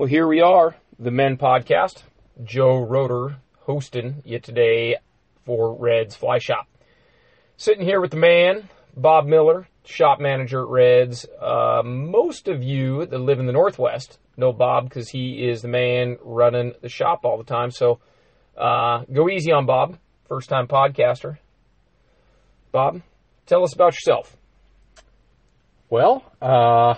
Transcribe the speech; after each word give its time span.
Well, 0.00 0.08
here 0.08 0.26
we 0.26 0.40
are, 0.40 0.74
the 0.98 1.10
Men 1.10 1.36
Podcast. 1.36 2.04
Joe 2.42 2.78
Roeder 2.78 3.36
hosting 3.58 4.22
you 4.24 4.38
today 4.38 4.96
for 5.44 5.74
Reds 5.74 6.16
Fly 6.16 6.38
Shop. 6.38 6.66
Sitting 7.58 7.84
here 7.84 8.00
with 8.00 8.10
the 8.10 8.16
man, 8.16 8.70
Bob 8.96 9.26
Miller, 9.26 9.68
shop 9.84 10.18
manager 10.18 10.62
at 10.62 10.68
Reds. 10.68 11.26
Uh, 11.38 11.82
most 11.84 12.48
of 12.48 12.62
you 12.62 13.04
that 13.04 13.18
live 13.18 13.40
in 13.40 13.44
the 13.44 13.52
Northwest 13.52 14.18
know 14.38 14.54
Bob 14.54 14.88
because 14.88 15.10
he 15.10 15.46
is 15.46 15.60
the 15.60 15.68
man 15.68 16.16
running 16.22 16.72
the 16.80 16.88
shop 16.88 17.26
all 17.26 17.36
the 17.36 17.44
time. 17.44 17.70
So 17.70 18.00
uh, 18.56 19.04
go 19.12 19.28
easy 19.28 19.52
on 19.52 19.66
Bob, 19.66 19.98
first 20.28 20.48
time 20.48 20.66
podcaster. 20.66 21.36
Bob, 22.72 23.02
tell 23.44 23.64
us 23.64 23.74
about 23.74 23.92
yourself. 23.92 24.34
Well, 25.90 26.24
uh, 26.40 26.94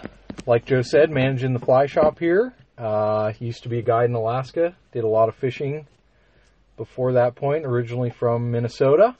like 0.46 0.66
Joe 0.66 0.82
said, 0.82 1.10
managing 1.10 1.52
the 1.52 1.58
fly 1.58 1.86
shop 1.86 2.20
here. 2.20 2.54
Uh, 2.78 3.32
used 3.38 3.62
to 3.62 3.68
be 3.68 3.78
a 3.78 3.82
guide 3.82 4.08
in 4.08 4.14
Alaska. 4.14 4.74
Did 4.92 5.04
a 5.04 5.08
lot 5.08 5.28
of 5.28 5.34
fishing 5.34 5.86
before 6.76 7.12
that 7.12 7.34
point. 7.34 7.66
Originally 7.66 8.10
from 8.10 8.50
Minnesota, 8.50 9.16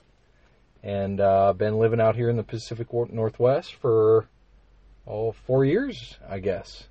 and 0.83 1.21
uh, 1.21 1.53
been 1.53 1.77
living 1.77 2.01
out 2.01 2.15
here 2.15 2.29
in 2.29 2.37
the 2.37 2.43
Pacific 2.43 2.87
Northwest 2.91 3.75
for 3.75 4.27
oh 5.07 5.31
four 5.31 5.65
years, 5.65 6.17
I 6.27 6.39
guess, 6.39 6.87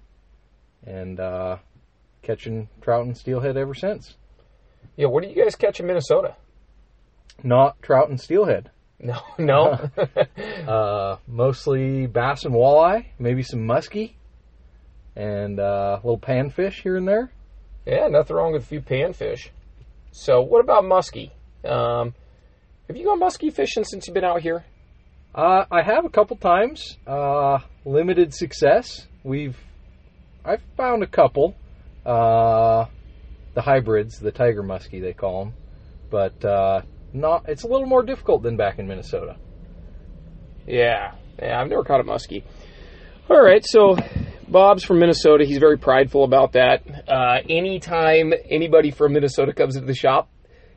and 0.87 1.19
uh, 1.21 1.59
catching 2.23 2.69
trout 2.81 3.05
and 3.05 3.17
steelhead 3.17 3.57
ever 3.57 3.75
since. 3.75 4.17
Yeah, 4.97 5.07
what 5.07 5.23
do 5.23 5.29
you 5.29 5.43
guys 5.43 5.57
catch 5.57 5.81
in 5.81 5.87
Minnesota? 5.87 6.37
Not 7.43 7.81
trout 7.83 8.09
and 8.09 8.21
steelhead. 8.21 8.71
No, 8.99 9.19
no. 9.39 9.91
uh, 10.69 11.17
mostly 11.27 12.07
bass 12.07 12.45
and 12.45 12.55
walleye, 12.55 13.07
maybe 13.19 13.43
some 13.43 13.61
muskie, 13.61 14.15
and 15.17 15.61
uh, 15.61 16.01
little 16.03 16.19
panfish 16.19 16.83
here 16.83 16.97
and 16.97 17.07
there. 17.07 17.33
yeah, 17.87 18.09
nothing 18.09 18.37
wrong 18.37 18.53
with 18.53 18.63
a 18.63 18.67
few 18.67 18.81
panfish. 18.81 19.49
So, 20.13 20.41
what 20.43 20.61
about 20.61 20.85
muskie? 20.85 21.31
Um, 21.65 22.15
have 22.89 22.97
you 22.97 23.05
gone 23.05 23.21
muskie 23.21 23.53
fishing 23.53 23.85
since 23.85 24.07
you've 24.07 24.15
been 24.15 24.25
out 24.25 24.43
here? 24.43 24.65
Uh, 25.35 25.65
I 25.71 25.83
have 25.83 26.05
a 26.05 26.11
couple 26.11 26.37
times. 26.37 26.99
Uh, 27.07 27.59
limited 27.85 28.35
success. 28.35 29.07
We've 29.25 29.57
I've 30.45 30.63
found 30.77 31.03
a 31.03 31.07
couple. 31.07 31.55
Uh, 32.05 32.87
the 33.55 33.63
hybrids, 33.63 34.19
the 34.19 34.33
tiger 34.33 34.63
muskie 34.63 35.01
they 35.01 35.13
call 35.13 35.45
them, 35.45 35.55
but 36.11 36.45
uh, 36.45 36.83
not. 37.13 37.49
It's 37.49 37.63
a 37.63 37.69
little 37.69 37.87
more 37.87 38.03
difficult 38.03 38.43
than 38.43 38.57
back 38.57 38.79
in 38.79 38.89
Minnesota. 38.89 39.37
Yeah, 40.67 41.15
yeah, 41.41 41.61
I've 41.61 41.69
never 41.69 41.85
caught 41.85 42.01
a 42.01 42.05
muskie. 42.05 42.45
All 43.31 43.41
right, 43.41 43.65
so 43.65 43.97
Bob's 44.53 44.85
from 44.85 44.99
Minnesota. 44.99 45.45
He's 45.45 45.59
very 45.59 45.79
prideful 45.79 46.25
about 46.25 46.53
that. 46.53 46.83
Uh, 47.09 47.39
anytime 47.49 48.33
anybody 48.49 48.91
from 48.91 49.15
Minnesota 49.15 49.53
comes 49.53 49.77
into 49.77 49.87
the 49.87 49.95
shop, 49.95 50.29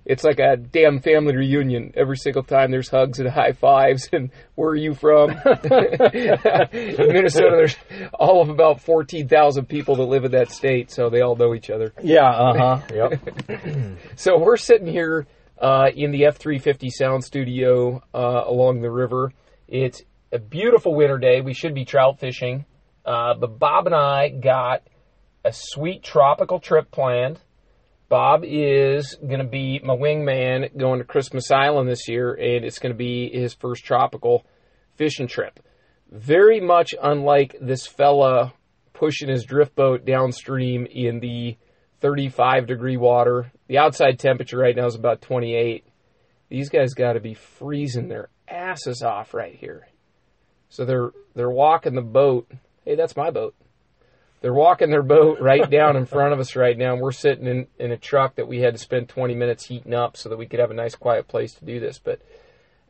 it's 0.05 0.23
like 0.23 0.39
a 0.39 0.55
damn 0.55 0.99
family 1.01 1.35
reunion. 1.35 1.91
Every 1.97 2.15
single 2.15 2.43
time 2.43 2.71
there's 2.71 2.89
hugs 2.89 3.19
and 3.19 3.29
high 3.31 3.51
fives 3.51 4.07
and 4.13 4.31
where 4.55 4.69
are 4.69 4.75
you 4.75 4.93
from? 4.93 5.31
in 5.63 7.07
Minnesota, 7.07 7.55
there's 7.57 7.75
all 8.13 8.41
of 8.41 8.49
about 8.49 8.81
14,000 8.81 9.65
people 9.65 9.97
that 9.97 10.03
live 10.03 10.23
in 10.23 10.31
that 10.31 10.51
state, 10.51 10.89
so 10.91 11.09
they 11.09 11.21
all 11.21 11.35
know 11.35 11.53
each 11.53 11.69
other. 11.69 11.93
Yeah. 12.01 12.29
Uh 12.29 12.57
huh. 12.57 12.81
yep. 12.93 13.59
So 14.15 14.39
we're 14.39 14.57
sitting 14.57 14.87
here 14.87 15.27
uh, 15.59 15.89
in 15.93 16.11
the 16.11 16.21
F350 16.21 16.89
sound 16.91 17.23
studio 17.23 18.01
uh, 18.13 18.43
along 18.45 18.81
the 18.81 18.91
river. 18.91 19.33
It's 19.67 20.01
a 20.31 20.39
beautiful 20.39 20.95
winter 20.95 21.17
day. 21.17 21.41
We 21.41 21.53
should 21.53 21.73
be 21.73 21.83
trout 21.83 22.19
fishing. 22.19 22.65
Uh, 23.05 23.35
but 23.35 23.59
Bob 23.59 23.85
and 23.85 23.95
I 23.95 24.29
got 24.29 24.83
a 25.43 25.51
sweet 25.53 26.03
tropical 26.03 26.59
trip 26.59 26.91
planned. 26.91 27.39
Bob 28.09 28.43
is 28.43 29.15
going 29.15 29.39
to 29.39 29.47
be 29.47 29.79
my 29.83 29.95
wingman 29.95 30.75
going 30.77 30.99
to 30.99 31.05
Christmas 31.05 31.51
Island 31.51 31.89
this 31.89 32.07
year, 32.07 32.33
and 32.33 32.65
it's 32.65 32.79
going 32.79 32.93
to 32.93 32.97
be 32.97 33.29
his 33.31 33.53
first 33.53 33.83
tropical 33.83 34.45
fishing 34.95 35.27
trip. 35.27 35.59
Very 36.11 36.59
much 36.59 36.93
unlike 37.01 37.55
this 37.59 37.87
fella 37.87 38.53
pushing 38.93 39.29
his 39.29 39.43
drift 39.43 39.75
boat 39.75 40.05
downstream 40.05 40.85
in 40.85 41.19
the 41.19 41.57
35 42.01 42.67
degree 42.67 42.97
water. 42.97 43.51
The 43.67 43.79
outside 43.79 44.19
temperature 44.19 44.57
right 44.57 44.75
now 44.75 44.85
is 44.85 44.95
about 44.95 45.21
28. 45.21 45.85
These 46.49 46.69
guys 46.69 46.93
got 46.93 47.13
to 47.13 47.19
be 47.19 47.33
freezing 47.33 48.07
their 48.07 48.29
asses 48.47 49.01
off 49.01 49.33
right 49.33 49.55
here. 49.55 49.87
So 50.69 50.85
they're 50.85 51.11
they're 51.35 51.49
walking 51.49 51.95
the 51.95 52.01
boat. 52.01 52.51
Hey, 52.85 52.95
that's 52.95 53.17
my 53.17 53.31
boat. 53.31 53.55
They're 54.41 54.53
walking 54.53 54.91
their 54.91 55.01
boat 55.01 55.39
right 55.41 55.67
down 55.69 55.95
in 55.95 56.05
front 56.05 56.31
of 56.31 56.39
us 56.39 56.55
right 56.55 56.77
now, 56.77 56.93
and 56.93 57.01
we're 57.01 57.11
sitting 57.11 57.47
in, 57.47 57.65
in 57.79 57.91
a 57.91 57.97
truck 57.97 58.35
that 58.35 58.47
we 58.47 58.59
had 58.59 58.75
to 58.75 58.79
spend 58.79 59.09
20 59.09 59.33
minutes 59.33 59.65
heating 59.65 59.95
up 59.95 60.15
so 60.15 60.29
that 60.29 60.37
we 60.37 60.45
could 60.45 60.59
have 60.59 60.69
a 60.69 60.75
nice, 60.75 60.93
quiet 60.93 61.27
place 61.27 61.53
to 61.55 61.65
do 61.65 61.79
this. 61.79 61.97
But 61.97 62.21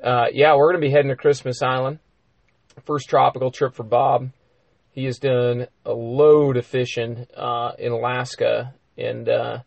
uh, 0.03 0.25
yeah, 0.34 0.53
we're 0.55 0.69
going 0.72 0.81
to 0.81 0.88
be 0.88 0.91
heading 0.91 1.09
to 1.09 1.16
Christmas 1.16 1.61
Island. 1.61 2.00
First 2.84 3.07
tropical 3.07 3.51
trip 3.51 3.73
for 3.73 3.84
Bob. 3.84 4.31
He 4.91 5.05
has 5.05 5.17
done 5.17 5.67
a 5.85 5.94
load 5.94 6.57
of 6.57 6.66
fishing 6.66 7.25
uh, 7.35 7.72
in 7.79 7.94
Alaska, 7.94 8.73
and 8.97 9.29
uh, 9.29 9.59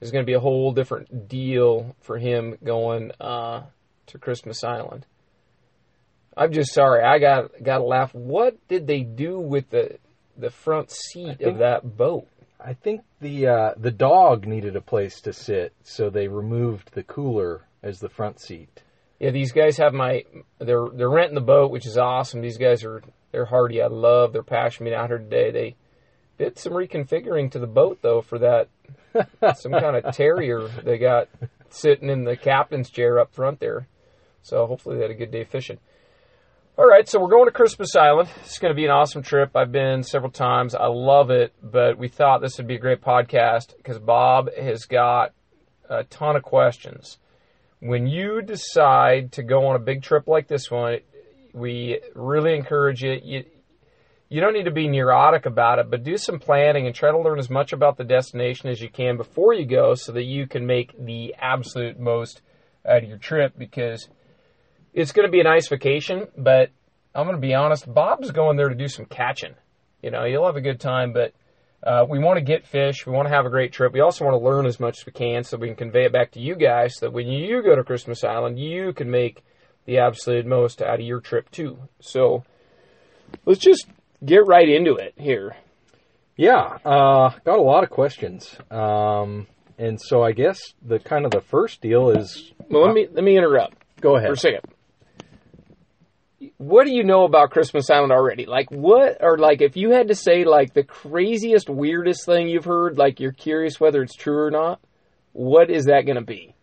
there's 0.00 0.12
going 0.12 0.24
to 0.24 0.26
be 0.30 0.34
a 0.34 0.40
whole 0.40 0.72
different 0.72 1.28
deal 1.28 1.94
for 2.00 2.16
him 2.16 2.56
going 2.64 3.10
uh, 3.20 3.64
to 4.06 4.18
Christmas 4.18 4.64
Island. 4.64 5.04
I'm 6.36 6.52
just 6.52 6.72
sorry. 6.72 7.02
I 7.02 7.18
got 7.18 7.62
got 7.62 7.78
to 7.78 7.84
laugh. 7.84 8.14
What 8.14 8.56
did 8.68 8.86
they 8.86 9.00
do 9.00 9.38
with 9.38 9.70
the 9.70 9.98
the 10.36 10.50
front 10.50 10.90
seat 10.90 11.38
think- 11.38 11.42
of 11.42 11.58
that 11.58 11.96
boat? 11.96 12.26
I 12.66 12.72
think 12.72 13.02
the 13.20 13.46
uh, 13.46 13.70
the 13.76 13.90
dog 13.90 14.46
needed 14.46 14.74
a 14.74 14.80
place 14.80 15.20
to 15.22 15.32
sit, 15.32 15.74
so 15.82 16.08
they 16.08 16.28
removed 16.28 16.92
the 16.94 17.02
cooler 17.02 17.62
as 17.82 18.00
the 18.00 18.08
front 18.08 18.40
seat. 18.40 18.82
Yeah, 19.20 19.30
these 19.30 19.52
guys 19.52 19.76
have 19.76 19.92
my 19.92 20.24
they're 20.58 20.86
they're 20.94 21.10
renting 21.10 21.34
the 21.34 21.42
boat, 21.42 21.70
which 21.70 21.86
is 21.86 21.98
awesome. 21.98 22.40
These 22.40 22.58
guys 22.58 22.82
are 22.82 23.02
they're 23.32 23.44
hardy. 23.44 23.82
I 23.82 23.88
love 23.88 24.32
their 24.32 24.42
passion 24.42 24.84
being 24.84 24.96
out 24.96 25.10
here 25.10 25.18
today. 25.18 25.50
They 25.50 25.76
did 26.38 26.58
some 26.58 26.72
reconfiguring 26.72 27.50
to 27.52 27.58
the 27.58 27.66
boat 27.66 27.98
though 28.00 28.22
for 28.22 28.38
that 28.38 28.68
some 29.56 29.72
kind 29.72 29.96
of 29.96 30.14
terrier 30.14 30.66
they 30.82 30.98
got 30.98 31.28
sitting 31.68 32.08
in 32.08 32.24
the 32.24 32.36
captain's 32.36 32.90
chair 32.90 33.18
up 33.18 33.34
front 33.34 33.60
there. 33.60 33.86
So 34.42 34.66
hopefully 34.66 34.96
they 34.96 35.02
had 35.02 35.10
a 35.10 35.14
good 35.14 35.30
day 35.30 35.44
fishing. 35.44 35.78
All 36.76 36.88
right, 36.88 37.08
so 37.08 37.20
we're 37.20 37.28
going 37.28 37.44
to 37.44 37.52
Christmas 37.52 37.94
Island. 37.94 38.28
It's 38.40 38.58
going 38.58 38.72
to 38.72 38.74
be 38.74 38.84
an 38.84 38.90
awesome 38.90 39.22
trip. 39.22 39.54
I've 39.54 39.70
been 39.70 40.02
several 40.02 40.32
times. 40.32 40.74
I 40.74 40.86
love 40.86 41.30
it, 41.30 41.54
but 41.62 41.98
we 41.98 42.08
thought 42.08 42.40
this 42.40 42.58
would 42.58 42.66
be 42.66 42.74
a 42.74 42.80
great 42.80 43.00
podcast 43.00 43.76
because 43.76 44.00
Bob 44.00 44.52
has 44.52 44.84
got 44.86 45.34
a 45.88 46.02
ton 46.02 46.34
of 46.34 46.42
questions. 46.42 47.18
When 47.78 48.08
you 48.08 48.42
decide 48.42 49.30
to 49.34 49.44
go 49.44 49.66
on 49.66 49.76
a 49.76 49.78
big 49.78 50.02
trip 50.02 50.26
like 50.26 50.48
this 50.48 50.68
one, 50.68 50.98
we 51.52 52.00
really 52.16 52.56
encourage 52.56 53.04
you. 53.04 53.20
You, 53.22 53.44
you 54.28 54.40
don't 54.40 54.54
need 54.54 54.64
to 54.64 54.72
be 54.72 54.88
neurotic 54.88 55.46
about 55.46 55.78
it, 55.78 55.92
but 55.92 56.02
do 56.02 56.16
some 56.18 56.40
planning 56.40 56.86
and 56.86 56.94
try 56.94 57.12
to 57.12 57.18
learn 57.20 57.38
as 57.38 57.48
much 57.48 57.72
about 57.72 57.98
the 57.98 58.04
destination 58.04 58.68
as 58.68 58.80
you 58.80 58.88
can 58.88 59.16
before 59.16 59.54
you 59.54 59.64
go 59.64 59.94
so 59.94 60.10
that 60.10 60.24
you 60.24 60.48
can 60.48 60.66
make 60.66 60.92
the 60.98 61.36
absolute 61.38 62.00
most 62.00 62.42
out 62.84 63.04
of 63.04 63.08
your 63.08 63.18
trip 63.18 63.56
because 63.56 64.08
it's 64.94 65.12
going 65.12 65.26
to 65.26 65.30
be 65.32 65.40
a 65.40 65.44
nice 65.44 65.68
vacation, 65.68 66.28
but 66.38 66.70
I'm 67.14 67.24
going 67.26 67.36
to 67.36 67.40
be 67.46 67.52
honest, 67.54 67.92
Bob's 67.92 68.30
going 68.30 68.56
there 68.56 68.68
to 68.70 68.74
do 68.74 68.88
some 68.88 69.04
catching. 69.04 69.54
You 70.02 70.10
know, 70.10 70.24
you'll 70.24 70.46
have 70.46 70.56
a 70.56 70.60
good 70.62 70.80
time, 70.80 71.12
but 71.12 71.32
uh, 71.82 72.06
we 72.08 72.18
want 72.18 72.38
to 72.38 72.44
get 72.44 72.66
fish. 72.66 73.04
We 73.06 73.12
want 73.12 73.28
to 73.28 73.34
have 73.34 73.44
a 73.44 73.50
great 73.50 73.72
trip. 73.72 73.92
We 73.92 74.00
also 74.00 74.24
want 74.24 74.34
to 74.40 74.44
learn 74.44 74.64
as 74.66 74.80
much 74.80 75.00
as 75.00 75.06
we 75.06 75.12
can 75.12 75.44
so 75.44 75.56
we 75.58 75.66
can 75.68 75.76
convey 75.76 76.04
it 76.04 76.12
back 76.12 76.30
to 76.32 76.40
you 76.40 76.54
guys 76.54 76.96
so 76.96 77.06
that 77.06 77.12
when 77.12 77.26
you 77.28 77.62
go 77.62 77.74
to 77.76 77.84
Christmas 77.84 78.24
Island, 78.24 78.58
you 78.58 78.92
can 78.92 79.10
make 79.10 79.44
the 79.84 79.98
absolute 79.98 80.46
most 80.46 80.80
out 80.80 81.00
of 81.00 81.06
your 81.06 81.20
trip 81.20 81.50
too. 81.50 81.78
So 82.00 82.44
let's 83.44 83.60
just 83.60 83.86
get 84.24 84.46
right 84.46 84.68
into 84.68 84.94
it 84.96 85.12
here. 85.16 85.56
Yeah, 86.36 86.78
uh, 86.84 87.30
got 87.44 87.58
a 87.58 87.62
lot 87.62 87.84
of 87.84 87.90
questions, 87.90 88.56
um, 88.68 89.46
and 89.78 90.00
so 90.00 90.22
I 90.24 90.32
guess 90.32 90.58
the 90.82 90.98
kind 90.98 91.24
of 91.24 91.30
the 91.30 91.40
first 91.40 91.80
deal 91.80 92.10
is 92.10 92.52
Well, 92.68 92.84
let 92.84 92.92
me 92.94 93.06
let 93.12 93.22
me 93.22 93.36
interrupt 93.36 93.76
go 94.00 94.16
ahead. 94.16 94.28
for 94.30 94.32
a 94.32 94.36
second. 94.36 94.62
What 96.58 96.84
do 96.86 96.92
you 96.94 97.04
know 97.04 97.24
about 97.24 97.50
Christmas 97.50 97.88
Island 97.90 98.12
already? 98.12 98.46
Like 98.46 98.70
what 98.70 99.18
or 99.20 99.38
like 99.38 99.62
if 99.62 99.76
you 99.76 99.90
had 99.90 100.08
to 100.08 100.14
say 100.14 100.44
like 100.44 100.74
the 100.74 100.82
craziest 100.84 101.68
weirdest 101.68 102.26
thing 102.26 102.48
you've 102.48 102.64
heard, 102.64 102.98
like 102.98 103.20
you're 103.20 103.32
curious 103.32 103.78
whether 103.80 104.02
it's 104.02 104.14
true 104.14 104.38
or 104.38 104.50
not, 104.50 104.80
what 105.32 105.70
is 105.70 105.84
that 105.86 106.02
going 106.06 106.16
to 106.16 106.22
be? 106.24 106.54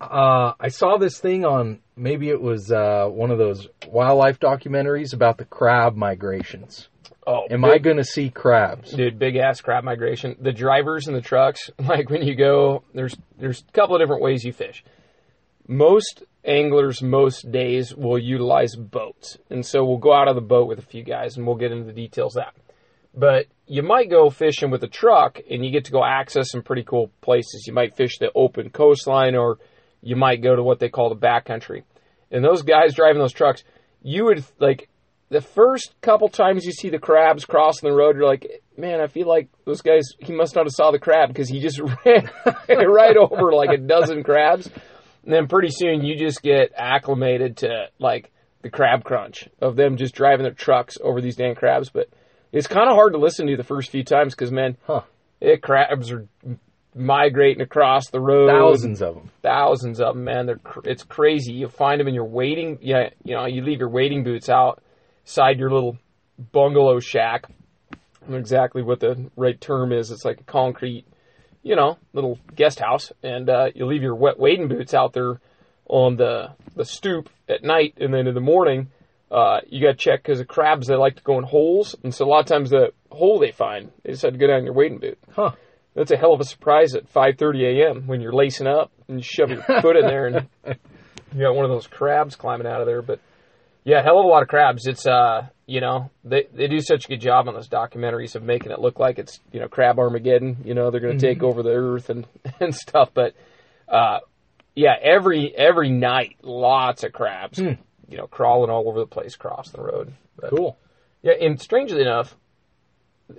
Uh, 0.00 0.54
I 0.58 0.68
saw 0.68 0.96
this 0.96 1.18
thing 1.18 1.44
on 1.44 1.80
maybe 1.94 2.30
it 2.30 2.40
was 2.40 2.72
uh, 2.72 3.06
one 3.08 3.30
of 3.30 3.38
those 3.38 3.68
wildlife 3.86 4.40
documentaries 4.40 5.12
about 5.12 5.36
the 5.36 5.44
crab 5.44 5.94
migrations. 5.94 6.88
Oh, 7.26 7.46
Am 7.50 7.60
big- 7.60 7.70
I 7.70 7.78
going 7.78 7.98
to 7.98 8.04
see 8.04 8.30
crabs? 8.30 8.92
dude 8.92 9.18
big 9.18 9.36
ass 9.36 9.60
crab 9.60 9.84
migration 9.84 10.36
the 10.40 10.52
drivers 10.52 11.06
in 11.06 11.12
the 11.12 11.20
trucks 11.20 11.68
like 11.78 12.08
when 12.08 12.22
you 12.22 12.34
go 12.34 12.82
there's 12.94 13.14
there's 13.38 13.60
a 13.68 13.72
couple 13.72 13.94
of 13.94 14.00
different 14.00 14.22
ways 14.22 14.42
you 14.42 14.54
fish 14.54 14.82
most 15.68 16.24
anglers 16.44 17.02
most 17.02 17.50
days 17.50 17.94
will 17.94 18.18
utilize 18.18 18.74
boats 18.74 19.36
and 19.50 19.64
so 19.64 19.84
we'll 19.84 19.98
go 19.98 20.12
out 20.12 20.28
of 20.28 20.34
the 20.34 20.40
boat 20.40 20.66
with 20.66 20.78
a 20.78 20.82
few 20.82 21.02
guys 21.02 21.36
and 21.36 21.46
we'll 21.46 21.56
get 21.56 21.70
into 21.70 21.84
the 21.84 21.92
details 21.92 22.34
that 22.34 22.54
But 23.14 23.46
you 23.70 23.84
might 23.84 24.10
go 24.10 24.30
fishing 24.30 24.70
with 24.70 24.82
a 24.82 24.88
truck 24.88 25.38
and 25.48 25.64
you 25.64 25.70
get 25.70 25.84
to 25.84 25.92
go 25.92 26.04
access 26.04 26.50
some 26.50 26.62
pretty 26.62 26.82
cool 26.82 27.12
places. 27.20 27.64
You 27.66 27.72
might 27.72 27.96
fish 27.96 28.18
the 28.18 28.32
open 28.34 28.70
coastline 28.70 29.36
or 29.36 29.58
you 30.02 30.16
might 30.16 30.42
go 30.42 30.56
to 30.56 30.62
what 30.62 30.80
they 30.80 30.88
call 30.88 31.08
the 31.08 31.14
backcountry. 31.14 31.84
And 32.32 32.44
those 32.44 32.62
guys 32.62 32.94
driving 32.94 33.20
those 33.20 33.32
trucks, 33.32 33.62
you 34.02 34.24
would 34.24 34.44
like 34.58 34.88
the 35.28 35.40
first 35.40 35.94
couple 36.00 36.28
times 36.28 36.66
you 36.66 36.72
see 36.72 36.90
the 36.90 36.98
crabs 36.98 37.44
crossing 37.44 37.88
the 37.88 37.94
road, 37.94 38.16
you're 38.16 38.26
like, 38.26 38.62
man, 38.76 39.00
I 39.00 39.06
feel 39.06 39.28
like 39.28 39.48
those 39.64 39.82
guys, 39.82 40.02
he 40.18 40.32
must 40.32 40.56
not 40.56 40.66
have 40.66 40.72
saw 40.72 40.90
the 40.90 40.98
crab 40.98 41.28
because 41.28 41.48
he 41.48 41.60
just 41.60 41.80
ran 42.04 42.28
right 42.68 43.16
over 43.16 43.52
like 43.52 43.70
a 43.70 43.78
dozen 43.78 44.24
crabs. 44.24 44.68
And 45.30 45.36
then 45.36 45.46
pretty 45.46 45.68
soon 45.70 46.04
you 46.04 46.16
just 46.16 46.42
get 46.42 46.72
acclimated 46.76 47.58
to 47.58 47.86
like 48.00 48.32
the 48.62 48.68
crab 48.68 49.04
crunch 49.04 49.48
of 49.60 49.76
them 49.76 49.96
just 49.96 50.12
driving 50.12 50.42
their 50.42 50.52
trucks 50.52 50.98
over 51.00 51.20
these 51.20 51.36
damn 51.36 51.54
crabs. 51.54 51.88
But 51.88 52.08
it's 52.50 52.66
kind 52.66 52.88
of 52.90 52.96
hard 52.96 53.12
to 53.12 53.18
listen 53.20 53.46
to 53.46 53.56
the 53.56 53.62
first 53.62 53.90
few 53.92 54.02
times 54.02 54.34
because, 54.34 54.50
man, 54.50 54.76
Huh. 54.88 55.02
it, 55.40 55.62
crabs 55.62 56.10
are 56.10 56.26
migrating 56.96 57.62
across 57.62 58.10
the 58.10 58.18
road. 58.18 58.48
Thousands 58.50 59.00
of 59.00 59.14
them. 59.14 59.30
Thousands 59.40 60.00
of 60.00 60.16
them, 60.16 60.24
man. 60.24 60.46
They're 60.46 60.56
cr- 60.58 60.80
it's 60.82 61.04
crazy. 61.04 61.52
You 61.52 61.68
find 61.68 62.00
them 62.00 62.08
in 62.08 62.14
your 62.14 62.24
waiting. 62.28 62.78
Yeah, 62.82 63.10
you 63.22 63.36
know, 63.36 63.46
you 63.46 63.62
leave 63.62 63.78
your 63.78 63.88
wading 63.88 64.24
boots 64.24 64.48
outside 64.48 65.60
your 65.60 65.70
little 65.70 65.96
bungalow 66.50 66.98
shack. 66.98 67.44
I 67.92 67.96
don't 68.22 68.30
know 68.32 68.38
exactly 68.38 68.82
what 68.82 68.98
the 68.98 69.30
right 69.36 69.60
term 69.60 69.92
is. 69.92 70.10
It's 70.10 70.24
like 70.24 70.40
a 70.40 70.44
concrete, 70.44 71.04
you 71.62 71.76
know, 71.76 71.98
little 72.12 72.38
guest 72.54 72.80
house, 72.80 73.12
and 73.22 73.48
uh, 73.48 73.68
you 73.74 73.86
leave 73.86 74.02
your 74.02 74.14
wet 74.14 74.38
wading 74.38 74.68
boots 74.68 74.94
out 74.94 75.12
there 75.12 75.40
on 75.88 76.16
the 76.16 76.50
the 76.76 76.84
stoop 76.84 77.28
at 77.48 77.62
night, 77.62 77.94
and 78.00 78.14
then 78.14 78.26
in 78.26 78.34
the 78.34 78.40
morning, 78.40 78.88
uh, 79.30 79.60
you 79.68 79.84
got 79.84 79.92
to 79.92 79.96
check 79.96 80.22
because 80.22 80.38
the 80.38 80.44
crabs 80.44 80.86
they 80.86 80.94
like 80.94 81.16
to 81.16 81.22
go 81.22 81.38
in 81.38 81.44
holes, 81.44 81.94
and 82.02 82.14
so 82.14 82.24
a 82.24 82.28
lot 82.28 82.40
of 82.40 82.46
times 82.46 82.70
the 82.70 82.92
hole 83.10 83.38
they 83.38 83.52
find, 83.52 83.90
they 84.02 84.12
just 84.12 84.22
had 84.22 84.32
to 84.32 84.38
go 84.38 84.46
down 84.46 84.64
your 84.64 84.74
wading 84.74 84.98
boot. 84.98 85.18
Huh. 85.34 85.52
That's 85.94 86.12
a 86.12 86.16
hell 86.16 86.32
of 86.32 86.40
a 86.40 86.44
surprise 86.44 86.94
at 86.94 87.12
5:30 87.12 87.82
a.m. 87.82 88.06
when 88.06 88.20
you're 88.20 88.32
lacing 88.32 88.68
up 88.68 88.92
and 89.08 89.18
you 89.18 89.22
shove 89.24 89.50
your 89.50 89.62
foot 89.62 89.96
in 89.96 90.06
there 90.06 90.26
and 90.26 90.46
you 91.34 91.40
got 91.40 91.54
one 91.54 91.64
of 91.64 91.70
those 91.70 91.88
crabs 91.88 92.36
climbing 92.36 92.66
out 92.66 92.80
of 92.80 92.86
there. 92.86 93.02
But 93.02 93.20
yeah, 93.84 94.02
hell 94.02 94.18
of 94.18 94.24
a 94.24 94.28
lot 94.28 94.42
of 94.42 94.48
crabs. 94.48 94.86
It's 94.86 95.06
uh, 95.06 95.46
you 95.66 95.80
know, 95.80 96.10
they 96.24 96.46
they 96.52 96.66
do 96.68 96.80
such 96.80 97.04
a 97.06 97.08
good 97.08 97.20
job 97.20 97.48
on 97.48 97.54
those 97.54 97.68
documentaries 97.68 98.34
of 98.34 98.42
making 98.42 98.72
it 98.72 98.80
look 98.80 98.98
like 98.98 99.18
it's 99.18 99.40
you 99.52 99.60
know 99.60 99.68
crab 99.68 99.98
Armageddon. 99.98 100.58
You 100.64 100.74
know, 100.74 100.90
they're 100.90 101.00
going 101.00 101.18
to 101.18 101.26
take 101.26 101.42
over 101.42 101.62
the 101.62 101.70
earth 101.70 102.10
and 102.10 102.26
and 102.60 102.74
stuff. 102.74 103.10
But 103.14 103.34
uh, 103.88 104.18
yeah, 104.74 104.94
every 105.00 105.54
every 105.56 105.90
night, 105.90 106.36
lots 106.42 107.04
of 107.04 107.12
crabs. 107.12 107.58
You 107.58 108.16
know, 108.16 108.26
crawling 108.26 108.70
all 108.70 108.88
over 108.88 108.98
the 108.98 109.06
place, 109.06 109.36
crossing 109.36 109.80
the 109.80 109.86
road. 109.86 110.12
But, 110.36 110.50
Cool. 110.50 110.76
yeah, 111.22 111.34
and 111.40 111.60
strangely 111.60 112.00
enough, 112.00 112.34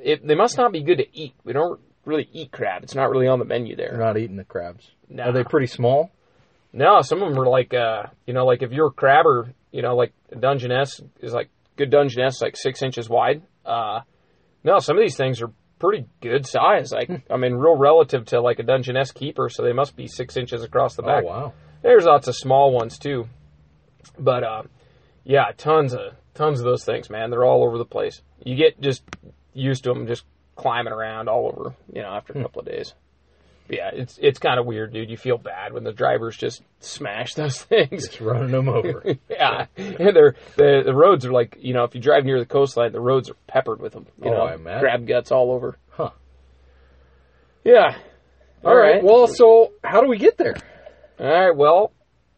it, 0.01 0.25
they 0.25 0.35
must 0.35 0.57
not 0.57 0.71
be 0.71 0.81
good 0.81 0.99
to 0.99 1.05
eat. 1.13 1.33
We 1.43 1.51
don't 1.51 1.79
really 2.05 2.29
eat 2.31 2.51
crab. 2.53 2.83
It's 2.83 2.95
not 2.95 3.09
really 3.09 3.27
on 3.27 3.39
the 3.39 3.43
menu 3.45 3.75
there. 3.75 3.89
They're 3.91 3.99
not 3.99 4.17
eating 4.17 4.37
the 4.37 4.45
crabs. 4.45 4.89
Nah. 5.09 5.23
Are 5.25 5.31
they 5.33 5.43
pretty 5.43 5.67
small? 5.67 6.09
No, 6.71 7.01
some 7.01 7.21
of 7.21 7.29
them 7.29 7.37
are 7.41 7.49
like, 7.49 7.73
uh, 7.73 8.03
you 8.25 8.33
know, 8.33 8.45
like 8.45 8.61
if 8.61 8.71
you're 8.71 8.87
a 8.87 8.91
crabber, 8.91 9.53
you 9.71 9.81
know, 9.81 9.95
like 9.95 10.13
a 10.31 10.35
Dungeness 10.35 11.01
is 11.21 11.33
like 11.33 11.49
good 11.77 11.89
Dungeness, 11.89 12.41
like 12.41 12.55
six 12.55 12.81
inches 12.81 13.09
wide. 13.09 13.41
Uh, 13.65 14.01
no, 14.63 14.79
some 14.79 14.97
of 14.97 15.01
these 15.03 15.17
things 15.17 15.41
are 15.41 15.51
pretty 15.79 16.05
good 16.21 16.45
size. 16.45 16.91
Like, 16.91 17.09
I 17.29 17.37
mean, 17.37 17.53
real 17.53 17.75
relative 17.75 18.25
to 18.27 18.41
like 18.41 18.59
a 18.59 18.63
Dungeness 18.63 19.11
keeper, 19.11 19.49
so 19.49 19.63
they 19.63 19.73
must 19.73 19.95
be 19.95 20.07
six 20.07 20.37
inches 20.37 20.63
across 20.63 20.95
the 20.95 21.03
back. 21.03 21.23
Oh 21.23 21.27
wow. 21.27 21.53
There's 21.81 22.05
lots 22.05 22.27
of 22.27 22.35
small 22.35 22.71
ones 22.71 22.99
too, 22.99 23.27
but 24.19 24.43
uh, 24.43 24.63
yeah, 25.23 25.51
tons 25.57 25.93
of 25.93 26.13
tons 26.35 26.59
of 26.59 26.65
those 26.65 26.83
things, 26.85 27.09
man. 27.09 27.31
They're 27.31 27.45
all 27.45 27.63
over 27.63 27.77
the 27.77 27.85
place. 27.85 28.21
You 28.43 28.55
get 28.55 28.79
just 28.79 29.03
used 29.53 29.83
to 29.85 29.93
them, 29.93 30.05
just 30.07 30.25
climbing 30.55 30.93
around 30.93 31.27
all 31.27 31.47
over, 31.47 31.75
you 31.91 32.01
know, 32.01 32.09
after 32.09 32.33
a 32.33 32.41
couple 32.41 32.61
of 32.61 32.67
days. 32.67 32.93
Yeah, 33.71 33.89
it's 33.93 34.19
it's 34.21 34.37
kind 34.37 34.59
of 34.59 34.65
weird, 34.65 34.91
dude. 34.93 35.09
You 35.09 35.15
feel 35.17 35.37
bad 35.37 35.71
when 35.73 35.83
the 35.85 35.93
drivers 35.93 36.35
just 36.35 36.61
smash 36.81 37.33
those 37.35 37.61
things. 37.63 38.07
Just 38.09 38.19
running 38.21 38.51
them 38.51 38.67
over. 38.67 39.01
yeah, 39.29 39.67
and 39.77 40.15
they're 40.15 40.35
the 40.57 40.81
the 40.85 40.93
roads 40.93 41.25
are 41.25 41.31
like 41.31 41.57
you 41.61 41.73
know 41.73 41.83
if 41.85 41.95
you 41.95 42.01
drive 42.01 42.25
near 42.25 42.37
the 42.39 42.45
coastline, 42.45 42.91
the 42.91 42.99
roads 42.99 43.29
are 43.29 43.35
peppered 43.47 43.79
with 43.79 43.93
them. 43.93 44.05
You 44.21 44.31
Oh, 44.31 44.33
know, 44.33 44.41
I 44.43 44.55
imagine. 44.55 44.81
crab 44.81 45.07
guts 45.07 45.31
all 45.31 45.51
over. 45.51 45.77
Huh. 45.89 46.09
Yeah. 47.63 47.95
All 48.63 48.75
right. 48.75 49.03
Well, 49.03 49.27
so 49.27 49.71
how 49.83 50.01
do 50.01 50.07
we 50.07 50.17
get 50.17 50.37
there? 50.37 50.55
All 51.19 51.25
right. 51.27 51.55
Well, 51.55 51.91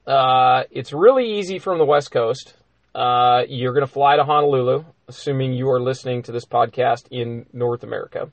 uh, 0.05 0.63
it's 0.71 0.93
really 0.93 1.37
easy 1.39 1.59
from 1.59 1.77
the 1.77 1.85
West 1.85 2.11
Coast. 2.11 2.53
Uh, 2.93 3.43
you're 3.47 3.73
going 3.73 3.85
to 3.85 3.91
fly 3.91 4.17
to 4.17 4.23
Honolulu, 4.23 4.83
assuming 5.07 5.53
you 5.53 5.69
are 5.71 5.81
listening 5.81 6.21
to 6.23 6.31
this 6.31 6.45
podcast 6.45 7.07
in 7.09 7.45
North 7.51 7.83
America. 7.83 8.29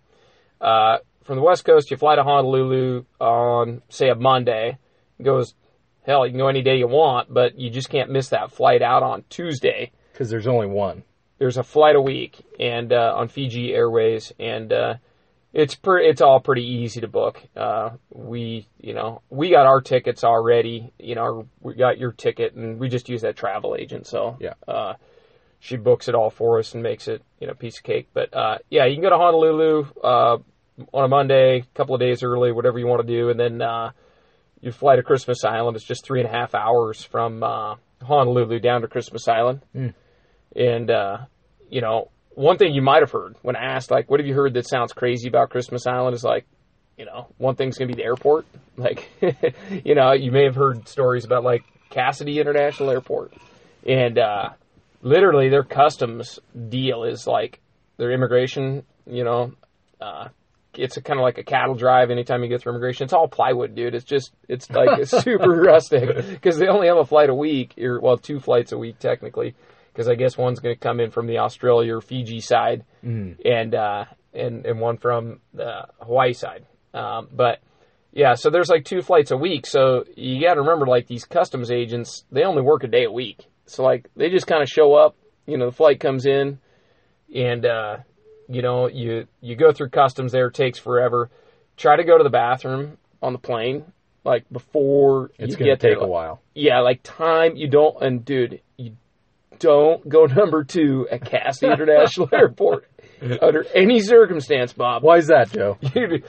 Uh, 0.61 0.99
from 1.31 1.37
the 1.37 1.45
West 1.45 1.65
Coast, 1.65 1.93
you 1.93 1.97
fly 1.97 2.17
to 2.17 2.25
Honolulu 2.25 3.05
on, 3.21 3.83
say, 3.89 4.09
a 4.09 4.17
Monday. 4.17 4.77
It 5.17 5.23
goes, 5.23 5.55
hell, 6.05 6.27
you 6.27 6.33
can 6.33 6.41
go 6.41 6.49
any 6.49 6.61
day 6.61 6.77
you 6.77 6.89
want, 6.89 7.33
but 7.33 7.57
you 7.57 7.71
just 7.71 7.89
can't 7.89 8.11
miss 8.11 8.31
that 8.31 8.51
flight 8.51 8.83
out 8.83 9.05
on 9.05 9.23
Tuesday. 9.31 9.93
Because 10.13 10.29
there's 10.29 10.49
only 10.49 10.67
one. 10.67 11.05
There's 11.39 11.57
a 11.57 11.63
flight 11.63 11.95
a 11.95 12.01
week, 12.01 12.45
and 12.59 12.93
uh, 12.93 13.15
on 13.17 13.29
Fiji 13.29 13.73
Airways, 13.73 14.33
and 14.41 14.73
uh, 14.73 14.95
it's 15.53 15.77
pre- 15.77 16.09
it's 16.09 16.21
all 16.21 16.41
pretty 16.41 16.65
easy 16.67 17.01
to 17.01 17.07
book. 17.07 17.41
Uh, 17.57 17.91
we 18.13 18.67
you 18.81 18.93
know 18.93 19.23
we 19.31 19.51
got 19.51 19.67
our 19.67 19.81
tickets 19.81 20.25
already. 20.25 20.93
You 20.99 21.15
know 21.15 21.47
we 21.61 21.75
got 21.77 21.97
your 21.97 22.11
ticket, 22.11 22.55
and 22.57 22.81
we 22.81 22.89
just 22.89 23.09
use 23.09 23.23
that 23.23 23.37
travel 23.37 23.77
agent. 23.79 24.09
So 24.09 24.37
Yeah. 24.41 24.55
uh, 24.67 24.95
she 25.61 25.77
books 25.77 26.09
it 26.09 26.17
all 26.17 26.31
for 26.31 26.59
us 26.59 26.75
and 26.75 26.83
makes 26.83 27.07
it 27.07 27.23
you 27.39 27.47
know 27.47 27.55
piece 27.55 27.79
of 27.79 27.85
cake. 27.85 28.09
But 28.13 28.35
uh, 28.37 28.59
yeah, 28.69 28.85
you 28.87 28.97
can 28.97 29.03
go 29.03 29.11
to 29.11 29.17
Honolulu 29.17 29.87
uh, 30.03 30.39
on 30.93 31.05
a 31.05 31.09
Monday, 31.09 31.59
a 31.59 31.77
couple 31.77 31.95
of 31.95 32.01
days 32.01 32.23
early, 32.23 32.53
whatever 32.53 32.79
you 32.79 32.87
want 32.87 33.07
to 33.07 33.13
do, 33.13 33.31
and 33.31 33.39
then 33.39 33.63
uh, 33.63 33.91
you 34.61 34.73
fly 34.73 34.97
to 34.97 35.03
Christmas 35.03 35.45
Island. 35.45 35.77
It's 35.77 35.85
just 35.85 36.05
three 36.05 36.21
and 36.21 36.29
a 36.29 36.33
half 36.33 36.55
hours 36.55 37.03
from 37.03 37.43
uh, 37.43 37.77
Honolulu 38.03 38.61
down 38.61 38.83
to 38.83 38.89
Christmas 38.89 39.29
Island. 39.29 39.63
And, 40.57 40.91
uh, 40.91 41.19
you 41.69 41.81
know, 41.81 42.11
one 42.35 42.59
thing 42.59 42.75
you 42.75 42.83
might 42.83 43.03
have 43.03 43.11
heard 43.11 43.37
when 43.43 43.57
asked, 43.57 43.91
like, 43.91 44.11
what 44.11 44.21
have 44.21 44.27
you 44.27 44.35
heard 44.35 44.55
that 44.55 44.69
sounds 44.69 44.93
crazy 44.93 45.29
about 45.29 45.51
Christmas 45.51 45.87
Island 45.87 46.15
is 46.15 46.25
like, 46.25 46.47
you 46.97 47.05
know, 47.05 47.29
one 47.39 47.55
thing's 47.55 47.79
going 47.79 47.89
to 47.89 47.95
be 47.95 48.03
the 48.03 48.07
airport. 48.07 48.47
Like, 48.77 49.11
you 49.85 49.95
know, 49.95 50.13
you 50.13 50.33
may 50.33 50.45
have 50.45 50.55
heard 50.55 50.89
stories 50.89 51.27
about 51.27 51.45
like 51.45 51.65
Cassidy 51.91 52.41
International 52.41 52.91
Airport. 52.91 53.35
And, 53.87 54.19
uh, 54.19 54.51
literally 55.03 55.49
their 55.49 55.65
customs 55.65 56.39
deal 56.69 57.05
is 57.05 57.27
like 57.27 57.61
their 57.97 58.13
immigration, 58.13 58.85
you 59.07 59.25
know, 59.25 59.53
uh, 60.01 60.29
it's 60.75 60.97
a 60.97 61.03
kind 61.03 61.19
of 61.19 61.25
like 61.25 61.39
a 61.39 61.43
cattle 61.43 61.75
drive 61.75 62.11
anytime 62.11 62.43
you 62.43 62.49
get 62.49 62.63
through 62.63 62.73
immigration. 62.73 63.05
It's 63.05 63.13
all 63.13 63.29
plywood, 63.29 63.75
dude. 63.75 63.95
It's 63.95 64.05
just, 64.05 64.33
it's 64.49 64.71
like 64.71 65.05
super 65.07 65.51
rustic 65.63 66.17
because 66.31 66.59
they 66.59 66.69
only 66.69 66.89
have 66.89 66.97
a 66.97 67.05
flight 67.05 67.31
a 67.31 67.35
week, 67.35 67.75
or 67.79 68.01
well, 68.01 68.17
two 68.17 68.41
flights 68.41 68.73
a 68.73 68.79
week 68.79 68.99
technically, 68.99 69.55
because 69.93 70.09
I 70.09 70.15
guess 70.15 70.37
one's 70.39 70.61
going 70.61 70.75
to 70.75 70.81
come 70.81 71.01
in 71.01 71.11
from 71.11 71.27
the 71.27 71.39
Australia 71.39 71.97
or 71.97 72.01
Fiji 72.01 72.41
side, 72.41 72.85
and 73.45 73.75
uh, 73.75 74.05
and 74.33 74.65
and 74.67 74.81
one 74.81 74.97
from 74.99 75.41
the 75.55 75.87
Hawaii 76.01 76.33
side. 76.33 76.67
Um, 76.95 77.29
but 77.33 77.59
yeah, 78.13 78.35
so 78.35 78.51
there's 78.51 78.69
like 78.69 78.85
two 78.85 79.03
flights 79.03 79.31
a 79.31 79.37
week. 79.37 79.67
So 79.67 80.05
you 80.17 80.41
got 80.41 80.55
to 80.55 80.61
remember, 80.61 80.87
like 80.87 81.07
these 81.07 81.25
customs 81.25 81.71
agents, 81.71 82.25
they 82.31 82.43
only 82.43 82.63
work 82.63 82.85
a 82.85 82.89
day 82.89 83.05
a 83.05 83.13
week. 83.13 83.47
So 83.67 83.83
like 83.85 84.09
they 84.17 84.31
just 84.31 84.47
kind 84.47 84.63
of 84.63 84.69
show 84.69 84.95
up. 84.95 85.17
You 85.47 85.59
know, 85.59 85.67
the 85.67 85.77
flight 85.77 86.01
comes 86.01 86.27
in, 86.27 86.59
and 87.35 87.67
uh, 87.67 87.97
you 88.51 88.63
know 88.63 88.89
you 88.89 89.27
you 89.41 89.57
go 89.57 89.73
through 89.73 89.91
customs 89.91 90.33
there. 90.33 90.49
It 90.49 90.55
takes 90.55 90.79
forever. 90.79 91.31
Try 91.77 91.97
to 91.97 92.05
go 92.05 92.19
to 92.19 92.25
the 92.25 92.31
bathroom 92.31 92.99
on 93.23 93.33
the 93.33 93.39
plane 93.39 93.85
like 94.25 94.45
before 94.53 95.31
It's 95.39 95.57
going 95.57 95.71
to 95.71 95.73
get 95.77 95.81
there. 95.81 95.95
take 95.95 96.03
a 96.03 96.07
while. 96.07 96.41
Yeah, 96.55 96.81
like 96.81 97.01
time 97.03 97.57
you 97.57 97.69
don't 97.69 98.03
and 98.03 98.23
dude, 98.25 98.61
you 98.77 98.93
don't 99.59 100.07
go 100.09 100.25
number 100.27 100.65
two 100.65 101.07
at 101.11 101.25
Cassidy 101.25 101.73
International 101.73 102.29
Airport 102.35 102.87
under 103.41 103.65
any 103.75 104.01
circumstance, 104.01 104.73
Bob. 104.73 105.03
Why 105.03 105.17
is 105.19 105.29
that, 105.29 105.51
Joe? 105.53 105.79
You- 105.95 106.23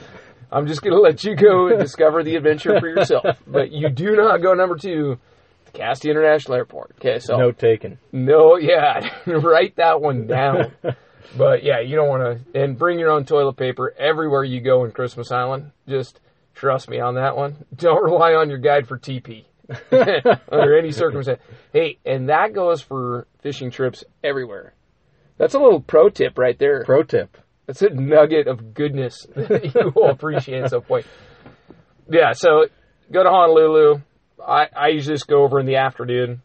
I'm 0.54 0.66
just 0.66 0.82
gonna 0.82 0.96
let 1.00 1.24
you 1.24 1.34
go 1.34 1.68
and 1.68 1.80
discover 1.80 2.22
the 2.22 2.36
adventure 2.36 2.78
for 2.78 2.86
yourself. 2.86 3.24
But 3.46 3.72
you 3.72 3.88
do 3.88 4.14
not 4.16 4.42
go 4.42 4.52
number 4.52 4.76
two 4.76 5.18
at 5.66 5.72
Cassidy 5.72 6.10
International 6.10 6.56
Airport. 6.56 6.92
Okay, 7.00 7.20
so 7.20 7.36
Note 7.38 7.58
taken. 7.58 7.98
no, 8.12 8.58
yeah, 8.58 9.00
write 9.26 9.76
that 9.76 10.02
one 10.02 10.26
down. 10.26 10.72
But 11.36 11.62
yeah, 11.62 11.80
you 11.80 11.96
don't 11.96 12.08
want 12.08 12.44
to, 12.52 12.60
and 12.60 12.78
bring 12.78 12.98
your 12.98 13.10
own 13.10 13.24
toilet 13.24 13.56
paper 13.56 13.94
everywhere 13.98 14.44
you 14.44 14.60
go 14.60 14.84
in 14.84 14.92
Christmas 14.92 15.30
Island. 15.30 15.72
Just 15.88 16.20
trust 16.54 16.88
me 16.88 17.00
on 17.00 17.14
that 17.14 17.36
one. 17.36 17.64
Don't 17.76 18.02
rely 18.02 18.34
on 18.34 18.48
your 18.48 18.58
guide 18.58 18.86
for 18.86 18.98
TP 18.98 19.44
under 20.50 20.76
any 20.76 20.92
circumstance. 20.92 21.40
Hey, 21.72 21.98
and 22.04 22.28
that 22.28 22.52
goes 22.52 22.82
for 22.82 23.26
fishing 23.40 23.70
trips 23.70 24.04
everywhere. 24.22 24.74
That's 25.38 25.54
a 25.54 25.58
little 25.58 25.80
pro 25.80 26.08
tip 26.08 26.38
right 26.38 26.58
there. 26.58 26.84
Pro 26.84 27.02
tip. 27.02 27.36
That's 27.66 27.82
a 27.82 27.90
nugget 27.90 28.48
of 28.48 28.74
goodness 28.74 29.26
that 29.34 29.74
you 29.74 29.92
will 29.94 30.10
appreciate 30.10 30.64
at 30.64 30.70
some 30.70 30.82
point. 30.82 31.06
Yeah, 32.10 32.32
so 32.32 32.66
go 33.10 33.22
to 33.22 33.30
Honolulu. 33.30 34.02
I, 34.46 34.66
I 34.74 34.88
usually 34.88 35.14
just 35.14 35.28
go 35.28 35.44
over 35.44 35.60
in 35.60 35.66
the 35.66 35.76
afternoon, 35.76 36.42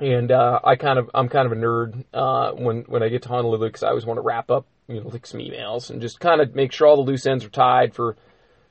and 0.00 0.30
uh, 0.30 0.60
I 0.62 0.76
kind 0.76 0.98
of 0.98 1.10
I'm 1.14 1.28
kind 1.28 1.46
of 1.46 1.52
a 1.52 1.60
nerd 1.60 2.04
uh, 2.14 2.52
when 2.52 2.82
when 2.82 3.02
I 3.02 3.08
get 3.08 3.22
to 3.22 3.28
Honolulu 3.28 3.68
because 3.68 3.82
I 3.82 3.88
always 3.88 4.06
want 4.06 4.18
to 4.18 4.22
wrap 4.22 4.50
up 4.50 4.66
you 4.88 5.00
know, 5.00 5.08
like 5.08 5.26
some 5.26 5.40
emails 5.40 5.90
and 5.90 6.00
just 6.00 6.20
kind 6.20 6.40
of 6.40 6.54
make 6.54 6.72
sure 6.72 6.86
all 6.86 6.96
the 6.96 7.10
loose 7.10 7.26
ends 7.26 7.44
are 7.44 7.50
tied 7.50 7.94
for 7.94 8.16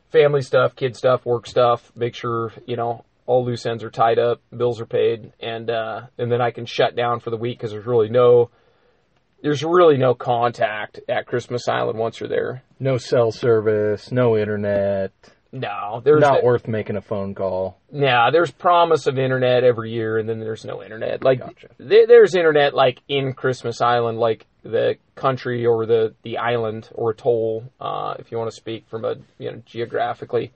family 0.10 0.42
stuff, 0.42 0.76
kid 0.76 0.96
stuff, 0.96 1.26
work 1.26 1.48
stuff. 1.48 1.92
Make 1.96 2.16
sure 2.16 2.54
you 2.66 2.76
know 2.76 3.06
all 3.26 3.46
loose 3.46 3.66
ends 3.66 3.84
are 3.84 3.92
tied 3.92 4.20
up, 4.20 4.42
bills 4.56 4.82
are 4.82 4.86
paid, 4.86 5.34
and 5.40 5.70
uh, 5.70 6.08
and 6.18 6.32
then 6.32 6.42
I 6.42 6.52
can 6.52 6.66
shut 6.66 6.96
down 6.96 7.20
for 7.20 7.30
the 7.30 7.38
week 7.38 7.58
because 7.58 7.72
there's 7.72 7.86
really 7.86 8.10
no 8.10 8.50
there's 9.44 9.64
really 9.64 9.98
no 9.98 10.16
contact 10.16 11.00
at 11.08 11.28
Christmas 11.28 11.68
Island 11.68 12.00
once 12.00 12.20
you're 12.20 12.30
there. 12.30 12.64
No 12.80 12.98
cell 12.98 13.32
service, 13.32 14.12
no 14.12 14.38
internet. 14.38 15.12
No, 15.52 16.02
there's 16.04 16.22
Not 16.22 16.44
worth 16.44 16.68
making 16.68 16.98
a 16.98 17.02
phone 17.02 17.34
call. 17.34 17.80
Yeah, 17.92 18.30
there's 18.32 18.52
promise 18.52 19.08
of 19.08 19.18
internet 19.18 19.64
every 19.64 19.92
year, 19.92 20.18
and 20.18 20.28
then 20.28 20.40
there's 20.40 20.66
no 20.66 20.84
internet. 20.84 21.24
Like 21.24 21.40
Gotcha. 21.40 21.70
there, 21.78 22.06
there's 22.06 22.36
internet 22.36 22.74
like 22.74 23.02
in 23.08 23.34
Christmas 23.34 23.80
Island, 23.82 24.18
like 24.20 24.46
the 24.64 24.98
country 25.16 25.66
or 25.66 25.86
the 25.86 26.14
the 26.24 26.38
island 26.40 26.90
or 26.94 27.12
atoll, 27.12 27.64
uh, 27.80 28.16
if 28.20 28.32
you 28.32 28.38
want 28.38 28.50
to 28.52 28.56
speak 28.56 28.88
from 28.90 29.06
a 29.06 29.16
you 29.38 29.52
know 29.52 29.62
geographically 29.66 30.52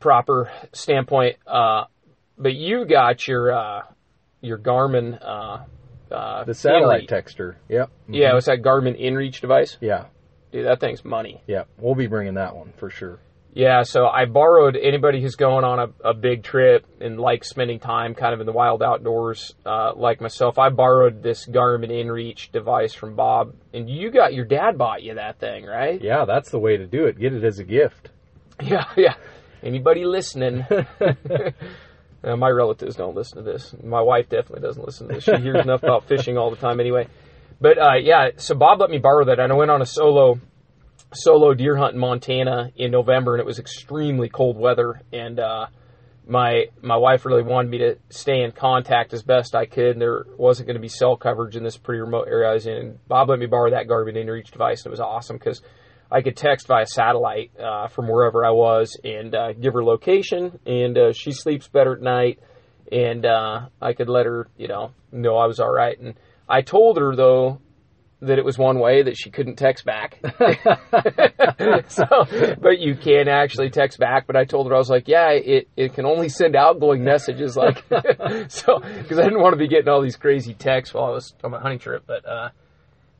proper 0.00 0.50
standpoint. 0.72 1.36
Uh, 1.46 1.84
but 2.38 2.54
you 2.54 2.84
got 2.86 3.26
your 3.26 3.52
uh, 3.52 3.82
your 4.40 4.58
Garmin. 4.58 5.18
Uh, 5.22 5.58
uh, 6.12 6.44
The 6.44 6.54
satellite 6.54 7.08
InReach. 7.08 7.10
texter. 7.10 7.54
Yep. 7.68 7.90
Yeah, 8.08 8.30
it 8.30 8.34
was 8.34 8.44
that 8.46 8.62
Garmin 8.62 9.00
InReach 9.00 9.40
device. 9.40 9.76
Yeah. 9.80 10.06
Dude, 10.52 10.66
that 10.66 10.78
thing's 10.80 11.04
money. 11.04 11.42
Yeah. 11.46 11.64
We'll 11.78 11.96
be 11.96 12.06
bringing 12.06 12.34
that 12.34 12.54
one 12.54 12.72
for 12.76 12.88
sure. 12.90 13.18
Yeah, 13.56 13.84
so 13.84 14.06
I 14.06 14.26
borrowed 14.26 14.76
anybody 14.76 15.22
who's 15.22 15.34
going 15.34 15.64
on 15.64 15.78
a, 15.78 16.10
a 16.10 16.12
big 16.12 16.42
trip 16.42 16.84
and 17.00 17.18
likes 17.18 17.48
spending 17.48 17.80
time 17.80 18.14
kind 18.14 18.34
of 18.34 18.40
in 18.40 18.44
the 18.44 18.52
wild 18.52 18.82
outdoors, 18.82 19.54
uh, 19.64 19.94
like 19.96 20.20
myself. 20.20 20.58
I 20.58 20.68
borrowed 20.68 21.22
this 21.22 21.46
Garmin 21.46 21.90
InReach 21.90 22.52
device 22.52 22.92
from 22.92 23.16
Bob, 23.16 23.54
and 23.72 23.88
you 23.88 24.10
got 24.10 24.34
your 24.34 24.44
dad 24.44 24.76
bought 24.76 25.02
you 25.02 25.14
that 25.14 25.40
thing, 25.40 25.64
right? 25.64 25.98
Yeah, 26.02 26.26
that's 26.26 26.50
the 26.50 26.58
way 26.58 26.76
to 26.76 26.86
do 26.86 27.06
it. 27.06 27.18
Get 27.18 27.32
it 27.32 27.44
as 27.44 27.58
a 27.58 27.64
gift. 27.64 28.10
Yeah, 28.62 28.86
yeah. 28.96 29.14
Anybody 29.62 30.04
listening? 30.04 30.66
Uh, 32.24 32.34
my 32.34 32.48
relatives 32.48 32.96
don't 32.96 33.14
listen 33.14 33.36
to 33.36 33.42
this. 33.44 33.72
My 33.84 34.00
wife 34.00 34.28
definitely 34.28 34.66
doesn't 34.66 34.84
listen 34.84 35.06
to 35.06 35.14
this. 35.14 35.24
She 35.24 35.36
hears 35.36 35.62
enough 35.62 35.84
about 35.84 36.08
fishing 36.08 36.36
all 36.36 36.50
the 36.50 36.56
time 36.56 36.80
anyway. 36.80 37.06
But 37.60 37.78
uh, 37.78 37.94
yeah, 38.00 38.30
so 38.36 38.56
Bob 38.56 38.80
let 38.80 38.90
me 38.90 38.98
borrow 38.98 39.26
that, 39.26 39.38
and 39.38 39.52
I 39.52 39.54
went 39.54 39.70
on 39.70 39.80
a 39.80 39.86
solo 39.86 40.40
solo 41.12 41.54
deer 41.54 41.76
hunt 41.76 41.94
in 41.94 42.00
Montana 42.00 42.70
in 42.76 42.90
November, 42.90 43.34
and 43.34 43.40
it 43.40 43.46
was 43.46 43.58
extremely 43.58 44.28
cold 44.28 44.56
weather. 44.56 45.00
And 45.12 45.38
uh, 45.38 45.66
my 46.26 46.66
my 46.82 46.96
wife 46.96 47.24
really 47.24 47.42
wanted 47.42 47.70
me 47.70 47.78
to 47.78 47.96
stay 48.10 48.42
in 48.42 48.52
contact 48.52 49.12
as 49.12 49.22
best 49.22 49.54
I 49.54 49.66
could, 49.66 49.92
and 49.92 50.00
there 50.00 50.26
wasn't 50.36 50.66
going 50.66 50.76
to 50.76 50.82
be 50.82 50.88
cell 50.88 51.16
coverage 51.16 51.56
in 51.56 51.62
this 51.62 51.76
pretty 51.76 52.00
remote 52.00 52.28
area 52.28 52.50
I 52.50 52.54
was 52.54 52.66
in. 52.66 52.74
And 52.74 53.08
Bob 53.08 53.28
let 53.28 53.38
me 53.38 53.46
borrow 53.46 53.70
that 53.70 53.86
Garmin 53.86 54.16
InReach 54.16 54.50
device, 54.50 54.80
and 54.80 54.86
it 54.86 54.90
was 54.90 55.00
awesome 55.00 55.38
because 55.38 55.62
I 56.10 56.22
could 56.22 56.36
text 56.36 56.66
via 56.66 56.86
satellite 56.86 57.52
uh, 57.58 57.88
from 57.88 58.08
wherever 58.08 58.44
I 58.44 58.50
was 58.50 58.98
and 59.02 59.34
uh, 59.34 59.52
give 59.52 59.74
her 59.74 59.84
location, 59.84 60.58
and 60.66 60.98
uh, 60.98 61.12
she 61.12 61.32
sleeps 61.32 61.68
better 61.68 61.94
at 61.94 62.02
night. 62.02 62.40
And 62.90 63.26
uh, 63.26 63.66
I 63.82 63.94
could 63.94 64.08
let 64.08 64.26
her, 64.26 64.46
you 64.56 64.68
know, 64.68 64.92
know 65.10 65.36
I 65.36 65.46
was 65.46 65.58
all 65.58 65.72
right. 65.72 65.98
And 65.98 66.14
I 66.48 66.62
told 66.62 66.98
her 66.98 67.16
though 67.16 67.60
that 68.26 68.38
it 68.38 68.44
was 68.44 68.58
one 68.58 68.78
way 68.78 69.02
that 69.02 69.16
she 69.16 69.30
couldn't 69.30 69.56
text 69.56 69.84
back. 69.84 70.20
so, 71.88 72.04
but 72.60 72.78
you 72.78 72.96
can 72.96 73.28
actually 73.28 73.70
text 73.70 73.98
back. 73.98 74.26
But 74.26 74.36
I 74.36 74.44
told 74.44 74.68
her 74.68 74.74
I 74.74 74.78
was 74.78 74.90
like, 74.90 75.08
yeah, 75.08 75.30
it, 75.30 75.68
it 75.76 75.94
can 75.94 76.04
only 76.06 76.28
send 76.28 76.56
outgoing 76.56 77.04
messages, 77.04 77.56
like 77.56 77.84
so, 78.48 78.80
because 78.80 79.18
I 79.18 79.24
didn't 79.24 79.40
want 79.40 79.54
to 79.54 79.58
be 79.58 79.68
getting 79.68 79.88
all 79.88 80.02
these 80.02 80.16
crazy 80.16 80.54
texts 80.54 80.94
while 80.94 81.06
I 81.06 81.10
was 81.10 81.34
on 81.42 81.50
my 81.50 81.60
hunting 81.60 81.78
trip. 81.78 82.04
But 82.06 82.26
uh, 82.28 82.50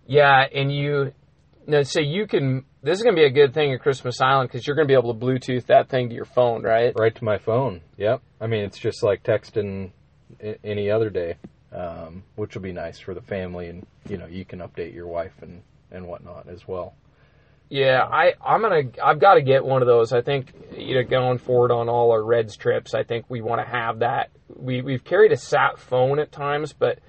yeah, 0.06 0.44
and 0.54 0.74
you, 0.74 1.12
no, 1.66 1.82
so 1.82 2.00
you 2.00 2.26
can. 2.26 2.64
This 2.82 2.98
is 2.98 3.02
going 3.02 3.16
to 3.16 3.20
be 3.20 3.26
a 3.26 3.30
good 3.30 3.52
thing 3.52 3.72
at 3.74 3.80
Christmas 3.80 4.20
Island 4.20 4.48
because 4.48 4.64
you're 4.64 4.76
going 4.76 4.86
to 4.86 4.92
be 4.92 4.96
able 4.96 5.12
to 5.12 5.18
Bluetooth 5.18 5.66
that 5.66 5.88
thing 5.88 6.08
to 6.10 6.14
your 6.14 6.24
phone, 6.24 6.62
right? 6.62 6.92
Right 6.96 7.14
to 7.16 7.24
my 7.24 7.38
phone. 7.38 7.80
Yep. 7.96 8.22
I 8.40 8.46
mean, 8.46 8.62
it's 8.62 8.78
just 8.78 9.02
like 9.02 9.24
texting 9.24 9.90
any 10.62 10.90
other 10.90 11.10
day, 11.10 11.36
um, 11.72 12.22
which 12.36 12.54
will 12.54 12.62
be 12.62 12.72
nice 12.72 12.98
for 12.98 13.14
the 13.14 13.20
family, 13.20 13.68
and 13.68 13.86
you 14.08 14.16
know, 14.16 14.26
you 14.26 14.44
can 14.44 14.60
update 14.60 14.94
your 14.94 15.06
wife 15.06 15.42
and 15.42 15.62
and 15.90 16.06
whatnot 16.06 16.48
as 16.48 16.66
well. 16.66 16.94
Yeah, 17.68 18.04
I 18.04 18.34
I'm 18.44 18.62
gonna 18.62 18.82
I've 19.02 19.18
got 19.18 19.34
to 19.34 19.42
get 19.42 19.64
one 19.64 19.82
of 19.82 19.88
those. 19.88 20.12
I 20.12 20.22
think 20.22 20.52
you 20.76 20.94
know 20.94 21.02
going 21.02 21.38
forward 21.38 21.72
on 21.72 21.88
all 21.88 22.12
our 22.12 22.22
Reds 22.22 22.56
trips, 22.56 22.94
I 22.94 23.02
think 23.02 23.26
we 23.28 23.40
want 23.40 23.60
to 23.60 23.66
have 23.66 24.00
that. 24.00 24.30
We 24.54 24.82
we've 24.82 25.02
carried 25.02 25.32
a 25.32 25.36
sat 25.36 25.78
phone 25.78 26.20
at 26.20 26.30
times, 26.30 26.72
but 26.72 27.00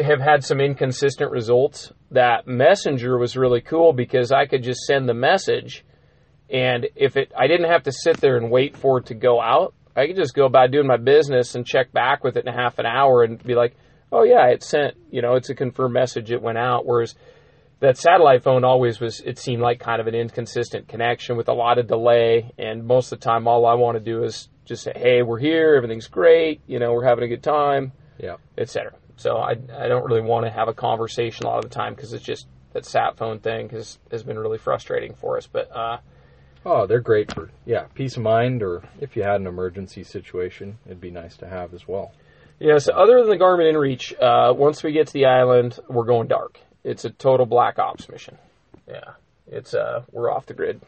have 0.00 0.20
had 0.20 0.42
some 0.42 0.60
inconsistent 0.60 1.30
results. 1.30 1.92
That 2.10 2.46
messenger 2.46 3.18
was 3.18 3.36
really 3.36 3.60
cool 3.60 3.92
because 3.92 4.32
I 4.32 4.46
could 4.46 4.64
just 4.64 4.80
send 4.80 5.08
the 5.08 5.14
message, 5.14 5.84
and 6.50 6.88
if 6.96 7.16
it 7.16 7.32
I 7.38 7.46
didn't 7.46 7.70
have 7.70 7.84
to 7.84 7.92
sit 7.92 8.16
there 8.16 8.36
and 8.36 8.50
wait 8.50 8.76
for 8.76 8.98
it 8.98 9.06
to 9.06 9.14
go 9.14 9.40
out. 9.40 9.74
I 9.96 10.06
could 10.06 10.16
just 10.16 10.34
go 10.34 10.46
about 10.46 10.70
doing 10.70 10.86
my 10.86 10.96
business 10.96 11.54
and 11.54 11.66
check 11.66 11.92
back 11.92 12.24
with 12.24 12.36
it 12.36 12.46
in 12.46 12.48
a 12.48 12.56
half 12.56 12.78
an 12.78 12.86
hour 12.86 13.22
and 13.22 13.42
be 13.42 13.54
like, 13.54 13.74
oh 14.10 14.22
yeah, 14.22 14.46
it 14.48 14.62
sent. 14.62 14.94
You 15.10 15.22
know, 15.22 15.34
it's 15.34 15.50
a 15.50 15.54
confirmed 15.54 15.94
message. 15.94 16.30
It 16.30 16.40
went 16.42 16.58
out. 16.58 16.86
Whereas 16.86 17.14
that 17.80 17.98
satellite 17.98 18.44
phone 18.44 18.62
always 18.64 19.00
was 19.00 19.20
it 19.20 19.38
seemed 19.38 19.60
like 19.60 19.80
kind 19.80 20.00
of 20.00 20.06
an 20.06 20.14
inconsistent 20.14 20.86
connection 20.86 21.36
with 21.36 21.48
a 21.48 21.52
lot 21.52 21.78
of 21.78 21.88
delay 21.88 22.52
and 22.56 22.86
most 22.86 23.10
of 23.12 23.18
the 23.18 23.24
time 23.24 23.48
all 23.48 23.66
I 23.66 23.74
want 23.74 23.96
to 23.98 24.00
do 24.04 24.22
is 24.22 24.48
just 24.64 24.84
say 24.84 24.92
hey 24.94 25.22
we're 25.22 25.40
here 25.40 25.74
everything's 25.74 26.06
great 26.06 26.60
you 26.68 26.78
know 26.78 26.92
we're 26.92 27.04
having 27.04 27.24
a 27.24 27.28
good 27.28 27.42
time 27.42 27.90
Yeah. 28.20 28.36
etc 28.56 28.92
so 29.16 29.36
I, 29.36 29.56
I 29.76 29.88
don't 29.88 30.04
really 30.04 30.20
want 30.20 30.46
to 30.46 30.52
have 30.52 30.68
a 30.68 30.72
conversation 30.72 31.44
a 31.44 31.48
lot 31.48 31.64
of 31.64 31.68
the 31.68 31.74
time 31.74 31.94
because 31.96 32.12
it's 32.12 32.24
just 32.24 32.46
that 32.72 32.86
sat 32.86 33.16
phone 33.16 33.40
thing 33.40 33.68
has, 33.70 33.98
has 34.12 34.22
been 34.22 34.38
really 34.38 34.58
frustrating 34.58 35.14
for 35.14 35.36
us 35.36 35.48
but 35.48 35.68
uh, 35.76 35.96
Oh, 36.64 36.86
they're 36.86 37.00
great 37.00 37.32
for 37.34 37.50
yeah 37.66 37.84
peace 37.94 38.16
of 38.16 38.22
mind, 38.22 38.62
or 38.62 38.82
if 39.00 39.16
you 39.16 39.22
had 39.22 39.40
an 39.40 39.46
emergency 39.46 40.04
situation, 40.04 40.78
it'd 40.86 41.00
be 41.00 41.10
nice 41.10 41.36
to 41.38 41.48
have 41.48 41.74
as 41.74 41.86
well. 41.88 42.12
yeah 42.60 42.78
so 42.78 42.92
other 42.94 43.18
than 43.20 43.30
the 43.30 43.36
Garmin 43.44 43.72
InReach 43.72 44.12
uh, 44.22 44.54
once 44.54 44.82
we 44.82 44.92
get 44.92 45.06
to 45.08 45.12
the 45.12 45.26
island 45.26 45.78
we're 45.88 46.04
going 46.04 46.28
dark 46.28 46.58
it's 46.84 47.04
a 47.04 47.10
total 47.10 47.46
black 47.46 47.78
ops 47.78 48.08
mission 48.08 48.36
yeah 48.88 49.12
it's 49.46 49.74
uh 49.74 50.02
we're 50.12 50.30
off 50.30 50.46
the 50.46 50.54
grid 50.54 50.80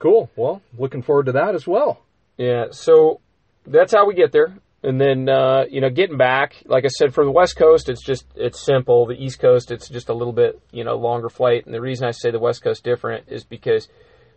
Cool. 0.00 0.28
Well, 0.36 0.60
looking 0.76 1.00
forward 1.02 1.26
to 1.26 1.32
that 1.32 1.54
as 1.54 1.66
well. 1.66 2.02
Yeah, 2.36 2.66
so 2.72 3.20
that's 3.66 3.92
how 3.94 4.06
we 4.06 4.12
get 4.14 4.32
there. 4.32 4.52
And 4.82 5.00
then 5.00 5.30
uh, 5.30 5.64
you 5.70 5.80
know, 5.80 5.88
getting 5.88 6.18
back, 6.18 6.56
like 6.66 6.84
I 6.84 6.88
said, 6.88 7.14
for 7.14 7.24
the 7.24 7.30
West 7.30 7.56
Coast, 7.56 7.88
it's 7.88 8.04
just 8.04 8.26
it's 8.34 8.60
simple. 8.62 9.06
The 9.06 9.14
East 9.14 9.38
Coast, 9.40 9.70
it's 9.70 9.88
just 9.88 10.10
a 10.10 10.14
little 10.14 10.34
bit 10.34 10.60
you 10.72 10.84
know 10.84 10.96
longer 10.96 11.30
flight. 11.30 11.64
And 11.64 11.74
the 11.74 11.80
reason 11.80 12.06
I 12.06 12.10
say 12.10 12.30
the 12.30 12.38
West 12.38 12.62
Coast 12.62 12.84
different 12.84 13.28
is 13.28 13.44
because 13.44 13.88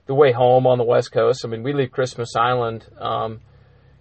the 0.08 0.16
way 0.16 0.32
home 0.32 0.66
on 0.66 0.78
the 0.78 0.84
West 0.84 1.12
Coast. 1.12 1.46
I 1.46 1.50
mean, 1.50 1.64
we 1.64 1.74
leave 1.74 1.92
Christmas 1.92 2.36
Island. 2.36 2.86
Um, 2.98 3.42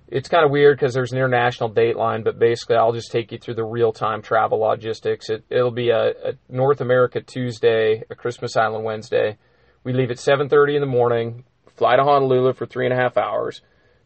it's 0.08 0.28
kind 0.28 0.44
of 0.44 0.52
weird 0.52 0.78
because 0.78 0.94
there's 0.94 1.12
an 1.12 1.18
international 1.18 1.68
date 1.68 1.96
line, 1.96 2.22
but 2.22 2.38
basically, 2.38 2.76
I'll 2.76 2.92
just 2.92 3.10
take 3.10 3.32
you 3.32 3.38
through 3.38 3.54
the 3.54 3.64
real 3.64 3.92
time 3.92 4.22
travel 4.22 4.60
logistics. 4.60 5.28
It, 5.28 5.44
it'll 5.50 5.72
be 5.72 5.90
a, 5.90 6.10
a 6.10 6.32
North 6.48 6.80
America 6.80 7.20
Tuesday, 7.20 8.04
a 8.08 8.14
Christmas 8.14 8.56
Island 8.56 8.84
Wednesday. 8.84 9.36
We 9.82 9.92
leave 9.92 10.10
at 10.12 10.18
7:30 10.18 10.76
in 10.76 10.80
the 10.80 10.86
morning, 10.86 11.44
fly 11.74 11.96
to 11.96 12.04
Honolulu 12.04 12.54
for 12.54 12.66
three 12.66 12.86
and 12.86 12.92
a 12.92 12.96
half 12.96 13.16
hours. 13.16 13.62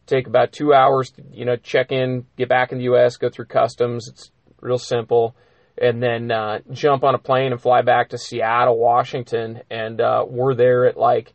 Take 0.07 0.25
about 0.25 0.51
two 0.51 0.73
hours, 0.73 1.11
to, 1.11 1.23
you 1.31 1.45
know, 1.45 1.55
check 1.55 1.91
in, 1.91 2.25
get 2.35 2.49
back 2.49 2.71
in 2.71 2.79
the 2.79 2.85
U.S., 2.85 3.17
go 3.17 3.29
through 3.29 3.45
customs. 3.45 4.07
It's 4.07 4.31
real 4.59 4.79
simple, 4.79 5.35
and 5.77 6.01
then 6.01 6.31
uh, 6.31 6.59
jump 6.71 7.03
on 7.03 7.13
a 7.13 7.19
plane 7.19 7.51
and 7.51 7.61
fly 7.61 7.83
back 7.83 8.09
to 8.09 8.17
Seattle, 8.17 8.79
Washington, 8.79 9.61
and 9.69 10.01
uh, 10.01 10.25
we're 10.27 10.55
there 10.55 10.85
at 10.85 10.97
like 10.97 11.33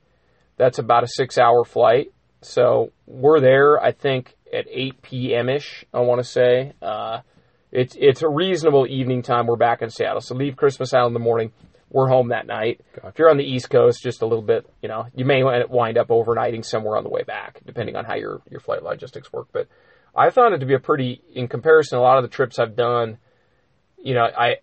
that's 0.57 0.79
about 0.79 1.05
a 1.05 1.09
six-hour 1.09 1.65
flight. 1.65 2.13
So 2.43 2.93
we're 3.07 3.41
there, 3.41 3.83
I 3.83 3.93
think, 3.93 4.35
at 4.53 4.67
8 4.71 5.03
p.m. 5.03 5.49
ish. 5.49 5.85
I 5.93 6.01
want 6.01 6.21
to 6.21 6.25
say 6.25 6.73
uh, 6.81 7.21
it's 7.73 7.97
it's 7.99 8.23
a 8.23 8.29
reasonable 8.29 8.87
evening 8.87 9.23
time. 9.23 9.47
We're 9.47 9.57
back 9.57 9.83
in 9.83 9.91
Seattle, 9.91 10.21
so 10.21 10.35
leave 10.35 10.57
Christmas 10.57 10.95
Island 10.95 11.17
in 11.17 11.23
the 11.23 11.25
morning. 11.25 11.53
We're 11.91 12.09
home 12.09 12.29
that 12.29 12.47
night. 12.47 12.81
Gotcha. 12.95 13.09
If 13.09 13.19
you're 13.19 13.31
on 13.31 13.37
the 13.37 13.45
East 13.45 13.71
Coast, 13.71 14.03
just 14.03 14.23
a 14.23 14.27
little 14.27 14.43
bit, 14.45 14.69
you 14.83 14.89
know, 14.89 15.07
you 15.15 15.25
may 15.25 15.43
wind 15.43 15.99
up 15.99 16.09
overnighting 16.09 16.65
somewhere 16.65 16.97
on 16.97 17.05
the 17.05 17.11
way 17.11 17.23
back, 17.23 17.61
depending 17.65 17.97
on 17.97 18.05
how 18.05 18.17
your 18.17 18.41
your 18.51 18.61
flight 18.61 18.83
logistics 18.83 19.33
work. 19.33 19.49
But 19.53 19.69
I 20.15 20.31
found 20.31 20.55
it 20.55 20.59
to 20.59 20.67
be 20.67 20.75
a 20.75 20.79
pretty, 20.79 21.23
in 21.35 21.49
comparison, 21.49 21.99
a 21.99 22.03
lot 22.03 22.17
of 22.17 22.23
the 22.23 22.29
trips 22.29 22.59
I've 22.59 22.77
done, 22.77 23.19
you 23.99 24.15
know, 24.15 24.25
I 24.25 24.57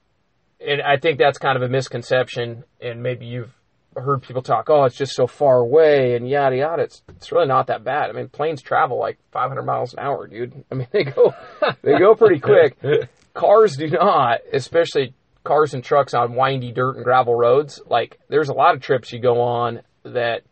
and 0.66 0.82
I 0.82 0.98
think 0.98 1.20
that's 1.20 1.38
kind 1.38 1.56
of 1.56 1.62
a 1.62 1.70
misconception, 1.70 2.64
and 2.82 3.04
maybe 3.04 3.26
you've 3.26 3.54
heard 3.96 4.22
people 4.22 4.42
talk, 4.42 4.70
oh, 4.70 4.86
it's 4.86 4.96
just 4.96 5.14
so 5.14 5.28
far 5.28 5.58
away 5.58 6.16
and 6.16 6.28
yada 6.28 6.58
yada. 6.58 6.84
It's 6.84 7.02
it's 7.10 7.32
really 7.32 7.48
not 7.48 7.68
that 7.68 7.84
bad. 7.84 8.10
I 8.10 8.14
mean, 8.14 8.30
planes 8.30 8.62
travel 8.62 9.00
like 9.00 9.18
500 9.32 9.64
miles 9.64 9.94
an 9.94 10.00
hour, 10.00 10.28
dude. 10.28 10.64
I 10.72 10.76
mean, 10.76 10.88
they 10.92 11.04
go 11.04 11.34
they 11.82 11.98
go 11.98 12.16
pretty 12.16 12.40
quick. 12.40 12.78
Cars 13.34 13.76
do 13.76 13.88
not, 13.88 14.42
especially 14.52 15.16
cars 15.44 15.74
and 15.74 15.84
trucks 15.84 16.14
on 16.14 16.36
windy 16.36 16.72
dirt 16.72 16.96
and 16.96 17.04
gravel 17.04 17.36
roads. 17.36 17.82
Like, 17.86 18.20
there's 18.30 18.50
a 18.50 18.54
lot 18.54 18.76
of 18.76 18.82
trips 18.82 19.12
you 19.12 19.20
go 19.20 19.42
on 19.42 19.82
that 20.04 20.44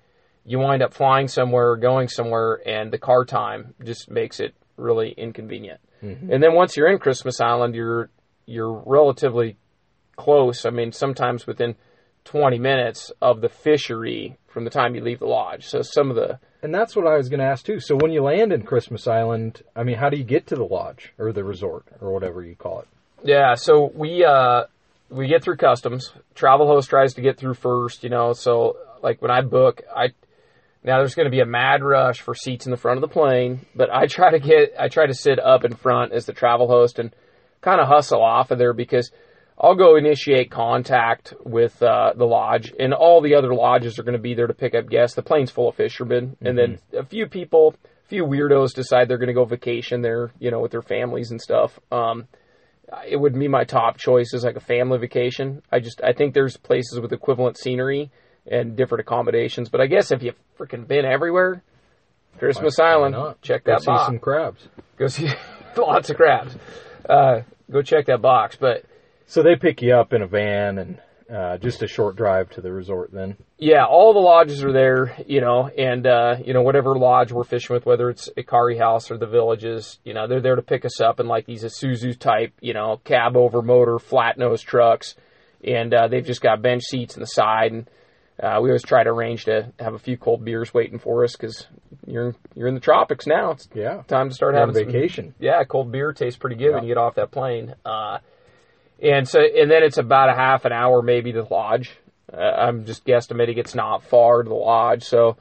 you 0.46 0.60
wind 0.60 0.82
up 0.82 0.94
flying 0.94 1.28
somewhere 1.28 1.72
or 1.72 1.78
going 1.78 2.08
somewhere, 2.08 2.60
and 2.66 2.92
the 2.92 2.98
car 2.98 3.26
time 3.26 3.74
just 3.84 4.10
makes 4.10 4.40
it 4.40 4.56
really 4.78 5.12
inconvenient. 5.12 5.80
Mm-hmm. 6.04 6.32
And 6.32 6.44
then 6.44 6.56
once 6.56 6.76
you're 6.76 6.90
in 6.90 6.98
Christmas 6.98 7.40
Island, 7.40 7.76
you're 7.76 8.10
you're 8.46 8.84
relatively 8.86 9.58
close. 10.16 10.66
I 10.66 10.72
mean, 10.72 10.92
sometimes 10.92 11.46
within 11.46 11.76
20 12.26 12.60
minutes 12.60 13.12
of 13.22 13.42
the 13.42 13.50
fishery 13.50 14.38
from 14.48 14.64
the 14.64 14.70
time 14.70 14.96
you 14.96 15.02
leave 15.02 15.20
the 15.20 15.26
lodge. 15.26 15.66
So 15.66 15.82
some 15.82 16.10
of 16.10 16.16
the 16.16 16.40
And 16.62 16.74
that's 16.74 16.96
what 16.96 17.08
I 17.08 17.18
was 17.18 17.30
going 17.30 17.40
to 17.40 17.46
ask 17.46 17.66
too. 17.66 17.80
So 17.80 17.96
when 17.96 18.12
you 18.12 18.22
land 18.22 18.54
in 18.54 18.64
Christmas 18.64 19.08
Island, 19.08 19.64
I 19.76 19.84
mean, 19.84 19.98
how 19.98 20.10
do 20.10 20.18
you 20.18 20.24
get 20.24 20.48
to 20.48 20.56
the 20.56 20.64
lodge 20.64 21.14
or 21.18 21.32
the 21.32 21.44
resort 21.44 21.86
or 22.00 22.14
whatever 22.14 22.44
you 22.44 22.56
call 22.56 22.82
it? 22.82 22.88
Yeah, 23.24 23.56
so 23.56 23.92
we 23.94 24.26
uh 24.26 24.64
we 25.10 25.28
get 25.28 25.44
through 25.44 25.58
customs. 25.58 26.12
Travel 26.36 26.68
host 26.68 26.90
tries 26.90 27.14
to 27.16 27.22
get 27.22 27.38
through 27.38 27.56
first, 27.56 28.04
you 28.04 28.10
know. 28.10 28.34
So 28.34 28.78
like 29.02 29.22
when 29.22 29.32
I 29.32 29.42
book, 29.42 29.82
I 29.96 30.10
now 30.84 30.98
there's 30.98 31.16
going 31.16 31.26
to 31.26 31.32
be 31.32 31.42
a 31.42 31.46
mad 31.46 31.84
rush 31.84 32.22
for 32.22 32.34
seats 32.34 32.66
in 32.66 32.72
the 32.72 32.78
front 32.78 32.98
of 32.98 33.02
the 33.02 33.14
plane, 33.14 33.66
but 33.76 33.94
I 33.94 34.08
try 34.08 34.32
to 34.32 34.40
get 34.40 34.74
I 34.80 34.88
try 34.88 35.06
to 35.06 35.14
sit 35.14 35.40
up 35.40 35.64
in 35.64 35.76
front 35.76 36.14
as 36.14 36.26
the 36.26 36.34
travel 36.34 36.68
host 36.68 36.98
and 36.98 37.14
kind 37.62 37.80
of 37.80 37.88
hustle 37.88 38.24
off 38.24 38.50
of 38.52 38.58
there 38.58 38.74
because 38.74 39.12
I'll 39.64 39.76
go 39.76 39.96
initiate 39.96 40.50
contact 40.50 41.36
with 41.46 41.84
uh, 41.84 42.14
the 42.16 42.26
lodge, 42.26 42.74
and 42.80 42.96
all 42.96 43.22
the 43.22 43.36
other 43.36 43.54
lodges 43.54 44.00
are 44.00 44.04
going 44.04 44.18
to 44.18 44.22
be 44.22 44.34
there 44.34 44.48
to 44.48 44.56
pick 44.56 44.74
up 44.74 44.90
guests. 44.90 45.16
The 45.16 45.22
plane's 45.22 45.52
full 45.52 45.70
of 45.70 45.76
fishermen, 45.76 46.36
and 46.42 46.58
then 46.58 46.80
a 46.98 47.06
few 47.06 47.28
people, 47.28 47.76
a 47.84 48.08
few 48.08 48.26
weirdos 48.26 48.74
decide 48.74 49.08
they're 49.08 49.20
going 49.20 49.28
to 49.28 49.36
go 49.36 49.46
vacation 49.46 50.02
there, 50.02 50.32
you 50.40 50.50
know, 50.50 50.60
with 50.60 50.72
their 50.72 50.82
families 50.82 51.30
and 51.30 51.40
stuff. 51.40 51.80
Um, 51.92 52.28
it 53.08 53.18
would 53.18 53.38
be 53.38 53.48
my 53.48 53.64
top 53.64 53.98
choice 53.98 54.34
as 54.34 54.44
like 54.44 54.56
a 54.56 54.62
family 54.62 54.98
vacation. 54.98 55.62
I 55.72 55.80
just 55.80 56.02
I 56.04 56.14
think 56.14 56.34
there's 56.34 56.58
places 56.58 57.00
with 57.00 57.14
equivalent 57.14 57.58
scenery 57.58 58.10
and 58.48 58.76
different 58.76 59.02
accommodations, 59.02 59.70
but 59.70 59.80
I 59.80 59.86
guess 59.86 60.12
if 60.12 60.24
you've 60.24 60.36
freaking 60.58 60.88
been 60.88 61.06
everywhere, 61.06 61.62
Christmas 62.40 62.80
Why 62.80 62.94
Island, 62.94 63.14
not? 63.14 63.42
check 63.44 63.64
Go 63.64 63.74
that 63.74 63.82
see 63.82 64.06
some 64.06 64.18
crabs. 64.18 64.68
Go 64.98 65.06
see 65.06 65.30
lots 65.78 66.10
of 66.10 66.18
crabs. 66.18 66.56
Uh, 67.08 67.42
go 67.70 67.84
check 67.84 68.08
that 68.08 68.24
box. 68.24 68.58
But 68.60 68.86
So 69.32 69.44
they 69.44 69.56
pick 69.56 69.82
you 69.82 69.96
up 69.96 70.12
in 70.12 70.22
a 70.22 70.28
van 70.28 70.78
and 70.78 71.02
uh, 71.34 71.58
just 71.58 71.82
a 71.82 71.88
short 71.88 72.18
drive 72.18 72.50
to 72.50 72.60
the 72.60 72.70
resort. 72.70 73.14
Then 73.14 73.38
yeah, 73.58 73.86
all 73.86 74.14
the 74.14 74.20
lodges 74.20 74.62
are 74.62 74.74
there, 74.74 75.16
you 75.26 75.40
know, 75.40 75.70
and 75.70 76.06
uh, 76.06 76.36
you 76.44 76.54
know 76.54 76.64
whatever 76.64 76.98
lodge 76.98 77.32
we're 77.32 77.46
fishing 77.46 77.74
with, 77.74 77.86
whether 77.86 78.10
it's 78.10 78.30
Ikari 78.36 78.78
House 78.78 79.10
or 79.10 79.18
the 79.18 79.28
villages, 79.28 80.00
you 80.04 80.14
know, 80.14 80.28
they're 80.28 80.42
there 80.42 80.58
to 80.58 80.62
pick 80.62 80.84
us 80.84 81.00
up 81.00 81.22
in 81.22 81.28
like 81.28 81.46
these 81.46 81.64
Isuzu 81.64 82.20
type, 82.20 82.52
you 82.60 82.74
know, 82.74 83.00
cab 83.06 83.38
over 83.38 83.62
motor 83.62 84.00
flat 84.00 84.38
nose 84.38 84.62
trucks, 84.62 85.16
and 85.64 85.94
uh, 85.94 86.10
they've 86.10 86.26
just 86.26 86.42
got 86.42 86.62
bench 86.62 86.84
seats 86.84 87.16
in 87.16 87.22
the 87.22 87.26
side, 87.26 87.72
and 87.72 87.90
uh, 88.38 88.60
we 88.62 88.68
always 88.68 88.84
try 88.84 89.02
to 89.02 89.12
arrange 89.12 89.46
to 89.46 89.72
have 89.80 89.94
a 89.94 90.00
few 90.00 90.18
cold 90.18 90.44
beers 90.44 90.74
waiting 90.74 91.00
for 91.00 91.24
us 91.24 91.38
because 91.38 91.68
you're 92.06 92.36
you're 92.54 92.68
in 92.68 92.76
the 92.76 92.82
tropics 92.82 93.26
now. 93.26 93.52
It's 93.52 93.70
yeah, 93.74 94.02
time 94.10 94.28
to 94.28 94.36
start 94.36 94.56
having 94.56 94.76
some- 94.76 94.88
vacation. 94.88 95.36
yeah, 95.40 95.64
cold 95.64 95.90
beer 95.90 96.12
tastes 96.12 96.38
pretty 96.38 96.58
good 96.58 96.74
when 96.74 96.84
you 96.84 96.90
get 96.90 96.98
off 96.98 97.16
that 97.16 97.32
plane. 97.32 97.76
And 99.02 99.28
so, 99.28 99.40
and 99.42 99.70
then 99.70 99.84
it's 99.84 99.98
about 99.98 100.30
a 100.30 100.36
half 100.36 100.66
an 100.66 100.72
hour 100.72 101.02
maybe 101.02 101.34
to 101.34 101.42
the 101.42 101.54
lodge. 101.54 101.92
Uh, 102.32 102.38
I'm 102.38 102.86
just 102.86 103.06
guesstimating 103.06 103.58
it's 103.58 103.76
not 103.76 104.04
far 104.04 104.44
to 104.44 104.50
the 104.50 104.56
lodge. 104.56 105.04
So 105.04 105.38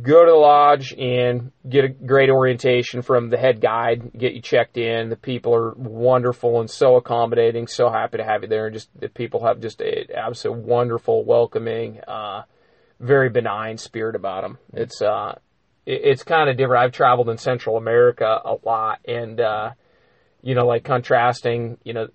go 0.00 0.24
to 0.24 0.30
the 0.30 0.36
lodge 0.36 0.92
and 0.92 1.52
get 1.68 1.84
a 1.84 1.88
great 1.88 2.28
orientation 2.28 3.00
from 3.02 3.30
the 3.30 3.38
head 3.38 3.60
guide, 3.60 4.12
get 4.12 4.34
you 4.34 4.42
checked 4.42 4.76
in. 4.76 5.08
The 5.08 5.16
people 5.16 5.54
are 5.54 5.72
wonderful 5.74 6.60
and 6.60 6.70
so 6.70 6.96
accommodating, 6.96 7.66
so 7.66 7.88
happy 7.88 8.18
to 8.18 8.24
have 8.24 8.42
you 8.42 8.48
there. 8.48 8.66
And 8.66 8.74
just 8.74 8.90
the 8.98 9.08
people 9.08 9.46
have 9.46 9.60
just 9.60 9.80
a 9.80 10.06
absolute 10.14 10.58
wonderful, 10.58 11.24
welcoming, 11.24 12.00
uh, 12.06 12.42
very 13.00 13.30
benign 13.30 13.78
spirit 13.78 14.16
about 14.16 14.42
them. 14.42 14.58
It's, 14.74 15.00
uh, 15.00 15.38
it- 15.86 16.02
it's 16.04 16.22
kind 16.22 16.50
of 16.50 16.56
different. 16.56 16.84
I've 16.84 16.92
traveled 16.92 17.30
in 17.30 17.38
Central 17.38 17.76
America 17.78 18.40
a 18.44 18.56
lot 18.64 19.00
and, 19.06 19.40
uh, 19.40 19.70
you 20.42 20.54
know, 20.54 20.66
like 20.66 20.84
contrasting, 20.84 21.78
you 21.84 21.94
know, 21.94 22.08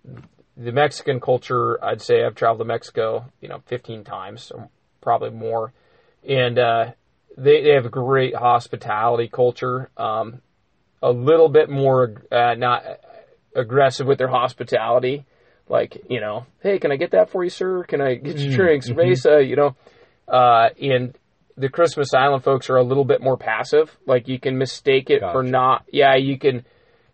the 0.63 0.71
Mexican 0.71 1.19
culture, 1.19 1.83
I'd 1.83 2.01
say 2.01 2.23
I've 2.23 2.35
traveled 2.35 2.59
to 2.59 2.65
Mexico, 2.65 3.25
you 3.41 3.49
know, 3.49 3.61
15 3.65 4.03
times, 4.03 4.51
probably 5.01 5.31
more. 5.31 5.73
And, 6.27 6.59
uh, 6.59 6.91
they, 7.37 7.63
they 7.63 7.73
have 7.73 7.85
a 7.85 7.89
great 7.89 8.35
hospitality 8.35 9.27
culture, 9.27 9.89
um, 9.97 10.41
a 11.01 11.11
little 11.11 11.49
bit 11.49 11.69
more, 11.69 12.13
uh, 12.31 12.55
not 12.55 12.83
aggressive 13.55 14.05
with 14.05 14.17
their 14.17 14.27
hospitality. 14.27 15.25
Like, 15.67 16.03
you 16.09 16.19
know, 16.19 16.45
hey, 16.61 16.79
can 16.79 16.91
I 16.91 16.97
get 16.97 17.11
that 17.11 17.29
for 17.29 17.43
you, 17.43 17.49
sir? 17.49 17.83
Can 17.83 18.01
I 18.01 18.15
get 18.15 18.37
you 18.37 18.55
drinks, 18.55 18.89
Mesa? 18.89 19.41
You 19.41 19.55
know, 19.55 19.75
uh, 20.27 20.69
and 20.81 21.17
the 21.57 21.69
Christmas 21.69 22.13
Island 22.13 22.43
folks 22.43 22.69
are 22.69 22.75
a 22.75 22.83
little 22.83 23.05
bit 23.05 23.21
more 23.21 23.37
passive. 23.37 23.95
Like 24.05 24.27
you 24.27 24.39
can 24.39 24.57
mistake 24.57 25.09
it 25.09 25.21
for 25.21 25.43
not. 25.43 25.85
Yeah, 25.91 26.15
you 26.15 26.37
can. 26.37 26.65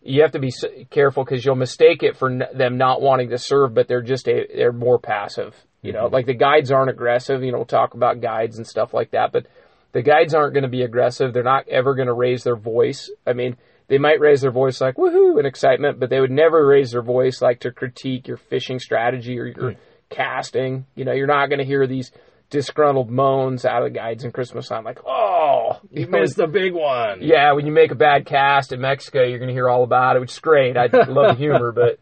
You 0.08 0.22
have 0.22 0.32
to 0.32 0.40
be 0.40 0.52
careful 0.90 1.24
because 1.24 1.44
you'll 1.44 1.56
mistake 1.56 2.02
it 2.02 2.18
for 2.18 2.30
n- 2.30 2.44
them 2.54 2.78
not 2.78 3.02
wanting 3.02 3.30
to 3.30 3.38
serve, 3.38 3.74
but 3.74 3.88
they're 3.88 4.02
just 4.02 4.28
a, 4.28 4.48
they're 4.56 4.72
more 4.72 5.00
passive. 5.00 5.56
You 5.82 5.94
know, 5.94 6.06
mm-hmm. 6.06 6.14
like 6.14 6.26
the 6.26 6.34
guides 6.34 6.72
aren't 6.72 6.90
aggressive. 6.90 7.44
You 7.44 7.52
know, 7.52 7.60
we'll 7.60 7.66
talk 7.66 7.94
about 7.94 8.22
guides 8.22 8.58
and 8.58 8.66
stuff 8.66 8.94
like 8.94 9.12
that, 9.12 9.32
but 9.32 9.48
the 9.92 10.02
guides 10.02 10.34
aren't 10.34 10.54
going 10.54 10.64
to 10.64 10.70
be 10.70 10.84
aggressive. 10.84 11.34
They're 11.34 11.44
not 11.44 11.68
ever 11.68 11.96
going 11.96 12.08
to 12.08 12.14
raise 12.14 12.44
their 12.44 12.56
voice. 12.56 13.10
I 13.26 13.34
mean, 13.34 13.58
they 13.88 13.98
might 13.98 14.20
raise 14.20 14.42
their 14.42 14.52
voice 14.52 14.82
like 14.82 14.96
woohoo 14.96 15.40
in 15.40 15.46
excitement, 15.46 16.00
but 16.00 16.10
they 16.10 16.20
would 16.20 16.32
never 16.32 16.66
raise 16.66 16.92
their 16.92 17.02
voice 17.02 17.42
like 17.42 17.62
to 17.62 17.72
critique 17.72 18.28
your 18.28 18.38
fishing 18.38 18.80
strategy 18.80 19.40
or 19.40 19.46
your 19.46 19.72
hmm. 19.72 19.80
casting. 20.10 20.86
You 20.96 21.06
know, 21.06 21.14
you're 21.14 21.28
not 21.28 21.48
going 21.48 21.60
to 21.60 21.66
hear 21.66 21.88
these 21.88 22.12
disgruntled 22.50 23.10
moans 23.10 23.66
out 23.66 23.84
of 23.84 23.92
the 23.92 23.98
guides 24.00 24.24
in 24.24 24.32
Christmas 24.32 24.68
time, 24.70 24.84
like, 24.84 25.00
oh, 25.06 25.80
You 25.92 26.08
missed 26.10 26.38
the 26.38 26.48
big 26.48 26.74
one. 26.74 27.20
yeah, 27.22 27.52
when 27.54 27.66
you 27.66 27.72
make 27.72 27.92
a 27.92 27.96
bad 27.96 28.26
cast 28.26 28.72
in 28.72 28.80
Mexico, 28.82 29.24
you're 29.24 29.40
going 29.40 29.50
to 29.50 29.54
hear 29.54 29.70
all 29.70 29.84
about 29.84 30.16
it, 30.16 30.20
which 30.20 30.32
is 30.32 30.40
great. 30.40 30.78
I 30.78 30.88
love 30.88 31.30
the 31.30 31.36
humor, 31.38 31.72
but 31.72 32.00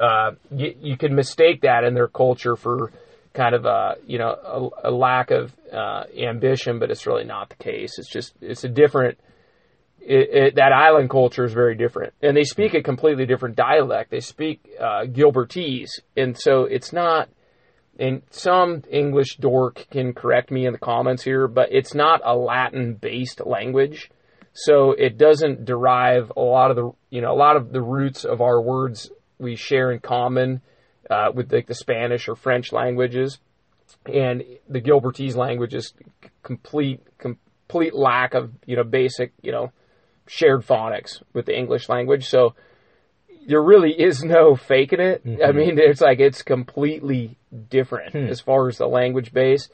uh, 0.00 0.32
you, 0.54 0.74
you 0.80 0.96
can 0.96 1.14
mistake 1.14 1.62
that 1.62 1.84
in 1.84 1.94
their 1.94 2.08
culture 2.08 2.54
for 2.56 2.92
kind 3.34 3.54
of 3.54 3.66
a 3.66 3.96
you 4.06 4.18
know 4.18 4.70
a, 4.82 4.88
a 4.88 4.90
lack 4.90 5.30
of 5.30 5.52
uh, 5.72 6.04
ambition, 6.16 6.78
but 6.78 6.90
it's 6.90 7.06
really 7.06 7.24
not 7.24 7.48
the 7.50 7.56
case. 7.56 7.98
It's 7.98 8.10
just 8.10 8.34
it's 8.40 8.64
a 8.64 8.68
different. 8.68 9.18
It, 10.00 10.30
it, 10.32 10.54
that 10.54 10.72
island 10.72 11.10
culture 11.10 11.44
is 11.44 11.52
very 11.52 11.74
different, 11.74 12.14
and 12.22 12.34
they 12.36 12.44
speak 12.44 12.72
a 12.74 12.82
completely 12.82 13.26
different 13.26 13.56
dialect. 13.56 14.10
They 14.10 14.20
speak 14.20 14.66
uh, 14.80 15.02
Gilbertese, 15.04 15.90
and 16.16 16.38
so 16.38 16.62
it's 16.64 16.92
not 16.92 17.28
and 17.98 18.22
some 18.30 18.82
English 18.90 19.36
dork 19.38 19.86
can 19.90 20.14
correct 20.14 20.50
me 20.50 20.66
in 20.66 20.72
the 20.72 20.78
comments 20.78 21.22
here, 21.22 21.48
but 21.48 21.68
it's 21.72 21.94
not 21.94 22.20
a 22.24 22.36
Latin 22.36 22.94
based 22.94 23.44
language. 23.44 24.10
So 24.52 24.92
it 24.92 25.18
doesn't 25.18 25.64
derive 25.64 26.32
a 26.36 26.40
lot 26.40 26.70
of 26.70 26.76
the, 26.76 26.92
you 27.10 27.20
know, 27.20 27.32
a 27.32 27.36
lot 27.36 27.56
of 27.56 27.72
the 27.72 27.82
roots 27.82 28.24
of 28.24 28.40
our 28.40 28.60
words 28.60 29.10
we 29.38 29.56
share 29.56 29.92
in 29.92 30.00
common 30.00 30.62
uh, 31.10 31.30
with 31.34 31.52
like 31.52 31.66
the 31.66 31.74
Spanish 31.74 32.28
or 32.28 32.36
French 32.36 32.72
languages. 32.72 33.38
And 34.06 34.44
the 34.68 34.80
Gilbertese 34.80 35.36
language 35.36 35.74
is 35.74 35.92
complete, 36.42 37.00
complete 37.18 37.94
lack 37.94 38.34
of, 38.34 38.52
you 38.64 38.76
know, 38.76 38.84
basic, 38.84 39.32
you 39.42 39.52
know, 39.52 39.72
shared 40.26 40.66
phonics 40.66 41.22
with 41.32 41.46
the 41.46 41.56
English 41.56 41.88
language. 41.88 42.28
So 42.28 42.54
there 43.48 43.62
really 43.62 43.92
is 43.92 44.22
no 44.22 44.54
faking 44.54 45.00
it. 45.00 45.22
I 45.44 45.52
mean, 45.52 45.78
it's 45.78 46.00
like 46.02 46.20
it's 46.20 46.42
completely 46.42 47.36
different 47.70 48.14
as 48.14 48.40
far 48.40 48.68
as 48.68 48.76
the 48.78 48.86
language 48.86 49.32
base. 49.32 49.68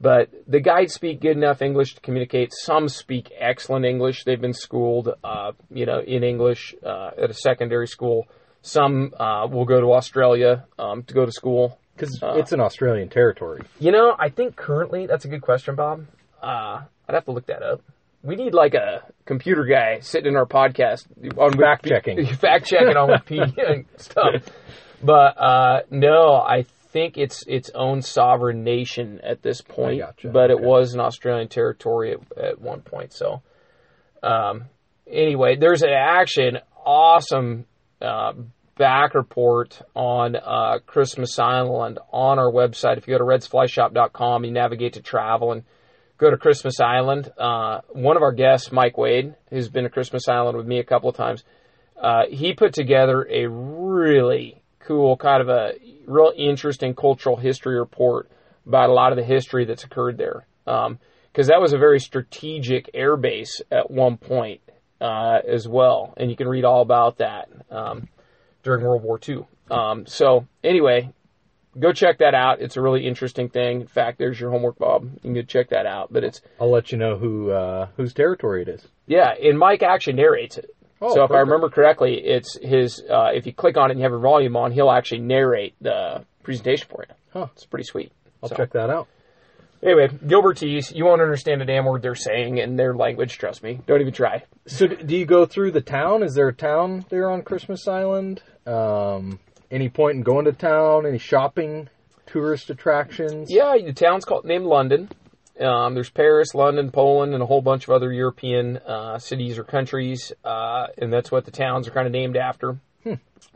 But 0.00 0.30
the 0.48 0.58
guides 0.58 0.92
speak 0.94 1.20
good 1.20 1.36
enough 1.36 1.62
English 1.62 1.94
to 1.94 2.00
communicate. 2.00 2.52
Some 2.52 2.88
speak 2.88 3.30
excellent 3.38 3.84
English. 3.84 4.24
They've 4.24 4.40
been 4.40 4.52
schooled, 4.52 5.14
uh, 5.22 5.52
you 5.70 5.86
know, 5.86 6.00
in 6.00 6.24
English 6.24 6.74
uh, 6.84 7.10
at 7.22 7.30
a 7.30 7.34
secondary 7.34 7.86
school. 7.86 8.26
Some 8.62 9.14
uh, 9.18 9.46
will 9.46 9.64
go 9.64 9.80
to 9.80 9.92
Australia 9.92 10.64
um, 10.76 11.04
to 11.04 11.14
go 11.14 11.24
to 11.24 11.30
school. 11.30 11.78
because 11.94 12.18
it's 12.20 12.50
an 12.50 12.60
Australian 12.60 13.08
territory. 13.10 13.62
You 13.78 13.92
know, 13.92 14.16
I 14.18 14.28
think 14.28 14.56
currently 14.56 15.06
that's 15.06 15.24
a 15.24 15.28
good 15.28 15.42
question, 15.42 15.76
Bob. 15.76 16.06
Uh, 16.42 16.82
I'd 17.08 17.14
have 17.14 17.24
to 17.26 17.32
look 17.32 17.46
that 17.46 17.62
up. 17.62 17.80
We 18.22 18.36
need 18.36 18.54
like 18.54 18.74
a 18.74 19.02
computer 19.24 19.64
guy 19.64 19.98
sitting 20.00 20.32
in 20.32 20.36
our 20.36 20.46
podcast 20.46 21.06
on 21.38 21.56
fact 21.58 21.86
checking, 21.86 22.24
fact 22.36 22.66
checking 22.66 22.96
on 22.96 23.08
Wikipedia 23.08 23.72
and 23.72 23.84
stuff. 23.96 24.34
But 25.02 25.36
uh, 25.40 25.80
no, 25.90 26.34
I 26.34 26.62
think 26.92 27.18
it's 27.18 27.42
its 27.48 27.70
own 27.74 28.02
sovereign 28.02 28.62
nation 28.62 29.20
at 29.24 29.42
this 29.42 29.60
point. 29.60 29.98
gotcha. 29.98 30.28
But 30.28 30.50
it 30.50 30.54
Okay. 30.58 30.64
was 30.64 30.94
an 30.94 31.00
Australian 31.00 31.48
territory 31.48 32.12
at, 32.12 32.38
at 32.44 32.60
one 32.60 32.82
point. 32.82 33.12
So, 33.12 33.42
um, 34.22 34.66
anyway, 35.10 35.56
there's 35.56 35.82
an 35.82 35.90
action 35.90 36.58
awesome 36.84 37.64
uh, 38.00 38.34
back 38.76 39.14
report 39.14 39.80
on 39.96 40.36
uh, 40.36 40.78
Christmas 40.86 41.38
Island 41.38 41.98
on 42.12 42.38
our 42.38 42.50
website. 42.52 42.98
If 42.98 43.08
you 43.08 43.14
go 43.14 43.18
to 43.18 43.24
redsflyshop.com, 43.24 44.44
you 44.44 44.52
navigate 44.52 44.92
to 44.94 45.02
travel 45.02 45.52
and 45.52 45.62
go 46.18 46.30
to 46.30 46.36
Christmas 46.36 46.80
Island. 46.80 47.30
Uh, 47.38 47.80
one 47.90 48.16
of 48.16 48.22
our 48.22 48.32
guests, 48.32 48.70
Mike 48.72 48.96
Wade, 48.96 49.34
who's 49.50 49.68
been 49.68 49.84
to 49.84 49.90
Christmas 49.90 50.28
Island 50.28 50.56
with 50.56 50.66
me 50.66 50.78
a 50.78 50.84
couple 50.84 51.08
of 51.08 51.16
times, 51.16 51.44
uh, 52.00 52.22
he 52.28 52.52
put 52.54 52.74
together 52.74 53.26
a 53.30 53.46
really 53.48 54.62
cool, 54.80 55.16
kind 55.16 55.40
of 55.40 55.48
a 55.48 55.72
real 56.06 56.32
interesting 56.36 56.94
cultural 56.94 57.36
history 57.36 57.78
report 57.78 58.30
about 58.66 58.90
a 58.90 58.92
lot 58.92 59.12
of 59.12 59.16
the 59.16 59.24
history 59.24 59.64
that's 59.64 59.84
occurred 59.84 60.18
there. 60.18 60.46
Because 60.64 61.48
that 61.48 61.60
was 61.60 61.72
a 61.72 61.78
very 61.78 62.00
strategic 62.00 62.90
air 62.94 63.16
base 63.16 63.60
at 63.70 63.90
one 63.90 64.16
point 64.16 64.60
uh, 65.00 65.40
as 65.48 65.66
well, 65.66 66.14
and 66.16 66.30
you 66.30 66.36
can 66.36 66.48
read 66.48 66.64
all 66.64 66.82
about 66.82 67.18
that 67.18 67.48
um, 67.70 68.08
during 68.62 68.84
World 68.84 69.02
War 69.02 69.18
II. 69.26 69.46
Um, 69.70 70.06
so 70.06 70.46
anyway, 70.62 71.12
go 71.78 71.92
check 71.92 72.18
that 72.18 72.34
out. 72.34 72.60
It's 72.60 72.76
a 72.76 72.80
really 72.82 73.06
interesting 73.06 73.48
thing. 73.48 73.82
In 73.82 73.86
fact, 73.86 74.18
there's 74.18 74.38
your 74.38 74.50
homework, 74.50 74.78
Bob. 74.78 75.04
You 75.14 75.20
can 75.20 75.34
go 75.34 75.42
check 75.42 75.70
that 75.70 75.86
out. 75.86 76.12
But 76.12 76.24
it's 76.24 76.40
I'll 76.60 76.70
let 76.70 76.92
you 76.92 76.98
know 76.98 77.16
who 77.16 77.50
uh, 77.50 77.88
whose 77.96 78.12
territory 78.14 78.62
it 78.62 78.68
is. 78.68 78.86
yeah, 79.06 79.32
and 79.42 79.58
Mike 79.58 79.82
actually 79.82 80.14
narrates 80.14 80.58
it. 80.58 80.70
Oh, 81.00 81.14
so 81.14 81.24
if 81.24 81.32
I 81.32 81.38
remember 81.40 81.68
correctly, 81.68 82.14
it's 82.24 82.56
his. 82.62 83.02
Uh, 83.10 83.30
if 83.34 83.46
you 83.46 83.52
click 83.52 83.76
on 83.76 83.90
it 83.90 83.92
and 83.92 84.00
you 84.00 84.04
have 84.04 84.12
your 84.12 84.20
volume 84.20 84.56
on, 84.56 84.70
he'll 84.72 84.90
actually 84.90 85.20
narrate 85.22 85.74
the 85.80 86.24
presentation 86.44 86.86
for 86.88 87.04
you. 87.08 87.14
Huh. 87.32 87.46
It's 87.54 87.64
pretty 87.66 87.84
sweet. 87.84 88.12
I'll 88.42 88.48
So, 88.48 88.54
check 88.56 88.70
that 88.72 88.88
out. 88.90 89.08
Anyway, 89.82 90.06
Gilbertese, 90.08 90.94
you 90.94 91.04
won't 91.04 91.20
understand 91.20 91.60
a 91.60 91.64
damn 91.64 91.84
word 91.86 92.02
they're 92.02 92.14
saying 92.14 92.58
in 92.58 92.76
their 92.76 92.94
language. 92.94 93.36
Trust 93.36 93.64
me. 93.64 93.80
Don't 93.88 94.00
even 94.00 94.12
try. 94.12 94.44
So, 94.66 94.86
do 94.86 95.16
you 95.16 95.24
go 95.26 95.44
through 95.44 95.72
the 95.72 95.80
town? 95.80 96.22
Is 96.22 96.34
there 96.34 96.46
a 96.46 96.54
town 96.54 97.04
there 97.08 97.28
on 97.28 97.42
Christmas 97.42 97.88
Island? 97.88 98.40
Um, 98.64 99.40
any 99.72 99.88
point 99.88 100.16
in 100.16 100.22
going 100.22 100.44
to 100.44 100.52
town? 100.52 101.06
Any 101.06 101.18
shopping, 101.18 101.88
tourist 102.26 102.70
attractions? 102.70 103.50
Yeah, 103.50 103.74
the 103.84 103.92
town's 103.92 104.24
called 104.24 104.44
named 104.44 104.66
London. 104.66 105.08
Um, 105.60 105.94
there's 105.94 106.10
Paris, 106.10 106.54
London, 106.54 106.90
Poland, 106.90 107.34
and 107.34 107.42
a 107.42 107.46
whole 107.46 107.60
bunch 107.60 107.84
of 107.84 107.90
other 107.90 108.12
European 108.12 108.78
uh, 108.78 109.18
cities 109.18 109.58
or 109.58 109.64
countries, 109.64 110.32
uh, 110.44 110.86
and 110.98 111.12
that's 111.12 111.30
what 111.30 111.44
the 111.44 111.50
towns 111.50 111.88
are 111.88 111.90
kind 111.90 112.06
of 112.06 112.12
named 112.12 112.36
after. 112.36 112.78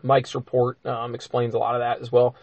Mike's 0.03 0.35
report 0.35 0.85
um, 0.85 1.15
explains 1.15 1.55
a 1.55 1.59
lot 1.59 1.75
of 1.75 1.81
that 1.81 2.01
as 2.01 2.11
well. 2.11 2.35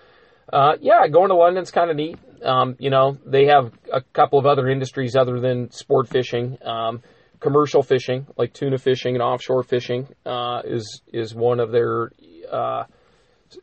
Uh, 0.52 0.74
yeah, 0.82 1.08
going 1.08 1.30
to 1.30 1.36
London's 1.36 1.72
kind 1.72 1.90
of 1.90 1.96
neat. 1.96 2.18
Um, 2.44 2.76
you 2.80 2.90
know, 2.90 3.18
they 3.26 3.46
have 3.46 3.72
a 3.92 4.02
couple 4.02 4.40
of 4.40 4.46
other 4.46 4.68
industries 4.68 5.16
other 5.16 5.40
than 5.40 5.72
sport 5.72 6.10
fishing. 6.10 6.58
Um, 6.64 7.02
commercial 7.40 7.84
fishing, 7.84 8.28
like 8.38 8.54
tuna 8.54 8.78
fishing 8.78 9.16
and 9.16 9.22
offshore 9.22 9.64
fishing, 9.64 10.08
uh, 10.26 10.62
is 10.66 11.02
is 11.12 11.34
one 11.34 11.60
of 11.60 11.72
their 11.72 12.12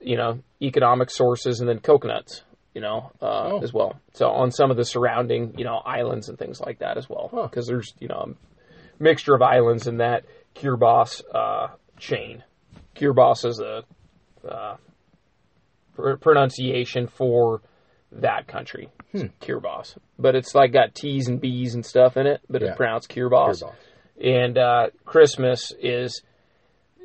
you 0.01 0.17
know 0.17 0.41
economic 0.63 1.11
sources, 1.11 1.61
and 1.61 1.69
then 1.69 1.79
coconuts, 1.81 2.43
you 2.75 2.81
know, 2.81 3.11
uh, 3.23 3.51
Oh. 3.53 3.61
as 3.63 3.73
well. 3.73 3.99
So 4.13 4.29
on 4.31 4.51
some 4.51 4.71
of 4.71 4.77
the 4.77 4.85
surrounding 4.85 5.55
you 5.59 5.65
know 5.65 5.77
islands 5.85 6.29
and 6.29 6.39
things 6.39 6.61
like 6.61 6.79
that 6.81 6.97
as 6.97 7.09
well, 7.09 7.31
Huh. 7.33 7.43
because 7.49 7.67
there's 7.67 7.95
you 7.99 8.09
know 8.09 8.35
a 8.99 9.03
mixture 9.03 9.35
of 9.35 9.43
islands 9.43 9.87
in 9.87 9.99
that 9.99 10.25
Kiribati 10.55 11.23
uh, 11.35 11.69
chain. 11.99 12.43
Kiribati 12.97 13.47
is 13.47 13.61
a 13.61 13.85
uh, 14.49 14.77
pr- 15.95 16.15
pronunciation 16.17 17.07
for 17.07 17.63
that 18.13 18.47
country. 18.47 18.89
It's 19.13 19.25
Kiribati, 19.41 19.97
but 20.19 20.35
it's 20.35 20.55
like 20.55 20.73
got 20.73 20.95
T's 20.95 21.29
and 21.29 21.41
B's 21.41 21.75
and 21.75 21.85
stuff 21.87 22.17
in 22.17 22.27
it, 22.27 22.41
but 22.49 22.63
Yeah. 22.63 22.69
it's 22.69 22.77
pronounced 22.77 23.09
Kiribati. 23.11 23.63
Kiribati. 23.63 23.73
And 24.23 24.59
uh, 24.59 24.87
Christmas 25.05 25.73
is 25.81 26.23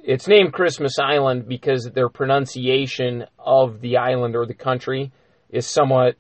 it's 0.08 0.28
named 0.28 0.54
Christmas 0.54 1.00
Island 1.00 1.48
because 1.48 1.90
their 1.94 2.10
pronunciation 2.10 3.26
of 3.40 3.82
the 3.82 3.98
island 3.98 4.36
or 4.36 4.46
the 4.46 4.54
country 4.54 5.12
is 5.50 5.66
somewhat 5.66 6.16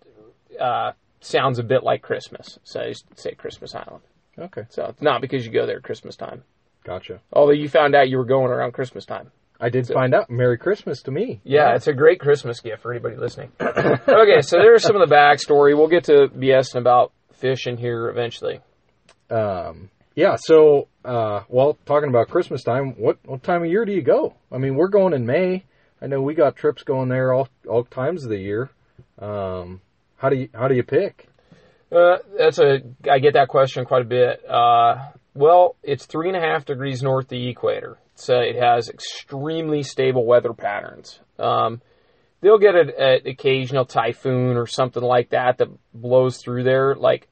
uh, 0.59 0.91
sounds 1.21 1.59
a 1.59 1.63
bit 1.63 1.83
like 1.83 2.01
Christmas. 2.01 2.57
So 2.63 2.81
I 2.81 2.89
just 2.89 3.05
say 3.15 3.33
Christmas 3.35 3.75
Island. 3.75 4.03
Okay, 4.37 4.63
So 4.69 4.85
it's 4.89 5.01
not 5.01 5.21
because 5.21 5.45
you 5.45 5.51
go 5.51 5.65
there 5.65 5.77
at 5.77 5.83
Christmas 5.83 6.15
time. 6.15 6.43
gotcha. 6.83 7.21
Although 7.31 7.53
you 7.53 7.69
found 7.69 7.95
out 7.95 8.09
you 8.09 8.17
were 8.17 8.25
going 8.25 8.51
around 8.51 8.73
Christmas 8.73 9.05
time. 9.05 9.31
I 9.61 9.69
did 9.69 9.87
find 9.87 10.13
out. 10.13 10.29
Merry 10.29 10.57
Christmas 10.57 11.01
to 11.03 11.11
me. 11.11 11.39
Yeah, 11.45 11.75
it's 11.75 11.87
a 11.87 11.93
great 11.93 12.19
Christmas 12.19 12.59
gift 12.59 12.81
for 12.81 12.91
anybody 12.91 13.15
listening. 13.15 13.53
okay, 13.61 14.41
so 14.41 14.57
there's 14.57 14.83
some 14.83 14.99
of 14.99 15.07
the 15.07 15.15
backstory. 15.15 15.77
We'll 15.77 15.87
get 15.87 16.03
to 16.05 16.27
BSing 16.27 16.75
about 16.75 17.13
fishing 17.35 17.77
here 17.77 18.09
eventually. 18.09 18.59
Um, 19.29 19.89
yeah. 20.15 20.35
So, 20.37 20.87
uh, 21.03 21.41
well, 21.49 21.77
talking 21.85 22.09
about 22.09 22.29
Christmas 22.29 22.63
time, 22.63 22.95
what 22.97 23.19
what 23.25 23.43
time 23.43 23.63
of 23.63 23.69
year 23.69 23.85
do 23.85 23.91
you 23.91 24.01
go? 24.01 24.35
I 24.51 24.57
mean, 24.57 24.75
we're 24.75 24.87
going 24.87 25.13
in 25.13 25.25
May. 25.25 25.65
I 26.01 26.07
know 26.07 26.21
we 26.21 26.33
got 26.33 26.55
trips 26.55 26.83
going 26.83 27.09
there 27.09 27.33
all 27.33 27.47
all 27.67 27.83
times 27.83 28.23
of 28.23 28.29
the 28.29 28.37
year. 28.37 28.69
Um, 29.19 29.81
how 30.17 30.29
do 30.29 30.37
you 30.37 30.49
how 30.53 30.67
do 30.67 30.75
you 30.75 30.83
pick? 30.83 31.27
Uh, 31.91 32.17
that's 32.37 32.59
a 32.59 32.81
I 33.09 33.19
get 33.19 33.33
that 33.33 33.49
question 33.49 33.85
quite 33.85 34.01
a 34.01 34.05
bit. 34.05 34.43
Uh, 34.49 35.11
well, 35.33 35.75
it's 35.83 36.05
three 36.05 36.29
and 36.29 36.37
a 36.37 36.41
half 36.41 36.65
degrees 36.65 37.03
north 37.03 37.25
of 37.25 37.29
the 37.29 37.49
equator, 37.49 37.97
so 38.15 38.35
it 38.39 38.55
has 38.55 38.89
extremely 38.89 39.83
stable 39.83 40.25
weather 40.25 40.53
patterns. 40.53 41.19
Um, 41.37 41.81
they'll 42.41 42.57
get 42.57 42.75
an 42.75 43.21
occasional 43.25 43.85
typhoon 43.85 44.55
or 44.55 44.67
something 44.67 45.03
like 45.03 45.31
that 45.31 45.57
that 45.57 45.67
blows 45.93 46.37
through 46.37 46.63
there, 46.63 46.95
like, 46.95 47.27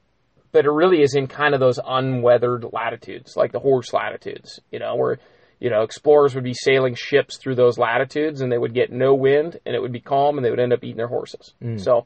but 0.54 0.66
it 0.66 0.72
really 0.72 1.02
is 1.02 1.16
in 1.16 1.28
kind 1.28 1.54
of 1.54 1.60
those 1.60 1.80
unweathered 1.86 2.66
latitudes, 2.72 3.36
like 3.36 3.52
the 3.52 3.60
horse 3.60 3.92
latitudes, 3.92 4.62
you 4.72 4.80
know, 4.80 4.96
where 4.96 5.18
you 5.60 5.70
know 5.70 5.82
explorers 5.82 6.36
would 6.36 6.44
be 6.44 6.54
sailing 6.54 6.96
ships 6.96 7.38
through 7.38 7.56
those 7.56 7.78
latitudes 7.78 8.40
and 8.40 8.52
they 8.52 8.58
would 8.58 8.74
get 8.74 8.92
no 8.92 9.16
wind 9.16 9.60
and 9.66 9.76
it 9.76 9.82
would 9.82 9.92
be 9.92 10.00
calm 10.00 10.38
and 10.38 10.46
they 10.46 10.50
would 10.50 10.60
end 10.60 10.72
up 10.72 10.84
eating 10.84 10.98
their 10.98 11.08
horses. 11.08 11.54
Mm. 11.62 11.84
So 11.84 12.06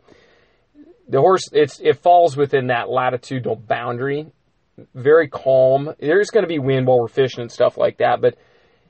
the 1.08 1.20
horse 1.20 1.50
it's 1.52 1.80
it 1.80 2.00
falls 2.00 2.36
within 2.36 2.68
that 2.68 2.90
latitudinal 2.90 3.58
boundary. 3.58 4.28
Very 4.96 5.28
calm. 5.28 5.94
There's 6.00 6.30
going 6.30 6.44
to 6.44 6.48
be 6.48 6.60
wind 6.60 6.88
while 6.88 7.00
we're 7.00 7.08
fishing 7.08 7.42
and 7.42 7.52
stuff 7.52 7.78
like 7.78 7.98
that 7.98 8.22
but 8.22 8.36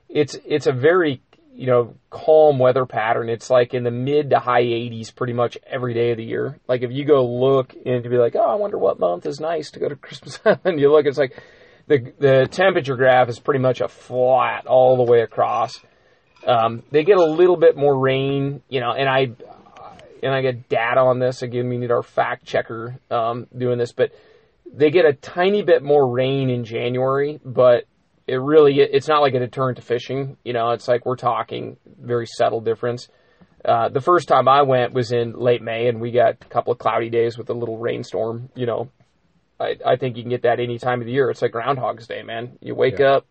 it's 0.08 0.38
it's 0.46 0.68
a 0.68 0.72
very 0.72 1.22
you 1.58 1.66
know 1.66 1.96
calm 2.12 2.60
weather 2.60 2.86
pattern. 2.86 3.30
It's 3.30 3.50
like 3.50 3.74
in 3.74 3.84
the 3.84 3.92
mid 3.92 4.30
to 4.30 4.40
high 4.40 4.64
80s 4.64 5.14
pretty 5.14 5.34
much 5.34 5.58
every 5.66 5.94
day 5.94 6.12
of 6.12 6.18
the 6.18 6.24
year. 6.24 6.60
Like 6.68 6.84
if 6.84 6.92
you 6.92 7.04
go 7.04 7.26
look 7.26 7.74
and 7.86 8.04
to 8.04 8.10
be 8.10 8.18
like 8.18 8.36
oh 8.36 8.48
i 8.48 8.56
wonder 8.56 8.78
what 8.78 9.00
month 9.00 9.26
is 9.26 9.40
nice 9.40 9.72
to 9.72 9.80
go 9.80 9.90
to 9.90 9.96
christmas. 9.96 10.40
Island 10.46 10.80
you 10.80 10.92
look 10.92 11.06
it's 11.06 11.18
like 11.18 11.42
the 11.88 12.14
the 12.20 12.48
temperature 12.50 12.96
graph 12.96 13.28
is 13.30 13.40
pretty 13.40 13.60
much 13.60 13.82
a 13.82 13.88
flat 13.88 14.68
all 14.68 14.98
the 14.98 15.12
way 15.12 15.22
across. 15.22 15.80
Um, 16.46 16.84
they 16.92 17.04
get 17.04 17.18
a 17.18 17.26
little 17.26 17.58
bit 17.58 17.76
more 17.76 17.98
rain 17.98 18.62
you 18.70 18.80
know 18.80 18.92
and 18.92 19.10
i 19.10 19.32
and 20.24 20.34
I 20.34 20.42
get 20.42 20.68
data 20.68 21.02
on 21.02 21.20
this. 21.20 21.42
Again, 21.44 21.70
we 21.70 21.78
need 21.78 21.92
our 21.92 22.02
fact 22.02 22.44
checker 22.44 22.98
um, 23.12 23.46
doing 23.56 23.78
this, 23.78 23.92
but 23.92 24.12
they 24.74 24.90
get 24.90 25.06
a 25.06 25.14
tiny 25.14 25.62
bit 25.62 25.84
more 25.84 26.08
rain 26.10 26.50
in 26.50 26.66
January, 26.66 27.40
but 27.46 27.86
it 28.28 28.36
really 28.36 28.80
it's 28.80 29.08
not 29.08 29.22
like 29.22 29.34
a 29.34 29.40
deterrent 29.40 29.78
to 29.78 29.82
fishing. 29.82 30.38
You 30.44 30.54
know, 30.54 30.72
it's 30.72 30.88
like 30.88 31.06
we're 31.06 31.16
talking 31.16 31.78
very 32.00 32.26
subtle 32.28 32.62
difference. 32.62 33.08
Uh, 33.64 33.90
the 33.90 34.02
first 34.02 34.28
time 34.28 34.48
I 34.48 34.62
went 34.62 34.94
was 34.94 35.12
in 35.12 35.34
late 35.34 35.62
May, 35.62 35.88
and 35.88 36.00
we 36.00 36.12
got 36.12 36.32
a 36.42 36.46
couple 36.46 36.72
of 36.72 36.80
cloudy 36.80 37.10
days 37.10 37.38
with 37.38 37.50
a 37.50 37.54
little 37.54 37.78
rainstorm. 37.78 38.50
You 38.56 38.66
know, 38.66 38.90
I, 39.60 39.78
I 39.86 39.96
think 39.96 40.18
you 40.18 40.24
can 40.24 40.30
get 40.30 40.44
that 40.44 40.60
any 40.60 40.78
time 40.78 41.02
of 41.02 41.08
the 41.08 41.14
year. 41.14 41.30
It's 41.30 41.42
like 41.42 41.52
Groundhog's 41.52 42.08
Day, 42.08 42.22
man. 42.22 42.58
You 42.62 42.76
wake 42.76 43.00
Yeah. 43.00 43.14
up, 43.16 43.26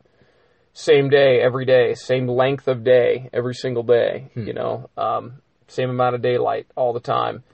same 0.72 1.08
day 1.08 1.40
every 1.40 1.64
day, 1.64 1.94
same 1.94 2.26
length 2.26 2.66
of 2.68 2.84
day 2.84 3.30
every 3.32 3.54
single 3.54 3.82
day. 3.82 4.30
You 4.34 4.52
know, 4.52 4.90
um, 4.96 5.40
same 5.68 5.90
amount 5.90 6.14
of 6.14 6.22
daylight 6.22 6.66
all 6.76 6.92
the 6.92 7.00
time. 7.00 7.44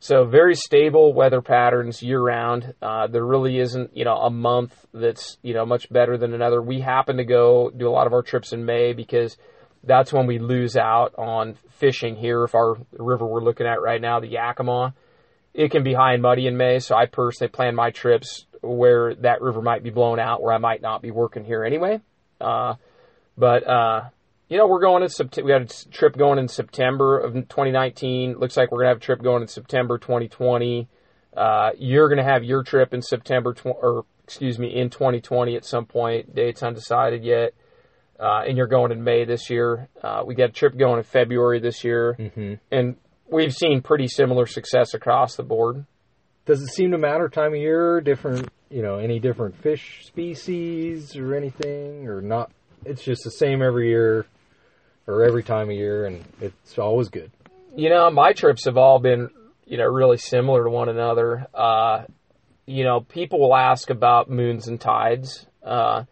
So 0.00 0.24
very 0.24 0.54
stable 0.54 1.12
weather 1.12 1.42
patterns 1.42 2.02
year 2.02 2.20
round. 2.20 2.74
Uh, 2.80 3.08
there 3.08 3.24
really 3.24 3.58
isn't, 3.58 3.96
you 3.96 4.04
know, 4.04 4.16
a 4.16 4.30
month 4.30 4.86
that's, 4.94 5.38
you 5.42 5.54
know, 5.54 5.66
much 5.66 5.90
better 5.90 6.16
than 6.16 6.34
another. 6.34 6.62
We 6.62 6.80
happen 6.80 7.16
to 7.16 7.24
go 7.24 7.70
do 7.76 7.88
a 7.88 7.90
lot 7.90 8.06
of 8.06 8.12
our 8.12 8.22
trips 8.22 8.52
in 8.52 8.64
May 8.64 8.92
because 8.92 9.36
that's 9.82 10.12
when 10.12 10.26
we 10.26 10.38
lose 10.38 10.76
out 10.76 11.14
on 11.18 11.54
fishing 11.70 12.14
here. 12.14 12.44
If 12.44 12.54
our 12.54 12.76
river 12.92 13.26
we're 13.26 13.42
looking 13.42 13.66
at 13.66 13.82
right 13.82 14.00
now, 14.00 14.20
the 14.20 14.28
Yakima, 14.28 14.94
it 15.52 15.72
can 15.72 15.82
be 15.82 15.94
high 15.94 16.12
and 16.12 16.22
muddy 16.22 16.46
in 16.46 16.56
May. 16.56 16.78
So 16.78 16.94
I 16.94 17.06
personally 17.06 17.50
plan 17.50 17.74
my 17.74 17.90
trips 17.90 18.46
where 18.62 19.14
that 19.16 19.40
river 19.40 19.62
might 19.62 19.82
be 19.82 19.90
blown 19.90 20.20
out, 20.20 20.42
where 20.42 20.54
I 20.54 20.58
might 20.58 20.82
not 20.82 21.02
be 21.02 21.10
working 21.10 21.44
here 21.44 21.64
anyway. 21.64 22.00
Uh, 22.40 22.74
but 23.36 23.66
uh, 23.68 24.02
you 24.48 24.56
know, 24.56 24.66
we're 24.66 24.80
going 24.80 25.02
in 25.02 25.08
September. 25.08 25.46
We 25.46 25.52
had 25.52 25.62
a 25.62 25.88
trip 25.90 26.16
going 26.16 26.38
in 26.38 26.48
September 26.48 27.18
of 27.18 27.34
2019. 27.34 28.38
Looks 28.38 28.56
like 28.56 28.70
we're 28.72 28.78
gonna 28.80 28.88
have 28.90 28.96
a 28.98 29.00
trip 29.00 29.22
going 29.22 29.42
in 29.42 29.48
September 29.48 29.98
2020. 29.98 30.88
Uh, 31.36 31.70
you're 31.78 32.08
gonna 32.08 32.24
have 32.24 32.44
your 32.44 32.62
trip 32.62 32.94
in 32.94 33.02
September, 33.02 33.52
tw- 33.54 33.66
or 33.66 34.04
excuse 34.24 34.58
me, 34.58 34.74
in 34.74 34.90
2020 34.90 35.56
at 35.56 35.64
some 35.64 35.86
point. 35.86 36.34
Dates 36.34 36.62
undecided 36.62 37.24
yet. 37.24 37.52
Uh, 38.20 38.42
and 38.48 38.56
you're 38.56 38.66
going 38.66 38.90
in 38.90 39.04
May 39.04 39.24
this 39.24 39.48
year. 39.48 39.88
Uh, 40.02 40.22
we 40.26 40.34
got 40.34 40.48
a 40.50 40.52
trip 40.52 40.76
going 40.76 40.98
in 40.98 41.04
February 41.04 41.60
this 41.60 41.84
year, 41.84 42.16
Mm-hmm. 42.18 42.54
and 42.72 42.96
we've 43.30 43.54
seen 43.54 43.80
pretty 43.80 44.08
similar 44.08 44.44
success 44.46 44.92
across 44.92 45.36
the 45.36 45.44
board. 45.44 45.84
Does 46.44 46.60
it 46.60 46.68
seem 46.68 46.90
to 46.90 46.98
matter 46.98 47.28
time 47.28 47.52
of 47.52 47.60
year? 47.60 48.00
Different, 48.00 48.48
you 48.70 48.82
know, 48.82 48.98
any 48.98 49.20
different 49.20 49.54
fish 49.62 50.04
species 50.06 51.14
or 51.16 51.34
anything, 51.36 52.08
or 52.08 52.20
not? 52.20 52.50
It's 52.84 53.04
just 53.04 53.22
the 53.22 53.30
same 53.30 53.62
every 53.62 53.88
year, 53.88 54.26
or 55.08 55.24
every 55.24 55.42
time 55.42 55.70
of 55.70 55.74
year, 55.74 56.06
and 56.06 56.24
it's 56.40 56.78
always 56.78 57.08
good. 57.08 57.30
you 57.74 57.88
know, 57.90 58.10
my 58.10 58.32
trips 58.32 58.64
have 58.66 58.76
all 58.76 58.98
been, 58.98 59.30
you 59.64 59.78
know, 59.78 59.86
really 59.86 60.16
similar 60.18 60.64
to 60.64 60.70
one 60.70 60.88
another. 60.88 61.46
Uh, 61.54 62.04
you 62.66 62.84
know, 62.84 63.00
people 63.00 63.40
will 63.40 63.56
ask 63.56 63.88
about 63.88 64.28
moons 64.28 64.68
and 64.68 64.80
tides. 64.80 65.46
Uh, 65.64 66.04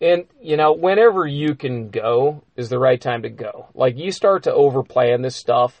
and, 0.00 0.26
you 0.42 0.56
know, 0.56 0.72
whenever 0.72 1.26
you 1.26 1.54
can 1.54 1.88
go 1.88 2.44
is 2.54 2.68
the 2.68 2.78
right 2.78 3.00
time 3.00 3.22
to 3.22 3.30
go. 3.30 3.68
Like, 3.74 3.96
you 3.96 4.10
start 4.12 4.42
to 4.44 4.50
overplan 4.52 5.22
this 5.22 5.36
stuff, 5.36 5.80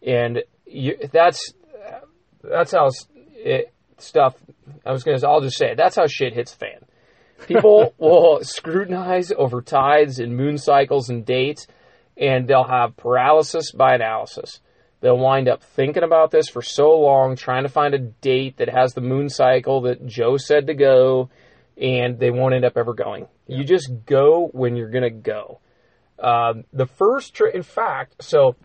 and 0.00 0.42
you, 0.64 0.96
that's, 1.12 1.52
that's 2.42 2.72
how 2.72 2.88
it, 3.34 3.72
stuff, 3.98 4.36
I 4.86 4.92
was 4.92 5.02
going 5.02 5.18
to, 5.18 5.28
I'll 5.28 5.40
just 5.40 5.58
say 5.58 5.72
it, 5.72 5.76
that's 5.76 5.96
how 5.96 6.06
shit 6.06 6.34
hits 6.34 6.52
the 6.52 6.58
fan. 6.66 6.84
People 7.46 7.94
will 7.98 8.44
scrutinize 8.44 9.32
over 9.36 9.60
tides 9.60 10.20
and 10.20 10.36
moon 10.36 10.56
cycles 10.56 11.10
and 11.10 11.26
dates, 11.26 11.66
and 12.18 12.48
they'll 12.48 12.64
have 12.64 12.96
paralysis 12.96 13.72
by 13.72 13.94
analysis. 13.94 14.60
they'll 15.00 15.16
wind 15.16 15.48
up 15.48 15.62
thinking 15.62 16.02
about 16.02 16.32
this 16.32 16.48
for 16.48 16.60
so 16.60 16.98
long, 16.98 17.36
trying 17.36 17.62
to 17.62 17.68
find 17.68 17.94
a 17.94 17.98
date 17.98 18.56
that 18.56 18.68
has 18.68 18.94
the 18.94 19.00
moon 19.00 19.28
cycle 19.28 19.82
that 19.82 20.04
Joe 20.04 20.36
said 20.36 20.66
to 20.66 20.74
go, 20.74 21.30
and 21.80 22.18
they 22.18 22.32
won't 22.32 22.54
end 22.54 22.64
up 22.64 22.76
ever 22.76 22.94
going. 22.94 23.28
You 23.46 23.62
just 23.62 23.90
go 24.06 24.48
when 24.52 24.74
you're 24.74 24.90
going 24.90 25.04
to 25.04 25.10
go. 25.10 25.60
Um, 26.18 26.64
the 26.72 26.86
first 26.86 27.34
trip, 27.34 27.54
in 27.54 27.62
fact, 27.62 28.24
so 28.24 28.56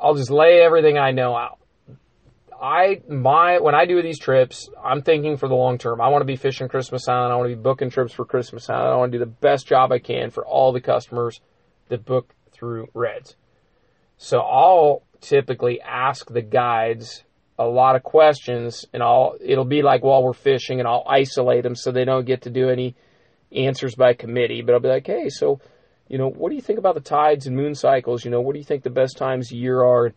I'll 0.00 0.14
just 0.14 0.30
lay 0.30 0.60
everything 0.60 0.98
I 0.98 1.10
know 1.10 1.34
out. 1.36 1.58
I 2.62 3.02
my 3.08 3.58
when 3.58 3.74
I 3.74 3.84
do 3.84 4.00
these 4.00 4.18
trips, 4.18 4.70
I'm 4.82 5.02
thinking 5.02 5.36
for 5.36 5.48
the 5.48 5.56
long 5.56 5.76
term. 5.76 6.00
I 6.00 6.08
want 6.08 6.22
to 6.22 6.26
be 6.26 6.36
fishing 6.36 6.68
Christmas 6.68 7.08
Island. 7.08 7.32
I 7.32 7.36
want 7.36 7.50
to 7.50 7.56
be 7.56 7.60
booking 7.60 7.90
trips 7.90 8.12
for 8.12 8.24
Christmas 8.24 8.70
Island. 8.70 8.92
I 8.92 8.96
want 8.96 9.12
to 9.12 9.18
do 9.18 9.24
the 9.24 9.30
best 9.30 9.66
job 9.66 9.90
I 9.90 9.98
can 9.98 10.30
for 10.30 10.46
all 10.46 10.72
the 10.72 10.80
customers 10.80 11.40
that 11.88 12.04
book 12.04 12.33
through 12.54 12.88
Reds. 12.94 13.36
So 14.16 14.38
I'll 14.38 15.02
typically 15.20 15.80
ask 15.80 16.30
the 16.30 16.42
guides 16.42 17.24
a 17.58 17.64
lot 17.66 17.96
of 17.96 18.02
questions, 18.02 18.84
and 18.92 19.02
I'll 19.02 19.36
it'll 19.40 19.64
be 19.64 19.82
like 19.82 20.02
while 20.02 20.22
we're 20.22 20.32
fishing, 20.32 20.78
and 20.80 20.88
I'll 20.88 21.04
isolate 21.08 21.62
them 21.62 21.74
so 21.74 21.92
they 21.92 22.04
don't 22.04 22.26
get 22.26 22.42
to 22.42 22.50
do 22.50 22.68
any 22.68 22.94
answers 23.52 23.94
by 23.94 24.14
committee. 24.14 24.62
But 24.62 24.74
I'll 24.74 24.80
be 24.80 24.88
like, 24.88 25.06
hey, 25.06 25.28
so 25.28 25.60
you 26.08 26.18
know, 26.18 26.28
what 26.28 26.50
do 26.50 26.56
you 26.56 26.62
think 26.62 26.78
about 26.78 26.94
the 26.94 27.00
tides 27.00 27.46
and 27.46 27.56
moon 27.56 27.74
cycles? 27.74 28.24
You 28.24 28.30
know, 28.30 28.40
what 28.40 28.52
do 28.52 28.58
you 28.58 28.64
think 28.64 28.82
the 28.82 28.90
best 28.90 29.16
times 29.16 29.50
of 29.50 29.58
year 29.58 29.82
are? 29.82 30.12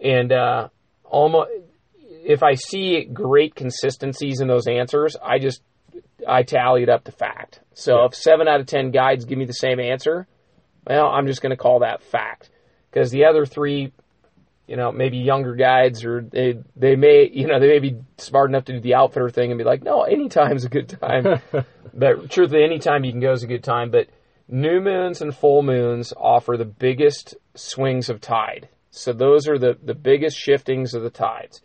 And 0.00 0.32
uh, 0.32 0.68
almost 1.04 1.50
if 1.94 2.42
I 2.42 2.54
see 2.54 3.04
great 3.04 3.54
consistencies 3.54 4.40
in 4.40 4.48
those 4.48 4.66
answers, 4.66 5.16
I 5.22 5.38
just 5.38 5.62
I 6.26 6.42
tally 6.42 6.82
it 6.82 6.88
up 6.88 7.04
to 7.04 7.12
fact. 7.12 7.60
So 7.74 7.98
Yeah. 7.98 8.06
if 8.06 8.14
seven 8.14 8.48
out 8.48 8.60
of 8.60 8.66
ten 8.66 8.90
guides 8.90 9.24
give 9.24 9.38
me 9.38 9.44
the 9.44 9.52
same 9.52 9.78
answer, 9.80 10.26
well, 10.88 11.06
I'm 11.06 11.26
just 11.26 11.42
going 11.42 11.50
to 11.50 11.56
call 11.56 11.80
that 11.80 12.02
fact 12.02 12.50
because 12.90 13.10
the 13.10 13.26
other 13.26 13.44
three, 13.44 13.92
you 14.66 14.76
know, 14.76 14.90
maybe 14.90 15.18
younger 15.18 15.54
guides 15.54 16.04
or 16.04 16.22
they 16.22 16.60
they 16.76 16.96
may 16.96 17.28
you 17.30 17.46
know 17.46 17.60
they 17.60 17.68
may 17.68 17.78
be 17.78 17.96
smart 18.16 18.50
enough 18.50 18.64
to 18.64 18.72
do 18.72 18.80
the 18.80 18.94
outfitter 18.94 19.28
thing 19.28 19.50
and 19.50 19.58
be 19.58 19.64
like, 19.64 19.82
no, 19.82 20.02
anytime's 20.02 20.64
a 20.64 20.68
good 20.68 20.88
time. 20.88 21.40
but 21.94 22.30
truthfully, 22.30 22.64
anytime 22.64 23.04
you 23.04 23.12
can 23.12 23.20
go 23.20 23.32
is 23.32 23.42
a 23.42 23.46
good 23.46 23.64
time. 23.64 23.90
But 23.90 24.08
new 24.48 24.80
moons 24.80 25.20
and 25.20 25.36
full 25.36 25.62
moons 25.62 26.14
offer 26.16 26.56
the 26.56 26.64
biggest 26.64 27.36
swings 27.54 28.08
of 28.08 28.20
tide. 28.20 28.68
So 28.90 29.12
those 29.12 29.46
are 29.46 29.58
the 29.58 29.76
the 29.82 29.94
biggest 29.94 30.38
shiftings 30.38 30.94
of 30.94 31.02
the 31.02 31.10
tides. 31.10 31.60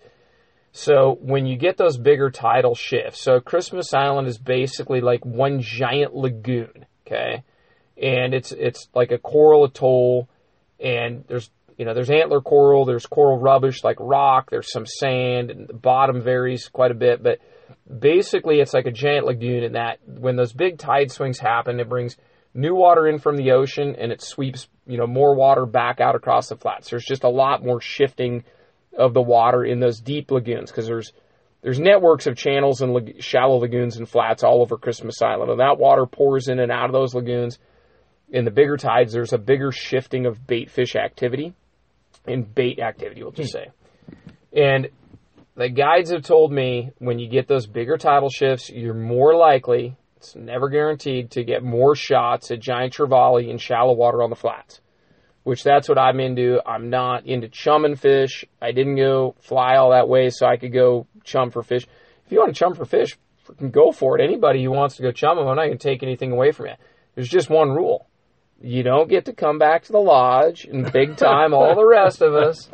So 0.73 1.19
when 1.21 1.45
you 1.45 1.55
get 1.55 1.77
those 1.77 1.97
bigger 1.97 2.29
tidal 2.31 2.73
shifts, 2.73 3.21
so 3.21 3.39
Christmas 3.39 3.93
Island 3.93 4.27
is 4.27 4.39
basically 4.39 5.01
like 5.01 5.23
one 5.23 5.61
giant 5.61 6.15
lagoon, 6.15 6.87
okay? 7.05 7.43
And 8.01 8.33
it's 8.33 8.51
it's 8.51 8.87
like 8.93 9.11
a 9.11 9.17
coral 9.17 9.63
atoll 9.65 10.27
and 10.79 11.23
there's 11.27 11.49
you 11.77 11.85
know, 11.85 11.93
there's 11.93 12.09
antler 12.09 12.41
coral, 12.41 12.85
there's 12.85 13.05
coral 13.05 13.39
rubbish 13.39 13.83
like 13.83 13.97
rock, 13.99 14.49
there's 14.51 14.71
some 14.71 14.85
sand, 14.85 15.49
and 15.49 15.67
the 15.67 15.73
bottom 15.73 16.21
varies 16.21 16.67
quite 16.67 16.91
a 16.91 16.95
bit, 16.95 17.23
but 17.23 17.39
basically 17.99 18.59
it's 18.59 18.73
like 18.73 18.85
a 18.85 18.91
giant 18.91 19.25
lagoon 19.25 19.63
in 19.63 19.73
that 19.73 19.99
when 20.05 20.35
those 20.35 20.53
big 20.53 20.77
tide 20.77 21.11
swings 21.11 21.39
happen, 21.39 21.79
it 21.79 21.89
brings 21.89 22.17
new 22.53 22.75
water 22.75 23.07
in 23.07 23.19
from 23.19 23.37
the 23.37 23.51
ocean 23.51 23.95
and 23.97 24.11
it 24.11 24.21
sweeps, 24.21 24.67
you 24.85 24.97
know, 24.97 25.07
more 25.07 25.35
water 25.35 25.65
back 25.65 25.99
out 25.99 26.15
across 26.15 26.49
the 26.49 26.55
flats. 26.55 26.89
There's 26.89 27.05
just 27.05 27.23
a 27.23 27.29
lot 27.29 27.63
more 27.63 27.81
shifting 27.81 28.43
of 28.97 29.13
the 29.13 29.21
water 29.21 29.63
in 29.63 29.79
those 29.79 29.99
deep 29.99 30.29
lagoons 30.31 30.69
because 30.69 30.85
there's 30.85 31.11
there's 31.63 31.79
networks 31.79 32.27
of 32.27 32.35
channels 32.35 32.81
and 32.81 33.15
shallow 33.23 33.55
lagoons 33.55 33.95
and 33.95 34.07
flats 34.07 34.43
all 34.43 34.61
over 34.61 34.77
Christmas 34.77 35.21
Island, 35.21 35.49
and 35.49 35.61
that 35.61 35.79
water 35.79 36.05
pours 36.05 36.49
in 36.49 36.59
and 36.59 36.71
out 36.71 36.87
of 36.87 36.91
those 36.91 37.15
lagoons. 37.15 37.57
In 38.33 38.43
the 38.43 38.51
bigger 38.51 38.75
tides, 38.75 39.13
there's 39.13 39.31
a 39.31 39.37
bigger 39.37 39.71
shifting 39.71 40.25
of 40.25 40.45
bait 40.45 40.69
fish 40.69 40.97
activity, 40.97 41.53
and 42.25 42.53
bait 42.53 42.79
activity, 42.79 43.23
we'll 43.23 43.31
just 43.31 43.53
hmm. 43.53 43.59
say. 43.59 43.71
And 44.51 44.89
the 45.55 45.69
guides 45.69 46.11
have 46.11 46.23
told 46.23 46.51
me 46.51 46.91
when 46.97 47.19
you 47.19 47.29
get 47.29 47.47
those 47.47 47.67
bigger 47.67 47.97
tidal 47.97 48.29
shifts, 48.29 48.69
you're 48.69 48.93
more 48.93 49.35
likely, 49.35 49.95
it's 50.17 50.35
never 50.35 50.67
guaranteed, 50.67 51.31
to 51.31 51.45
get 51.45 51.63
more 51.63 51.95
shots 51.95 52.51
at 52.51 52.59
giant 52.59 52.93
trevally 52.93 53.49
in 53.49 53.57
shallow 53.57 53.93
water 53.93 54.21
on 54.21 54.29
the 54.29 54.35
flats 54.35 54.81
which 55.43 55.63
that's 55.63 55.89
what 55.89 55.97
I'm 55.97 56.19
into. 56.19 56.59
I'm 56.65 56.89
not 56.89 57.25
into 57.25 57.49
chumming 57.49 57.95
fish. 57.95 58.45
I 58.61 58.71
didn't 58.71 58.95
go 58.95 59.35
fly 59.41 59.75
all 59.75 59.91
that 59.91 60.07
way 60.07 60.29
so 60.29 60.47
I 60.47 60.57
could 60.57 60.73
go 60.73 61.07
chum 61.23 61.51
for 61.51 61.61
fish. 61.63 61.85
If 62.25 62.31
you 62.31 62.39
want 62.39 62.53
to 62.53 62.59
chum 62.59 62.73
for 62.73 62.85
fish, 62.85 63.17
freaking 63.45 63.71
go 63.71 63.91
for 63.91 64.17
it. 64.17 64.23
Anybody 64.23 64.63
who 64.63 64.71
wants 64.71 64.95
to 64.95 65.01
go 65.01 65.11
chum 65.11 65.37
them, 65.37 65.47
I'm 65.47 65.55
not 65.55 65.65
going 65.65 65.77
to 65.77 65.83
take 65.83 66.01
anything 66.01 66.31
away 66.31 66.51
from 66.51 66.67
you. 66.67 66.73
There's 67.15 67.29
just 67.29 67.49
one 67.49 67.71
rule. 67.71 68.07
You 68.65 68.81
don't 68.81 69.09
get 69.09 69.25
to 69.25 69.33
come 69.33 69.59
back 69.59 69.83
to 69.83 69.91
the 69.91 69.99
lodge 69.99 70.63
and 70.63 70.89
big 70.91 71.17
time 71.17 71.53
all 71.53 71.75
the 71.75 71.85
rest 71.85 72.21
of 72.21 72.33
us 72.33 72.69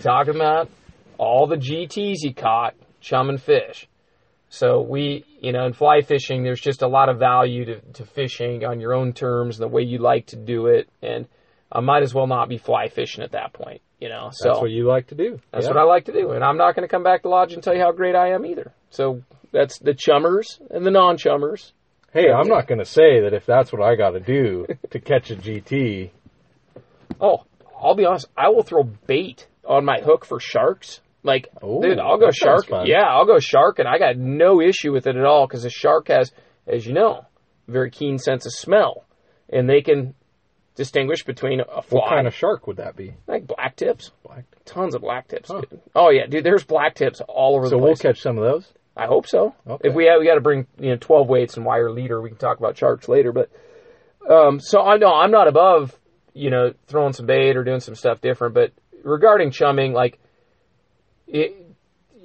talking 0.00 0.34
about 0.34 0.70
all 1.18 1.46
the 1.46 1.56
GTs 1.56 2.16
you 2.22 2.32
caught 2.34 2.74
chumming 3.02 3.36
fish. 3.36 3.86
So 4.48 4.80
we, 4.80 5.24
you 5.40 5.52
know, 5.52 5.66
in 5.66 5.74
fly 5.74 6.00
fishing, 6.00 6.44
there's 6.44 6.60
just 6.60 6.80
a 6.82 6.88
lot 6.88 7.08
of 7.10 7.18
value 7.18 7.66
to, 7.66 7.80
to 7.94 8.06
fishing 8.06 8.64
on 8.64 8.80
your 8.80 8.94
own 8.94 9.12
terms, 9.12 9.58
and 9.60 9.64
the 9.68 9.74
way 9.74 9.82
you 9.82 9.98
like 9.98 10.26
to 10.26 10.36
do 10.36 10.66
it, 10.66 10.88
and 11.02 11.26
I 11.70 11.80
might 11.80 12.02
as 12.04 12.14
well 12.14 12.26
not 12.26 12.48
be 12.48 12.56
fly 12.56 12.88
fishing 12.88 13.22
at 13.24 13.32
that 13.32 13.52
point, 13.52 13.82
you 14.00 14.08
know. 14.08 14.30
So 14.32 14.48
That's 14.48 14.60
what 14.60 14.70
you 14.70 14.86
like 14.86 15.08
to 15.08 15.14
do. 15.14 15.40
that's 15.50 15.64
Yeah. 15.66 15.72
what 15.72 15.78
I 15.78 15.82
like 15.82 16.04
to 16.06 16.12
do, 16.12 16.30
and 16.30 16.42
I'm 16.44 16.56
not 16.56 16.74
going 16.76 16.86
to 16.86 16.90
come 16.90 17.02
back 17.02 17.22
to 17.22 17.28
lodge 17.28 17.52
and 17.52 17.62
tell 17.62 17.74
you 17.74 17.80
how 17.82 17.92
great 17.92 18.14
I 18.14 18.30
am 18.30 18.46
either. 18.46 18.72
So 18.90 19.22
that's 19.52 19.78
the 19.78 19.92
chummers 19.92 20.60
and 20.70 20.86
the 20.86 20.90
non-chummers. 20.92 21.72
Hey, 22.14 22.30
I'm 22.30 22.46
not 22.48 22.68
going 22.68 22.78
to 22.78 22.84
say 22.84 23.20
that 23.22 23.34
if 23.34 23.44
that's 23.44 23.72
what 23.72 23.82
I 23.82 23.96
got 23.96 24.10
to 24.10 24.20
do 24.20 24.66
to 24.90 25.00
catch 25.00 25.30
a 25.32 25.36
GT. 25.36 26.10
Oh, 27.20 27.42
I'll 27.82 27.96
be 27.96 28.06
honest, 28.06 28.28
I 28.36 28.48
will 28.50 28.62
throw 28.62 28.84
bait 28.84 29.46
on 29.66 29.84
my 29.84 29.98
hook 30.00 30.24
for 30.24 30.38
sharks. 30.40 31.00
Like, 31.24 31.48
Ooh, 31.64 31.80
dude, 31.82 31.98
I'll 31.98 32.18
go 32.18 32.30
shark. 32.30 32.66
Yeah, 32.84 33.02
I'll 33.04 33.26
go 33.26 33.38
shark, 33.40 33.78
and 33.80 33.88
I 33.88 33.98
got 33.98 34.16
no 34.16 34.60
issue 34.60 34.92
with 34.92 35.06
it 35.06 35.16
at 35.16 35.24
all 35.24 35.46
because 35.46 35.64
a 35.64 35.70
shark 35.70 36.08
has, 36.08 36.30
as 36.66 36.86
you 36.86 36.92
know, 36.92 37.26
a 37.66 37.70
very 37.70 37.90
keen 37.90 38.18
sense 38.18 38.46
of 38.46 38.52
smell, 38.52 39.04
and 39.48 39.68
they 39.68 39.80
can 39.80 40.14
distinguish 40.76 41.24
between 41.24 41.60
a 41.60 41.82
fly, 41.82 41.98
What 41.98 42.10
kind 42.10 42.26
of 42.26 42.34
shark 42.34 42.66
would 42.66 42.76
that 42.76 42.94
be? 42.94 43.14
like 43.26 43.46
black 43.46 43.74
tips, 43.76 44.12
Black. 44.22 44.44
tons 44.66 44.94
of 44.94 45.00
black 45.00 45.28
tips. 45.28 45.50
Huh. 45.50 45.62
Oh 45.96 46.10
yeah, 46.10 46.26
dude, 46.26 46.44
there's 46.44 46.64
black 46.64 46.94
tips 46.94 47.20
all 47.26 47.56
over 47.56 47.68
the 47.68 47.76
world. 47.78 47.96
So 47.98 48.02
the 48.02 48.08
we'll 48.08 48.14
catch 48.14 48.20
some 48.22 48.36
of 48.38 48.44
those. 48.44 48.70
I 48.96 49.06
hope 49.06 49.26
so. 49.26 49.54
Okay. 49.68 49.88
If 49.88 49.94
we 49.94 50.06
have, 50.06 50.20
we 50.20 50.26
got 50.26 50.36
to 50.36 50.40
bring 50.40 50.66
you 50.78 50.90
know 50.90 50.96
12 50.96 51.28
weights 51.28 51.56
and 51.56 51.66
wire 51.66 51.90
leader. 51.90 52.20
We 52.22 52.28
can 52.28 52.38
talk 52.38 52.58
about 52.58 52.76
sharks 52.78 53.08
later, 53.08 53.32
but 53.32 53.50
um, 54.30 54.60
so 54.60 54.80
I 54.82 54.96
know 54.98 55.12
I'm 55.12 55.30
not 55.32 55.48
above 55.48 55.98
you 56.32 56.50
know 56.50 56.72
throwing 56.86 57.12
some 57.12 57.26
bait 57.26 57.56
or 57.56 57.64
doing 57.64 57.80
some 57.80 57.94
stuff 57.96 58.20
different. 58.20 58.54
But 58.54 58.72
regarding 59.02 59.50
chumming, 59.50 59.92
like 59.92 60.18
it, 61.26 61.56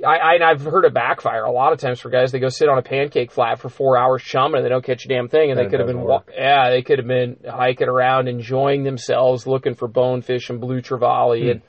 I, 0.05 0.17
I 0.17 0.33
and 0.35 0.43
I've 0.43 0.61
heard 0.61 0.85
it 0.85 0.93
backfire 0.93 1.43
a 1.43 1.51
lot 1.51 1.73
of 1.73 1.79
times 1.79 1.99
for 1.99 2.09
guys. 2.09 2.31
They 2.31 2.39
go 2.39 2.49
sit 2.49 2.69
on 2.69 2.77
a 2.77 2.81
pancake 2.83 3.31
flat 3.31 3.59
for 3.59 3.69
four 3.69 3.97
hours 3.97 4.21
chumming 4.23 4.57
and 4.57 4.65
they 4.65 4.69
don't 4.69 4.85
catch 4.85 5.05
a 5.05 5.07
damn 5.07 5.27
thing, 5.27 5.49
and 5.49 5.57
they 5.57 5.63
And 5.63 5.71
could 5.71 5.79
have 5.79 5.87
been 5.87 6.01
work. 6.01 6.31
yeah 6.35 6.69
they 6.69 6.83
could 6.83 6.99
have 6.99 7.07
been 7.07 7.37
hiking 7.49 7.87
around 7.89 8.27
enjoying 8.27 8.83
themselves, 8.83 9.47
looking 9.47 9.73
for 9.75 9.87
bonefish 9.87 10.49
and 10.49 10.61
blue 10.61 10.81
trevally 10.81 11.49
and 11.51 11.61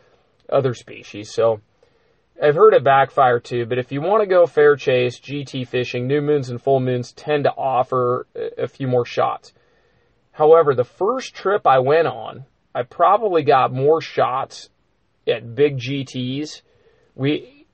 other 0.53 0.75
species. 0.75 1.33
So. 1.33 1.61
I've 2.42 2.55
heard 2.55 2.74
it 2.74 2.85
backfire 2.85 3.38
too, 3.38 3.66
but 3.66 3.79
if 3.79 3.92
you 3.92 4.00
want 4.00 4.22
to 4.22 4.26
go 4.26 4.46
fair 4.46 4.76
chase, 4.76 5.20
GT 5.20 5.66
fishing, 5.66 6.07
new 6.07 6.22
moons 6.22 6.48
and 6.48 6.61
full 6.61 6.81
moons 6.81 7.12
tend 7.12 7.44
to 7.44 7.50
offer 7.50 8.26
a, 8.57 8.66
few 8.66 8.88
more 8.88 9.05
shots. 9.05 9.53
However, 10.33 10.74
the 10.74 10.85
first 10.85 11.35
trip 11.35 11.66
I 11.66 11.81
went 11.81 12.07
on, 12.09 12.46
I 12.74 12.83
probably 12.85 13.42
got 13.42 13.72
more 13.72 14.00
shots 14.00 14.70
at 15.29 15.55
big 15.55 15.79
GTs. 15.79 16.62
We 17.14 17.66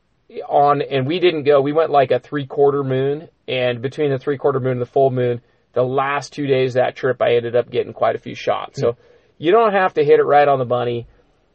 on 0.48 0.83
and 0.83 1.07
we 1.07 1.20
didn't 1.20 1.44
go. 1.44 1.61
We 1.61 1.72
went 1.72 1.90
like 1.90 2.11
a 2.11 2.18
three 2.18 2.46
quarter 2.46 2.83
moon, 2.83 3.29
and 3.46 3.81
between 3.81 4.11
the 4.11 4.18
three 4.18 4.38
quarter 4.38 4.59
moon 4.59 4.72
and 4.72 4.81
the 4.81 4.87
full 4.87 5.11
moon, 5.11 5.42
the 5.74 5.85
last 5.85 6.33
two 6.33 6.46
days 6.46 6.74
of 6.74 6.83
that 6.83 6.96
trip, 6.96 7.22
I 7.22 7.37
ended 7.37 7.55
up 7.55 7.70
getting 7.70 7.92
quite 7.92 8.16
a 8.16 8.18
few 8.18 8.35
shots. 8.35 8.81
Hmm. 8.81 8.87
So 8.87 8.96
you 9.38 9.52
don't 9.52 9.72
have 9.72 9.94
to 9.94 10.05
hit 10.05 10.18
it 10.18 10.24
right 10.24 10.48
on 10.48 10.59
the 10.59 10.64
money. 10.64 11.07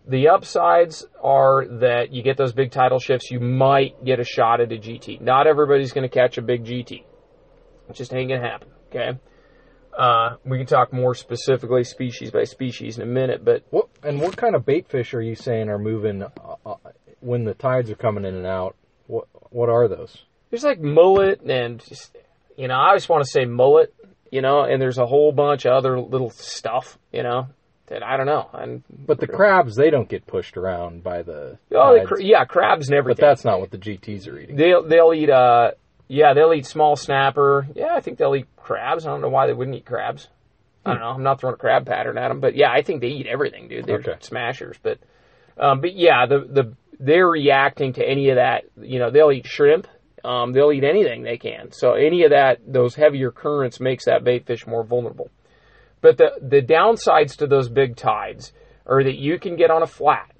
The 0.07 0.29
upsides 0.29 1.05
are 1.21 1.65
that 1.79 2.11
you 2.11 2.23
get 2.23 2.37
those 2.37 2.53
big 2.53 2.71
tidal 2.71 2.99
shifts. 2.99 3.29
You 3.31 3.39
might 3.39 4.03
get 4.03 4.19
a 4.19 4.23
shot 4.23 4.59
at 4.59 4.71
a 4.71 4.75
GT. 4.75 5.21
Not 5.21 5.47
everybody's 5.47 5.91
going 5.93 6.09
to 6.09 6.13
catch 6.13 6.37
a 6.37 6.41
big 6.41 6.65
GT. 6.65 7.03
It 7.89 7.95
just 7.95 8.13
ain't 8.13 8.29
going 8.29 8.41
to 8.41 8.47
happen. 8.47 8.69
Okay. 8.89 9.19
Uh, 9.97 10.37
we 10.45 10.57
can 10.57 10.65
talk 10.65 10.91
more 10.93 11.13
specifically, 11.13 11.83
species 11.83 12.31
by 12.31 12.45
species, 12.45 12.97
in 12.97 13.03
a 13.03 13.11
minute. 13.11 13.43
But 13.43 13.65
What 13.69 13.89
and 14.03 14.21
what 14.21 14.37
kind 14.37 14.55
of 14.55 14.65
bait 14.65 14.87
fish 14.89 15.13
are 15.13 15.21
you 15.21 15.35
saying 15.35 15.69
are 15.69 15.77
moving 15.77 16.23
uh, 16.23 16.29
uh, 16.65 16.75
when 17.19 17.43
the 17.43 17.53
tides 17.53 17.91
are 17.91 17.95
coming 17.95 18.25
in 18.25 18.35
and 18.35 18.47
out? 18.47 18.75
What 19.07 19.27
what 19.51 19.69
are 19.69 19.87
those? 19.87 20.23
there's 20.51 20.63
like 20.63 20.81
mullet 20.81 21.41
and 21.41 21.83
just, 21.83 22.15
you 22.57 22.67
know, 22.67 22.75
I 22.75 22.95
just 22.95 23.09
want 23.09 23.23
to 23.23 23.29
say 23.29 23.45
mullet, 23.45 23.95
you 24.31 24.41
know, 24.41 24.63
and 24.63 24.81
there's 24.81 24.97
a 24.97 25.05
whole 25.05 25.31
bunch 25.31 25.65
of 25.65 25.71
other 25.71 25.99
little 25.99 26.29
stuff, 26.29 26.99
you 27.11 27.23
know, 27.23 27.47
I 28.03 28.17
don't 28.17 28.25
know. 28.25 28.49
And 28.53 28.83
But 29.05 29.19
the 29.19 29.27
crabs 29.27 29.75
they 29.75 29.89
don't 29.89 30.07
get 30.09 30.25
pushed 30.25 30.57
around 30.57 31.03
by 31.03 31.21
the. 31.23 31.57
oh, 31.73 31.99
the 31.99 32.05
cra- 32.05 32.23
yeah, 32.23 32.45
crabs 32.45 32.87
and 32.89 32.95
but 32.95 32.97
everything. 32.99 33.23
that's 33.25 33.43
not 33.45 33.59
what 33.59 33.71
the 33.71 33.77
GTs 33.77 34.27
are 34.27 34.39
eating. 34.39 34.55
They'll 34.55 34.83
they'll 34.87 35.13
eat 35.13 35.29
uh 35.29 35.71
yeah 36.07 36.33
they'll 36.33 36.53
eat 36.53 36.65
small 36.65 36.95
snapper. 36.95 37.67
Yeah, 37.75 37.93
I 37.95 37.99
think 38.01 38.17
they'll 38.17 38.35
eat 38.35 38.47
crabs. 38.57 39.05
I 39.05 39.09
don't 39.09 39.21
know 39.21 39.29
why 39.29 39.47
they 39.47 39.53
wouldn't 39.53 39.75
eat 39.77 39.85
crabs. 39.85 40.27
I 40.85 40.91
don't 40.93 40.99
know. 41.01 41.09
I'm 41.09 41.23
not 41.23 41.39
throwing 41.39 41.53
a 41.55 41.57
crab 41.57 41.85
pattern 41.85 42.17
at 42.17 42.29
them, 42.29 42.39
but 42.39 42.55
yeah, 42.55 42.71
I 42.71 42.81
think 42.81 43.01
they 43.01 43.07
eat 43.09 43.27
everything, 43.27 43.67
dude. 43.67 43.85
They're 43.85 43.99
Okay. 43.99 44.15
smashers. 44.21 44.77
But 44.81 44.99
Um, 45.57 45.81
but 45.81 45.93
yeah, 45.95 46.25
the 46.27 46.39
the 46.39 46.73
they're 46.99 47.27
reacting 47.29 47.93
to 47.93 48.03
any 48.07 48.29
of 48.29 48.35
that. 48.37 48.63
You 48.79 48.99
know, 48.99 49.09
they'll 49.11 49.31
eat 49.31 49.45
shrimp. 49.47 49.87
Um, 50.23 50.53
they'll 50.53 50.71
eat 50.71 50.83
anything 50.83 51.23
they 51.23 51.37
can. 51.37 51.71
So 51.71 51.93
any 51.93 52.23
of 52.25 52.29
that, 52.29 52.59
those 52.67 52.93
heavier 52.93 53.31
currents 53.31 53.79
makes 53.79 54.05
that 54.05 54.23
bait 54.23 54.45
fish 54.45 54.67
more 54.67 54.83
vulnerable. 54.83 55.31
But 56.01 56.17
the 56.17 56.31
the 56.41 56.61
downsides 56.61 57.37
to 57.37 57.47
those 57.47 57.69
big 57.69 57.95
tides 57.95 58.53
are 58.85 59.03
that 59.03 59.17
you 59.17 59.39
can 59.39 59.55
get 59.55 59.71
on 59.71 59.83
a 59.83 59.87
flat 59.87 60.31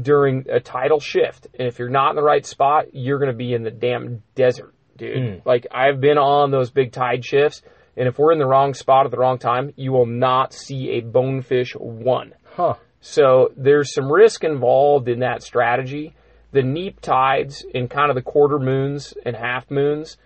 during 0.00 0.46
a 0.50 0.60
tidal 0.60 0.98
shift, 0.98 1.46
and 1.58 1.68
if 1.68 1.78
you're 1.78 1.88
not 1.88 2.10
in 2.10 2.16
the 2.16 2.22
right 2.22 2.44
spot, 2.44 2.94
you're 2.94 3.18
going 3.18 3.30
to 3.30 3.36
be 3.36 3.54
in 3.54 3.62
the 3.62 3.70
damn 3.70 4.22
desert, 4.34 4.74
dude. 4.96 5.40
Hmm. 5.42 5.48
Like 5.48 5.66
I've 5.70 6.00
been 6.00 6.18
on 6.18 6.50
those 6.50 6.70
big 6.70 6.92
tide 6.92 7.24
shifts, 7.24 7.62
and 7.96 8.08
if 8.08 8.18
we're 8.18 8.32
in 8.32 8.38
the 8.38 8.46
wrong 8.46 8.74
spot 8.74 9.04
at 9.04 9.12
the 9.12 9.18
wrong 9.18 9.38
time, 9.38 9.72
you 9.76 9.92
will 9.92 10.06
not 10.06 10.52
see 10.52 10.90
a 10.90 11.00
bonefish 11.00 11.74
one. 11.76 12.34
Huh. 12.56 12.74
So 13.00 13.52
there's 13.56 13.92
some 13.92 14.10
risk 14.10 14.44
involved 14.44 15.08
in 15.08 15.20
that 15.20 15.42
strategy. 15.42 16.14
The 16.52 16.62
neap 16.62 17.00
tides 17.00 17.64
and 17.74 17.90
kind 17.90 18.10
of 18.10 18.14
the 18.14 18.22
quarter 18.22 18.58
moons 18.58 19.14
and 19.24 19.34
half 19.34 19.70
moons, 19.70 20.18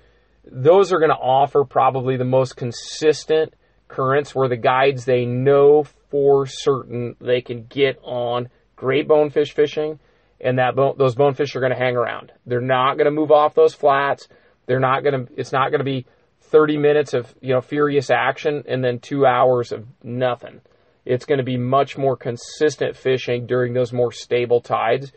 those 0.44 0.92
are 0.92 0.98
going 0.98 1.10
to 1.10 1.16
offer 1.16 1.64
probably 1.64 2.16
the 2.16 2.24
most 2.24 2.56
consistent 2.56 3.54
currents 3.88 4.34
where 4.34 4.48
the 4.48 4.56
guides 4.56 5.04
they 5.04 5.24
know 5.24 5.84
for 6.10 6.46
certain 6.46 7.16
they 7.20 7.40
can 7.40 7.66
get 7.66 7.98
on 8.02 8.48
great 8.74 9.08
bonefish 9.08 9.52
fishing 9.52 9.98
and 10.40 10.58
that 10.58 10.76
bone, 10.76 10.96
those 10.98 11.14
bonefish 11.14 11.56
are 11.56 11.60
going 11.60 11.72
to 11.72 11.78
hang 11.78 11.96
around. 11.96 12.32
They're 12.44 12.60
not 12.60 12.94
going 12.94 13.06
to 13.06 13.10
move 13.10 13.30
off 13.30 13.54
those 13.54 13.74
flats. 13.74 14.28
They're 14.66 14.80
not 14.80 15.02
going 15.02 15.26
to 15.26 15.32
it's 15.36 15.52
not 15.52 15.70
going 15.70 15.80
to 15.80 15.84
be 15.84 16.06
30 16.42 16.76
minutes 16.76 17.14
of, 17.14 17.34
you 17.40 17.54
know, 17.54 17.60
furious 17.60 18.10
action 18.10 18.64
and 18.68 18.84
then 18.84 18.98
2 18.98 19.26
hours 19.26 19.72
of 19.72 19.86
nothing. 20.02 20.60
It's 21.04 21.24
going 21.24 21.38
to 21.38 21.44
be 21.44 21.56
much 21.56 21.96
more 21.96 22.16
consistent 22.16 22.96
fishing 22.96 23.46
during 23.46 23.72
those 23.72 23.92
more 23.92 24.12
stable 24.12 24.60
tides. 24.60 25.12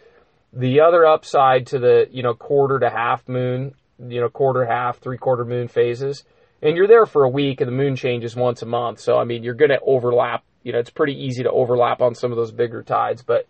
The 0.53 0.81
other 0.81 1.05
upside 1.05 1.67
to 1.67 1.79
the, 1.79 2.07
you 2.11 2.23
know, 2.23 2.33
quarter 2.33 2.79
to 2.79 2.89
half 2.89 3.27
moon, 3.27 3.73
you 3.99 4.21
know, 4.21 4.29
quarter, 4.29 4.65
half, 4.65 4.99
three 4.99 5.17
quarter 5.17 5.45
moon 5.45 5.67
phases, 5.67 6.23
and 6.61 6.75
you're 6.75 6.87
there 6.87 7.05
for 7.05 7.23
a 7.23 7.29
week 7.29 7.61
and 7.61 7.67
the 7.67 7.75
moon 7.75 7.95
changes 7.95 8.35
once 8.35 8.61
a 8.61 8.65
month. 8.65 8.99
So, 8.99 9.17
I 9.17 9.23
mean, 9.23 9.43
you're 9.43 9.53
going 9.53 9.69
to 9.69 9.79
overlap, 9.85 10.43
you 10.63 10.73
know, 10.73 10.79
it's 10.79 10.89
pretty 10.89 11.13
easy 11.13 11.43
to 11.43 11.51
overlap 11.51 12.01
on 12.01 12.15
some 12.15 12.31
of 12.31 12.37
those 12.37 12.51
bigger 12.51 12.83
tides, 12.83 13.23
but 13.23 13.47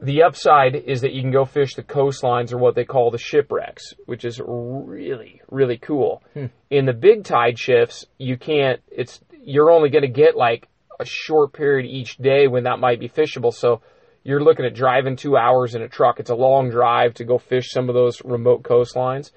the 0.00 0.24
upside 0.24 0.74
is 0.74 1.00
that 1.00 1.12
you 1.12 1.22
can 1.22 1.30
go 1.30 1.46
fish 1.46 1.74
the 1.74 1.82
coastlines 1.82 2.52
or 2.52 2.58
what 2.58 2.74
they 2.74 2.84
call 2.84 3.10
the 3.10 3.18
shipwrecks, 3.18 3.94
which 4.04 4.24
is 4.24 4.40
really, 4.44 5.40
really 5.50 5.78
cool. 5.78 6.22
Hmm. 6.34 6.46
In 6.70 6.84
the 6.84 6.92
big 6.92 7.24
tide 7.24 7.58
shifts, 7.58 8.04
you 8.18 8.36
can't, 8.36 8.82
it's, 8.88 9.20
you're 9.42 9.70
only 9.70 9.88
going 9.88 10.02
to 10.02 10.08
get 10.08 10.36
like 10.36 10.68
a 11.00 11.06
short 11.06 11.54
period 11.54 11.86
each 11.86 12.18
day 12.18 12.46
when 12.46 12.64
that 12.64 12.78
might 12.78 13.00
be 13.00 13.08
fishable. 13.08 13.54
So 13.54 13.80
you're 14.22 14.42
looking 14.42 14.66
at 14.66 14.74
driving 14.74 15.16
two 15.16 15.36
hours 15.36 15.74
in 15.74 15.82
a 15.82 15.88
truck. 15.88 16.20
It's 16.20 16.30
a 16.30 16.34
long 16.34 16.68
drive 16.68 17.14
to 17.14 17.24
go 17.24 17.38
fish 17.38 17.70
some 17.70 17.88
of 17.88 17.94
those 17.94 18.22
remote 18.24 18.64
coastlines. 18.64 19.30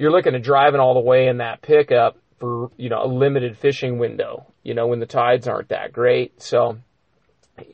You're 0.00 0.10
looking 0.10 0.34
at 0.34 0.42
driving 0.42 0.80
all 0.80 0.94
the 0.94 1.06
way 1.06 1.26
in 1.26 1.36
that 1.36 1.60
pickup 1.60 2.16
for, 2.38 2.70
you 2.78 2.88
know, 2.88 3.02
a 3.02 3.06
limited 3.06 3.58
fishing 3.58 3.98
window, 3.98 4.46
you 4.62 4.72
know, 4.72 4.86
when 4.86 4.98
the 4.98 5.04
tides 5.04 5.46
aren't 5.46 5.68
that 5.68 5.92
great. 5.92 6.40
So 6.40 6.78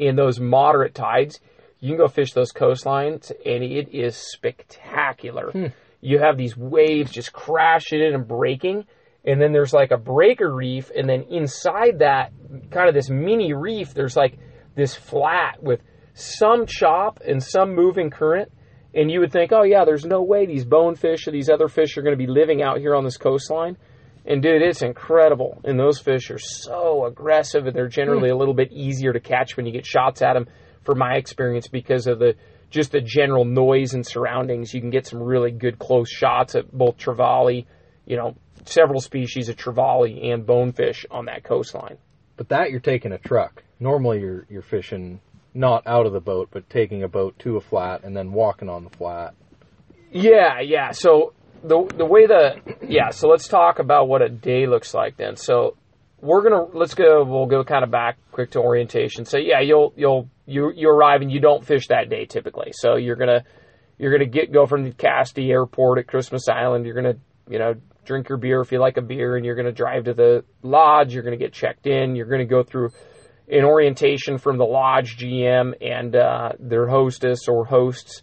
in 0.00 0.16
those 0.16 0.40
moderate 0.40 0.92
tides, 0.92 1.38
you 1.78 1.90
can 1.90 1.98
go 1.98 2.08
fish 2.08 2.32
those 2.32 2.50
coastlines 2.50 3.30
and 3.30 3.62
it 3.62 3.94
is 3.94 4.16
spectacular. 4.16 5.52
Hmm. 5.52 5.66
You 6.00 6.18
have 6.18 6.36
these 6.36 6.56
waves 6.56 7.12
just 7.12 7.32
crashing 7.32 8.00
in 8.00 8.12
and 8.12 8.26
breaking 8.26 8.86
and 9.24 9.40
then 9.40 9.52
there's 9.52 9.72
like 9.72 9.92
a 9.92 9.96
breaker 9.96 10.52
reef 10.52 10.90
and 10.96 11.08
then 11.08 11.26
inside 11.30 12.00
that 12.00 12.32
kind 12.72 12.88
of 12.88 12.94
this 12.96 13.08
mini 13.08 13.52
reef 13.52 13.94
there's 13.94 14.16
like 14.16 14.36
this 14.74 14.96
flat 14.96 15.62
with 15.62 15.80
some 16.14 16.66
chop 16.66 17.20
and 17.24 17.40
some 17.40 17.72
moving 17.72 18.10
current 18.10 18.50
and 18.96 19.10
you 19.10 19.20
would 19.20 19.30
think 19.30 19.52
oh 19.52 19.62
yeah 19.62 19.84
there's 19.84 20.04
no 20.04 20.22
way 20.22 20.46
these 20.46 20.64
bonefish 20.64 21.28
or 21.28 21.30
these 21.30 21.48
other 21.48 21.68
fish 21.68 21.96
are 21.96 22.02
going 22.02 22.16
to 22.16 22.26
be 22.26 22.26
living 22.26 22.62
out 22.62 22.78
here 22.78 22.94
on 22.94 23.04
this 23.04 23.16
coastline 23.16 23.76
and 24.24 24.42
dude 24.42 24.62
it's 24.62 24.82
incredible 24.82 25.60
and 25.64 25.78
those 25.78 26.00
fish 26.00 26.30
are 26.30 26.38
so 26.38 27.06
aggressive 27.06 27.66
and 27.66 27.76
they're 27.76 27.88
generally 27.88 28.30
hmm. 28.30 28.34
a 28.34 28.38
little 28.38 28.54
bit 28.54 28.72
easier 28.72 29.12
to 29.12 29.20
catch 29.20 29.56
when 29.56 29.66
you 29.66 29.72
get 29.72 29.86
shots 29.86 30.22
at 30.22 30.34
them 30.34 30.46
from 30.82 30.98
my 30.98 31.14
experience 31.14 31.68
because 31.68 32.08
of 32.08 32.18
the 32.18 32.34
just 32.70 32.90
the 32.90 33.00
general 33.00 33.44
noise 33.44 33.94
and 33.94 34.04
surroundings 34.04 34.74
you 34.74 34.80
can 34.80 34.90
get 34.90 35.06
some 35.06 35.22
really 35.22 35.52
good 35.52 35.78
close 35.78 36.10
shots 36.10 36.56
at 36.56 36.72
both 36.72 36.96
trevally 36.96 37.66
you 38.06 38.16
know 38.16 38.34
several 38.68 39.00
species 39.00 39.48
of 39.48 39.56
trevally 39.56 40.32
and 40.32 40.46
bonefish 40.46 41.06
on 41.10 41.26
that 41.26 41.44
coastline. 41.44 41.98
But 42.36 42.48
that 42.50 42.70
you're 42.70 42.80
taking 42.80 43.12
a 43.12 43.18
truck. 43.18 43.62
Normally 43.80 44.20
you're 44.20 44.46
you're 44.50 44.62
fishing 44.62 45.20
not 45.56 45.86
out 45.86 46.06
of 46.06 46.12
the 46.12 46.20
boat, 46.20 46.48
but 46.52 46.68
taking 46.70 47.02
a 47.02 47.08
boat 47.08 47.38
to 47.40 47.56
a 47.56 47.60
flat 47.60 48.04
and 48.04 48.16
then 48.16 48.32
walking 48.32 48.68
on 48.68 48.84
the 48.84 48.90
flat. 48.90 49.34
Yeah, 50.12 50.60
yeah. 50.60 50.92
So 50.92 51.32
the 51.62 51.84
the 51.96 52.04
way 52.04 52.26
the 52.26 52.56
yeah. 52.86 53.10
So 53.10 53.28
let's 53.28 53.48
talk 53.48 53.78
about 53.78 54.08
what 54.08 54.22
a 54.22 54.28
day 54.28 54.66
looks 54.66 54.94
like 54.94 55.16
then. 55.16 55.36
So 55.36 55.76
we're 56.20 56.42
gonna 56.42 56.64
let's 56.72 56.94
go. 56.94 57.24
We'll 57.24 57.46
go 57.46 57.64
kind 57.64 57.84
of 57.84 57.90
back 57.90 58.18
quick 58.32 58.52
to 58.52 58.60
orientation. 58.60 59.24
So 59.24 59.38
yeah, 59.38 59.60
you'll 59.60 59.92
you'll 59.96 60.28
you 60.46 60.72
you 60.74 60.88
arrive 60.88 61.22
and 61.22 61.30
you 61.30 61.40
don't 61.40 61.64
fish 61.64 61.88
that 61.88 62.08
day 62.08 62.26
typically. 62.26 62.72
So 62.72 62.96
you're 62.96 63.16
gonna 63.16 63.44
you're 63.98 64.12
gonna 64.12 64.30
get 64.30 64.52
go 64.52 64.66
from 64.66 64.84
the 64.84 64.92
Cassidy 64.92 65.50
Airport 65.50 65.98
at 65.98 66.06
Christmas 66.06 66.48
Island. 66.48 66.86
You're 66.86 66.94
gonna 66.94 67.16
you 67.48 67.58
know 67.58 67.74
drink 68.04 68.28
your 68.28 68.38
beer 68.38 68.60
if 68.60 68.72
you 68.72 68.78
like 68.78 68.96
a 68.96 69.02
beer, 69.02 69.36
and 69.36 69.44
you're 69.44 69.56
gonna 69.56 69.72
drive 69.72 70.04
to 70.04 70.14
the 70.14 70.44
lodge. 70.62 71.12
You're 71.12 71.24
gonna 71.24 71.36
get 71.36 71.52
checked 71.52 71.86
in. 71.86 72.16
You're 72.16 72.26
gonna 72.26 72.46
go 72.46 72.62
through 72.62 72.90
an 73.48 73.64
orientation 73.64 74.38
from 74.38 74.58
the 74.58 74.64
lodge 74.64 75.16
GM 75.18 75.74
and 75.80 76.16
uh, 76.16 76.52
their 76.58 76.86
hostess 76.86 77.48
or 77.48 77.64
hosts, 77.64 78.22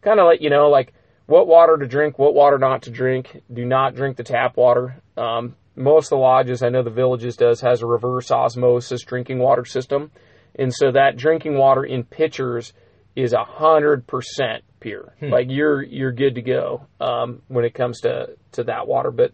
kind 0.00 0.18
of 0.18 0.26
let 0.26 0.40
you 0.40 0.50
know 0.50 0.68
like 0.68 0.92
what 1.26 1.46
water 1.46 1.76
to 1.76 1.86
drink, 1.86 2.18
what 2.18 2.34
water 2.34 2.58
not 2.58 2.82
to 2.82 2.90
drink. 2.90 3.42
Do 3.52 3.64
not 3.64 3.94
drink 3.94 4.16
the 4.16 4.24
tap 4.24 4.56
water. 4.56 5.02
Um, 5.16 5.56
most 5.76 6.06
of 6.06 6.10
the 6.10 6.22
lodges, 6.22 6.62
I 6.62 6.68
know 6.68 6.82
the 6.82 6.90
villages 6.90 7.36
does, 7.36 7.60
has 7.60 7.82
a 7.82 7.86
reverse 7.86 8.30
osmosis 8.30 9.02
drinking 9.02 9.38
water 9.38 9.64
system, 9.64 10.10
and 10.54 10.72
so 10.72 10.92
that 10.92 11.16
drinking 11.16 11.56
water 11.56 11.84
in 11.84 12.04
pitchers 12.04 12.72
is 13.16 13.32
a 13.32 13.44
hundred 13.44 14.06
percent 14.06 14.64
pure. 14.80 15.14
Like 15.30 15.46
you're 15.50 15.82
you're 15.82 16.12
good 16.12 16.34
to 16.36 16.42
go 16.42 16.86
um, 17.00 17.42
when 17.48 17.64
it 17.64 17.74
comes 17.74 18.00
to 18.00 18.36
to 18.52 18.64
that 18.64 18.86
water, 18.86 19.10
but. 19.10 19.32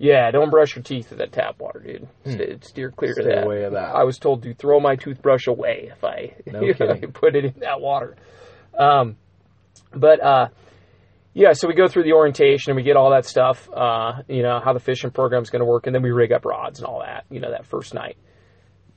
Yeah, 0.00 0.30
don't 0.30 0.50
brush 0.50 0.76
your 0.76 0.82
teeth 0.84 1.10
with 1.10 1.18
that 1.18 1.32
tap 1.32 1.58
water, 1.58 1.80
dude. 1.80 2.08
St- 2.24 2.64
Steer 2.64 2.90
clear 2.92 3.14
Stay 3.14 3.22
to 3.24 3.28
that. 3.30 3.44
away 3.44 3.64
of 3.64 3.72
that. 3.72 3.94
I 3.96 4.04
was 4.04 4.18
told 4.18 4.44
to 4.44 4.54
throw 4.54 4.78
my 4.78 4.94
toothbrush 4.94 5.48
away 5.48 5.90
if 5.92 6.04
I, 6.04 6.34
No 6.46 6.62
if 6.62 6.80
I 6.80 6.86
kidding. 6.94 7.12
put 7.12 7.34
it 7.34 7.44
in 7.44 7.54
that 7.60 7.80
water. 7.80 8.16
Um, 8.78 9.16
but 9.92 10.22
uh, 10.22 10.48
yeah, 11.34 11.52
so 11.52 11.66
we 11.66 11.74
go 11.74 11.88
through 11.88 12.04
the 12.04 12.12
orientation 12.12 12.70
and 12.70 12.76
we 12.76 12.84
get 12.84 12.96
all 12.96 13.10
that 13.10 13.24
stuff. 13.24 13.68
Uh, 13.74 14.22
you 14.28 14.42
know 14.42 14.60
how 14.64 14.72
the 14.72 14.78
fishing 14.80 15.10
program 15.10 15.42
is 15.42 15.50
going 15.50 15.60
to 15.60 15.66
work, 15.66 15.86
and 15.86 15.94
then 15.94 16.02
we 16.02 16.10
rig 16.10 16.30
up 16.32 16.44
rods 16.44 16.78
and 16.78 16.86
all 16.86 17.00
that. 17.00 17.24
You 17.30 17.40
know 17.40 17.50
that 17.50 17.66
first 17.66 17.92
night. 17.92 18.16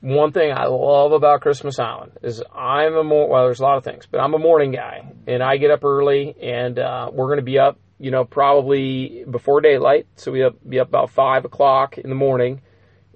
One 0.00 0.32
thing 0.32 0.52
I 0.52 0.66
love 0.66 1.12
about 1.12 1.40
Christmas 1.42 1.78
Island 1.78 2.12
is 2.22 2.42
I'm 2.54 2.94
a 2.96 3.04
more 3.04 3.28
well. 3.28 3.44
There's 3.44 3.60
a 3.60 3.62
lot 3.64 3.76
of 3.76 3.84
things, 3.84 4.06
but 4.10 4.18
I'm 4.20 4.34
a 4.34 4.38
morning 4.38 4.72
guy, 4.72 5.12
and 5.28 5.42
I 5.42 5.56
get 5.58 5.70
up 5.70 5.84
early, 5.84 6.34
and 6.40 6.78
uh, 6.78 7.10
we're 7.12 7.26
going 7.26 7.38
to 7.38 7.44
be 7.44 7.58
up. 7.58 7.78
You 8.02 8.10
know, 8.10 8.24
probably 8.24 9.24
before 9.30 9.60
daylight, 9.60 10.08
so 10.16 10.32
we 10.32 10.42
up, 10.42 10.56
be 10.68 10.80
up 10.80 10.88
about 10.88 11.10
five 11.10 11.44
o'clock 11.44 11.98
in 11.98 12.10
the 12.10 12.16
morning, 12.16 12.60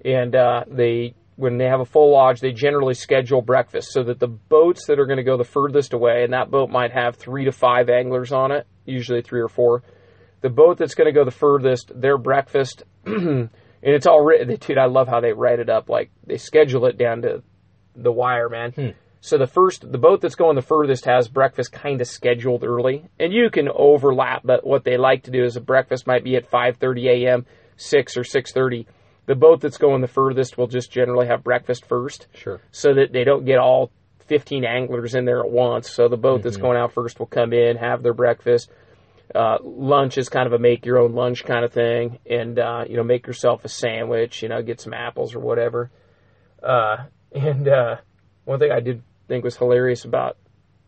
and 0.05 0.33
uh, 0.33 0.63
they 0.65 1.13
when 1.35 1.57
they 1.57 1.65
have 1.65 1.81
a 1.81 1.85
full 1.85 2.13
lodge, 2.13 2.39
they 2.39 2.53
generally 2.53 2.93
schedule 2.93 3.41
breakfast 3.41 3.91
so 3.91 4.03
that 4.03 4.19
the 4.19 4.27
boats 4.27 4.87
that 4.87 4.97
are 4.97 5.05
going 5.05 5.17
to 5.17 5.23
go 5.23 5.35
the 5.35 5.43
furthest 5.43 5.91
away, 5.91 6.23
and 6.23 6.31
that 6.31 6.49
boat 6.49 6.69
might 6.69 6.93
have 6.93 7.17
three 7.17 7.43
to 7.43 7.51
five 7.51 7.89
anglers 7.89 8.31
on 8.31 8.53
it, 8.53 8.65
usually 8.85 9.21
three 9.21 9.41
or 9.41 9.49
four. 9.49 9.83
The 10.39 10.49
boat 10.49 10.77
that's 10.77 10.95
going 10.95 11.07
to 11.07 11.11
go 11.11 11.25
the 11.25 11.31
furthest, 11.31 11.91
their 11.93 12.17
breakfast, 12.17 12.83
and 13.05 13.49
it's 13.81 14.07
all 14.07 14.23
written. 14.23 14.55
Dude, 14.55 14.77
I 14.77 14.85
love 14.85 15.09
how 15.09 15.19
they 15.19 15.33
write 15.33 15.59
it 15.59 15.69
up. 15.69 15.89
Like 15.89 16.11
they 16.25 16.37
schedule 16.37 16.85
it 16.85 16.97
down 16.97 17.23
to 17.23 17.43
the 17.93 18.11
wire, 18.11 18.47
man. 18.47 18.73
So 19.27 19.37
the 19.37 19.45
first, 19.45 19.91
the 19.91 19.97
boat 19.97 20.21
that's 20.21 20.35
going 20.35 20.55
the 20.55 20.61
furthest 20.61 21.03
has 21.03 21.27
breakfast 21.27 21.73
kind 21.73 21.99
of 21.99 22.07
scheduled 22.07 22.63
early, 22.63 23.03
and 23.19 23.33
you 23.33 23.49
can 23.49 23.67
overlap. 23.67 24.43
But 24.45 24.65
what 24.65 24.85
they 24.85 24.95
like 24.95 25.23
to 25.23 25.31
do 25.31 25.43
is 25.43 25.57
a 25.57 25.61
breakfast 25.61 26.07
might 26.07 26.23
be 26.23 26.37
at 26.37 26.49
5:30 26.49 27.09
a.m., 27.09 27.45
six 27.75 28.15
or 28.15 28.23
6:30. 28.23 28.85
The 29.25 29.35
boat 29.35 29.59
that's 29.59 29.77
going 29.77 29.99
the 29.99 30.07
furthest 30.07 30.57
will 30.57 30.67
just 30.67 30.93
generally 30.93 31.27
have 31.27 31.43
breakfast 31.43 31.85
first 31.85 32.27
Sure. 32.35 32.61
so 32.71 32.93
that 32.93 33.11
they 33.11 33.25
don't 33.25 33.43
get 33.43 33.59
all 33.59 33.91
15 34.27 34.63
anglers 34.63 35.13
in 35.13 35.25
there 35.25 35.41
at 35.41 35.51
once. 35.51 35.89
So 35.89 36.07
the 36.07 36.15
boat 36.15 36.43
that's 36.43 36.55
going 36.55 36.77
out 36.77 36.93
first 36.93 37.19
will 37.19 37.25
come 37.25 37.51
in, 37.51 37.75
have 37.75 38.03
their 38.03 38.13
breakfast. 38.13 38.71
Uh, 39.35 39.57
lunch 39.61 40.17
is 40.17 40.29
kind 40.29 40.47
of 40.47 40.53
a 40.53 40.59
make 40.59 40.85
your 40.85 40.99
own 40.99 41.11
lunch 41.11 41.43
kind 41.43 41.65
of 41.65 41.73
thing, 41.73 42.19
and 42.29 42.57
uh, 42.57 42.85
you 42.87 42.95
know 42.95 43.03
make 43.03 43.27
yourself 43.27 43.65
a 43.65 43.67
sandwich. 43.67 44.41
You 44.41 44.47
know, 44.47 44.61
get 44.61 44.79
some 44.79 44.93
apples 44.93 45.35
or 45.35 45.41
whatever. 45.41 45.91
Uh, 46.63 47.07
and 47.33 47.67
uh, 47.67 47.97
one 48.45 48.59
thing 48.59 48.71
I 48.71 48.79
did 48.79 49.03
think 49.27 49.43
was 49.43 49.57
hilarious 49.57 50.05
about 50.05 50.37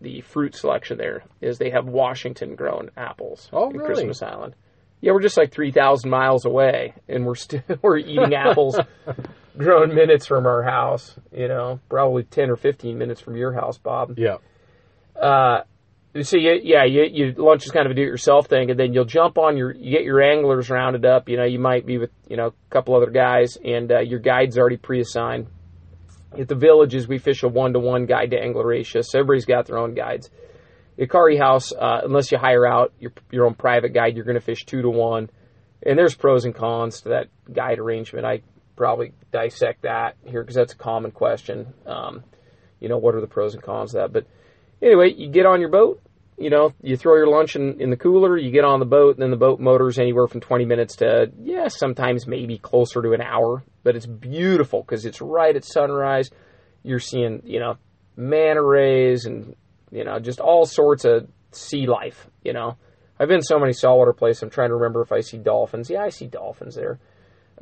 the 0.01 0.21
fruit 0.21 0.55
selection 0.55 0.97
there 0.97 1.23
is 1.41 1.57
they 1.57 1.71
have 1.71 1.85
Washington 1.85 2.55
grown 2.55 2.89
apples 2.95 3.49
Oh, 3.51 3.69
in 3.69 3.77
really? 3.77 3.85
Christmas 3.85 4.21
Island. 4.21 4.55
Yeah, 5.01 5.11
we're 5.13 5.21
just 5.21 5.37
like 5.37 5.51
three 5.51 5.71
thousand 5.71 6.09
miles 6.09 6.45
away, 6.45 6.93
and 7.07 7.25
we're 7.25 7.35
still 7.35 7.61
we're 7.81 7.97
eating 7.97 8.33
apples 8.33 8.77
grown 9.57 9.93
minutes 9.95 10.25
from 10.25 10.45
our 10.45 10.63
house. 10.63 11.15
You 11.31 11.47
know, 11.47 11.79
probably 11.89 12.23
ten 12.23 12.49
or 12.49 12.55
fifteen 12.57 12.97
minutes 12.97 13.21
from 13.21 13.35
your 13.37 13.53
house, 13.53 13.77
Bob. 13.77 14.17
Yeah. 14.17 14.37
uh, 15.15 15.63
so 16.23 16.37
you, 16.37 16.59
yeah, 16.63 16.85
you, 16.85 17.03
you 17.03 17.33
lunch 17.37 17.65
is 17.65 17.71
kind 17.71 17.85
of 17.85 17.91
a 17.91 17.93
do-it-yourself 17.93 18.47
thing, 18.47 18.71
and 18.71 18.79
then 18.79 18.93
you'll 18.93 19.05
jump 19.05 19.37
on 19.37 19.55
your, 19.57 19.71
you 19.73 19.91
get 19.91 20.03
your 20.03 20.21
anglers 20.23 20.67
rounded 20.69 21.05
up. 21.05 21.29
You 21.29 21.37
know, 21.37 21.43
you 21.45 21.59
might 21.59 21.85
be 21.85 21.97
with 21.99 22.09
you 22.27 22.35
know 22.35 22.47
a 22.47 22.53
couple 22.71 22.95
other 22.95 23.11
guys, 23.11 23.57
and 23.63 23.91
uh, 23.91 23.99
your 23.99 24.19
guide's 24.19 24.57
already 24.57 24.77
pre-assigned. 24.77 25.47
At 26.37 26.47
the 26.47 26.55
villages, 26.55 27.07
we 27.07 27.17
fish 27.17 27.43
a 27.43 27.47
one-to-one 27.47 28.05
guide 28.05 28.31
to 28.31 28.39
angler 28.39 28.65
ratio, 28.65 29.01
so 29.01 29.19
everybody's 29.19 29.45
got 29.45 29.65
their 29.65 29.79
own 29.79 29.95
guides. 29.95 30.29
At 30.99 31.09
Kari 31.09 31.37
House, 31.37 31.71
uh, 31.71 32.01
unless 32.03 32.31
you 32.31 32.37
hire 32.37 32.67
out 32.67 32.93
your 32.99 33.11
your 33.31 33.45
own 33.45 33.55
private 33.55 33.93
guide, 33.93 34.15
you're 34.15 34.25
going 34.25 34.35
to 34.35 34.41
fish 34.41 34.65
two 34.65 34.81
to 34.81 34.89
one, 34.89 35.29
and 35.83 35.97
there's 35.97 36.13
pros 36.13 36.45
and 36.45 36.53
cons 36.53 37.01
to 37.01 37.09
that 37.09 37.27
guide 37.51 37.79
arrangement. 37.79 38.25
I 38.25 38.41
probably 38.75 39.13
dissect 39.31 39.83
that 39.83 40.17
here 40.25 40.41
because 40.41 40.55
that's 40.55 40.73
a 40.73 40.77
common 40.77 41.11
question. 41.11 41.73
Um, 41.85 42.23
you 42.79 42.89
know, 42.89 42.97
what 42.97 43.15
are 43.15 43.21
the 43.21 43.27
pros 43.27 43.53
and 43.53 43.63
cons 43.63 43.95
of 43.95 44.01
that? 44.01 44.13
But 44.13 44.27
anyway, 44.85 45.13
you 45.13 45.29
get 45.29 45.45
on 45.45 45.61
your 45.61 45.69
boat, 45.69 46.01
you 46.39 46.49
know, 46.49 46.73
you 46.81 46.95
throw 46.95 47.15
your 47.15 47.27
lunch 47.27 47.55
in, 47.55 47.81
in 47.81 47.89
the 47.89 47.97
cooler, 47.97 48.37
you 48.37 48.51
get 48.51 48.63
on 48.63 48.79
the 48.79 48.85
boat, 48.85 49.15
and 49.15 49.21
then 49.21 49.29
the 49.29 49.37
boat 49.37 49.59
motors 49.59 49.99
anywhere 49.99 50.27
from 50.27 50.39
20 50.39 50.65
minutes 50.65 50.95
to, 50.97 51.31
yeah, 51.41 51.67
sometimes 51.67 52.25
maybe 52.25 52.57
closer 52.57 53.01
to 53.01 53.11
an 53.11 53.21
hour. 53.21 53.63
But 53.83 53.95
it's 53.95 54.05
beautiful 54.05 54.81
because 54.81 55.05
it's 55.05 55.21
right 55.21 55.55
at 55.55 55.65
sunrise. 55.65 56.29
You're 56.81 56.99
seeing, 56.99 57.41
you 57.43 57.59
know, 57.59 57.77
manta 58.15 58.63
rays 58.63 59.25
and, 59.25 59.55
you 59.91 60.05
know, 60.05 60.19
just 60.19 60.39
all 60.39 60.65
sorts 60.65 61.03
of 61.03 61.27
sea 61.51 61.87
life, 61.87 62.29
you 62.43 62.53
know. 62.53 62.77
I've 63.19 63.27
been 63.27 63.41
so 63.41 63.59
many 63.59 63.73
saltwater 63.73 64.13
places, 64.13 64.43
I'm 64.43 64.49
trying 64.49 64.69
to 64.69 64.75
remember 64.75 65.01
if 65.01 65.11
I 65.11 65.19
see 65.19 65.37
dolphins. 65.37 65.89
Yeah, 65.89 66.03
I 66.03 66.09
see 66.09 66.27
dolphins 66.27 66.75
there 66.75 66.99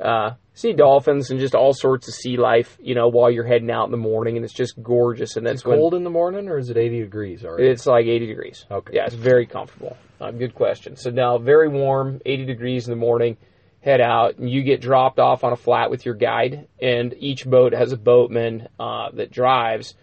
uh, 0.00 0.30
see 0.54 0.72
dolphins 0.72 1.30
and 1.30 1.40
just 1.40 1.54
all 1.54 1.72
sorts 1.72 2.08
of 2.08 2.14
sea 2.14 2.36
life, 2.36 2.76
you 2.80 2.94
know, 2.94 3.08
while 3.08 3.30
you're 3.30 3.46
heading 3.46 3.70
out 3.70 3.84
in 3.86 3.90
the 3.90 3.96
morning, 3.96 4.36
and 4.36 4.44
it's 4.44 4.54
just 4.54 4.80
gorgeous. 4.82 5.36
And 5.36 5.46
that's 5.46 5.60
Is 5.60 5.62
it 5.62 5.76
cold 5.76 5.94
in 5.94 6.04
the 6.04 6.10
morning, 6.10 6.48
or 6.48 6.58
is 6.58 6.70
it 6.70 6.76
80 6.76 7.00
degrees 7.00 7.44
already? 7.44 7.68
It's 7.68 7.86
like 7.86 8.06
80 8.06 8.26
degrees. 8.26 8.66
Okay. 8.70 8.94
Yeah, 8.96 9.06
it's 9.06 9.14
very 9.14 9.46
comfortable. 9.46 9.96
Uh, 10.20 10.30
good 10.30 10.54
question. 10.54 10.96
So 10.96 11.10
now, 11.10 11.38
very 11.38 11.68
warm, 11.68 12.20
80 12.26 12.44
degrees 12.44 12.88
in 12.88 12.92
the 12.92 13.00
morning. 13.00 13.36
Head 13.80 14.00
out, 14.00 14.38
and 14.38 14.50
you 14.50 14.64
get 14.64 14.80
dropped 14.80 15.20
off 15.20 15.44
on 15.44 15.52
a 15.52 15.56
flat 15.56 15.90
with 15.90 16.04
your 16.04 16.16
guide, 16.16 16.66
and 16.82 17.14
each 17.16 17.46
boat 17.46 17.72
has 17.72 17.92
a 17.92 17.96
boatman 17.96 18.68
uh, 18.80 19.10
that 19.12 19.30
drives, 19.30 19.94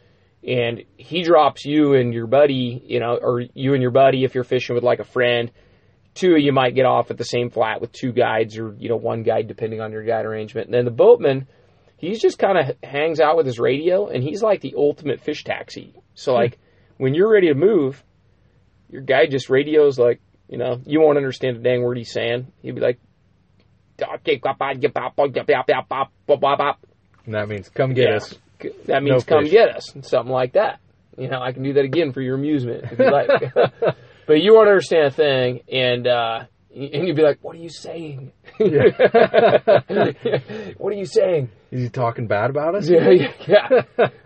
and 0.47 0.83
he 0.95 1.23
drops 1.23 1.65
you 1.65 1.93
and 1.93 2.13
your 2.13 2.25
buddy, 2.25 2.81
you 2.85 3.01
know, 3.01 3.17
or 3.21 3.41
you 3.53 3.73
and 3.73 3.81
your 3.81 3.91
buddy 3.91 4.23
if 4.23 4.33
you're 4.33 4.45
fishing 4.45 4.75
with 4.75 4.83
like 4.83 4.99
a 4.99 5.03
friend 5.03 5.51
two 6.15 6.35
you 6.37 6.51
might 6.51 6.73
get 6.73 6.85
off 6.85 7.11
at 7.11 7.17
the 7.17 7.23
same 7.25 7.49
flat 7.51 7.79
with 7.81 7.91
two 7.91 8.11
guides 8.11 8.57
or 8.57 8.73
you 8.79 8.89
know 8.89 8.95
one 8.95 9.21
guide 9.21 9.47
depending 9.47 9.79
on 9.81 9.91
your 9.91 10.01
guide 10.03 10.25
arrangement 10.25 10.65
and 10.67 10.73
then 10.73 10.85
the 10.85 10.91
boatman 10.91 11.47
he's 11.97 12.19
just 12.21 12.39
kind 12.39 12.57
of 12.57 12.75
hangs 12.83 13.19
out 13.19 13.37
with 13.37 13.45
his 13.45 13.59
radio 13.59 14.07
and 14.07 14.23
he's 14.23 14.41
like 14.41 14.61
the 14.61 14.73
ultimate 14.77 15.21
fish 15.21 15.43
taxi 15.43 15.93
so 16.15 16.31
Hmm. 16.33 16.37
like 16.39 16.57
when 16.97 17.13
you're 17.13 17.29
ready 17.31 17.47
to 17.49 17.53
move 17.53 18.03
your 18.89 19.01
guide 19.01 19.29
just 19.29 19.49
radios 19.49 19.99
like 19.99 20.19
you 20.47 20.57
know 20.57 20.79
you 20.85 20.99
won't 21.01 21.17
understand 21.17 21.57
a 21.57 21.59
dang 21.59 21.83
word 21.83 21.97
he's 21.97 22.11
saying 22.11 22.47
he'd 22.61 22.75
be 22.75 22.81
like 22.81 22.99
and 27.25 27.33
that 27.33 27.47
means 27.47 27.69
come 27.69 27.93
get 27.93 28.09
Yeah. 28.09 28.15
us. 28.17 28.35
that 28.85 29.03
means 29.03 29.25
No 29.25 29.35
come 29.35 29.43
fish. 29.43 29.51
get 29.51 29.69
us 29.75 29.93
something 30.01 30.31
like 30.31 30.53
that 30.53 30.79
you 31.17 31.27
know 31.29 31.41
i 31.41 31.51
can 31.51 31.63
do 31.63 31.73
that 31.73 31.83
again 31.85 32.11
for 32.13 32.21
your 32.21 32.35
amusement 32.35 32.85
if 32.91 32.99
you 32.99 33.09
like 33.11 33.29
but 34.27 34.41
you 34.41 34.53
won't 34.53 34.67
understand 34.67 35.07
a 35.07 35.11
thing 35.11 35.61
and 35.71 36.07
uh 36.07 36.43
and 36.75 37.07
you'd 37.07 37.15
be 37.15 37.21
like 37.21 37.39
what 37.41 37.55
are 37.55 37.59
you 37.59 37.69
saying 37.69 38.31
what 38.57 39.83
are 40.93 40.97
you 40.97 41.05
saying 41.05 41.49
Is 41.71 41.83
he 41.83 41.89
talking 41.89 42.27
bad 42.27 42.49
about 42.49 42.75
us? 42.75 42.89
yeah 42.89 43.09
yeah 43.09 43.31
yeah, 43.47 43.81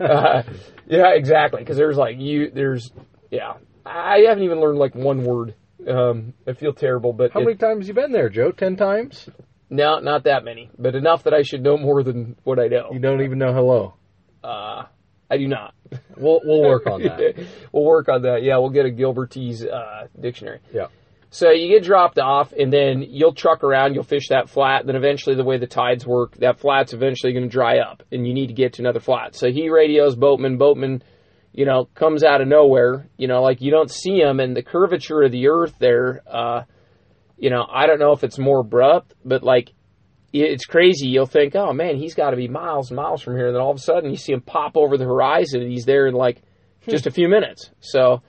uh, 0.06 0.42
yeah 0.86 1.10
exactly 1.14 1.60
because 1.60 1.76
there's 1.76 1.96
like 1.96 2.16
you 2.18 2.50
there's 2.50 2.90
yeah 3.30 3.54
i 3.86 4.24
haven't 4.28 4.44
even 4.44 4.60
learned 4.60 4.78
like 4.78 4.94
one 4.94 5.24
word 5.24 5.54
um 5.88 6.34
i 6.46 6.52
feel 6.52 6.72
terrible 6.72 7.12
but 7.12 7.32
How 7.32 7.40
it- 7.40 7.44
many 7.44 7.56
times 7.56 7.88
you 7.88 7.94
been 7.94 8.12
there, 8.12 8.28
Joe? 8.28 8.52
Ten 8.52 8.76
times? 8.76 9.28
no 9.70 10.00
not 10.00 10.24
that 10.24 10.44
many 10.44 10.70
but 10.78 10.94
enough 10.96 11.22
that 11.24 11.34
i 11.34 11.42
should 11.42 11.62
know 11.62 11.76
more 11.76 12.02
than 12.02 12.36
what 12.44 12.58
i 12.58 12.66
know 12.66 12.88
You 12.92 12.98
don't 12.98 13.20
even 13.22 13.38
know 13.38 13.52
hello. 13.52 13.94
uh 14.42 14.84
i 15.30 15.38
do 15.38 15.48
not 15.48 15.74
We'll 16.16 16.40
we'll 16.44 16.62
work 16.62 16.86
on 16.86 17.02
that. 17.02 17.46
we'll 17.72 17.84
work 17.84 18.08
on 18.08 18.22
that. 18.22 18.42
Yeah, 18.42 18.58
we'll 18.58 18.70
get 18.70 18.86
a 18.86 18.90
Gilbertese 18.90 19.66
uh, 19.66 20.06
dictionary. 20.18 20.60
Yeah. 20.72 20.86
So 21.30 21.50
you 21.50 21.68
get 21.68 21.84
dropped 21.84 22.18
off, 22.18 22.52
and 22.52 22.72
then 22.72 23.02
you'll 23.02 23.34
truck 23.34 23.62
around. 23.62 23.94
You'll 23.94 24.02
fish 24.02 24.28
that 24.30 24.50
flat. 24.50 24.86
Then 24.86 24.96
eventually, 24.96 25.36
the 25.36 25.44
way 25.44 25.58
the 25.58 25.66
tides 25.66 26.04
work, 26.04 26.36
that 26.38 26.58
flat's 26.58 26.92
eventually 26.92 27.32
going 27.32 27.44
to 27.44 27.48
dry 27.48 27.78
up, 27.78 28.02
and 28.10 28.26
you 28.26 28.34
need 28.34 28.48
to 28.48 28.52
get 28.52 28.74
to 28.74 28.82
another 28.82 29.00
flat. 29.00 29.36
So 29.36 29.50
he 29.50 29.70
radios 29.70 30.16
Boatman. 30.16 30.58
Boatman, 30.58 31.02
you 31.52 31.66
know, 31.66 31.86
comes 31.94 32.24
out 32.24 32.40
of 32.40 32.48
nowhere. 32.48 33.08
You 33.16 33.28
know, 33.28 33.42
like 33.42 33.60
you 33.60 33.70
don't 33.70 33.90
see 33.90 34.18
him, 34.20 34.40
and 34.40 34.56
the 34.56 34.62
curvature 34.62 35.22
of 35.22 35.32
the 35.32 35.48
earth 35.48 35.74
there. 35.78 36.22
Uh, 36.26 36.62
you 37.36 37.48
know, 37.48 37.66
I 37.72 37.86
don't 37.86 38.00
know 38.00 38.12
if 38.12 38.24
it's 38.24 38.38
more 38.38 38.60
abrupt, 38.60 39.14
but 39.24 39.42
like 39.42 39.72
it's 40.32 40.64
crazy. 40.64 41.08
You'll 41.08 41.26
think, 41.26 41.54
oh 41.56 41.72
man, 41.72 41.96
he's 41.96 42.14
got 42.14 42.30
to 42.30 42.36
be 42.36 42.48
miles 42.48 42.90
and 42.90 42.96
miles 42.96 43.22
from 43.22 43.36
here. 43.36 43.48
And 43.48 43.54
then 43.54 43.62
all 43.62 43.70
of 43.70 43.76
a 43.76 43.80
sudden, 43.80 44.10
you 44.10 44.16
see 44.16 44.32
him 44.32 44.40
pop 44.40 44.76
over 44.76 44.96
the 44.96 45.04
horizon, 45.04 45.62
and 45.62 45.70
he's 45.70 45.84
there 45.84 46.06
in 46.06 46.14
like 46.14 46.42
hmm. 46.84 46.90
just 46.90 47.06
a 47.06 47.10
few 47.10 47.28
minutes. 47.28 47.70
So 47.80 48.22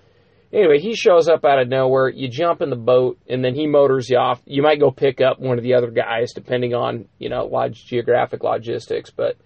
anyway, 0.51 0.79
he 0.79 0.95
shows 0.95 1.27
up 1.27 1.45
out 1.45 1.59
of 1.59 1.67
nowhere. 1.67 2.09
You 2.09 2.27
jump 2.27 2.61
in 2.61 2.69
the 2.69 2.75
boat, 2.75 3.19
and 3.27 3.43
then 3.43 3.55
he 3.55 3.67
motors 3.67 4.09
you 4.09 4.17
off. 4.17 4.41
You 4.45 4.61
might 4.61 4.79
go 4.79 4.91
pick 4.91 5.21
up 5.21 5.39
one 5.39 5.57
of 5.57 5.63
the 5.63 5.75
other 5.75 5.91
guys, 5.91 6.33
depending 6.33 6.73
on 6.73 7.05
you 7.19 7.29
know 7.29 7.45
log- 7.45 7.73
geographic 7.73 8.43
logistics, 8.43 9.11
but 9.11 9.37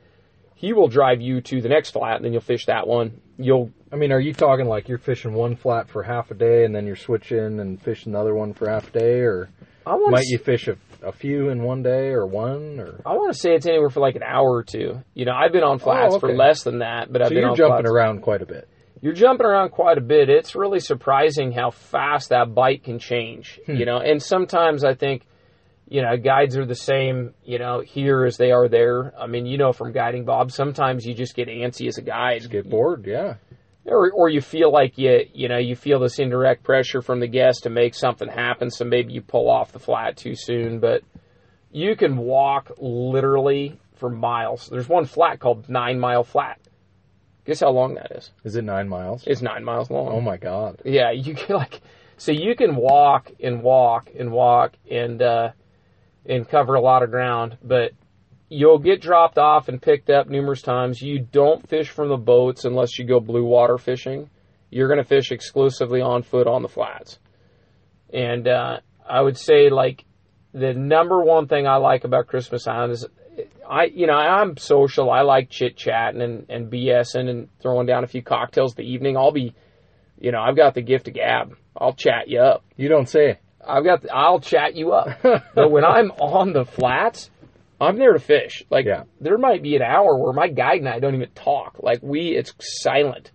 he 0.55 0.73
will 0.73 0.87
drive 0.87 1.21
you 1.21 1.41
to 1.41 1.61
the 1.61 1.69
next 1.69 1.91
flat, 1.91 2.15
and 2.15 2.25
then 2.25 2.31
you'll 2.31 2.41
fish 2.41 2.65
that 2.67 2.87
one. 2.87 3.21
You'll 3.37 3.71
I 3.95 3.97
mean, 3.97 4.11
are 4.11 4.19
you 4.19 4.33
talking 4.33 4.67
like 4.67 4.89
you're 4.89 4.97
fishing 4.97 5.33
one 5.33 5.55
flat 5.55 5.87
for 5.87 6.03
half 6.03 6.29
a 6.29 6.33
day 6.33 6.65
and 6.65 6.75
then 6.75 6.85
you're 6.85 6.97
switching 6.97 7.61
and 7.61 7.81
fishing 7.81 8.13
another 8.13 8.35
one 8.35 8.53
for 8.53 8.69
half 8.69 8.89
a 8.89 8.99
day, 8.99 9.19
or 9.19 9.49
I 9.85 9.95
might 9.95 10.25
you 10.25 10.37
fish 10.37 10.67
a, 10.67 10.75
a 11.05 11.11
few 11.11 11.49
in 11.49 11.63
one 11.63 11.83
day 11.83 12.09
or 12.09 12.25
one? 12.25 12.79
Or 12.79 13.01
I 13.05 13.13
want 13.13 13.33
to 13.33 13.39
say 13.39 13.53
it's 13.53 13.65
anywhere 13.65 13.89
for 13.89 13.99
like 13.99 14.15
an 14.15 14.23
hour 14.23 14.51
or 14.51 14.63
two. 14.63 15.01
You 15.13 15.25
know, 15.25 15.33
I've 15.33 15.51
been 15.51 15.63
on 15.63 15.75
oh, 15.75 15.79
flats 15.79 16.17
for 16.17 16.29
okay. 16.29 16.37
less 16.37 16.63
than 16.63 16.79
that, 16.79 17.11
but 17.11 17.21
I've 17.21 17.29
so 17.29 17.35
been 17.35 17.43
you're 17.43 17.55
jumping 17.55 17.83
flats. 17.83 17.91
around 17.91 18.21
quite 18.21 18.41
a 18.41 18.45
bit. 18.45 18.67
you're 19.01 19.13
jumping 19.13 19.45
around 19.45 19.69
quite 19.69 19.97
a 19.97 20.01
bit. 20.01 20.29
It's 20.29 20.55
really 20.55 20.79
surprising 20.79 21.51
how 21.51 21.71
fast 21.71 22.29
that 22.29 22.53
bite 22.53 22.83
can 22.83 22.99
change, 22.99 23.59
hmm. 23.65 23.75
you 23.75 23.85
know. 23.85 23.97
And 23.99 24.21
sometimes 24.21 24.83
I 24.83 24.95
think, 24.95 25.25
you 25.87 26.01
know, 26.01 26.17
guides 26.17 26.57
are 26.57 26.65
the 26.65 26.73
same, 26.75 27.35
you 27.43 27.59
know, 27.59 27.81
here 27.81 28.25
as 28.25 28.37
they 28.37 28.51
are 28.51 28.67
there. 28.67 29.13
I 29.19 29.27
mean, 29.27 29.45
you 29.45 29.57
know, 29.57 29.71
from 29.71 29.91
guiding 29.91 30.25
Bob, 30.25 30.51
sometimes 30.51 31.05
you 31.05 31.13
just 31.13 31.35
get 31.35 31.47
antsy 31.47 31.87
as 31.87 31.97
a 31.97 32.01
guide, 32.01 32.49
Get 32.49 32.69
bored, 32.69 33.05
yeah. 33.05 33.35
Or 33.85 34.11
or 34.11 34.29
you 34.29 34.41
feel 34.41 34.71
like 34.71 34.97
you, 34.97 35.25
you 35.33 35.47
know, 35.47 35.57
you 35.57 35.75
feel 35.75 35.99
this 35.99 36.19
indirect 36.19 36.63
pressure 36.63 37.01
from 37.01 37.19
the 37.19 37.27
guest 37.27 37.63
to 37.63 37.69
make 37.69 37.93
something 37.93 38.27
happen. 38.27 38.71
So 38.71 38.85
maybe 38.85 39.13
you 39.13 39.21
pull 39.21 39.49
off 39.49 39.71
the 39.71 39.79
flat 39.79 40.17
too 40.17 40.35
soon, 40.35 40.79
but 40.79 41.03
you 41.71 41.95
can 41.95 42.17
walk 42.17 42.71
literally 42.77 43.79
for 43.95 44.09
miles. 44.09 44.67
There's 44.69 44.89
one 44.89 45.05
flat 45.05 45.39
called 45.39 45.69
Nine 45.69 45.99
Mile 45.99 46.23
Flat. 46.23 46.59
Guess 47.45 47.59
how 47.59 47.69
long 47.69 47.95
that 47.95 48.11
is? 48.11 48.31
Is 48.43 48.55
it 48.55 48.63
nine 48.63 48.89
miles? 48.89 49.23
It's 49.27 49.41
nine 49.41 49.63
miles 49.63 49.91
long. 49.91 50.09
oh 50.09 50.21
my 50.21 50.37
god. 50.37 50.81
Yeah, 50.83 51.11
you 51.11 51.35
can 51.35 51.55
like 51.55 51.81
so 52.17 52.31
you 52.31 52.55
can 52.55 52.75
walk 52.75 53.31
and 53.39 53.61
walk 53.61 54.09
and 54.17 54.31
walk 54.31 54.73
and 54.89 55.21
uh 55.21 55.51
and 56.25 56.47
cover 56.49 56.73
a 56.73 56.81
lot 56.81 57.03
of 57.03 57.11
ground, 57.11 57.57
but 57.63 57.91
you'll 58.49 58.79
get 58.79 59.01
dropped 59.01 59.37
off 59.37 59.67
and 59.67 59.81
picked 59.81 60.09
up 60.09 60.29
numerous 60.29 60.61
times. 60.61 61.01
You 61.01 61.19
don't 61.19 61.67
fish 61.67 61.89
from 61.89 62.09
the 62.09 62.17
boats 62.17 62.65
unless 62.65 62.97
you 62.97 63.05
go 63.05 63.19
blue 63.19 63.45
water 63.45 63.77
fishing. 63.77 64.29
You're 64.69 64.87
going 64.87 65.01
to 65.01 65.07
fish 65.07 65.31
exclusively 65.31 66.01
on 66.01 66.23
foot 66.23 66.47
on 66.47 66.61
the 66.61 66.69
flats. 66.69 67.19
And 68.13 68.47
uh 68.47 68.79
I 69.07 69.21
would 69.21 69.37
say 69.37 69.69
like 69.69 70.03
the 70.53 70.73
number 70.73 71.21
one 71.21 71.47
thing 71.47 71.67
I 71.67 71.77
like 71.77 72.05
about 72.05 72.27
Christmas 72.27 72.67
Island 72.67 72.93
is 72.93 73.05
I, 73.69 73.85
you 73.85 74.07
know, 74.07 74.13
I'm 74.13 74.57
social. 74.57 75.11
I 75.11 75.21
like 75.21 75.49
chit 75.49 75.75
chatting 75.75 76.21
and, 76.21 76.45
and 76.49 76.71
BSing 76.71 77.29
and 77.29 77.49
throwing 77.61 77.87
down 77.87 78.03
a 78.03 78.07
few 78.07 78.21
cocktails 78.21 78.75
the 78.75 78.83
evening. 78.83 79.17
I'll 79.17 79.31
be, 79.31 79.53
you 80.19 80.31
know, 80.31 80.39
I've 80.39 80.55
got 80.55 80.73
the 80.73 80.81
gift 80.81 81.07
of 81.07 81.15
gab. 81.15 81.55
I'll 81.75 81.93
chat 81.93 82.27
you 82.27 82.39
up. 82.39 82.63
You 82.77 82.89
don't 82.89 83.09
say. 83.09 83.39
I've 83.67 83.83
got, 83.83 84.03
the, 84.03 84.13
I'll 84.13 84.39
chat 84.39 84.75
you 84.75 84.91
up. 84.91 85.19
but 85.55 85.71
when 85.71 85.83
I'm 85.83 86.11
on 86.11 86.53
the 86.53 86.65
flats, 86.65 87.29
I'm 87.79 87.97
there 87.97 88.13
to 88.13 88.19
fish. 88.19 88.63
Like 88.69 88.85
Yeah. 88.85 89.03
there 89.19 89.37
might 89.37 89.61
be 89.61 89.75
an 89.75 89.81
hour 89.81 90.17
where 90.17 90.33
my 90.33 90.47
guide 90.47 90.79
and 90.79 90.89
I 90.89 90.99
don't 90.99 91.15
even 91.15 91.29
talk. 91.31 91.77
Like 91.81 91.99
we, 92.01 92.29
it's 92.35 92.53
silent, 92.59 93.31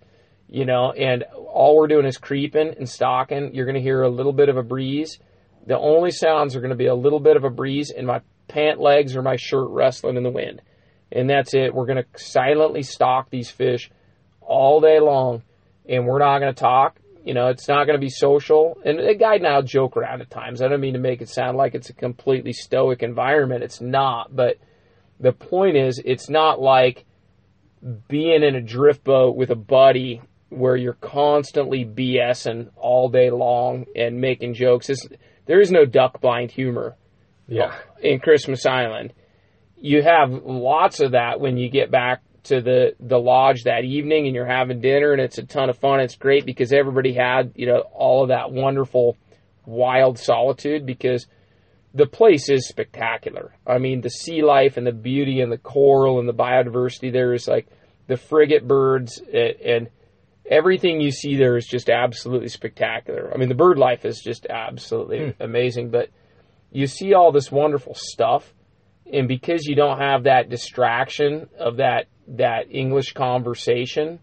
you 0.48 0.64
know, 0.64 0.92
and 0.92 1.24
all 1.24 1.76
we're 1.76 1.88
doing 1.88 2.06
is 2.06 2.16
creeping 2.18 2.74
and 2.78 2.88
stalking. 2.88 3.54
You're 3.54 3.66
going 3.66 3.74
to 3.74 3.82
hear 3.82 4.02
a 4.02 4.08
little 4.08 4.32
bit 4.32 4.48
of 4.48 4.56
a 4.56 4.62
breeze. 4.62 5.18
The 5.66 5.78
only 5.78 6.10
sounds 6.10 6.56
are 6.56 6.60
going 6.60 6.70
to 6.70 6.76
be 6.76 6.86
a 6.86 6.94
little 6.94 7.20
bit 7.20 7.36
of 7.36 7.44
a 7.44 7.50
breeze 7.50 7.90
and 7.90 8.06
my 8.06 8.20
pant 8.48 8.80
legs 8.80 9.14
or 9.14 9.22
my 9.22 9.36
shirt 9.36 9.68
rustling 9.68 10.16
in 10.16 10.22
the 10.22 10.30
wind. 10.30 10.62
And 11.12 11.28
that's 11.28 11.54
it. 11.54 11.74
We're 11.74 11.86
going 11.86 12.02
to 12.02 12.18
silently 12.24 12.82
stalk 12.82 13.30
these 13.30 13.50
fish 13.50 13.90
all 14.40 14.80
day 14.80 15.00
long 15.00 15.42
and 15.88 16.06
we're 16.06 16.18
not 16.20 16.38
going 16.38 16.54
to 16.54 16.60
talk. 16.60 16.99
You 17.24 17.34
know, 17.34 17.48
it's 17.48 17.68
not 17.68 17.84
going 17.84 17.98
to 17.98 18.00
be 18.00 18.08
social. 18.10 18.78
And 18.84 18.98
the 18.98 19.14
guide 19.14 19.40
and 19.40 19.46
I'll 19.46 19.62
joke 19.62 19.96
around 19.96 20.22
at 20.22 20.30
times. 20.30 20.62
I 20.62 20.68
don't 20.68 20.80
mean 20.80 20.94
to 20.94 20.98
make 21.00 21.20
it 21.20 21.28
sound 21.28 21.56
like 21.58 21.74
it's 21.74 21.90
a 21.90 21.94
completely 21.94 22.52
stoic 22.52 23.02
environment. 23.02 23.62
It's 23.62 23.80
not. 23.80 24.34
But 24.34 24.56
the 25.18 25.32
point 25.32 25.76
is, 25.76 26.00
it's 26.04 26.30
not 26.30 26.60
like 26.60 27.04
being 28.08 28.42
in 28.42 28.54
a 28.54 28.60
drift 28.60 29.04
boat 29.04 29.36
with 29.36 29.50
a 29.50 29.54
buddy 29.56 30.22
where 30.48 30.76
you're 30.76 30.94
constantly 30.94 31.84
BSing 31.84 32.70
all 32.76 33.08
day 33.08 33.30
long 33.30 33.86
and 33.94 34.20
making 34.20 34.54
jokes. 34.54 34.88
It's, 34.90 35.06
there 35.46 35.60
is 35.60 35.70
no 35.70 35.84
duck 35.84 36.20
blind 36.20 36.50
humor 36.50 36.96
Yeah. 37.46 37.74
in 38.02 38.18
Christmas 38.20 38.66
Island. 38.66 39.12
You 39.76 40.02
have 40.02 40.30
lots 40.30 41.00
of 41.00 41.12
that 41.12 41.40
when 41.40 41.56
you 41.56 41.70
get 41.70 41.90
back 41.90 42.22
to 42.44 42.60
the 42.60 42.94
the 43.00 43.18
lodge 43.18 43.64
that 43.64 43.84
evening 43.84 44.26
and 44.26 44.34
you're 44.34 44.46
having 44.46 44.80
dinner 44.80 45.12
and 45.12 45.20
it's 45.20 45.38
a 45.38 45.44
ton 45.44 45.70
of 45.70 45.78
fun. 45.78 46.00
It's 46.00 46.16
great 46.16 46.46
because 46.46 46.72
everybody 46.72 47.12
had, 47.12 47.52
you 47.54 47.66
know, 47.66 47.80
all 47.92 48.22
of 48.22 48.28
that 48.28 48.50
wonderful 48.50 49.16
wild 49.66 50.18
solitude 50.18 50.86
because 50.86 51.26
the 51.92 52.06
place 52.06 52.48
is 52.48 52.68
spectacular. 52.68 53.54
I 53.66 53.78
mean, 53.78 54.00
the 54.00 54.10
sea 54.10 54.42
life 54.42 54.76
and 54.76 54.86
the 54.86 54.92
beauty 54.92 55.40
and 55.40 55.50
the 55.50 55.58
coral 55.58 56.18
and 56.18 56.28
the 56.28 56.34
biodiversity 56.34 57.12
there 57.12 57.34
is 57.34 57.48
like 57.48 57.66
the 58.06 58.16
frigate 58.16 58.66
birds 58.66 59.20
and, 59.20 59.54
and 59.60 59.88
everything 60.48 61.00
you 61.00 61.10
see 61.10 61.36
there 61.36 61.56
is 61.56 61.66
just 61.66 61.90
absolutely 61.90 62.48
spectacular. 62.48 63.30
I 63.32 63.38
mean, 63.38 63.48
the 63.48 63.54
bird 63.54 63.78
life 63.78 64.04
is 64.04 64.20
just 64.20 64.46
absolutely 64.46 65.32
hmm. 65.32 65.42
amazing, 65.42 65.90
but 65.90 66.08
you 66.70 66.86
see 66.86 67.14
all 67.14 67.32
this 67.32 67.50
wonderful 67.50 67.94
stuff 67.94 68.54
and 69.12 69.28
because 69.28 69.66
you 69.66 69.74
don't 69.74 69.98
have 69.98 70.24
that 70.24 70.48
distraction 70.48 71.48
of 71.58 71.78
that 71.78 72.06
that 72.30 72.66
English 72.70 73.12
conversation, 73.12 74.20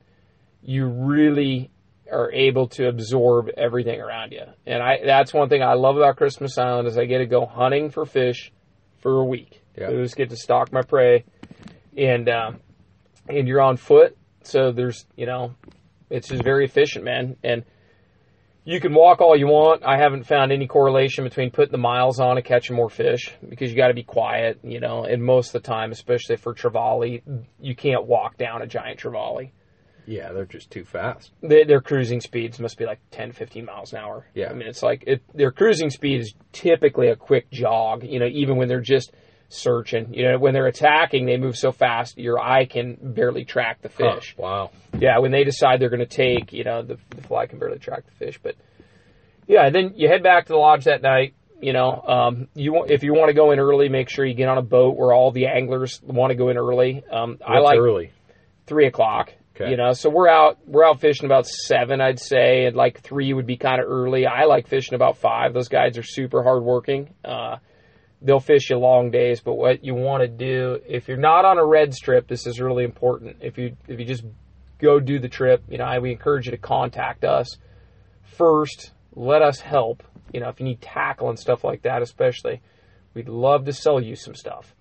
you 0.61 0.87
really 0.87 1.69
are 2.11 2.31
able 2.31 2.67
to 2.69 2.87
absorb 2.87 3.49
everything 3.57 3.99
around 3.99 4.31
you. 4.31 4.43
And 4.65 4.81
I 4.81 4.99
that's 5.05 5.33
one 5.33 5.49
thing 5.49 5.61
I 5.61 5.73
love 5.73 5.97
about 5.97 6.15
Christmas 6.17 6.57
Island 6.57 6.87
is 6.87 6.97
I 6.97 7.05
get 7.05 7.19
to 7.19 7.25
go 7.25 7.45
hunting 7.45 7.89
for 7.89 8.05
fish 8.05 8.51
for 8.99 9.19
a 9.19 9.25
week. 9.25 9.61
Yeah. 9.77 9.89
I 9.89 9.91
just 9.91 10.15
get 10.15 10.29
to 10.29 10.37
stalk 10.37 10.71
my 10.71 10.81
prey, 10.81 11.25
and 11.95 12.29
um, 12.29 12.59
and 13.27 13.47
you're 13.47 13.61
on 13.61 13.77
foot, 13.77 14.17
so 14.43 14.71
there's 14.71 15.05
you 15.15 15.25
know, 15.25 15.53
it's 16.09 16.29
just 16.29 16.43
very 16.43 16.65
efficient, 16.65 17.05
man. 17.05 17.35
And 17.43 17.63
you 18.67 18.81
can 18.81 18.93
walk 18.93 19.21
all 19.21 19.37
you 19.37 19.47
want. 19.47 19.81
I 19.85 19.97
haven't 19.97 20.25
found 20.25 20.51
any 20.51 20.67
correlation 20.67 21.23
between 21.23 21.51
putting 21.51 21.71
the 21.71 21.77
miles 21.77 22.19
on 22.19 22.35
and 22.35 22.45
catching 22.45 22.75
more 22.75 22.89
fish 22.89 23.33
because 23.47 23.71
you 23.71 23.77
got 23.77 23.87
to 23.87 23.93
be 23.93 24.03
quiet, 24.03 24.59
you 24.61 24.81
know. 24.81 25.05
And 25.05 25.23
most 25.23 25.55
of 25.55 25.63
the 25.63 25.67
time, 25.67 25.93
especially 25.93 26.35
for 26.35 26.53
trevally, 26.53 27.21
you 27.61 27.75
can't 27.77 28.05
walk 28.05 28.37
down 28.37 28.61
a 28.61 28.67
giant 28.67 28.99
trevally. 28.99 29.51
Yeah, 30.05 30.33
they're 30.33 30.45
just 30.45 30.69
too 30.69 30.83
fast. 30.83 31.31
They, 31.41 31.63
their 31.63 31.79
cruising 31.79 32.19
speeds 32.19 32.59
must 32.59 32.77
be 32.77 32.85
like 32.85 32.99
10, 33.11 33.31
15 33.31 33.63
miles 33.63 33.93
an 33.93 33.99
hour. 33.99 34.27
Yeah. 34.33 34.49
I 34.49 34.53
mean, 34.53 34.67
it's 34.67 34.83
like 34.83 35.05
it, 35.07 35.21
their 35.33 35.51
cruising 35.51 35.89
speed 35.89 36.19
is 36.19 36.33
typically 36.51 37.07
a 37.07 37.15
quick 37.15 37.49
jog, 37.49 38.03
you 38.03 38.19
know, 38.19 38.27
even 38.27 38.57
when 38.57 38.67
they're 38.67 38.81
just 38.81 39.13
searching. 39.49 40.13
You 40.13 40.31
know, 40.31 40.39
when 40.39 40.53
they're 40.53 40.67
attacking, 40.67 41.25
they 41.25 41.37
move 41.37 41.57
so 41.57 41.71
fast, 41.71 42.17
your 42.17 42.39
eye 42.39 42.65
can 42.65 42.97
barely 43.01 43.45
track 43.45 43.81
the 43.81 43.89
Huh, 43.89 44.15
fish. 44.15 44.35
wow. 44.37 44.71
Yeah, 44.99 45.19
when 45.19 45.31
they 45.31 45.43
decide 45.43 45.79
they're 45.79 45.89
going 45.89 45.99
to 45.99 46.05
take, 46.05 46.51
you 46.53 46.63
know, 46.63 46.81
the, 46.81 46.97
the 47.09 47.21
fly 47.23 47.45
can 47.45 47.59
barely 47.59 47.79
track 47.79 48.03
the 48.05 48.25
fish. 48.25 48.39
But 48.41 48.55
yeah, 49.47 49.65
and 49.65 49.73
then 49.75 49.93
you 49.95 50.07
head 50.09 50.23
back 50.23 50.45
to 50.47 50.53
the 50.53 50.57
lodge 50.59 50.85
that 50.85 51.01
night. 51.01 51.33
You 51.59 51.73
know, 51.73 52.01
um, 52.07 52.47
you 52.53 52.71
want, 52.71 52.91
if 52.91 53.01
you 53.03 53.13
want 53.13 53.29
to 53.29 53.33
go 53.33 53.51
in 53.51 53.59
early, 53.59 53.89
make 53.89 54.09
sure 54.09 54.23
you 54.25 54.35
get 54.35 54.47
on 54.47 54.59
a 54.59 54.61
boat 54.63 54.95
where 54.95 55.11
all 55.11 55.31
the 55.31 55.47
anglers 55.47 55.99
want 56.03 56.29
to 56.29 56.35
go 56.35 56.49
in 56.49 56.57
early. 56.57 57.03
Um, 57.11 57.39
I 57.45 57.59
like 57.59 57.79
early. 57.79 58.11
three 58.67 58.85
o'clock. 58.85 59.33
Okay. 59.55 59.71
You 59.71 59.77
know, 59.77 59.93
so 59.93 60.11
we're 60.11 60.27
out 60.29 60.59
we're 60.67 60.85
out 60.85 60.99
fishing 60.99 61.25
about 61.25 61.47
seven, 61.47 61.99
I'd 61.99 62.19
say, 62.19 62.65
and 62.65 62.75
like 62.75 63.01
three 63.01 63.33
would 63.33 63.47
be 63.47 63.57
kind 63.57 63.81
of 63.81 63.89
early. 63.89 64.27
I 64.27 64.43
like 64.45 64.67
fishing 64.67 64.93
about 64.93 65.17
five. 65.17 65.55
Those 65.55 65.67
guys 65.67 65.97
are 65.97 66.03
super 66.03 66.43
hardworking. 66.43 67.15
Uh, 67.25 67.55
they'll 68.21 68.39
fish 68.39 68.69
you 68.69 68.77
long 68.77 69.11
days, 69.11 69.41
but 69.41 69.53
what 69.53 69.83
you 69.83 69.93
want 69.93 70.21
to 70.21 70.27
do 70.27 70.79
if 70.87 71.07
you're 71.07 71.17
not 71.17 71.45
on 71.45 71.57
a 71.57 71.65
Reds 71.65 71.99
trip, 71.99 72.27
this 72.27 72.47
is 72.47 72.59
really 72.59 72.83
important. 72.83 73.37
If 73.41 73.57
you 73.57 73.75
if 73.87 73.99
you 73.99 74.05
just 74.05 74.23
go 74.79 74.99
do 74.99 75.19
the 75.19 75.29
trip, 75.29 75.63
you 75.69 75.77
know, 75.77 75.85
I, 75.85 75.99
we 75.99 76.11
encourage 76.11 76.45
you 76.45 76.51
to 76.51 76.57
contact 76.57 77.23
us 77.23 77.57
first. 78.23 78.91
Let 79.15 79.41
us 79.41 79.59
help. 79.59 80.03
You 80.33 80.41
know, 80.41 80.49
if 80.49 80.59
you 80.59 80.65
need 80.65 80.81
tackle 80.81 81.29
and 81.29 81.39
stuff 81.39 81.63
like 81.63 81.83
that, 81.83 82.01
especially, 82.01 82.61
we'd 83.13 83.29
love 83.29 83.65
to 83.65 83.73
sell 83.73 84.01
you 84.01 84.15
some 84.15 84.35
stuff. 84.35 84.75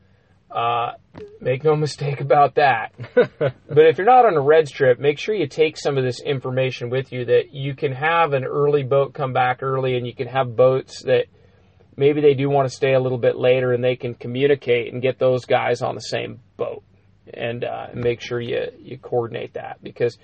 Uh, 0.51 0.93
make 1.41 1.65
no 1.65 1.77
mistake 1.77 2.21
about 2.21 2.57
that. 2.57 2.93
but 3.15 3.87
if 3.87 3.99
you're 3.99 4.07
not 4.07 4.27
on 4.27 4.35
a 4.35 4.41
Reds 4.41 4.71
trip, 4.71 4.99
make 4.99 5.19
sure 5.19 5.35
you 5.35 5.47
take 5.47 5.77
some 5.77 5.97
of 5.97 6.05
this 6.05 6.21
information 6.21 6.91
with 6.91 7.13
you 7.13 7.25
that 7.27 7.53
you 7.53 7.75
can 7.75 7.93
have 7.93 8.33
an 8.33 8.45
early 8.45 8.83
boat 8.83 9.15
come 9.15 9.33
back 9.33 9.63
early 9.63 9.97
and 9.97 10.07
you 10.07 10.15
can 10.15 10.29
have 10.29 10.57
boats 10.57 11.03
that 11.05 11.27
maybe 11.97 12.21
they 12.21 12.35
do 12.35 12.49
want 12.49 12.69
to 12.69 12.75
stay 12.75 12.95
a 12.95 13.01
little 13.01 13.19
bit 13.19 13.37
later 13.37 13.73
and 13.73 13.83
they 13.83 13.97
can 13.97 14.15
communicate 14.15 14.93
and 14.93 15.03
get 15.03 15.19
those 15.19 15.45
guys 15.45 15.83
on 15.83 15.95
the 15.95 16.01
same 16.01 16.41
boat 16.57 16.83
and 17.33 17.65
uh, 17.65 17.89
make 17.95 18.21
sure 18.21 18.41
you, 18.41 18.67
you 18.79 18.99
coordinate 18.99 19.55
that 19.55 19.83
because 19.83 20.19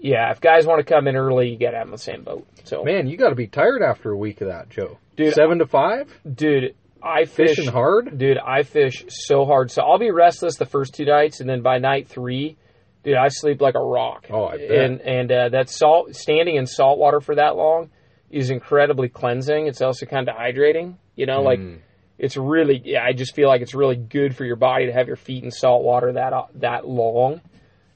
yeah, 0.00 0.30
if 0.30 0.40
guys 0.40 0.66
want 0.66 0.86
to 0.86 0.94
come 0.94 1.08
in 1.08 1.16
early, 1.16 1.48
you 1.48 1.58
got 1.58 1.70
to 1.70 1.78
have 1.78 1.86
them 1.86 1.94
on 1.94 1.96
the 1.96 1.98
same 1.98 2.24
boat. 2.24 2.46
So, 2.64 2.84
Man, 2.84 3.06
you 3.06 3.16
got 3.16 3.30
to 3.30 3.34
be 3.34 3.46
tired 3.46 3.82
after 3.82 4.10
a 4.10 4.16
week 4.16 4.42
of 4.42 4.48
that, 4.48 4.68
Joe. 4.68 4.98
Dude, 5.16 5.32
Seven 5.32 5.58
to 5.60 5.66
five, 5.66 6.12
dude, 6.30 6.74
I 7.02 7.24
fish 7.24 7.56
fishing 7.56 7.72
hard. 7.72 8.18
Dude, 8.18 8.36
I 8.36 8.64
fish 8.64 9.04
so 9.08 9.46
hard. 9.46 9.70
So 9.70 9.82
I'll 9.82 9.98
be 9.98 10.10
restless 10.10 10.56
the 10.56 10.66
first 10.66 10.94
two 10.94 11.06
nights, 11.06 11.40
and 11.40 11.48
then 11.48 11.62
by 11.62 11.78
night 11.78 12.08
three, 12.08 12.56
dude, 13.02 13.16
I 13.16 13.28
sleep 13.28 13.60
like 13.60 13.76
a 13.76 13.82
rock. 13.82 14.26
Oh, 14.30 14.44
I 14.44 14.58
bet. 14.58 14.70
And 14.70 15.00
and 15.00 15.32
uh, 15.32 15.48
that 15.50 15.70
salt 15.70 16.14
standing 16.14 16.56
in 16.56 16.66
salt 16.66 16.98
water 16.98 17.20
for 17.20 17.36
that 17.36 17.56
long 17.56 17.90
is 18.34 18.50
incredibly 18.50 19.08
cleansing. 19.08 19.66
It's 19.66 19.80
also 19.80 20.06
kind 20.06 20.28
of 20.28 20.34
hydrating. 20.36 20.96
You 21.16 21.26
know, 21.26 21.42
like 21.42 21.58
Mm. 21.60 21.78
it's 22.18 22.36
really. 22.36 22.80
Yeah, 22.84 23.02
I 23.04 23.12
just 23.12 23.34
feel 23.34 23.48
like 23.48 23.60
it's 23.62 23.74
really 23.74 23.96
good 23.96 24.36
for 24.36 24.44
your 24.44 24.56
body 24.56 24.86
to 24.86 24.92
have 24.92 25.06
your 25.06 25.16
feet 25.16 25.44
in 25.44 25.50
salt 25.50 25.82
water 25.84 26.12
that 26.12 26.32
uh, 26.32 26.46
that 26.56 26.86
long. 26.88 27.40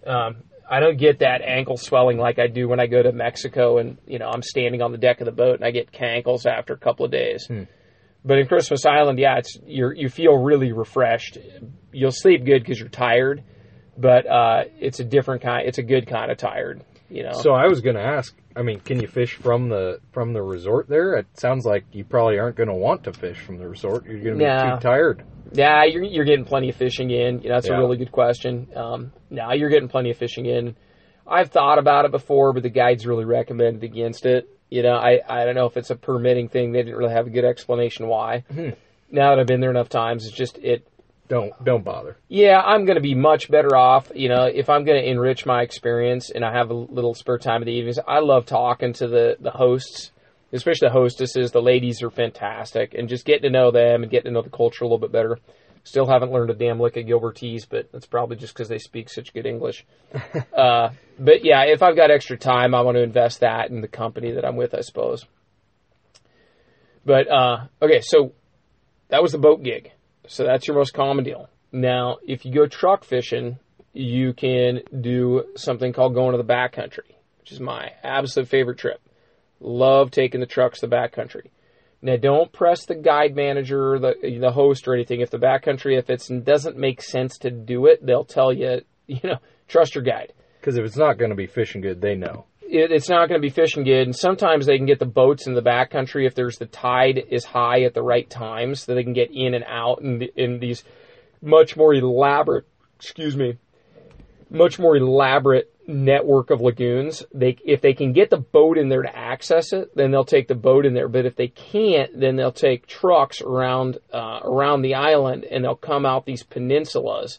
Um, 0.07 0.37
I 0.71 0.81
don't 0.81 0.99
get 0.99 1.21
that 1.21 1.41
ankle 1.43 1.77
swelling 1.79 2.19
like 2.19 2.39
I 2.39 2.47
do 2.47 2.69
when 2.69 2.79
I 2.79 2.87
go 2.87 3.03
to 3.03 3.11
Mexico 3.13 3.79
and 3.79 3.99
you 4.07 4.19
know 4.19 4.29
I'm 4.29 4.43
standing 4.43 4.83
on 4.83 4.93
the 4.93 4.99
deck 4.99 5.21
of 5.21 5.25
the 5.27 5.33
boat 5.33 5.57
and 5.57 5.65
I 5.65 5.71
get 5.71 5.93
cankles 5.93 6.47
after 6.47 6.75
a 6.75 6.79
couple 6.79 7.05
of 7.07 7.11
days. 7.11 7.47
Hmm. 7.47 7.63
But 8.25 8.39
in 8.39 8.47
Christmas 8.47 8.85
Island, 8.85 9.19
yeah, 9.19 9.39
it's 9.39 9.59
you 9.67 9.91
you 9.95 10.09
feel 10.09 10.37
really 10.37 10.73
refreshed. 10.73 11.39
You'll 11.93 12.13
sleep 12.13 12.45
good 12.45 12.61
because 12.63 12.79
you're 12.79 12.89
tired, 12.91 13.43
but 13.97 14.27
uh, 14.27 14.65
it's 14.79 15.01
a 15.01 15.05
different 15.05 15.43
kind. 15.43 15.67
It's 15.67 15.79
a 15.79 15.83
good 15.83 16.07
kind 16.07 16.31
of 16.31 16.37
tired. 16.39 16.85
You 17.11 17.23
know. 17.25 17.33
So 17.33 17.53
I 17.53 17.67
was 17.67 17.81
going 17.81 17.97
to 17.97 18.03
ask. 18.03 18.35
I 18.57 18.63
mean, 18.63 18.81
can 18.81 19.01
you 19.01 19.07
fish 19.07 19.35
from 19.35 19.69
the 19.69 20.01
from 20.13 20.33
the 20.33 20.43
resort 20.43 20.89
there? 20.89 21.15
It 21.15 21.27
sounds 21.39 21.65
like 21.65 21.85
you 21.93 22.05
probably 22.05 22.39
aren't 22.39 22.57
going 22.57 22.69
to 22.69 22.75
want 22.75 23.05
to 23.05 23.13
fish 23.13 23.39
from 23.39 23.57
the 23.59 23.69
resort. 23.69 24.05
You're 24.07 24.19
going 24.21 24.39
to 24.39 24.39
be 24.39 24.45
No. 24.45 24.75
too 24.77 24.81
tired. 24.83 25.23
Yeah, 25.53 25.85
you're 25.85 26.03
you're 26.03 26.25
getting 26.27 26.45
plenty 26.45 26.69
of 26.69 26.77
fishing 26.77 27.11
in. 27.11 27.41
You 27.41 27.49
know, 27.49 27.55
that's 27.55 27.69
Yeah. 27.69 27.77
a 27.77 27.79
really 27.79 27.97
good 27.97 28.13
question. 28.13 28.69
Um, 28.77 29.13
now 29.31 29.53
you're 29.55 29.71
getting 29.71 29.89
plenty 29.89 30.11
of 30.11 30.17
fishing 30.19 30.47
in. 30.47 30.77
I've 31.27 31.51
thought 31.51 31.79
about 31.79 32.05
it 32.05 32.11
before, 32.11 32.53
but 32.53 32.63
the 32.63 32.71
guides 32.71 33.07
really 33.07 33.25
recommended 33.25 33.85
against 33.85 34.27
it. 34.27 34.49
You 34.71 34.83
know, 34.83 34.97
I 34.97 35.21
I 35.29 35.45
don't 35.45 35.55
know 35.55 35.67
if 35.67 35.77
it's 35.77 35.91
a 35.91 35.97
permitting 35.97 36.49
thing. 36.49 36.73
They 36.73 36.83
didn't 36.83 36.97
really 36.97 37.15
have 37.15 37.27
a 37.27 37.31
good 37.31 37.45
explanation 37.45 38.07
why. 38.09 38.45
Hmm. 38.53 38.71
Now 39.11 39.31
that 39.31 39.41
I've 39.41 39.47
been 39.47 39.61
there 39.61 39.71
enough 39.71 39.89
times, 39.89 40.27
it's 40.27 40.37
just 40.37 40.59
it. 40.59 40.87
Don't 41.29 41.53
don't 41.63 41.85
bother. 41.85 42.17
Yeah, 42.29 42.59
I'm 42.59 42.87
going 42.87 42.97
to 42.97 43.03
be 43.03 43.15
much 43.15 43.51
better 43.51 43.77
off. 43.77 44.11
You 44.15 44.31
know, 44.31 44.45
if 44.45 44.71
I'm 44.71 44.85
going 44.85 45.01
to 45.01 45.09
enrich 45.09 45.45
my 45.45 45.63
experience 45.63 46.31
and 46.31 46.45
I 46.45 46.53
have 46.53 46.71
a 46.71 46.75
little 46.75 47.15
spare 47.15 47.39
time 47.39 47.61
in 47.63 47.67
the 47.67 47.73
evenings, 47.73 47.99
I 48.07 48.21
love 48.21 48.47
talking 48.47 48.95
to 48.95 49.09
the 49.09 49.37
the 49.39 49.51
hosts, 49.51 50.11
especially 50.53 50.89
the 50.89 50.95
hostesses. 50.95 51.53
The 51.53 51.61
ladies 51.61 52.03
are 52.03 52.11
fantastic, 52.11 52.95
and 52.95 53.11
just 53.11 53.27
getting 53.27 53.43
to 53.43 53.51
know 53.51 53.71
them 53.71 54.03
and 54.03 54.11
getting 54.11 54.31
to 54.31 54.33
know 54.33 54.43
the 54.43 54.49
culture 54.49 54.85
a 54.85 54.87
little 54.87 54.99
bit 54.99 55.13
better. 55.13 55.39
Still 55.85 56.07
haven't 56.07 56.33
learned 56.33 56.51
a 56.51 56.55
damn 56.55 56.81
lick 56.81 56.97
of 56.97 57.05
Gilbertese, 57.07 57.67
but 57.69 57.91
that's 57.93 58.07
probably 58.07 58.37
just 58.37 58.53
because 58.53 58.69
they 58.69 58.79
speak 58.79 59.09
such 59.09 59.33
good 59.33 59.47
English. 59.47 59.87
uh, 60.57 60.91
but 61.19 61.45
yeah, 61.45 61.65
if 61.65 61.83
I've 61.83 61.97
got 61.97 62.11
extra 62.11 62.37
time, 62.37 62.75
I 62.75 62.81
want 62.83 62.97
to 62.97 63.03
invest 63.03 63.41
that 63.41 63.71
in 63.71 63.81
the 63.81 63.89
company 63.89 64.33
that 64.33 64.45
I'm 64.45 64.57
with, 64.57 64.75
I 64.75 64.81
suppose. 64.81 65.25
But 67.05 67.31
uh, 67.31 67.67
okay, 67.81 68.01
so 68.03 68.33
that 69.09 69.23
was 69.23 69.33
the 69.33 69.39
boat 69.39 69.63
gig. 69.63 69.93
So 70.29 70.45
that's 70.45 70.69
your 70.69 70.77
most 70.77 70.93
common 70.93 71.25
deal. 71.25 71.49
Now, 71.73 72.19
if 72.27 72.45
you 72.45 72.53
go 72.53 72.67
truck 72.67 73.05
fishing, 73.05 73.59
you 73.93 74.35
can 74.35 74.81
do 75.01 75.45
something 75.57 75.93
called 75.93 76.15
going 76.15 76.33
to 76.33 76.43
the 76.43 76.45
backcountry, 76.45 77.17
which 77.41 77.51
is 77.51 77.61
my 77.61 77.93
absolute 78.03 78.49
favorite 78.49 78.79
trip. 78.79 79.01
Love 79.61 80.11
taking 80.11 80.41
the 80.41 80.47
trucks 80.47 80.81
to 80.81 80.87
the 80.87 80.95
backcountry. 80.95 81.51
Now, 82.01 82.17
don't 82.17 82.53
press 82.53 82.85
the 82.85 82.95
guide 82.95 83.35
manager, 83.35 83.95
or 83.95 83.99
the 83.99 84.39
the 84.41 84.53
host, 84.53 84.87
or 84.87 84.95
anything. 84.95 85.21
If 85.21 85.31
the 85.31 85.39
backcountry, 85.39 85.99
if 85.99 86.09
it 86.11 86.45
doesn't 86.45 86.77
make 86.77 87.03
sense 87.03 87.39
to 87.39 87.51
do 87.51 87.87
it, 87.87 88.05
they'll 88.05 88.25
tell 88.25 88.53
you, 88.53 88.83
you 89.07 89.21
know, 89.25 89.39
trust 89.67 89.95
your 89.95 90.05
guide 90.05 90.33
Because 90.61 90.77
if 90.77 90.85
it's 90.85 90.97
not 90.97 91.19
going 91.19 91.31
to 91.31 91.37
be 91.37 91.47
fishing 91.47 91.81
good, 91.81 92.01
they 92.01 92.15
know. 92.15 92.45
It, 92.69 92.93
it's 92.93 93.09
not 93.09 93.29
going 93.29 93.41
to 93.41 93.47
be 93.47 93.53
fishing 93.53 93.85
good. 93.85 94.07
And 94.07 94.15
sometimes 94.15 94.67
they 94.67 94.77
can 94.77 94.87
get 94.87 94.99
the 94.99 95.07
boats 95.07 95.47
in 95.47 95.55
the 95.55 95.63
backcountry 95.63 96.27
if 96.27 96.35
there's 96.35 96.59
the 96.59 96.67
tide 96.67 97.19
is 97.31 97.45
high 97.45 97.83
at 97.83 97.95
the 97.95 98.03
right 98.03 98.29
times, 98.29 98.83
so 98.83 98.95
they 98.95 99.03
can 99.03 99.13
get 99.13 99.31
in 99.33 99.55
and 99.55 99.65
out 99.67 100.01
in, 100.03 100.23
in 100.37 100.59
these 100.59 100.85
much 101.41 101.77
more 101.77 101.95
elaborate, 101.95 102.67
excuse 102.97 103.37
me, 103.37 103.57
much 104.51 104.79
more 104.79 104.97
elaborate 104.97 105.73
network 105.87 106.51
of 106.51 106.61
lagoons. 106.61 107.25
They 107.33 107.57
if 107.65 107.81
they 107.81 107.95
can 107.95 108.13
get 108.13 108.31
the 108.31 108.39
boat 108.39 108.77
in 108.77 108.89
there 108.89 109.03
to 109.03 109.17
access 109.17 109.73
it, 109.73 109.95
then 109.97 110.11
they'll 110.11 110.25
take 110.25 110.49
the 110.49 110.55
boat 110.55 110.85
in 110.85 110.95
there. 110.95 111.09
But 111.09 111.27
if 111.27 111.37
they 111.37 111.49
can't, 111.49 112.19
then 112.19 112.37
they'll 112.37 112.53
take 112.53 112.87
trucks 112.87 113.41
around 113.41 113.99
uh, 114.13 114.41
around 114.45 114.83
the 114.83 114.95
island 114.95 115.45
and 115.45 115.65
they'll 115.65 115.77
come 115.77 116.05
out 116.05 116.27
these 116.27 116.43
peninsulas 116.43 117.39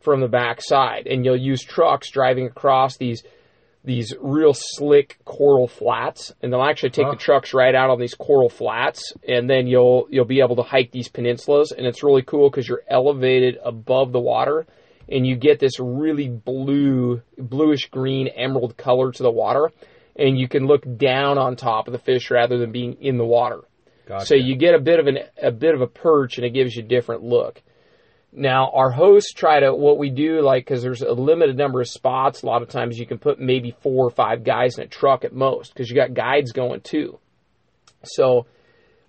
from 0.00 0.20
the 0.20 0.28
backside, 0.28 1.08
and 1.08 1.24
you'll 1.24 1.36
use 1.36 1.62
trucks 1.62 2.10
driving 2.10 2.46
across 2.46 2.96
these 2.96 3.24
these 3.84 4.12
real 4.20 4.52
slick 4.54 5.18
coral 5.24 5.68
flats, 5.68 6.32
and 6.42 6.52
they'll 6.52 6.62
actually 6.62 6.90
take 6.90 7.06
Huh. 7.06 7.12
the 7.12 7.16
trucks 7.18 7.54
right 7.54 7.74
out 7.74 7.90
on 7.90 7.98
these 7.98 8.14
coral 8.14 8.48
flats, 8.48 9.12
and 9.26 9.48
then 9.48 9.66
you'll 9.66 10.06
you'll 10.10 10.24
be 10.24 10.40
able 10.40 10.56
to 10.56 10.62
hike 10.62 10.90
these 10.90 11.08
peninsulas, 11.08 11.72
and 11.76 11.86
it's 11.86 12.02
really 12.02 12.22
cool 12.22 12.50
because 12.50 12.68
you're 12.68 12.82
elevated 12.88 13.58
above 13.64 14.12
the 14.12 14.20
water, 14.20 14.66
and 15.08 15.26
you 15.26 15.36
get 15.36 15.58
this 15.58 15.78
really 15.80 16.28
blue, 16.28 17.22
bluish 17.38 17.88
green 17.90 18.28
emerald 18.28 18.76
color 18.76 19.10
to 19.12 19.22
the 19.22 19.30
water, 19.30 19.70
and 20.16 20.38
you 20.38 20.48
can 20.48 20.66
look 20.66 20.82
down 20.98 21.38
on 21.38 21.56
top 21.56 21.86
of 21.86 21.92
the 21.92 21.98
fish 21.98 22.30
rather 22.30 22.58
than 22.58 22.72
being 22.72 22.94
in 23.00 23.16
the 23.16 23.24
water. 23.24 23.60
Gotcha. 24.06 24.26
So 24.26 24.34
you 24.34 24.56
get 24.56 24.74
a 24.74 24.80
bit 24.80 24.98
of 24.98 25.06
an 25.06 25.18
a 25.40 25.50
bit 25.52 25.74
of 25.74 25.80
a 25.80 25.86
perch, 25.86 26.36
and 26.36 26.44
it 26.44 26.50
gives 26.50 26.74
you 26.76 26.82
a 26.82 26.86
different 26.86 27.22
look. 27.22 27.62
Now 28.32 28.70
our 28.74 28.90
hosts 28.90 29.32
try 29.32 29.60
to 29.60 29.74
what 29.74 29.98
we 29.98 30.10
do 30.10 30.42
like 30.42 30.64
because 30.64 30.82
there's 30.82 31.02
a 31.02 31.12
limited 31.12 31.56
number 31.56 31.80
of 31.80 31.88
spots. 31.88 32.42
A 32.42 32.46
lot 32.46 32.62
of 32.62 32.68
times 32.68 32.98
you 32.98 33.06
can 33.06 33.18
put 33.18 33.40
maybe 33.40 33.74
four 33.82 34.06
or 34.06 34.10
five 34.10 34.44
guys 34.44 34.78
in 34.78 34.84
a 34.84 34.86
truck 34.86 35.24
at 35.24 35.32
most 35.32 35.72
because 35.72 35.88
you 35.88 35.96
got 35.96 36.14
guides 36.14 36.52
going 36.52 36.82
too. 36.82 37.18
So, 38.04 38.46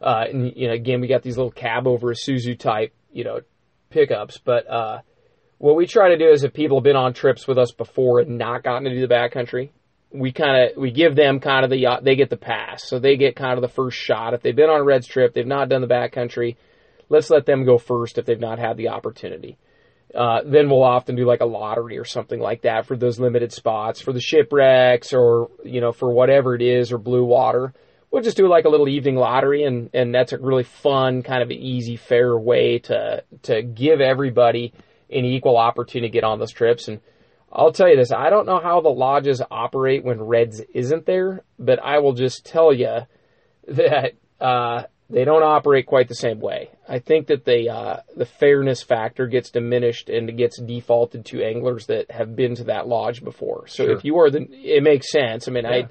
uh, 0.01 0.25
and 0.29 0.53
you 0.55 0.67
know 0.67 0.73
again 0.73 1.01
we 1.01 1.07
got 1.07 1.21
these 1.21 1.37
little 1.37 1.51
cab 1.51 1.85
over 1.85 2.13
Isuzu 2.13 2.57
type 2.57 2.93
you 3.11 3.23
know 3.23 3.41
pickups, 3.89 4.37
but 4.37 4.69
uh, 4.69 4.99
what 5.57 5.75
we 5.75 5.85
try 5.85 6.09
to 6.09 6.17
do 6.17 6.29
is 6.29 6.43
if 6.43 6.53
people 6.53 6.77
have 6.77 6.83
been 6.83 6.95
on 6.95 7.13
trips 7.13 7.47
with 7.47 7.57
us 7.57 7.71
before 7.71 8.21
and 8.21 8.37
not 8.37 8.63
gotten 8.63 8.85
to 8.85 8.89
do 8.91 9.05
the 9.05 9.13
backcountry, 9.13 9.69
we 10.11 10.31
kind 10.31 10.71
of 10.71 10.77
we 10.77 10.91
give 10.91 11.15
them 11.15 11.39
kind 11.39 11.65
of 11.65 11.69
the 11.69 11.85
uh, 11.85 11.99
they 12.01 12.15
get 12.15 12.29
the 12.29 12.37
pass, 12.37 12.87
so 12.87 12.97
they 12.97 13.17
get 13.17 13.35
kind 13.35 13.55
of 13.55 13.61
the 13.61 13.67
first 13.67 13.97
shot. 13.97 14.33
If 14.33 14.41
they've 14.41 14.55
been 14.55 14.69
on 14.69 14.79
a 14.79 14.83
Reds 14.83 15.07
trip, 15.07 15.33
they've 15.33 15.45
not 15.45 15.67
done 15.69 15.81
the 15.81 15.87
backcountry, 15.87 16.55
let's 17.09 17.29
let 17.29 17.45
them 17.45 17.65
go 17.65 17.77
first 17.77 18.17
if 18.17 18.25
they've 18.25 18.39
not 18.39 18.59
had 18.59 18.77
the 18.77 18.89
opportunity. 18.89 19.57
Uh, 20.13 20.41
then 20.43 20.69
we'll 20.69 20.83
often 20.83 21.15
do 21.15 21.25
like 21.25 21.41
a 21.41 21.45
lottery 21.45 21.97
or 21.97 22.05
something 22.05 22.39
like 22.39 22.63
that 22.63 22.87
for 22.87 22.97
those 22.97 23.19
limited 23.19 23.51
spots 23.51 24.01
for 24.01 24.11
the 24.11 24.19
shipwrecks 24.19 25.13
or 25.13 25.51
you 25.63 25.81
know 25.81 25.91
for 25.91 26.11
whatever 26.11 26.55
it 26.55 26.61
is 26.61 26.91
or 26.91 26.97
blue 26.97 27.23
water. 27.23 27.73
We'll 28.09 28.23
just 28.23 28.37
do 28.37 28.47
like 28.47 28.65
a 28.65 28.69
little 28.69 28.89
evening 28.89 29.17
lottery, 29.17 29.63
and 29.63 29.91
and 29.93 30.13
that's 30.13 30.33
a 30.33 30.39
really 30.39 30.63
fun 30.63 31.21
kind 31.21 31.43
of 31.43 31.51
easy, 31.51 31.95
fair 31.95 32.37
way 32.37 32.79
to 32.79 33.23
to 33.43 33.61
give 33.61 34.01
everybody 34.01 34.73
an 35.11 35.25
equal 35.25 35.57
opportunity 35.57 36.09
to 36.09 36.13
get 36.13 36.23
on 36.23 36.39
those 36.39 36.51
trips. 36.51 36.87
And 36.87 37.01
I'll 37.51 37.71
tell 37.71 37.87
you 37.87 37.95
this: 37.95 38.11
I 38.11 38.31
don't 38.31 38.47
know 38.47 38.59
how 38.59 38.81
the 38.81 38.89
lodges 38.89 39.43
operate 39.51 40.03
when 40.03 40.19
Reds 40.19 40.59
isn't 40.73 41.05
there, 41.05 41.43
but 41.59 41.77
I 41.83 41.99
will 41.99 42.13
just 42.13 42.47
tell 42.47 42.73
you 42.73 43.01
that 43.67 44.13
uh, 44.41 44.83
they 45.09 45.25
don't 45.25 45.43
operate 45.43 45.87
quite 45.87 46.07
the 46.07 46.15
same 46.15 46.39
way. 46.39 46.69
I 46.87 46.99
think 46.99 47.27
that 47.27 47.43
the 47.45 47.69
uh, 47.69 47.97
the 48.15 48.25
fairness 48.25 48.83
factor 48.83 49.27
gets 49.27 49.49
diminished 49.49 50.09
and 50.09 50.29
it 50.29 50.37
gets 50.37 50.61
defaulted 50.61 51.25
to 51.27 51.43
anglers 51.43 51.87
that 51.87 52.11
have 52.11 52.35
been 52.35 52.55
to 52.55 52.65
that 52.65 52.87
lodge 52.87 53.23
before. 53.23 53.67
So 53.67 53.85
Sure. 53.85 53.95
if 53.97 54.05
you 54.05 54.19
are 54.19 54.29
the, 54.29 54.47
it 54.51 54.83
makes 54.83 55.11
sense. 55.11 55.47
I 55.47 55.51
mean, 55.51 55.63
Yeah. 55.63 55.71
I'm 55.71 55.89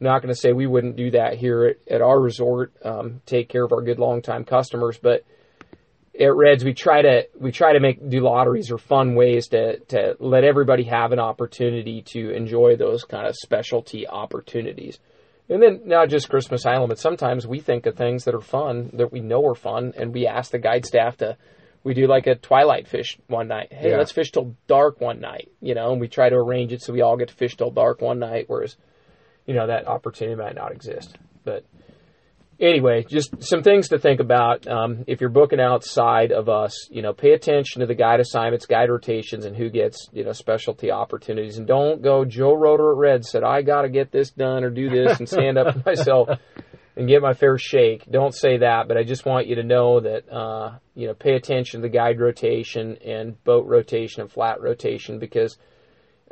not 0.00 0.22
going 0.22 0.32
to 0.34 0.38
say 0.40 0.52
we 0.52 0.66
wouldn't 0.66 0.96
do 0.96 1.10
that 1.12 1.34
here 1.38 1.64
at, 1.64 1.94
at 1.94 2.02
our 2.02 2.20
resort. 2.20 2.72
Um, 2.84 3.20
take 3.26 3.48
care 3.48 3.64
of 3.64 3.72
our 3.72 3.82
good 3.82 3.98
longtime 3.98 4.44
customers, 4.44 4.98
but 4.98 5.24
at 6.20 6.34
Reds 6.34 6.64
we 6.64 6.74
try 6.74 7.00
to 7.02 7.28
we 7.40 7.52
try 7.52 7.72
to 7.72 7.80
make 7.80 8.06
do 8.08 8.20
lotteries 8.20 8.70
or 8.70 8.78
fun 8.78 9.14
ways 9.14 9.48
to 9.48 9.78
to 9.78 10.16
let 10.20 10.44
everybody 10.44 10.82
have 10.84 11.12
an 11.12 11.20
opportunity 11.20 12.02
to 12.02 12.30
enjoy 12.30 12.76
those 12.76 13.04
kind 13.04 13.26
of 13.26 13.34
specialty 13.36 14.06
opportunities. 14.06 14.98
And 15.50 15.62
then 15.62 15.82
not 15.86 16.10
just 16.10 16.28
Christmas 16.28 16.66
Island, 16.66 16.88
but 16.90 16.98
sometimes 16.98 17.46
we 17.46 17.60
think 17.60 17.86
of 17.86 17.96
things 17.96 18.24
that 18.24 18.34
are 18.34 18.40
fun 18.40 18.90
that 18.94 19.10
we 19.12 19.20
know 19.20 19.46
are 19.46 19.54
fun, 19.54 19.94
and 19.96 20.12
we 20.12 20.26
ask 20.26 20.50
the 20.50 20.58
guide 20.58 20.84
staff 20.84 21.16
to. 21.18 21.36
We 21.84 21.94
do 21.94 22.06
like 22.06 22.26
a 22.26 22.34
twilight 22.34 22.86
fish 22.88 23.18
one 23.28 23.48
night. 23.48 23.72
Hey, 23.72 23.90
Yeah. 23.90 23.96
let's 23.98 24.12
fish 24.12 24.30
till 24.32 24.54
dark 24.66 25.00
one 25.00 25.20
night, 25.20 25.48
you 25.62 25.74
know, 25.74 25.92
and 25.92 26.00
we 26.00 26.08
try 26.08 26.28
to 26.28 26.36
arrange 26.36 26.72
it 26.72 26.82
so 26.82 26.92
we 26.92 27.00
all 27.00 27.16
get 27.16 27.28
to 27.28 27.34
fish 27.34 27.56
till 27.56 27.70
dark 27.70 28.02
one 28.02 28.18
night, 28.18 28.44
whereas, 28.48 28.76
you 29.46 29.54
know, 29.54 29.66
that 29.68 29.86
opportunity 29.86 30.36
might 30.36 30.56
not 30.56 30.72
exist. 30.72 31.16
But 31.44 31.64
anyway, 32.60 33.04
just 33.08 33.42
some 33.42 33.62
things 33.62 33.88
to 33.88 33.98
think 33.98 34.20
about. 34.20 34.66
Um, 34.66 35.04
if 35.06 35.20
you're 35.20 35.30
booking 35.30 35.60
outside 35.60 36.32
of 36.32 36.48
us, 36.48 36.88
you 36.90 37.02
know, 37.02 37.12
pay 37.12 37.32
attention 37.32 37.80
to 37.80 37.86
the 37.86 37.94
guide 37.94 38.20
assignments, 38.20 38.66
guide 38.66 38.90
rotations, 38.90 39.44
and 39.44 39.56
who 39.56 39.70
gets, 39.70 40.08
you 40.12 40.24
know, 40.24 40.32
specialty 40.32 40.90
opportunities. 40.90 41.58
And 41.58 41.66
don't 41.66 42.02
go, 42.02 42.24
Joe 42.24 42.54
Rotter 42.54 42.92
at 42.92 42.98
Red 42.98 43.24
said, 43.24 43.42
I 43.42 43.62
got 43.62 43.82
to 43.82 43.88
get 43.88 44.10
this 44.10 44.30
done 44.30 44.64
or 44.64 44.70
do 44.70 44.90
this 44.90 45.18
and 45.18 45.28
stand 45.28 45.58
up 45.58 45.74
for 45.74 45.82
myself 45.86 46.28
and 46.96 47.08
get 47.08 47.22
my 47.22 47.32
fair 47.32 47.58
shake. 47.58 48.10
Don't 48.10 48.34
say 48.34 48.58
that, 48.58 48.88
but 48.88 48.96
I 48.96 49.04
just 49.04 49.24
want 49.24 49.46
you 49.46 49.56
to 49.56 49.62
know 49.62 50.00
that, 50.00 50.28
uh, 50.28 50.78
you 50.94 51.06
know, 51.06 51.14
pay 51.14 51.34
attention 51.34 51.80
to 51.80 51.86
the 51.86 51.92
guide 51.92 52.18
rotation 52.18 52.96
and 53.04 53.42
boat 53.44 53.66
rotation 53.66 54.22
and 54.22 54.30
flat 54.30 54.60
rotation 54.60 55.20
because, 55.20 55.56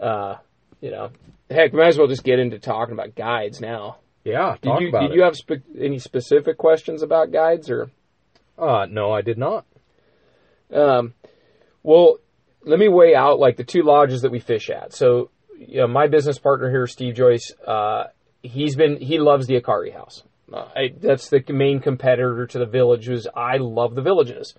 uh, 0.03 0.35
you 0.81 0.91
know, 0.91 1.11
heck, 1.49 1.73
might 1.73 1.89
as 1.89 1.99
well 1.99 2.09
just 2.09 2.25
get 2.25 2.41
into 2.41 2.59
talking 2.59 2.93
about 2.93 3.15
guides 3.15 3.61
now. 3.61 3.99
Yeah, 4.27 4.57
Did 4.61 4.81
you 4.81 4.89
about 4.89 5.01
did 5.03 5.11
it. 5.13 5.15
you 5.17 5.23
have 5.23 5.37
spe- 5.37 5.65
any 5.79 5.99
specific 5.99 6.59
questions 6.59 7.03
about 7.03 7.31
guides 7.33 7.71
or? 7.71 7.91
Uh, 8.59 8.87
no, 8.91 9.13
I 9.13 9.23
did 9.23 9.39
not. 9.39 9.65
Um, 10.73 11.15
well, 11.83 12.19
let 12.65 12.79
me 12.79 12.89
weigh 12.89 13.15
out 13.15 13.39
like 13.39 13.57
the 13.57 13.65
two 13.65 13.83
lodges 13.83 14.23
that 14.23 14.33
we 14.33 14.41
fish 14.41 14.69
at. 14.71 14.93
So, 14.93 15.31
you 15.57 15.79
know, 15.79 15.87
my 15.87 16.09
business 16.09 16.39
partner 16.39 16.71
here, 16.71 16.87
Steve 16.87 17.15
Joyce, 17.15 17.53
uh, 17.67 18.05
he's 18.43 18.75
been 18.75 18.97
he 19.01 19.19
loves 19.19 19.47
the 19.47 19.61
Akari 19.61 19.93
House. 19.93 20.23
Uh, 20.53 20.69
I, 20.75 20.95
that's 21.01 21.29
the 21.29 21.43
main 21.49 21.81
competitor 21.81 22.47
to 22.47 22.59
the 22.59 22.67
Villages. 22.67 23.27
I 23.35 23.57
love 23.59 23.95
the 23.95 24.03
Villages 24.03 24.55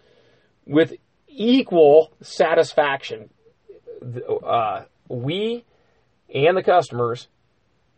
with 0.66 0.94
equal 1.28 2.12
satisfaction. 2.22 3.30
Uh, 4.46 4.84
we 5.10 5.66
and 6.34 6.56
the 6.58 6.64
customers 6.64 7.28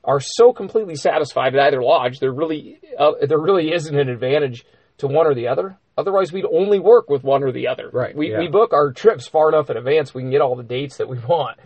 are 0.09 0.19
so 0.19 0.51
completely 0.51 0.95
satisfied 0.95 1.53
with 1.53 1.61
either 1.61 1.83
lodge. 1.83 2.19
There 2.19 2.33
really 2.33 2.79
uh, 2.97 3.11
there 3.27 3.37
really 3.37 3.71
isn't 3.71 3.95
an 3.95 4.09
advantage 4.09 4.65
to 4.97 5.07
one 5.07 5.27
or 5.27 5.35
the 5.35 5.47
other. 5.47 5.77
Otherwise, 5.97 6.33
we'd 6.33 6.45
only 6.45 6.79
work 6.79 7.09
with 7.09 7.23
one 7.23 7.43
or 7.43 7.51
the 7.51 7.67
other. 7.67 7.89
Right, 7.93 8.15
We 8.15 8.31
yeah. 8.31 8.39
we 8.39 8.47
book 8.47 8.73
our 8.73 8.91
trips 8.91 9.27
far 9.27 9.49
enough 9.49 9.69
in 9.69 9.77
advance. 9.77 10.13
We 10.13 10.23
can 10.23 10.31
get 10.31 10.41
all 10.41 10.55
the 10.55 10.63
dates 10.63 10.97
that 10.97 11.07
we 11.07 11.19
want. 11.19 11.59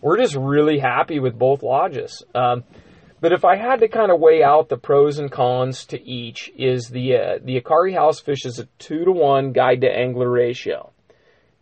We're 0.00 0.18
just 0.18 0.36
really 0.36 0.78
happy 0.78 1.18
with 1.18 1.36
both 1.36 1.62
lodges. 1.64 2.22
Um, 2.34 2.62
but 3.20 3.32
if 3.32 3.44
I 3.44 3.56
had 3.56 3.80
to 3.80 3.88
kind 3.88 4.12
of 4.12 4.20
weigh 4.20 4.42
out 4.42 4.68
the 4.68 4.78
pros 4.78 5.18
and 5.18 5.30
cons 5.30 5.84
to 5.86 6.00
each, 6.00 6.50
is 6.56 6.88
the 6.88 7.16
uh, 7.16 7.38
the 7.42 7.60
Akari 7.60 7.92
House 7.92 8.20
fishes 8.20 8.60
a 8.60 8.66
two 8.78 9.04
to 9.04 9.12
one 9.12 9.52
guide 9.52 9.80
to 9.80 9.90
angler 9.90 10.30
ratio. 10.30 10.92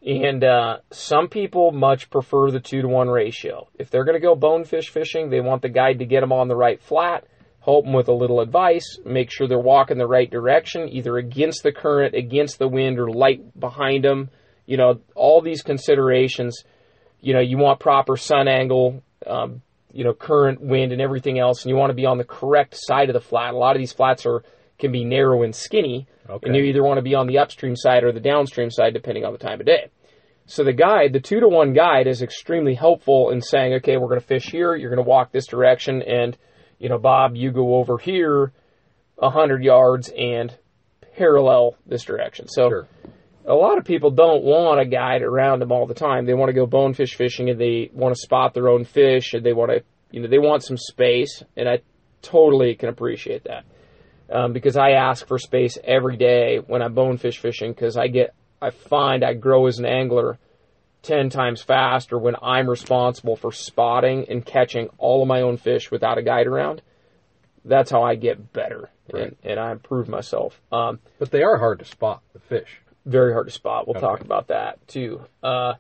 And 0.07 0.45
uh, 0.45 0.79
some 0.93 1.29
people 1.29 1.73
much 1.73 2.09
prefer 2.09 2.51
the 2.51 2.61
two 2.61 2.83
to 2.83 2.89
one 2.89 3.09
ratio. 3.09 3.69
If 3.79 3.91
they're 3.91 4.05
going 4.05 4.15
to 4.15 4.25
go 4.25 4.37
bonefish 4.37 4.91
fishing, 4.91 5.29
they 5.29 5.41
want 5.41 5.63
the 5.63 5.69
guide 5.69 5.99
to 5.99 6.07
get 6.07 6.21
them 6.21 6.33
on 6.33 6.49
the 6.49 6.55
right 6.57 6.81
flat, 6.81 7.27
help 7.65 7.85
them 7.85 7.93
with 7.93 8.09
a 8.09 8.13
little 8.13 8.41
advice, 8.41 8.99
make 9.05 9.31
sure 9.31 9.49
they're 9.49 9.59
walking 9.59 9.99
the 9.99 10.07
right 10.07 10.31
direction, 10.31 10.89
either 10.89 11.17
against 11.19 11.65
the 11.65 11.73
current, 11.73 12.15
against 12.15 12.59
the 12.59 12.69
wind, 12.69 12.99
or 12.99 13.11
light 13.11 13.59
behind 13.59 14.05
them. 14.05 14.31
You 14.67 14.77
know, 14.77 15.01
all 15.15 15.41
these 15.41 15.63
considerations. 15.63 16.63
You 17.21 17.35
know, 17.35 17.41
you 17.41 17.59
want 17.59 17.81
proper 17.81 18.17
sun 18.17 18.47
angle, 18.47 19.03
um, 19.27 19.63
you 19.93 20.05
know, 20.05 20.15
current, 20.15 20.61
wind, 20.61 20.93
and 20.93 21.01
everything 21.01 21.41
else, 21.41 21.65
and 21.65 21.71
you 21.71 21.77
want 21.77 21.91
to 21.91 21.95
be 21.95 22.07
on 22.07 22.19
the 22.19 22.25
correct 22.25 22.75
side 22.77 23.09
of 23.09 23.15
the 23.15 23.21
flat. 23.21 23.55
A 23.55 23.57
lot 23.57 23.75
of 23.75 23.81
these 23.81 23.93
flats 23.93 24.25
are 24.27 24.45
can 24.79 24.93
be 24.93 25.05
narrow 25.05 25.43
and 25.43 25.55
skinny, 25.55 26.07
Okay. 26.29 26.47
and 26.47 26.57
you 26.57 26.63
either 26.65 26.83
want 26.83 26.99
to 26.99 27.03
be 27.03 27.15
on 27.15 27.27
the 27.27 27.39
upstream 27.39 27.75
side 27.77 28.05
or 28.05 28.13
the 28.13 28.21
downstream 28.21 28.71
side, 28.71 28.93
depending 28.95 29.25
on 29.25 29.33
the 29.33 29.39
time 29.39 29.61
of 29.61 29.67
day. 29.67 29.89
So 30.47 30.65
the 30.65 30.73
guide, 30.73 31.13
the 31.13 31.21
two 31.21 31.41
to 31.41 31.49
one 31.49 31.73
guide, 31.75 32.07
is 32.07 32.23
extremely 32.23 32.75
helpful 32.75 33.31
in 33.31 33.41
saying, 33.43 33.75
okay, 33.75 33.97
we're 33.97 34.09
going 34.09 34.21
to 34.21 34.27
fish 34.27 34.47
here. 34.51 34.75
You're 34.75 34.91
going 34.95 35.05
to 35.05 35.09
walk 35.09 35.31
this 35.33 35.47
direction, 35.47 36.01
and 36.03 36.37
you 36.79 36.89
know, 36.89 36.99
Bob, 36.99 37.35
you 37.37 37.51
go 37.51 37.75
over 37.77 37.99
here, 37.99 38.53
a 39.19 39.31
hundred 39.31 39.63
yards, 39.65 40.11
and 40.17 40.57
parallel 41.17 41.77
this 41.87 42.05
direction. 42.05 42.47
So 42.49 42.69
Sure. 42.69 42.87
a 43.45 43.55
lot 43.55 43.79
of 43.79 43.85
people 43.85 44.11
don't 44.11 44.45
want 44.45 44.81
a 44.81 44.85
guide 44.87 45.23
around 45.23 45.59
them 45.59 45.73
all 45.73 45.87
the 45.87 45.95
time. 45.95 46.25
They 46.25 46.35
want 46.35 46.49
to 46.51 46.53
go 46.55 46.67
bonefish 46.67 47.15
fishing, 47.17 47.51
and 47.51 47.61
they 47.61 47.91
want 47.93 48.15
to 48.15 48.21
spot 48.21 48.55
their 48.55 48.69
own 48.69 48.85
fish, 48.85 49.35
and 49.35 49.45
they 49.45 49.53
want 49.53 49.71
to, 49.73 49.83
you 50.13 50.21
know, 50.21 50.29
they 50.29 50.39
want 50.39 50.63
some 50.63 50.77
space, 50.77 51.43
and 51.57 51.69
I 51.69 51.81
totally 52.23 52.75
can 52.75 52.89
appreciate 52.89 53.45
that. 53.45 53.65
Um, 54.31 54.53
because 54.53 54.77
I 54.77 54.91
ask 54.91 55.27
for 55.27 55.39
space 55.39 55.79
every 55.83 56.17
day 56.17 56.59
when 56.59 56.83
I'm 56.83 56.93
bonefish 56.95 57.39
fishing 57.39 57.73
because 57.73 57.97
I 57.97 58.09
get 58.09 58.35
I 58.61 58.71
find 58.71 59.25
I 59.25 59.33
grow 59.35 59.67
as 59.67 59.79
an 59.79 59.87
angler 59.87 60.39
ten 61.03 61.31
times 61.31 61.63
faster 61.63 62.19
when 62.19 62.37
I'm 62.43 62.69
responsible 62.69 63.37
for 63.37 63.53
spotting 63.53 64.27
and 64.29 64.45
catching 64.45 64.89
all 64.99 65.23
of 65.23 65.29
my 65.29 65.41
own 65.41 65.57
fish 65.57 65.91
without 65.91 66.19
a 66.19 66.23
guide 66.23 66.47
around. 66.47 66.83
That's 67.65 67.91
how 67.91 68.03
I 68.03 68.15
get 68.17 68.53
better 68.53 68.91
Right. 69.11 69.23
and, 69.29 69.37
and 69.43 69.59
I 69.61 69.73
improve 69.73 70.09
myself. 70.09 70.61
Um, 70.71 70.99
But 71.19 71.31
they 71.31 71.43
are 71.43 71.57
hard 71.57 71.79
to 71.79 71.85
spot, 71.87 72.21
the 72.35 72.41
fish. 72.41 72.81
very 73.07 73.33
hard 73.33 73.47
to 73.47 73.53
spot. 73.53 73.87
We'll 73.89 73.99
talk 74.01 74.21
about 74.21 74.49
that 74.49 74.87
too. 74.89 75.23
Uh, 75.43 75.75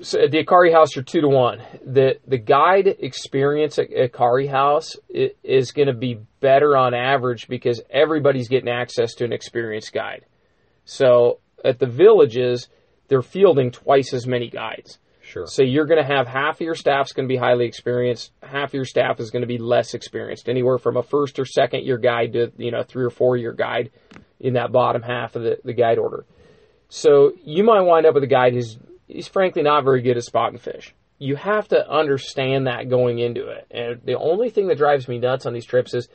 so 0.00 0.20
at 0.20 0.30
the 0.30 0.44
Akari 0.44 0.72
House, 0.72 0.94
you're 0.94 1.04
two 1.04 1.20
to 1.20 1.28
one. 1.28 1.62
The 1.84 2.18
the 2.26 2.38
guide 2.38 2.86
experience 2.86 3.78
at 3.78 3.90
Akari 3.90 4.48
House 4.48 4.96
is 5.08 5.72
going 5.72 5.88
to 5.88 5.94
be 5.94 6.20
better 6.40 6.76
on 6.76 6.94
average 6.94 7.48
because 7.48 7.80
everybody's 7.90 8.48
getting 8.48 8.68
access 8.68 9.14
to 9.14 9.24
an 9.24 9.32
experienced 9.32 9.92
guide. 9.92 10.24
So 10.84 11.40
at 11.64 11.78
the 11.78 11.86
villages, 11.86 12.68
they're 13.08 13.22
fielding 13.22 13.70
twice 13.70 14.12
as 14.12 14.26
many 14.26 14.50
guides. 14.50 14.98
Sure. 15.22 15.46
So 15.46 15.62
you're 15.62 15.86
going 15.86 16.02
to 16.02 16.06
have 16.06 16.28
half 16.28 16.56
of 16.56 16.60
your 16.60 16.74
staff's 16.74 17.12
going 17.12 17.26
to 17.26 17.32
be 17.32 17.38
highly 17.38 17.64
experienced, 17.64 18.32
half 18.42 18.70
of 18.70 18.74
your 18.74 18.84
staff 18.84 19.20
is 19.20 19.30
going 19.30 19.40
to 19.40 19.48
be 19.48 19.58
less 19.58 19.94
experienced, 19.94 20.48
anywhere 20.48 20.76
from 20.76 20.98
a 20.98 21.02
first 21.02 21.38
or 21.38 21.46
second 21.46 21.84
year 21.84 21.98
guide 21.98 22.34
to 22.34 22.52
you 22.58 22.70
know 22.70 22.82
three 22.82 23.04
or 23.04 23.10
four 23.10 23.36
year 23.36 23.52
guide 23.52 23.90
in 24.40 24.54
that 24.54 24.70
bottom 24.70 25.02
half 25.02 25.34
of 25.36 25.42
the, 25.42 25.58
the 25.64 25.72
guide 25.72 25.98
order. 25.98 26.26
So 26.90 27.32
you 27.42 27.64
might 27.64 27.80
wind 27.80 28.06
up 28.06 28.14
with 28.14 28.22
a 28.22 28.28
guide 28.28 28.52
who's 28.52 28.76
he's 29.14 29.28
frankly 29.28 29.62
not 29.62 29.84
very 29.84 30.02
good 30.02 30.16
at 30.16 30.24
spotting 30.24 30.58
fish. 30.58 30.94
You 31.18 31.36
have 31.36 31.68
to 31.68 31.88
understand 31.88 32.66
that 32.66 32.90
going 32.90 33.20
into 33.20 33.48
it. 33.48 33.66
And 33.70 34.00
the 34.04 34.18
only 34.18 34.50
thing 34.50 34.66
that 34.66 34.78
drives 34.78 35.08
me 35.08 35.18
nuts 35.18 35.46
on 35.46 35.54
these 35.54 35.64
trips 35.64 35.94
is 35.94 36.08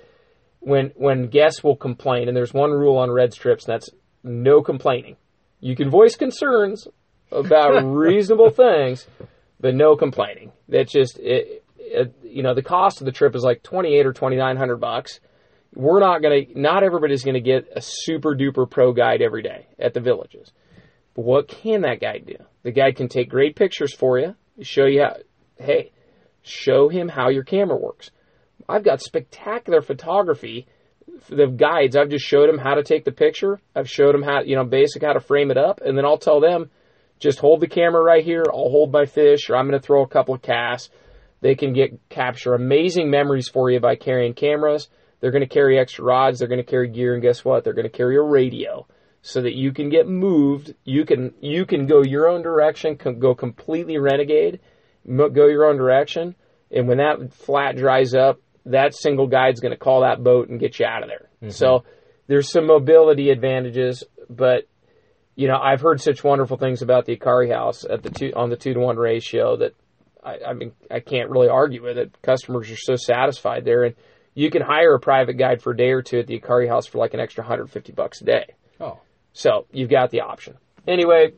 when 0.59 0.91
when 0.95 1.27
guests 1.27 1.63
will 1.63 1.77
complain, 1.77 2.27
and 2.27 2.35
there's 2.35 2.53
one 2.53 2.71
rule 2.71 2.97
on 2.97 3.09
Reds 3.09 3.37
trips, 3.37 3.65
and 3.65 3.73
that's 3.73 3.89
no 4.23 4.61
complaining. 4.61 5.15
You 5.61 5.75
can 5.75 5.89
voice 5.89 6.15
concerns 6.15 6.87
about 7.31 7.81
reasonable 7.83 8.49
things, 8.49 9.07
but 9.59 9.73
no 9.73 9.95
complaining. 9.95 10.51
That's 10.67 10.91
just 10.91 11.17
it, 11.19 11.63
it, 11.77 12.13
you 12.23 12.43
know 12.43 12.53
the 12.53 12.61
cost 12.61 12.99
of 12.99 13.05
the 13.05 13.13
trip 13.13 13.35
is 13.35 13.43
like 13.43 13.63
twenty 13.63 13.95
eight 13.95 14.05
or 14.05 14.13
twenty 14.13 14.35
nine 14.35 14.57
hundred 14.57 14.77
bucks. 14.77 15.21
We're 15.73 16.01
not 16.01 16.21
gonna. 16.21 16.41
Not 16.55 16.83
everybody's 16.83 17.23
gonna 17.23 17.39
get 17.39 17.69
a 17.73 17.81
super 17.81 18.35
duper 18.35 18.69
pro 18.69 18.91
guide 18.91 19.21
every 19.21 19.43
day 19.43 19.67
at 19.79 19.93
the 19.93 20.01
villages. 20.01 20.51
But 21.15 21.25
what 21.25 21.47
can 21.47 21.81
that 21.81 22.01
guy 22.01 22.19
do? 22.19 22.35
The 22.63 22.71
guy 22.71 22.91
can 22.91 23.07
take 23.07 23.29
great 23.29 23.55
pictures 23.55 23.93
for 23.93 24.19
you, 24.19 24.35
show 24.61 24.85
you 24.85 25.01
how. 25.03 25.17
Hey, 25.57 25.91
show 26.43 26.89
him 26.89 27.09
how 27.09 27.29
your 27.29 27.43
camera 27.43 27.77
works. 27.77 28.11
I've 28.67 28.83
got 28.83 29.01
spectacular 29.01 29.81
photography. 29.81 30.67
The 31.27 31.47
guides, 31.47 31.97
I've 31.97 32.09
just 32.09 32.25
showed 32.25 32.47
them 32.47 32.59
how 32.59 32.75
to 32.75 32.83
take 32.83 33.03
the 33.03 33.11
picture. 33.11 33.59
I've 33.75 33.89
showed 33.89 34.13
them 34.13 34.23
how, 34.23 34.41
you 34.41 34.55
know, 34.55 34.63
basic 34.63 35.03
how 35.03 35.13
to 35.13 35.19
frame 35.19 35.51
it 35.51 35.57
up, 35.57 35.81
and 35.81 35.97
then 35.97 36.05
I'll 36.05 36.17
tell 36.17 36.39
them, 36.39 36.69
just 37.19 37.39
hold 37.39 37.59
the 37.59 37.67
camera 37.67 38.01
right 38.01 38.23
here. 38.23 38.45
I'll 38.47 38.69
hold 38.69 38.91
my 38.91 39.05
fish, 39.05 39.49
or 39.49 39.57
I'm 39.57 39.67
going 39.67 39.79
to 39.79 39.85
throw 39.85 40.03
a 40.03 40.07
couple 40.07 40.35
of 40.35 40.41
casts. 40.41 40.89
They 41.41 41.55
can 41.55 41.73
get 41.73 41.99
capture 42.09 42.53
amazing 42.53 43.09
memories 43.09 43.49
for 43.49 43.69
you 43.69 43.79
by 43.79 43.95
carrying 43.95 44.33
cameras. 44.33 44.87
They're 45.19 45.31
going 45.31 45.43
to 45.43 45.47
carry 45.47 45.77
extra 45.77 46.05
rods. 46.05 46.39
They're 46.39 46.47
going 46.47 46.63
to 46.63 46.69
carry 46.69 46.89
gear, 46.89 47.13
and 47.13 47.21
guess 47.21 47.43
what? 47.43 47.63
They're 47.63 47.73
going 47.73 47.89
to 47.89 47.97
carry 47.97 48.15
a 48.15 48.21
radio 48.21 48.87
so 49.21 49.41
that 49.41 49.55
you 49.55 49.71
can 49.71 49.89
get 49.89 50.07
moved. 50.07 50.73
You 50.83 51.05
can 51.05 51.33
you 51.41 51.65
can 51.65 51.85
go 51.85 52.01
your 52.01 52.27
own 52.27 52.41
direction, 52.41 52.97
com- 52.97 53.19
go 53.19 53.35
completely 53.35 53.97
renegade, 53.97 54.59
mo- 55.05 55.29
go 55.29 55.47
your 55.47 55.65
own 55.65 55.77
direction, 55.77 56.35
and 56.71 56.87
when 56.87 56.97
that 56.97 57.33
flat 57.33 57.75
dries 57.75 58.13
up, 58.13 58.39
that 58.65 58.95
single 58.95 59.27
guide's 59.27 59.59
going 59.59 59.73
to 59.73 59.77
call 59.77 60.01
that 60.01 60.23
boat 60.23 60.49
and 60.49 60.59
get 60.59 60.79
you 60.79 60.85
out 60.85 61.03
of 61.03 61.09
there. 61.09 61.29
Mm-hmm. 61.41 61.51
So 61.51 61.83
there's 62.27 62.49
some 62.49 62.67
mobility 62.67 63.29
advantages, 63.29 64.03
but 64.29 64.67
you 65.35 65.47
know 65.47 65.57
I've 65.57 65.81
heard 65.81 66.01
such 66.01 66.23
wonderful 66.23 66.57
things 66.57 66.81
about 66.81 67.05
the 67.05 67.17
Akari 67.17 67.53
House 67.53 67.83
at 67.83 68.03
the 68.03 68.09
two 68.09 68.31
on 68.35 68.49
the 68.49 68.57
two 68.57 68.73
to 68.73 68.79
one 68.79 68.97
ratio 68.97 69.57
that 69.57 69.73
I, 70.23 70.37
I 70.49 70.53
mean 70.53 70.71
I 70.89 70.99
can't 71.01 71.29
really 71.29 71.49
argue 71.49 71.83
with 71.83 71.97
it. 71.97 72.15
Customers 72.21 72.69
are 72.71 72.77
so 72.77 72.95
satisfied 72.95 73.65
there, 73.65 73.83
and 73.83 73.95
you 74.33 74.49
can 74.49 74.61
hire 74.61 74.93
a 74.95 74.99
private 74.99 75.33
guide 75.33 75.61
for 75.61 75.71
a 75.71 75.77
day 75.77 75.91
or 75.91 76.01
two 76.01 76.19
at 76.19 76.27
the 76.27 76.39
Akari 76.39 76.69
House 76.69 76.87
for 76.87 76.99
like 76.99 77.13
an 77.13 77.19
extra 77.19 77.43
150 77.43 77.91
bucks 77.93 78.21
a 78.21 78.25
day. 78.25 78.53
Oh, 78.79 78.99
So 79.39 79.67
you've 79.71 79.89
got 79.89 80.11
the 80.11 80.19
option. 80.19 80.57
Anyway, 80.85 81.31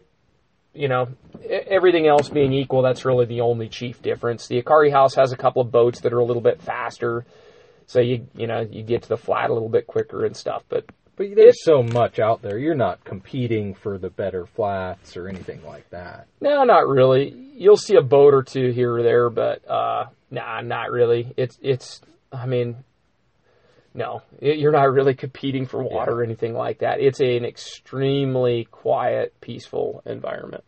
you 0.74 0.88
know, 0.88 1.10
everything 1.48 2.08
else 2.08 2.30
being 2.30 2.52
equal, 2.52 2.82
that's 2.82 3.06
really 3.06 3.26
the 3.26 3.42
only 3.42 3.70
chief 3.70 4.02
difference. 4.02 4.48
The 4.48 4.60
Akari 4.60 4.92
House 4.92 5.14
has 5.14 5.32
a 5.32 5.38
couple 5.38 5.62
of 5.62 5.72
boats 5.72 6.02
that 6.02 6.12
are 6.12 6.18
a 6.18 6.26
little 6.26 6.42
bit 6.42 6.64
faster, 6.64 7.26
so 7.86 8.00
you 8.00 8.26
you 8.34 8.48
know 8.48 8.62
you 8.62 8.82
get 8.82 9.04
to 9.04 9.10
the 9.10 9.18
flat 9.18 9.52
a 9.52 9.54
little 9.54 9.70
bit 9.70 9.86
quicker 9.86 10.26
and 10.26 10.36
stuff. 10.36 10.64
But 10.68 10.86
but 11.16 11.28
there's 11.36 11.64
so 11.64 11.84
much 11.84 12.18
out 12.18 12.42
there. 12.42 12.58
You're 12.58 12.74
not 12.74 13.04
competing 13.04 13.76
for 13.76 14.00
the 14.00 14.10
better 14.10 14.48
flats 14.48 15.16
or 15.16 15.28
anything 15.28 15.64
like 15.64 15.88
that. 15.92 16.26
no, 16.40 16.64
not 16.64 16.88
really. 16.88 17.30
You'll 17.54 17.78
see 17.78 17.98
a 17.98 18.02
boat 18.02 18.34
or 18.34 18.42
two 18.42 18.72
here 18.72 18.96
or 18.96 19.04
there, 19.04 19.30
but 19.30 19.70
uh, 19.70 20.06
nah, 20.32 20.62
not 20.62 20.90
really. 20.90 21.32
It's 21.38 21.60
it's. 21.62 22.02
I 22.32 22.48
mean, 22.48 22.84
no, 23.94 24.22
it, 24.40 24.58
you're 24.58 24.72
not 24.72 24.92
really 24.92 25.14
competing 25.14 25.66
for 25.66 25.84
water 25.84 26.14
or 26.14 26.24
anything 26.24 26.54
like 26.54 26.80
that. 26.80 27.00
It's 27.02 27.20
an 27.20 27.44
extremely 27.46 28.66
quiet, 28.72 29.34
peaceful 29.42 30.02
environment. 30.06 30.64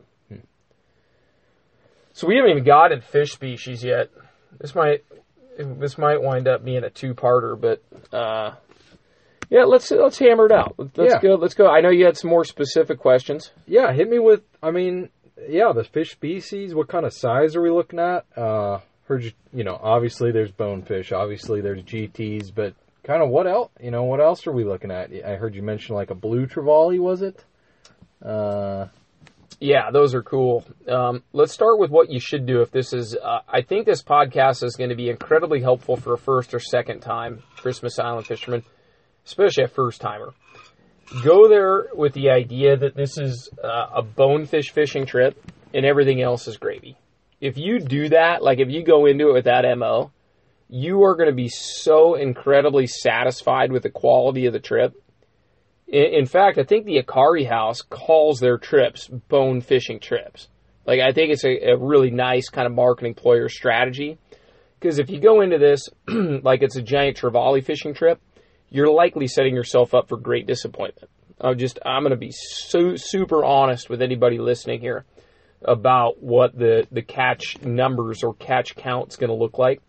So 2.13 2.28
we 2.28 2.36
haven't 2.36 2.51
even 2.51 2.63
gotten 2.63 3.01
fish 3.01 3.32
species 3.32 3.84
yet. 3.84 4.09
This 4.59 4.76
might 4.76 5.03
this 5.57 5.97
might 5.97 6.21
wind 6.21 6.47
up 6.47 6.63
being 6.63 6.84
a 6.84 6.89
two 6.89 7.15
parter, 7.15 7.59
but 7.59 7.82
uh, 8.15 8.53
yeah, 9.49 9.63
let's 9.63 9.89
let's 9.89 10.19
hammer 10.19 10.45
it 10.45 10.51
out. 10.51 10.76
Let's 10.78 11.13
Yeah. 11.15 11.21
go. 11.21 11.36
Let's 11.36 11.55
go. 11.55 11.67
I 11.67 11.82
know 11.82 11.89
you 11.89 12.05
had 12.05 12.17
some 12.17 12.30
more 12.30 12.43
specific 12.45 12.99
questions. 12.99 13.51
Yeah, 13.65 13.91
hit 13.93 14.09
me 14.09 14.19
with. 14.19 14.41
I 14.61 14.69
mean, 14.71 15.09
yeah, 15.49 15.71
the 15.74 15.84
fish 15.84 16.11
species. 16.11 16.76
What 16.76 16.88
kind 16.88 17.05
of 17.05 17.13
size 17.13 17.55
are 17.55 17.61
we 17.61 17.71
looking 17.71 17.99
at? 17.99 18.26
Uh, 18.38 18.80
heard 19.07 19.24
you. 19.24 19.32
You 19.51 19.63
know, 19.63 19.80
obviously 19.82 20.32
there's 20.32 20.51
bonefish. 20.51 21.11
Obviously 21.11 21.61
there's 21.61 21.82
GTs, 21.82 22.53
but 22.53 22.74
kind 23.04 23.22
of 23.22 23.30
what 23.30 23.47
else? 23.47 23.72
You 23.82 23.91
know, 23.91 24.04
what 24.04 24.20
else 24.20 24.47
are 24.47 24.51
we 24.51 24.64
looking 24.64 24.91
at? 24.91 25.12
I 25.26 25.36
heard 25.36 25.56
you 25.56 25.62
mention 25.62 25.95
like 25.95 26.10
a 26.10 26.16
blue 26.16 26.47
trevally. 26.47 26.99
Was 26.99 27.22
it? 27.22 27.43
Uh, 28.24 28.88
Yeah, 29.60 29.91
those 29.91 30.14
are 30.16 30.24
cool. 30.24 30.66
Um, 30.88 31.24
let's 31.32 31.54
start 31.54 31.80
with 31.80 31.89
what 31.91 32.10
you 32.10 32.20
should 32.20 32.45
do 32.45 32.62
if 32.62 32.72
this 32.72 32.91
is. 32.93 33.16
Uh, 33.16 33.39
I 33.47 33.62
think 33.62 33.86
this 33.86 34.04
podcast 34.04 34.64
is 34.64 34.76
going 34.76 34.89
to 34.89 34.95
be 34.95 35.10
incredibly 35.10 35.62
helpful 35.62 35.95
for 35.95 36.14
a 36.14 36.18
first 36.18 36.54
or 36.54 36.60
second 36.60 37.01
time 37.01 37.43
Christmas 37.58 37.99
Island 37.99 38.28
fisherman, 38.28 38.64
especially 39.26 39.66
a 39.66 39.68
first 39.68 40.01
timer. 40.01 40.34
Go 41.24 41.47
there 41.47 41.88
with 41.93 42.14
the 42.14 42.30
idea 42.32 42.76
that 42.76 42.95
this 42.95 43.18
is 43.18 43.49
uh, 43.64 43.88
a 43.95 44.01
bonefish 44.01 44.72
fishing 44.72 45.06
trip 45.06 45.38
and 45.74 45.86
everything 45.86 46.22
else 46.22 46.47
is 46.47 46.58
gravy. 46.58 46.97
If 47.39 47.58
you 47.58 47.80
do 47.80 48.10
that, 48.10 48.41
like 48.41 48.60
if 48.60 48.70
you 48.70 48.84
go 48.84 49.06
into 49.06 49.30
it 49.30 49.34
with 49.34 49.45
that 49.45 49.66
MO, 49.78 50.12
you 50.70 51.03
are 51.03 51.16
going 51.16 51.30
to 51.30 51.36
be 51.36 51.49
so 51.49 52.16
incredibly 52.16 52.88
satisfied 52.88 53.72
with 53.72 53.84
the 53.84 53.89
quality 53.89 54.45
of 54.45 54.53
the 54.53 54.59
trip 54.59 54.95
in, 55.93 56.26
fact, 56.26 56.57
I 56.57 56.64
think 56.64 56.86
the 56.86 57.01
Akari 57.03 57.47
House 57.47 57.82
calls 57.82 58.39
their 58.39 58.57
trips 58.57 59.07
bone 59.07 59.61
fishing 59.61 59.99
trips. 59.99 60.47
Like, 60.88 60.99
I 60.99 61.11
think 61.11 61.32
it's 61.32 61.45
a, 61.45 61.72
a 61.72 61.78
really 61.78 62.09
nice 62.09 62.49
kind 62.49 62.66
of 62.66 62.74
marketing 62.74 63.11
employer 63.11 63.47
strategy. 63.47 64.18
Because 64.80 64.97
if 64.97 65.11
you 65.11 65.20
go 65.20 65.41
into 65.41 65.59
this 65.59 65.88
like 66.07 66.64
it's 66.64 66.78
a 66.78 66.82
giant 66.82 67.18
trevally 67.18 67.64
fishing 67.64 67.93
trip, 67.93 68.20
you're 68.70 68.91
likely 68.91 69.28
setting 69.28 69.53
yourself 69.53 69.93
up 69.93 70.09
for 70.09 70.18
great 70.18 70.47
disappointment. 70.47 71.11
I'm 71.39 71.59
just, 71.59 71.78
I'm 71.86 72.01
going 72.01 72.11
to 72.11 72.18
be 72.18 72.32
so 72.32 72.95
super 72.95 73.45
honest 73.45 73.88
with 73.88 74.01
anybody 74.01 74.39
listening 74.39 74.80
here 74.80 75.05
about 75.61 76.24
what 76.24 76.57
the, 76.57 76.88
the 76.91 77.03
catch 77.03 77.61
numbers 77.61 78.24
or 78.24 78.34
catch 78.34 78.76
count's 78.76 79.16
going 79.16 79.30
to 79.30 79.36
look 79.36 79.59
like. 79.59 79.80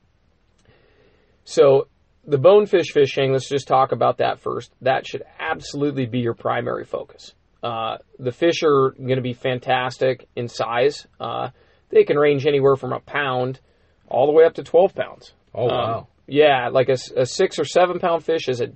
So 1.44 1.88
the 2.26 2.38
bonefish 2.38 2.92
fishing, 2.92 3.32
let's 3.32 3.48
just 3.48 3.68
talk 3.68 3.92
about 3.92 4.18
that 4.18 4.40
first. 4.40 4.72
That 4.80 5.06
should 5.06 5.22
absolutely 5.38 6.06
be 6.06 6.20
your 6.20 6.34
primary 6.34 6.84
focus. 6.84 7.34
Uh, 7.62 7.98
the 8.18 8.32
fish 8.32 8.62
are 8.62 8.90
going 8.92 9.16
to 9.16 9.22
be 9.22 9.32
fantastic 9.34 10.26
in 10.36 10.48
size. 10.48 11.06
Uh, 11.20 11.50
they 11.90 12.04
can 12.04 12.16
range 12.18 12.46
anywhere 12.46 12.76
from 12.76 12.92
a 12.92 13.00
pound 13.00 13.60
all 14.08 14.26
the 14.26 14.32
way 14.32 14.44
up 14.44 14.54
to 14.54 14.62
12 14.62 14.94
pounds. 14.94 15.32
oh 15.54 15.64
Um, 15.64 15.68
wow. 15.70 16.06
yeah, 16.26 16.68
like 16.70 16.88
a, 16.88 16.96
a 17.16 17.24
six 17.26 17.58
or 17.58 17.64
seven 17.64 17.98
pound 18.00 18.24
fish 18.24 18.48
is 18.48 18.60
a 18.60 18.68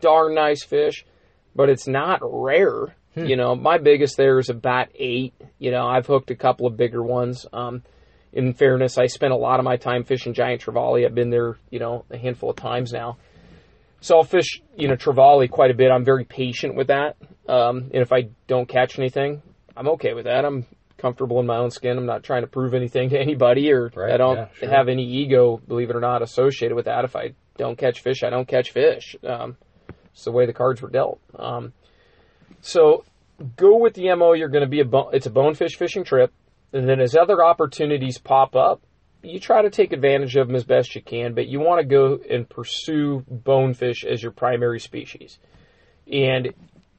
darn 0.00 0.34
nice 0.34 0.62
fish, 0.64 1.06
but 1.56 1.68
it's 1.70 1.86
not 1.88 2.20
rare. 2.22 2.94
You 3.16 3.36
know, 3.36 3.54
my 3.54 3.78
biggest 3.78 4.16
there 4.16 4.40
is 4.40 4.48
about 4.50 4.88
eight. 4.96 5.34
You 5.60 5.70
know, 5.70 5.86
I've 5.86 6.04
hooked 6.04 6.32
a 6.32 6.34
couple 6.34 6.66
of 6.66 6.76
bigger 6.76 7.00
ones. 7.00 7.46
Um, 7.52 7.84
in 8.34 8.52
fairness, 8.52 8.98
I 8.98 9.06
spent 9.06 9.32
a 9.32 9.36
lot 9.36 9.58
of 9.60 9.64
my 9.64 9.76
time 9.76 10.04
fishing 10.04 10.34
giant 10.34 10.60
trevally. 10.62 11.06
I've 11.06 11.14
been 11.14 11.30
there, 11.30 11.56
you 11.70 11.78
know, 11.78 12.04
a 12.10 12.18
handful 12.18 12.50
of 12.50 12.56
times 12.56 12.92
now. 12.92 13.16
So 14.00 14.16
I'll 14.18 14.24
fish, 14.24 14.60
you 14.76 14.88
know, 14.88 14.96
trevally 14.96 15.48
quite 15.50 15.70
a 15.70 15.74
bit. 15.74 15.90
I'm 15.90 16.04
very 16.04 16.24
patient 16.24 16.74
with 16.74 16.88
that. 16.88 17.16
Um, 17.48 17.90
and 17.94 18.02
if 18.02 18.12
I 18.12 18.28
don't 18.46 18.68
catch 18.68 18.98
anything, 18.98 19.40
I'm 19.76 19.88
okay 19.90 20.12
with 20.14 20.24
that. 20.26 20.44
I'm 20.44 20.66
comfortable 20.98 21.40
in 21.40 21.46
my 21.46 21.56
own 21.56 21.70
skin. 21.70 21.96
I'm 21.96 22.06
not 22.06 22.22
trying 22.22 22.42
to 22.42 22.46
prove 22.46 22.74
anything 22.74 23.10
to 23.10 23.18
anybody, 23.18 23.72
or 23.72 23.90
Right, 23.94 24.12
I 24.12 24.16
don't 24.16 24.36
yeah, 24.36 24.48
sure. 24.58 24.70
have 24.70 24.88
any 24.88 25.04
ego, 25.04 25.60
believe 25.66 25.90
it 25.90 25.96
or 25.96 26.00
not, 26.00 26.22
associated 26.22 26.74
with 26.74 26.84
that. 26.86 27.04
If 27.04 27.16
I 27.16 27.32
don't 27.56 27.78
catch 27.78 28.00
fish, 28.00 28.22
I 28.22 28.30
don't 28.30 28.48
catch 28.48 28.72
fish. 28.72 29.16
Um, 29.26 29.56
it's 30.12 30.24
the 30.24 30.32
way 30.32 30.44
the 30.46 30.52
cards 30.52 30.82
were 30.82 30.90
dealt. 30.90 31.20
Um, 31.38 31.72
so 32.60 33.04
go 33.56 33.78
with 33.78 33.94
the 33.94 34.14
mo. 34.14 34.32
You're 34.32 34.48
going 34.48 34.64
to 34.64 34.70
be 34.70 34.80
a 34.80 34.84
bo- 34.84 35.10
it's 35.10 35.26
a 35.26 35.30
bonefish 35.30 35.76
fishing 35.76 36.04
trip, 36.04 36.32
and 36.74 36.88
then 36.88 37.00
as 37.00 37.16
other 37.16 37.42
opportunities 37.42 38.18
pop 38.18 38.56
up, 38.56 38.82
you 39.22 39.40
try 39.40 39.62
to 39.62 39.70
take 39.70 39.92
advantage 39.92 40.36
of 40.36 40.48
them 40.48 40.56
as 40.56 40.64
best 40.64 40.94
you 40.94 41.00
can. 41.00 41.32
But 41.32 41.46
you 41.46 41.60
want 41.60 41.80
to 41.80 41.86
go 41.86 42.18
and 42.28 42.48
pursue 42.48 43.24
bonefish 43.28 44.04
as 44.04 44.22
your 44.22 44.32
primary 44.32 44.80
species, 44.80 45.38
and 46.10 46.52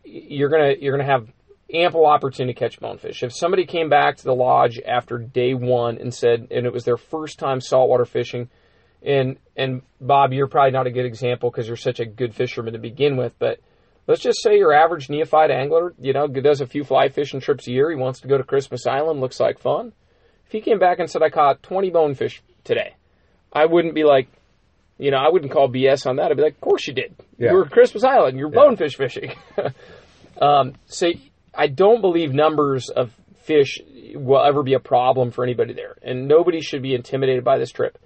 you're 0.04 0.50
gonna 0.50 0.74
you're 0.80 0.98
gonna 0.98 1.10
have 1.10 1.28
ample 1.74 2.06
opportunity 2.06 2.54
to 2.54 2.60
catch 2.60 2.80
bonefish. 2.80 3.22
If 3.22 3.34
somebody 3.34 3.66
came 3.66 3.90
back 3.90 4.18
to 4.18 4.24
the 4.24 4.34
lodge 4.34 4.80
after 4.80 5.18
day 5.18 5.54
one 5.54 5.98
and 5.98 6.14
said, 6.14 6.48
and 6.52 6.66
it 6.66 6.74
was 6.74 6.86
their 6.86 6.98
first 6.98 7.38
time 7.38 7.60
saltwater 7.60 8.06
fishing, 8.06 8.50
and 9.04 9.38
and 9.58 9.82
Bob, 10.00 10.32
you're 10.32 10.48
probably 10.48 10.72
not 10.72 10.88
a 10.88 10.92
good 10.92 11.06
example 11.06 11.52
because 11.52 11.68
you're 11.68 11.78
such 11.78 12.00
a 12.00 12.06
good 12.06 12.34
fisherman 12.34 12.74
to 12.74 12.80
begin 12.80 13.18
with, 13.18 13.38
but 13.40 13.60
let's 14.08 14.22
just 14.22 14.42
say 14.42 14.58
your 14.58 14.74
average 14.74 15.10
neophyte 15.10 15.52
angler, 15.52 15.94
you 16.00 16.14
know, 16.14 16.28
does 16.28 16.62
a 16.62 16.68
few 16.68 16.84
fly 16.84 17.10
fishing 17.10 17.40
trips 17.40 17.68
a 17.68 17.72
year. 17.72 17.90
He 17.90 17.96
wants 17.96 18.22
to 18.22 18.28
go 18.28 18.38
to 18.38 18.44
Christmas 18.44 18.86
Island, 18.88 19.20
looks 19.22 19.40
like 19.40 19.60
fun. 19.60 19.94
if 20.46 20.52
he 20.52 20.62
came 20.62 20.80
back 20.80 21.00
and 21.00 21.10
said 21.10 21.22
I 21.24 21.30
caught 21.30 21.64
20 21.64 21.90
bonefish 21.90 22.42
today, 22.64 22.96
I 23.52 23.66
wouldn't 23.66 23.96
be 23.96 24.04
like, 24.04 24.28
you 24.98 25.12
know, 25.12 25.18
I 25.18 25.30
wouldn't 25.30 25.52
call 25.52 25.68
BS 25.70 26.06
on 26.08 26.18
that. 26.18 26.32
I'd 26.32 26.38
be 26.38 26.44
like, 26.44 26.54
of 26.54 26.62
course 26.62 26.88
you 26.88 26.94
did. 26.94 27.16
Yeah. 27.38 27.52
You 27.52 27.58
were 27.58 27.66
at 27.66 27.72
Christmas 27.72 28.04
Island. 28.04 28.38
You're 28.38 28.50
Yeah. 28.50 28.62
bonefish 28.62 28.96
fishing. 28.96 29.34
um, 30.42 30.74
so 30.88 31.12
I 31.54 31.68
don't 31.68 32.02
believe 32.02 32.34
numbers 32.34 32.90
of 32.90 33.12
fish 33.44 33.80
will 34.14 34.44
ever 34.44 34.64
be 34.64 34.74
a 34.74 34.80
problem 34.80 35.32
for 35.32 35.44
anybody 35.44 35.74
there, 35.74 35.96
and 36.02 36.28
nobody 36.28 36.62
should 36.62 36.82
be 36.82 36.96
intimidated 36.96 37.44
by 37.44 37.58
this 37.58 37.72
trip. 37.72 37.98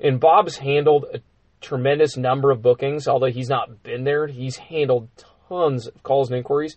And 0.00 0.18
Bob's 0.18 0.56
handled 0.56 1.04
a 1.12 1.20
tremendous 1.60 2.16
number 2.16 2.50
of 2.50 2.62
bookings, 2.62 3.06
although 3.06 3.30
he's 3.30 3.48
not 3.48 3.82
been 3.82 4.04
there. 4.04 4.26
He's 4.26 4.56
handled 4.56 5.08
tons 5.52 5.86
of 5.86 6.02
calls 6.02 6.30
and 6.30 6.38
inquiries. 6.38 6.76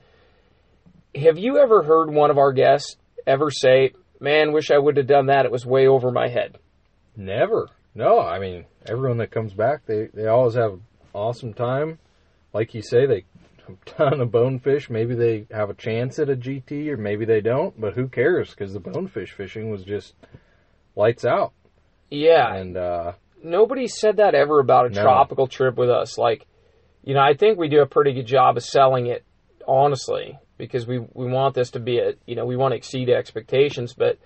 Have 1.15 1.38
you 1.38 1.57
ever 1.57 1.84
heard 1.84 2.11
one 2.13 2.30
of 2.30 2.38
our 2.38 2.51
guests 2.51 2.97
ever 3.26 3.49
say, 3.49 3.93
"Man, 4.19 4.51
wish 4.51 4.69
I 4.71 4.78
would 4.78 4.97
have 4.97 5.07
done 5.07 5.28
that. 5.28 5.45
It 5.45 5.51
was 5.51 5.65
way 5.65 5.88
over 5.88 6.11
my 6.11 6.28
head." 6.28 6.57
Never. 7.15 7.69
No, 7.93 8.19
I 8.19 8.39
mean 8.39 8.65
everyone 8.86 9.17
that 9.19 9.32
comes 9.32 9.53
back, 9.53 9.86
they 9.86 10.07
they 10.13 10.28
always 10.28 10.55
have 10.55 10.73
an 10.73 10.82
awesome 11.13 11.53
time. 11.53 11.99
Like 12.53 12.73
you 12.73 12.82
say, 12.82 13.05
they 13.05 13.23
have 13.67 13.78
a 13.88 13.89
ton 13.89 14.21
of 14.21 14.32
bonefish. 14.32 14.89
Maybe 14.89 15.15
they 15.15 15.47
have 15.51 15.69
a 15.69 15.73
chance 15.73 16.19
at 16.19 16.30
a 16.30 16.36
GT, 16.36 16.89
or 16.89 16.97
maybe 16.97 17.23
they 17.26 17.41
don't. 17.41 17.80
But 17.80 17.93
who 17.93 18.07
cares? 18.09 18.49
Because 18.49 18.73
the 18.73 18.80
bonefish 18.82 19.32
fishing 19.32 19.69
was 19.71 19.84
just 19.84 20.13
lights 20.95 21.23
out. 21.26 21.53
Yeah, 22.11 22.53
And 22.55 22.78
uh, 22.78 23.13
nobody 23.43 23.88
said 23.88 24.17
that 24.17 24.36
ever 24.36 24.59
about 24.59 24.86
a 24.86 24.89
No. 24.89 25.01
tropical 25.01 25.47
trip 25.47 25.76
with 25.76 25.89
us. 25.89 26.17
Like, 26.19 26.45
you 27.06 27.14
know, 27.14 27.22
I 27.22 27.36
think 27.36 27.60
we 27.60 27.70
do 27.70 27.82
a 27.82 27.86
pretty 27.86 28.14
good 28.14 28.26
job 28.26 28.58
of 28.58 28.64
selling 28.64 29.06
it, 29.06 29.24
honestly, 29.68 30.39
because 30.58 30.88
we 30.88 30.99
we 30.99 31.28
want 31.28 31.53
this 31.53 31.72
to 31.72 31.80
be 31.80 31.99
a, 31.99 32.14
you 32.26 32.36
know, 32.36 32.45
we 32.45 32.58
want 32.58 32.72
to 32.72 32.78
exceed 32.78 33.10
expectations. 33.10 33.93
But, 33.93 34.18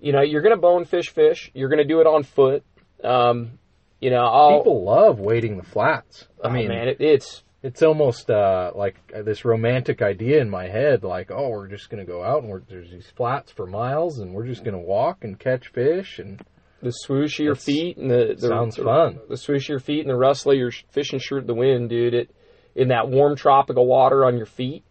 you 0.00 0.12
know, 0.12 0.20
you're 0.20 0.42
going 0.42 0.54
to 0.54 0.60
bonefish 0.60 1.10
fish. 1.10 1.44
Fish, 1.44 1.50
you're 1.54 1.68
going 1.68 1.78
to 1.78 1.84
do 1.84 2.00
it 2.00 2.08
on 2.08 2.24
foot. 2.24 2.64
Um, 3.04 3.58
you 4.00 4.10
know, 4.10 4.24
I'll. 4.24 4.58
people 4.58 4.84
love 4.84 5.20
wading 5.20 5.56
the 5.56 5.62
flats. 5.62 6.26
I 6.42 6.48
oh, 6.48 6.50
mean, 6.50 6.68
man, 6.68 6.88
it, 6.88 7.00
it's 7.00 7.44
it's 7.62 7.82
almost 7.82 8.28
uh, 8.28 8.72
like 8.74 8.96
this 9.24 9.44
romantic 9.44 10.02
idea 10.02 10.40
in 10.40 10.50
my 10.50 10.66
head, 10.66 11.04
like, 11.04 11.30
oh, 11.30 11.50
we're 11.50 11.68
just 11.68 11.90
going 11.90 12.04
to 12.04 12.10
go 12.10 12.24
out 12.24 12.42
and 12.42 12.50
we're, 12.50 12.62
there's 12.68 12.90
these 12.90 13.10
flats 13.14 13.52
for 13.52 13.66
miles, 13.66 14.18
and 14.18 14.34
we're 14.34 14.46
just 14.46 14.64
going 14.64 14.74
to 14.74 14.80
walk 14.80 15.22
and 15.22 15.38
catch 15.38 15.68
fish, 15.68 16.18
and 16.18 16.40
the 16.82 16.90
swoosh 16.92 17.38
of 17.38 17.44
your 17.44 17.54
That's- 17.54 17.64
feet 17.66 17.96
and 17.98 18.10
the, 18.10 18.34
the 18.38 18.48
sounds 18.48 18.76
the, 18.76 18.84
fun. 18.84 19.18
The 19.28 19.36
swoosh 19.36 19.64
of 19.66 19.68
your 19.68 19.80
feet 19.80 20.00
and 20.00 20.10
the 20.10 20.16
rustle 20.16 20.52
of 20.52 20.58
your 20.58 20.70
fishing 20.90 21.18
shirt 21.18 21.42
in 21.42 21.46
the 21.46 21.54
wind, 21.54 21.90
dude. 21.90 22.14
It 22.14 22.30
in 22.74 22.88
that 22.88 23.08
warm 23.08 23.36
tropical 23.36 23.86
water 23.86 24.24
on 24.24 24.36
your 24.36 24.46
feet. 24.46 24.84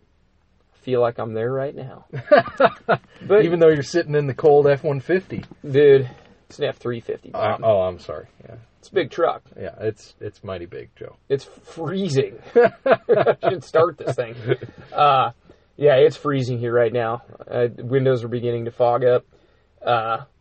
I 0.73 0.77
feel 0.85 1.01
like 1.01 1.17
I'm 1.17 1.33
there 1.33 1.51
right 1.51 1.75
now. 1.75 2.05
but 3.27 3.45
even 3.45 3.59
though 3.59 3.69
you're 3.69 3.83
sitting 3.83 4.15
in 4.15 4.27
the 4.27 4.33
cold 4.33 4.67
F 4.67 4.83
one 4.83 4.99
fifty. 4.99 5.43
dude, 5.69 6.09
it's 6.49 6.59
an 6.59 6.65
F 6.65 6.77
three 6.77 6.99
fifty. 6.99 7.31
Oh, 7.33 7.81
I'm 7.81 7.99
sorry. 7.99 8.27
Yeah, 8.47 8.55
It's 8.79 8.89
a 8.89 8.93
big 8.93 9.11
truck. 9.11 9.43
yeah, 9.59 9.75
it's 9.79 10.13
it's 10.19 10.43
mighty 10.43 10.65
big, 10.65 10.89
Joe. 10.95 11.15
It's 11.27 11.43
freezing. 11.45 12.39
I 12.55 13.35
should 13.49 13.63
start 13.63 13.97
this 13.97 14.15
thing. 14.15 14.35
Uh, 14.93 15.31
yeah, 15.77 15.95
it's 15.95 16.17
freezing 16.17 16.59
here 16.59 16.73
right 16.73 16.91
now. 16.93 17.21
Uh, 17.49 17.67
windows 17.77 18.23
are 18.23 18.27
beginning 18.29 18.65
to 18.65 18.71
fog 18.71 19.03
up. 19.05 19.25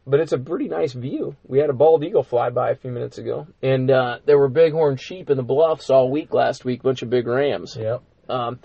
But 0.08 0.20
it's 0.20 0.32
a 0.32 0.38
pretty 0.38 0.68
nice 0.68 0.94
view. 0.94 1.36
We 1.46 1.58
had 1.58 1.68
a 1.68 1.74
bald 1.74 2.02
eagle 2.02 2.22
fly 2.22 2.48
by 2.48 2.70
a 2.70 2.74
few 2.74 2.90
minutes 2.90 3.18
ago, 3.18 3.46
and 3.62 3.90
uh, 3.90 4.20
there 4.24 4.38
were 4.38 4.48
bighorn 4.48 4.96
sheep 4.96 5.28
in 5.28 5.36
the 5.36 5.42
bluffs 5.42 5.90
all 5.90 6.10
week 6.10 6.32
last 6.32 6.64
week. 6.64 6.82
Bunch 6.82 7.02
of 7.02 7.10
big 7.10 7.26
rams. 7.26 7.76
Yep. 7.78 8.02
Um, 8.28 8.58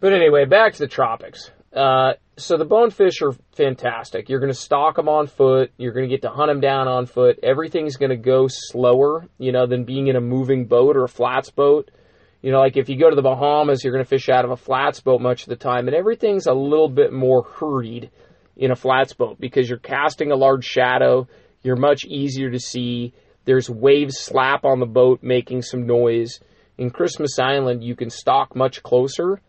but 0.00 0.14
anyway, 0.14 0.46
back 0.46 0.72
to 0.72 0.78
the 0.78 0.88
tropics. 0.88 1.50
Uh, 1.74 2.14
so 2.38 2.56
the 2.56 2.64
bonefish 2.64 3.20
are 3.20 3.32
fantastic. 3.52 4.30
You're 4.30 4.40
going 4.40 4.52
to 4.52 4.58
stalk 4.58 4.96
them 4.96 5.08
on 5.08 5.26
foot. 5.26 5.70
You're 5.76 5.92
going 5.92 6.08
to 6.08 6.14
get 6.14 6.22
to 6.22 6.30
hunt 6.30 6.48
them 6.48 6.60
down 6.60 6.88
on 6.88 7.06
foot. 7.06 7.40
Everything's 7.42 7.96
going 7.96 8.10
to 8.10 8.16
go 8.16 8.46
slower, 8.48 9.26
you 9.38 9.52
know, 9.52 9.66
than 9.66 9.84
being 9.84 10.06
in 10.06 10.16
a 10.16 10.20
moving 10.20 10.66
boat 10.66 10.96
or 10.96 11.04
a 11.04 11.08
flats 11.08 11.50
boat. 11.50 11.90
You 12.40 12.52
know, 12.52 12.58
like 12.58 12.76
if 12.76 12.88
you 12.88 12.98
go 12.98 13.10
to 13.10 13.16
the 13.16 13.22
Bahamas, 13.22 13.84
you're 13.84 13.92
going 13.92 14.04
to 14.04 14.08
fish 14.08 14.28
out 14.28 14.44
of 14.44 14.50
a 14.50 14.56
flats 14.56 15.00
boat 15.00 15.20
much 15.20 15.42
of 15.42 15.48
the 15.48 15.56
time, 15.56 15.88
and 15.88 15.96
everything's 15.96 16.46
a 16.46 16.54
little 16.54 16.88
bit 16.88 17.12
more 17.12 17.42
hurried 17.42 18.10
in 18.56 18.70
a 18.70 18.76
flats 18.76 19.12
boat 19.12 19.38
because 19.40 19.68
you're 19.68 19.78
casting 19.78 20.30
a 20.30 20.36
large 20.36 20.64
shadow. 20.64 21.26
You're 21.62 21.76
much 21.76 22.04
easier 22.04 22.50
to 22.50 22.58
see. 22.58 23.12
There's 23.44 23.68
waves 23.68 24.18
slap 24.18 24.64
on 24.64 24.80
the 24.80 24.86
boat 24.86 25.22
making 25.22 25.62
some 25.62 25.86
noise. 25.86 26.40
In 26.78 26.90
Christmas 26.90 27.38
Island, 27.38 27.84
you 27.84 27.94
can 27.94 28.10
stalk 28.10 28.56
much 28.56 28.82
closer 28.82 29.40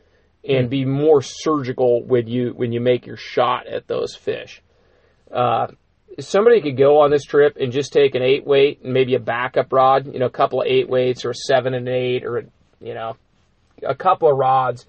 and 0.48 0.70
be 0.70 0.86
more 0.86 1.22
surgical 1.22 2.04
when 2.04 2.28
you 2.28 2.54
when 2.56 2.72
you 2.72 2.80
make 2.80 3.06
your 3.06 3.18
shot 3.18 3.68
at 3.68 3.88
those 3.88 4.16
fish. 4.16 4.62
Uh, 5.32 5.68
somebody 6.20 6.62
could 6.62 6.78
go 6.78 7.02
on 7.02 7.12
this 7.12 7.24
trip 7.24 7.58
and 7.60 7.72
just 7.72 7.92
take 7.92 8.16
an 8.16 8.22
eight 8.22 8.46
weight 8.46 8.82
and 8.84 8.94
maybe 8.94 9.16
a 9.16 9.20
backup 9.20 9.74
rod, 9.74 10.06
you 10.06 10.20
know, 10.20 10.28
a 10.28 10.32
couple 10.32 10.62
of 10.62 10.68
eight 10.68 10.88
weights 10.88 11.26
or 11.26 11.32
a 11.32 11.36
seven 11.36 11.74
and 11.74 11.88
eight 11.90 12.24
or 12.24 12.38
a, 12.38 12.44
you 12.80 12.94
know, 12.94 13.18
a 13.84 13.96
couple 13.96 14.30
of 14.32 14.38
rods, 14.38 14.86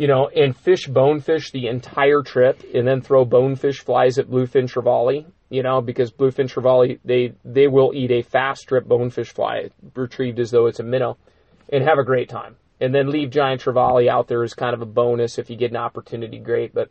you 0.00 0.06
know, 0.06 0.28
and 0.28 0.56
fish 0.56 0.86
bonefish 0.86 1.50
the 1.50 1.66
entire 1.66 2.22
trip 2.22 2.64
and 2.74 2.88
then 2.88 3.02
throw 3.02 3.26
bonefish 3.26 3.80
flies 3.80 4.18
at 4.18 4.30
bluefin 4.30 4.64
trevally, 4.64 5.26
you 5.50 5.62
know, 5.62 5.82
because 5.82 6.10
bluefin 6.10 6.50
trevally 6.50 6.98
they 7.04 7.34
they 7.44 7.66
will 7.66 7.92
eat 7.94 8.10
a 8.10 8.22
fast 8.22 8.62
strip 8.62 8.88
bonefish 8.88 9.28
fly 9.28 9.68
retrieved 9.94 10.40
as 10.40 10.50
though 10.50 10.64
it's 10.64 10.80
a 10.80 10.82
minnow 10.82 11.18
and 11.70 11.84
have 11.84 11.98
a 11.98 12.02
great 12.02 12.30
time. 12.30 12.56
And 12.80 12.94
then 12.94 13.10
leave 13.10 13.28
giant 13.28 13.60
trevally 13.60 14.08
out 14.08 14.26
there 14.26 14.42
as 14.42 14.54
kind 14.54 14.72
of 14.72 14.80
a 14.80 14.86
bonus 14.86 15.38
if 15.38 15.50
you 15.50 15.56
get 15.56 15.70
an 15.70 15.76
opportunity, 15.76 16.38
great. 16.38 16.72
But 16.72 16.88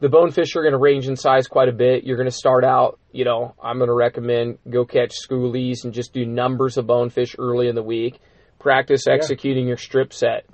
the 0.00 0.08
bonefish 0.08 0.56
are 0.56 0.62
going 0.62 0.72
to 0.72 0.78
range 0.78 1.08
in 1.08 1.16
size 1.16 1.46
quite 1.46 1.68
a 1.68 1.72
bit. 1.72 2.04
You're 2.04 2.16
going 2.16 2.24
to 2.24 2.30
start 2.34 2.64
out, 2.64 3.00
you 3.10 3.26
know, 3.26 3.54
I'm 3.62 3.76
going 3.76 3.90
to 3.90 3.94
recommend 3.94 4.56
go 4.70 4.86
catch 4.86 5.12
schoolies 5.28 5.84
and 5.84 5.92
just 5.92 6.14
do 6.14 6.24
numbers 6.24 6.78
of 6.78 6.86
bonefish 6.86 7.36
early 7.38 7.68
in 7.68 7.74
the 7.74 7.82
week. 7.82 8.18
Practice 8.58 9.06
executing 9.06 9.68
your 9.68 9.76
strip 9.76 10.14
set. 10.14 10.46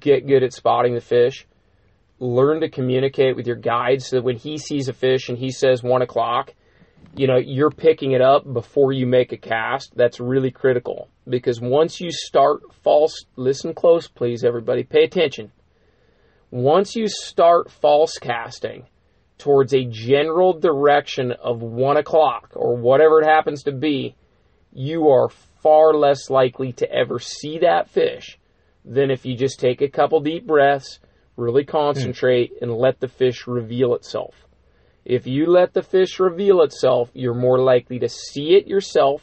Get 0.00 0.26
good 0.26 0.42
at 0.42 0.52
spotting 0.52 0.94
the 0.94 1.00
fish. 1.00 1.46
Learn 2.18 2.60
to 2.60 2.70
communicate 2.70 3.36
with 3.36 3.46
your 3.46 3.56
guide 3.56 4.02
so 4.02 4.16
that 4.16 4.22
when 4.24 4.36
he 4.36 4.56
sees 4.56 4.88
a 4.88 4.92
fish 4.92 5.28
and 5.28 5.36
he 5.36 5.50
says 5.50 5.82
one 5.82 6.00
o'clock, 6.00 6.54
you 7.14 7.26
know, 7.26 7.36
you're 7.36 7.70
picking 7.70 8.12
it 8.12 8.20
up 8.20 8.50
before 8.50 8.92
you 8.92 9.06
make 9.06 9.32
a 9.32 9.36
cast. 9.36 9.94
That's 9.94 10.20
really 10.20 10.50
critical 10.50 11.08
because 11.28 11.60
once 11.60 12.00
you 12.00 12.10
start 12.10 12.60
false, 12.82 13.26
listen 13.36 13.74
close, 13.74 14.08
please, 14.08 14.42
everybody, 14.42 14.84
pay 14.84 15.04
attention. 15.04 15.52
Once 16.50 16.96
you 16.96 17.06
start 17.08 17.70
false 17.70 18.16
casting 18.18 18.86
towards 19.38 19.74
a 19.74 19.84
general 19.84 20.58
direction 20.58 21.32
of 21.32 21.60
one 21.60 21.96
o'clock 21.96 22.52
or 22.54 22.76
whatever 22.76 23.20
it 23.20 23.26
happens 23.26 23.64
to 23.64 23.72
be, 23.72 24.14
you 24.72 25.08
are 25.08 25.28
far 25.62 25.92
less 25.92 26.30
likely 26.30 26.72
to 26.72 26.90
ever 26.90 27.18
see 27.18 27.58
that 27.58 27.90
fish 27.90 28.38
than 28.84 29.10
if 29.10 29.24
you 29.24 29.36
just 29.36 29.58
take 29.58 29.80
a 29.80 29.88
couple 29.88 30.20
deep 30.20 30.46
breaths, 30.46 30.98
really 31.36 31.64
hmm. 31.64 31.70
concentrate, 31.70 32.52
and 32.60 32.72
let 32.72 33.00
the 33.00 33.08
fish 33.08 33.46
reveal 33.46 33.94
itself. 33.94 34.34
If 35.04 35.26
you 35.26 35.46
let 35.46 35.74
the 35.74 35.82
fish 35.82 36.18
reveal 36.18 36.62
itself, 36.62 37.10
you're 37.12 37.34
more 37.34 37.58
likely 37.58 37.98
to 37.98 38.08
see 38.08 38.54
it 38.54 38.66
yourself, 38.66 39.22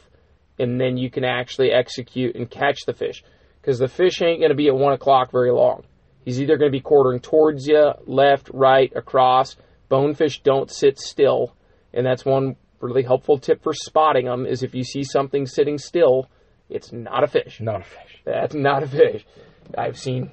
and 0.58 0.80
then 0.80 0.96
you 0.96 1.10
can 1.10 1.24
actually 1.24 1.72
execute 1.72 2.36
and 2.36 2.48
catch 2.48 2.84
the 2.86 2.92
fish. 2.92 3.24
Because 3.60 3.78
the 3.78 3.88
fish 3.88 4.22
ain't 4.22 4.40
going 4.40 4.50
to 4.50 4.56
be 4.56 4.68
at 4.68 4.74
one 4.74 4.92
o'clock 4.92 5.32
very 5.32 5.50
long. 5.50 5.84
He's 6.24 6.40
either 6.40 6.56
going 6.56 6.70
to 6.70 6.76
be 6.76 6.80
quartering 6.80 7.20
towards 7.20 7.66
you, 7.66 7.92
left, 8.06 8.50
right, 8.52 8.92
across. 8.94 9.56
Bonefish 9.88 10.40
don't 10.42 10.70
sit 10.70 10.98
still, 10.98 11.54
and 11.92 12.06
that's 12.06 12.24
one 12.24 12.56
really 12.80 13.02
helpful 13.02 13.38
tip 13.38 13.62
for 13.62 13.72
spotting 13.72 14.26
them. 14.26 14.46
Is 14.46 14.62
if 14.62 14.74
you 14.74 14.84
see 14.84 15.02
something 15.02 15.46
sitting 15.46 15.78
still, 15.78 16.28
it's 16.68 16.92
not 16.92 17.24
a 17.24 17.26
fish. 17.26 17.60
Not 17.60 17.80
a 17.80 17.84
fish. 17.84 18.22
That's 18.24 18.54
not 18.54 18.84
a 18.84 18.86
fish. 18.86 19.24
I've 19.76 19.98
seen 19.98 20.30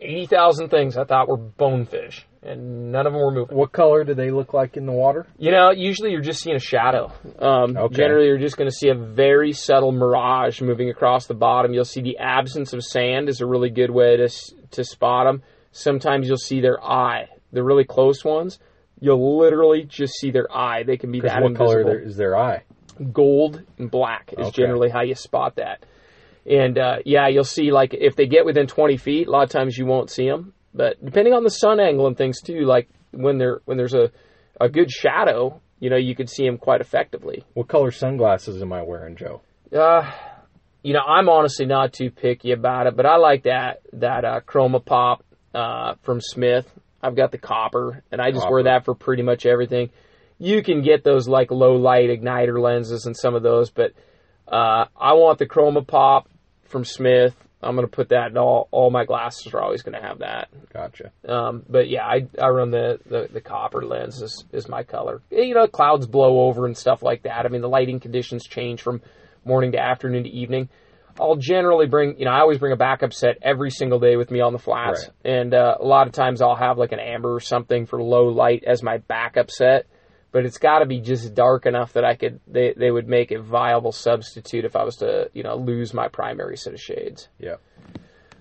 eighty 0.00 0.26
thousand 0.26 0.68
things 0.68 0.96
I 0.96 1.04
thought 1.04 1.28
were 1.28 1.36
bonefish, 1.36 2.26
and 2.42 2.90
none 2.92 3.06
of 3.06 3.12
them 3.12 3.22
were 3.22 3.30
moving. 3.30 3.56
What 3.56 3.72
color 3.72 4.04
do 4.04 4.14
they 4.14 4.30
look 4.30 4.52
like 4.52 4.76
in 4.76 4.86
the 4.86 4.92
water? 4.92 5.26
You 5.38 5.50
know, 5.52 5.70
usually 5.70 6.10
you're 6.10 6.20
just 6.20 6.42
seeing 6.42 6.56
a 6.56 6.60
shadow. 6.60 7.12
Um, 7.38 7.76
Okay. 7.76 7.94
Generally, 7.96 8.26
you're 8.26 8.38
just 8.38 8.56
going 8.56 8.70
to 8.70 8.76
see 8.76 8.88
a 8.88 8.94
very 8.94 9.52
subtle 9.52 9.92
mirage 9.92 10.60
moving 10.60 10.90
across 10.90 11.26
the 11.26 11.34
bottom. 11.34 11.72
You'll 11.72 11.84
see 11.84 12.02
the 12.02 12.18
absence 12.18 12.72
of 12.72 12.82
sand 12.82 13.28
is 13.28 13.40
a 13.40 13.46
really 13.46 13.70
good 13.70 13.90
way 13.90 14.16
to 14.16 14.28
to 14.72 14.84
spot 14.84 15.26
them. 15.26 15.42
Sometimes 15.72 16.28
you'll 16.28 16.36
see 16.36 16.60
their 16.60 16.82
eye. 16.82 17.28
The 17.52 17.62
really 17.62 17.84
close 17.84 18.24
ones, 18.24 18.58
you'll 19.00 19.38
literally 19.38 19.84
just 19.84 20.14
see 20.14 20.30
their 20.30 20.48
eye. 20.54 20.82
They 20.84 20.96
can 20.96 21.12
be 21.12 21.20
that 21.20 21.40
what 21.42 21.52
invisible 21.52 21.82
color 21.84 21.98
is 21.98 22.16
their 22.16 22.36
eye? 22.36 22.62
gold 23.12 23.62
and 23.78 23.90
black 23.90 24.32
is 24.36 24.48
Okay. 24.48 24.62
generally 24.62 24.90
how 24.90 25.02
you 25.02 25.14
spot 25.14 25.56
that. 25.56 25.84
And 26.44 26.76
uh, 26.78 26.96
yeah, 27.04 27.28
you'll 27.28 27.44
see 27.44 27.70
like 27.70 27.94
if 27.94 28.16
they 28.16 28.26
get 28.26 28.44
within 28.44 28.66
20 28.66 28.96
feet, 28.96 29.28
a 29.28 29.30
lot 29.30 29.44
of 29.44 29.50
times 29.50 29.76
you 29.78 29.86
won't 29.86 30.10
see 30.10 30.28
them. 30.28 30.52
But 30.74 31.04
depending 31.04 31.34
on 31.34 31.44
the 31.44 31.50
sun 31.50 31.80
angle 31.80 32.06
and 32.06 32.16
things 32.16 32.40
too, 32.40 32.62
like 32.62 32.88
when 33.12 33.38
there 33.38 33.60
when 33.64 33.76
there's 33.76 33.94
a 33.94 34.10
a 34.60 34.68
good 34.68 34.90
shadow, 34.90 35.60
you 35.80 35.90
know, 35.90 35.96
you 35.96 36.14
could 36.14 36.30
see 36.30 36.44
them 36.46 36.58
quite 36.58 36.80
effectively. 36.80 37.44
What 37.54 37.68
color 37.68 37.90
sunglasses 37.90 38.60
am 38.62 38.72
I 38.72 38.82
wearing, 38.82 39.16
Joe? 39.16 39.40
Uh, 39.76 40.10
you 40.82 40.92
know, 40.94 41.00
I'm 41.06 41.28
honestly 41.28 41.66
not 41.66 41.92
too 41.92 42.10
picky 42.10 42.52
about 42.52 42.86
it, 42.86 42.96
but 42.96 43.06
I 43.06 43.16
like 43.16 43.44
that 43.44 43.82
that 43.94 44.24
uh, 44.24 44.40
Chroma 44.40 44.84
Pop 44.84 45.24
uh, 45.54 45.94
from 46.02 46.20
Smith. 46.20 46.66
I've 47.02 47.16
got 47.16 47.32
the 47.32 47.38
copper, 47.38 48.02
and 48.12 48.20
I 48.20 48.30
just 48.30 48.48
wear 48.48 48.62
that 48.64 48.84
for 48.84 48.94
pretty 48.94 49.22
much 49.24 49.44
everything. 49.44 49.90
you 50.38 50.62
can 50.62 50.82
get 50.82 51.02
those 51.04 51.28
like 51.28 51.50
low 51.50 51.74
light 51.76 52.08
igniter 52.10 52.60
lenses 52.60 53.06
and 53.06 53.16
some 53.16 53.34
of 53.34 53.42
those, 53.42 53.70
but 53.70 53.92
uh, 54.48 54.86
I 54.96 55.14
want 55.14 55.38
the 55.38 55.46
Chroma 55.46 55.86
Pop 55.86 56.28
from 56.72 56.84
Smith. 56.84 57.36
I'm 57.62 57.76
going 57.76 57.86
to 57.86 57.94
put 57.94 58.08
that 58.08 58.32
in 58.32 58.38
all. 58.38 58.66
All 58.72 58.90
my 58.90 59.04
glasses 59.04 59.54
are 59.54 59.60
always 59.60 59.82
going 59.82 59.94
to 59.94 60.04
have 60.04 60.18
that. 60.18 60.48
Gotcha. 60.72 61.12
Um, 61.28 61.62
but 61.68 61.88
yeah, 61.88 62.04
I, 62.04 62.26
I 62.40 62.48
run 62.48 62.72
the, 62.72 62.98
the, 63.06 63.28
the 63.32 63.40
copper 63.40 63.86
lens 63.86 64.20
is, 64.20 64.44
is 64.50 64.68
my 64.68 64.82
color. 64.82 65.22
You 65.30 65.54
know, 65.54 65.68
clouds 65.68 66.08
blow 66.08 66.40
over 66.40 66.66
and 66.66 66.76
stuff 66.76 67.04
like 67.04 67.22
that. 67.22 67.46
I 67.46 67.48
mean, 67.50 67.60
the 67.60 67.68
lighting 67.68 68.00
conditions 68.00 68.44
change 68.48 68.82
from 68.82 69.00
morning 69.44 69.72
to 69.72 69.78
afternoon 69.78 70.24
to 70.24 70.30
evening. 70.30 70.70
I'll 71.20 71.36
generally 71.36 71.86
bring, 71.86 72.18
you 72.18 72.24
know, 72.24 72.32
I 72.32 72.40
always 72.40 72.58
bring 72.58 72.72
a 72.72 72.76
backup 72.76 73.12
set 73.12 73.38
every 73.42 73.70
single 73.70 74.00
day 74.00 74.16
with 74.16 74.30
me 74.30 74.40
on 74.40 74.52
the 74.52 74.58
flats. 74.58 75.08
Right. 75.24 75.32
And 75.32 75.54
uh, 75.54 75.76
a 75.78 75.84
lot 75.84 76.06
of 76.06 76.14
times 76.14 76.42
I'll 76.42 76.56
have 76.56 76.78
like 76.78 76.92
an 76.92 77.00
amber 77.00 77.34
or 77.34 77.40
something 77.40 77.86
for 77.86 78.02
low 78.02 78.28
light 78.28 78.64
as 78.66 78.82
my 78.82 78.98
backup 78.98 79.50
set. 79.50 79.86
But 80.32 80.46
it's 80.46 80.58
got 80.58 80.78
to 80.78 80.86
be 80.86 81.00
just 81.00 81.34
dark 81.34 81.66
enough 81.66 81.92
that 81.92 82.04
I 82.04 82.16
could, 82.16 82.40
they, 82.46 82.74
they 82.74 82.90
would 82.90 83.06
make 83.06 83.30
a 83.30 83.40
viable 83.40 83.92
substitute 83.92 84.64
if 84.64 84.74
I 84.74 84.82
was 84.82 84.96
to, 84.96 85.30
you 85.34 85.42
know, 85.42 85.56
lose 85.56 85.92
my 85.92 86.08
primary 86.08 86.56
set 86.56 86.72
of 86.72 86.80
shades. 86.80 87.28
Yeah. 87.38 87.56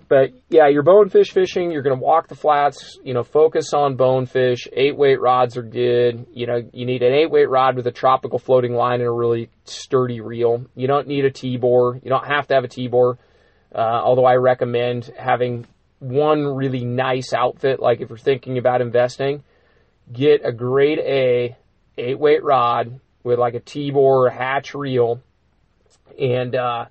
But 0.08 0.32
yeah, 0.50 0.68
you're 0.68 0.84
bonefish 0.84 1.32
fishing. 1.32 1.72
You're 1.72 1.84
going 1.84 1.98
to 1.98 2.04
walk 2.04 2.28
the 2.28 2.36
flats. 2.36 3.00
You 3.02 3.14
know, 3.14 3.24
focus 3.24 3.74
on 3.74 3.96
bonefish. 3.96 4.68
Eight 4.74 4.98
weight 4.98 5.22
rods 5.22 5.56
are 5.56 5.64
good. 5.64 6.28
You 6.34 6.48
know, 6.48 6.62
you 6.74 6.86
need 6.86 7.02
an 7.02 7.14
eight 7.14 7.32
weight 7.32 7.50
rod 7.50 7.78
with 7.78 7.88
a 7.88 7.92
tropical 7.92 8.38
floating 8.38 8.74
line 8.74 9.00
and 9.00 9.08
a 9.08 9.12
really 9.12 9.50
sturdy 9.64 10.20
reel. 10.20 10.66
You 10.76 10.88
don't 10.88 11.08
need 11.08 11.24
a 11.24 11.32
Tibor. 11.32 12.04
You 12.04 12.10
don't 12.10 12.28
have 12.28 12.48
to 12.48 12.56
have 12.56 12.66
a 12.66 12.68
Tibor. 12.68 13.18
Uh, 13.74 13.78
although 13.78 14.26
I 14.26 14.36
recommend 14.36 15.14
having 15.18 15.66
one 16.00 16.44
really 16.44 16.84
nice 16.84 17.32
outfit. 17.32 17.80
Like 17.80 18.02
if 18.02 18.10
you're 18.10 18.18
thinking 18.18 18.58
about 18.58 18.82
investing, 18.82 19.44
get 20.12 20.42
a 20.44 20.52
grade 20.52 21.00
A 21.00 21.56
eight 22.02 22.20
weight 22.20 22.44
rod 22.44 23.00
with 23.24 23.40
like 23.40 23.54
a 23.54 23.60
Tibor 23.60 24.32
hatch 24.32 24.74
reel, 24.74 25.22
and 26.20 26.56
uh, 26.56 26.86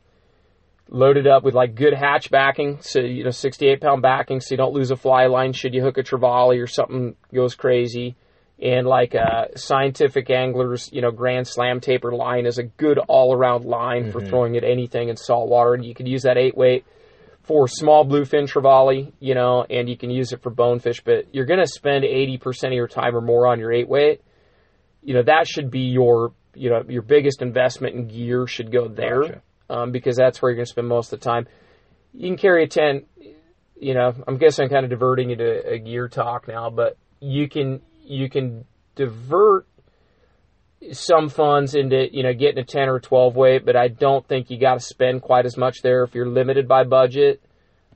loaded 0.88 1.26
up 1.26 1.44
with 1.44 1.54
like 1.54 1.74
good 1.74 1.94
hatch 1.94 2.30
backing, 2.30 2.78
so 2.80 3.00
you 3.00 3.24
know 3.24 3.30
68 3.30 3.80
pound 3.80 4.02
backing, 4.02 4.40
so 4.40 4.52
you 4.52 4.56
don't 4.56 4.74
lose 4.74 4.90
a 4.90 4.96
fly 4.96 5.26
line 5.26 5.52
should 5.52 5.74
you 5.74 5.82
hook 5.82 5.98
a 5.98 6.02
trevally 6.02 6.62
or 6.62 6.66
something 6.66 7.16
goes 7.32 7.54
crazy. 7.54 8.16
And 8.62 8.86
like 8.86 9.14
a 9.14 9.48
scientific 9.56 10.28
anglers, 10.28 10.90
you 10.92 11.00
know, 11.00 11.10
Grand 11.10 11.48
Slam 11.48 11.80
taper 11.80 12.12
line 12.12 12.44
is 12.44 12.58
a 12.58 12.64
good 12.64 12.98
all 12.98 13.34
around 13.34 13.64
line 13.64 14.12
for 14.12 14.20
throwing 14.20 14.54
at 14.58 14.64
anything 14.64 15.08
in 15.08 15.16
salt 15.16 15.48
water. 15.48 15.72
And 15.72 15.82
you 15.82 15.94
could 15.94 16.06
use 16.06 16.24
that 16.24 16.36
eight 16.36 16.54
weight 16.54 16.84
for 17.44 17.66
small 17.68 18.04
bluefin 18.04 18.46
trevally, 18.46 19.14
you 19.18 19.34
know, 19.34 19.64
and 19.70 19.88
you 19.88 19.96
can 19.96 20.10
use 20.10 20.34
it 20.34 20.42
for 20.42 20.50
bonefish. 20.50 21.00
But 21.02 21.34
you're 21.34 21.46
going 21.46 21.60
to 21.60 21.66
spend 21.66 22.04
80% 22.04 22.66
of 22.66 22.72
your 22.74 22.86
time 22.86 23.16
or 23.16 23.22
more 23.22 23.46
on 23.46 23.58
your 23.58 23.72
eight 23.72 23.88
weight. 23.88 24.20
You 25.02 25.14
know, 25.14 25.22
that 25.22 25.48
should 25.48 25.70
be 25.70 25.80
your, 25.80 26.32
you 26.54 26.70
know, 26.70 26.82
your 26.88 27.02
biggest 27.02 27.42
investment 27.42 27.94
in 27.94 28.08
gear 28.08 28.46
should 28.46 28.70
go 28.70 28.88
there 28.88 29.20
Gotcha. 29.20 29.42
um, 29.68 29.92
because 29.92 30.16
that's 30.16 30.40
where 30.40 30.50
you're 30.50 30.56
going 30.56 30.66
to 30.66 30.70
spend 30.70 30.88
most 30.88 31.12
of 31.12 31.20
the 31.20 31.24
time. 31.24 31.46
You 32.12 32.28
can 32.28 32.36
carry 32.36 32.64
a 32.64 32.68
10, 32.68 33.06
you 33.80 33.94
know, 33.94 34.12
I'm 34.26 34.36
guessing 34.36 34.64
I'm 34.64 34.70
kind 34.70 34.84
of 34.84 34.90
diverting 34.90 35.30
into 35.30 35.66
a 35.66 35.78
gear 35.78 36.08
talk 36.08 36.48
now, 36.48 36.70
but 36.70 36.98
you 37.20 37.48
can, 37.48 37.80
you 38.04 38.28
can 38.28 38.64
divert 38.94 39.66
some 40.92 41.28
funds 41.28 41.74
into, 41.74 42.08
you 42.12 42.22
know, 42.22 42.32
getting 42.32 42.58
a 42.58 42.64
10 42.64 42.88
or 42.88 43.00
12 43.00 43.36
weight, 43.36 43.64
but 43.64 43.76
I 43.76 43.88
don't 43.88 44.26
think 44.26 44.50
you 44.50 44.58
got 44.58 44.74
to 44.74 44.80
spend 44.80 45.22
quite 45.22 45.46
as 45.46 45.56
much 45.56 45.82
there 45.82 46.04
if 46.04 46.14
you're 46.14 46.28
limited 46.28 46.66
by 46.66 46.84
budget. 46.84 47.42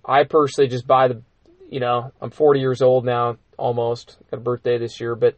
I 0.04 0.24
personally 0.24 0.68
just 0.68 0.86
buy 0.86 1.08
the, 1.08 1.22
you 1.68 1.80
know, 1.80 2.12
I'm 2.20 2.30
40 2.30 2.60
years 2.60 2.82
old 2.82 3.04
now, 3.04 3.36
almost, 3.56 4.18
got 4.30 4.36
a 4.38 4.40
birthday 4.40 4.78
this 4.78 5.00
year, 5.00 5.14
but 5.14 5.36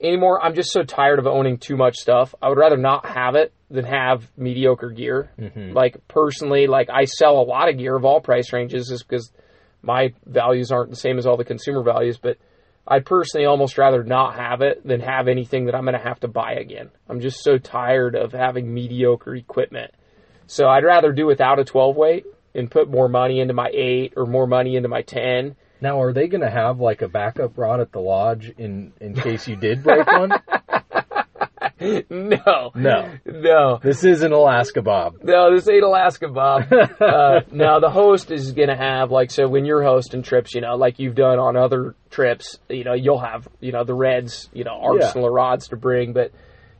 anymore. 0.00 0.42
I'm 0.42 0.54
just 0.54 0.72
so 0.72 0.82
tired 0.82 1.18
of 1.18 1.26
owning 1.26 1.58
too 1.58 1.76
much 1.76 1.96
stuff. 1.96 2.34
I 2.42 2.48
would 2.48 2.58
rather 2.58 2.76
not 2.76 3.06
have 3.06 3.34
it 3.34 3.52
than 3.70 3.84
have 3.84 4.30
mediocre 4.36 4.90
gear. 4.90 5.30
Mm-hmm. 5.38 5.72
Like 5.72 6.06
personally, 6.08 6.66
like 6.66 6.88
I 6.90 7.04
sell 7.04 7.38
a 7.38 7.42
lot 7.42 7.68
of 7.68 7.78
gear 7.78 7.96
of 7.96 8.04
all 8.04 8.20
price 8.20 8.52
ranges 8.52 8.88
just 8.88 9.08
because 9.08 9.32
my 9.82 10.12
values 10.24 10.70
aren't 10.70 10.90
the 10.90 10.96
same 10.96 11.18
as 11.18 11.26
all 11.26 11.36
the 11.36 11.44
consumer 11.44 11.82
values, 11.82 12.18
but 12.18 12.38
I'd 12.88 13.04
personally 13.04 13.46
almost 13.46 13.78
rather 13.78 14.04
not 14.04 14.36
have 14.36 14.60
it 14.60 14.86
than 14.86 15.00
have 15.00 15.26
anything 15.28 15.66
that 15.66 15.74
I'm 15.74 15.84
going 15.84 15.98
to 15.98 16.08
have 16.08 16.20
to 16.20 16.28
buy 16.28 16.54
again. 16.54 16.90
I'm 17.08 17.20
just 17.20 17.42
so 17.42 17.58
tired 17.58 18.14
of 18.14 18.32
having 18.32 18.72
mediocre 18.72 19.34
equipment. 19.34 19.92
So 20.46 20.68
I'd 20.68 20.84
rather 20.84 21.12
do 21.12 21.26
without 21.26 21.58
a 21.58 21.64
12 21.64 21.96
weight 21.96 22.26
and 22.54 22.70
put 22.70 22.88
more 22.88 23.08
money 23.08 23.40
into 23.40 23.54
my 23.54 23.68
8 23.72 24.14
or 24.16 24.26
more 24.26 24.46
money 24.46 24.76
into 24.76 24.88
my 24.88 25.02
10 25.02 25.56
Now, 25.80 26.00
are 26.00 26.12
they 26.12 26.26
going 26.26 26.42
to 26.42 26.50
have 26.50 26.80
like 26.80 27.02
a 27.02 27.08
backup 27.08 27.58
rod 27.58 27.80
at 27.80 27.92
the 27.92 28.00
lodge 28.00 28.52
in 28.58 28.92
in 29.00 29.14
case 29.14 29.46
you 29.46 29.56
did 29.56 29.82
break 29.82 30.06
one? 30.06 30.32
no. 32.10 32.70
No. 32.74 33.12
No. 33.24 33.80
This 33.82 34.04
isn't 34.04 34.32
Alaska, 34.32 34.82
Bob. 34.82 35.16
No, 35.22 35.54
this 35.54 35.68
ain't 35.68 35.84
Alaska, 35.84 36.28
Bob. 36.28 36.72
uh, 37.00 37.40
now 37.52 37.78
the 37.80 37.90
host 37.90 38.30
is 38.30 38.52
gonna 38.52 38.76
have 38.76 39.10
like 39.10 39.30
so 39.30 39.46
when 39.48 39.64
you're 39.64 39.82
hosting 39.82 40.22
trips, 40.22 40.54
you 40.54 40.60
know, 40.60 40.76
like 40.76 40.98
you've 40.98 41.14
done 41.14 41.38
on 41.38 41.56
other 41.56 41.94
trips, 42.10 42.58
you 42.68 42.84
know, 42.84 42.94
you'll 42.94 43.20
have 43.20 43.46
you 43.60 43.72
know 43.72 43.84
the 43.84 43.94
Reds, 43.94 44.48
you 44.52 44.64
know, 44.64 44.78
arsenal 44.82 45.26
of 45.26 45.32
rods 45.32 45.68
to 45.68 45.76
bring, 45.76 46.12
but 46.12 46.32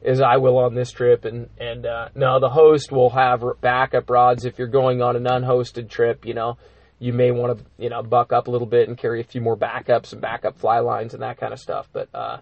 as 0.05 0.21
I 0.21 0.37
will 0.37 0.59
on 0.59 0.75
this 0.75 0.93
trip, 0.93 1.25
and 1.25 1.49
and 1.59 1.85
uh, 1.85 2.09
no, 2.15 2.41
the 2.41 2.49
host 2.49 2.93
will 2.93 3.11
have 3.11 3.43
r- 3.43 3.55
backup 3.61 4.09
rods 4.09 4.45
if 4.45 4.59
you're 4.59 4.69
going 4.69 5.03
on 5.03 5.17
an 5.17 5.25
unhosted 5.25 5.91
trip. 5.91 6.25
You 6.25 6.35
know, 6.35 6.59
you 6.99 7.13
may 7.13 7.31
want 7.31 7.59
to 7.59 7.65
you 7.79 7.91
know 7.91 8.03
buck 8.03 8.33
up 8.33 8.47
a 8.49 8.51
little 8.51 8.67
bit 8.67 8.89
and 8.89 8.97
carry 8.97 9.21
a 9.21 9.25
few 9.25 9.41
more 9.41 9.57
backups 9.57 10.13
and 10.13 10.21
backup 10.21 10.59
fly 10.59 10.79
lines 10.79 11.15
and 11.15 11.23
that 11.23 11.39
kind 11.39 11.53
of 11.53 11.59
stuff. 11.59 11.89
But 11.93 12.09
uh, 12.15 12.39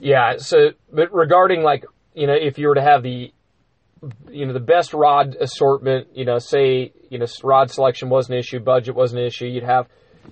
yeah, 0.00 0.36
so 0.38 0.70
but 0.92 1.12
regarding 1.12 1.62
like 1.62 1.84
you 2.14 2.26
know 2.26 2.34
if 2.34 2.58
you 2.58 2.68
were 2.68 2.74
to 2.74 2.82
have 2.82 3.02
the 3.02 3.32
you 4.30 4.46
know 4.46 4.52
the 4.52 4.60
best 4.60 4.92
rod 4.94 5.36
assortment 5.40 6.08
you 6.14 6.24
know 6.24 6.38
say 6.38 6.92
you 7.08 7.18
know 7.18 7.26
rod 7.44 7.70
selection 7.70 8.08
was 8.08 8.28
an 8.28 8.34
issue 8.36 8.58
budget 8.58 8.94
was 8.96 9.12
an 9.12 9.18
issue 9.20 9.46
you'd 9.46 9.62
have 9.62 9.86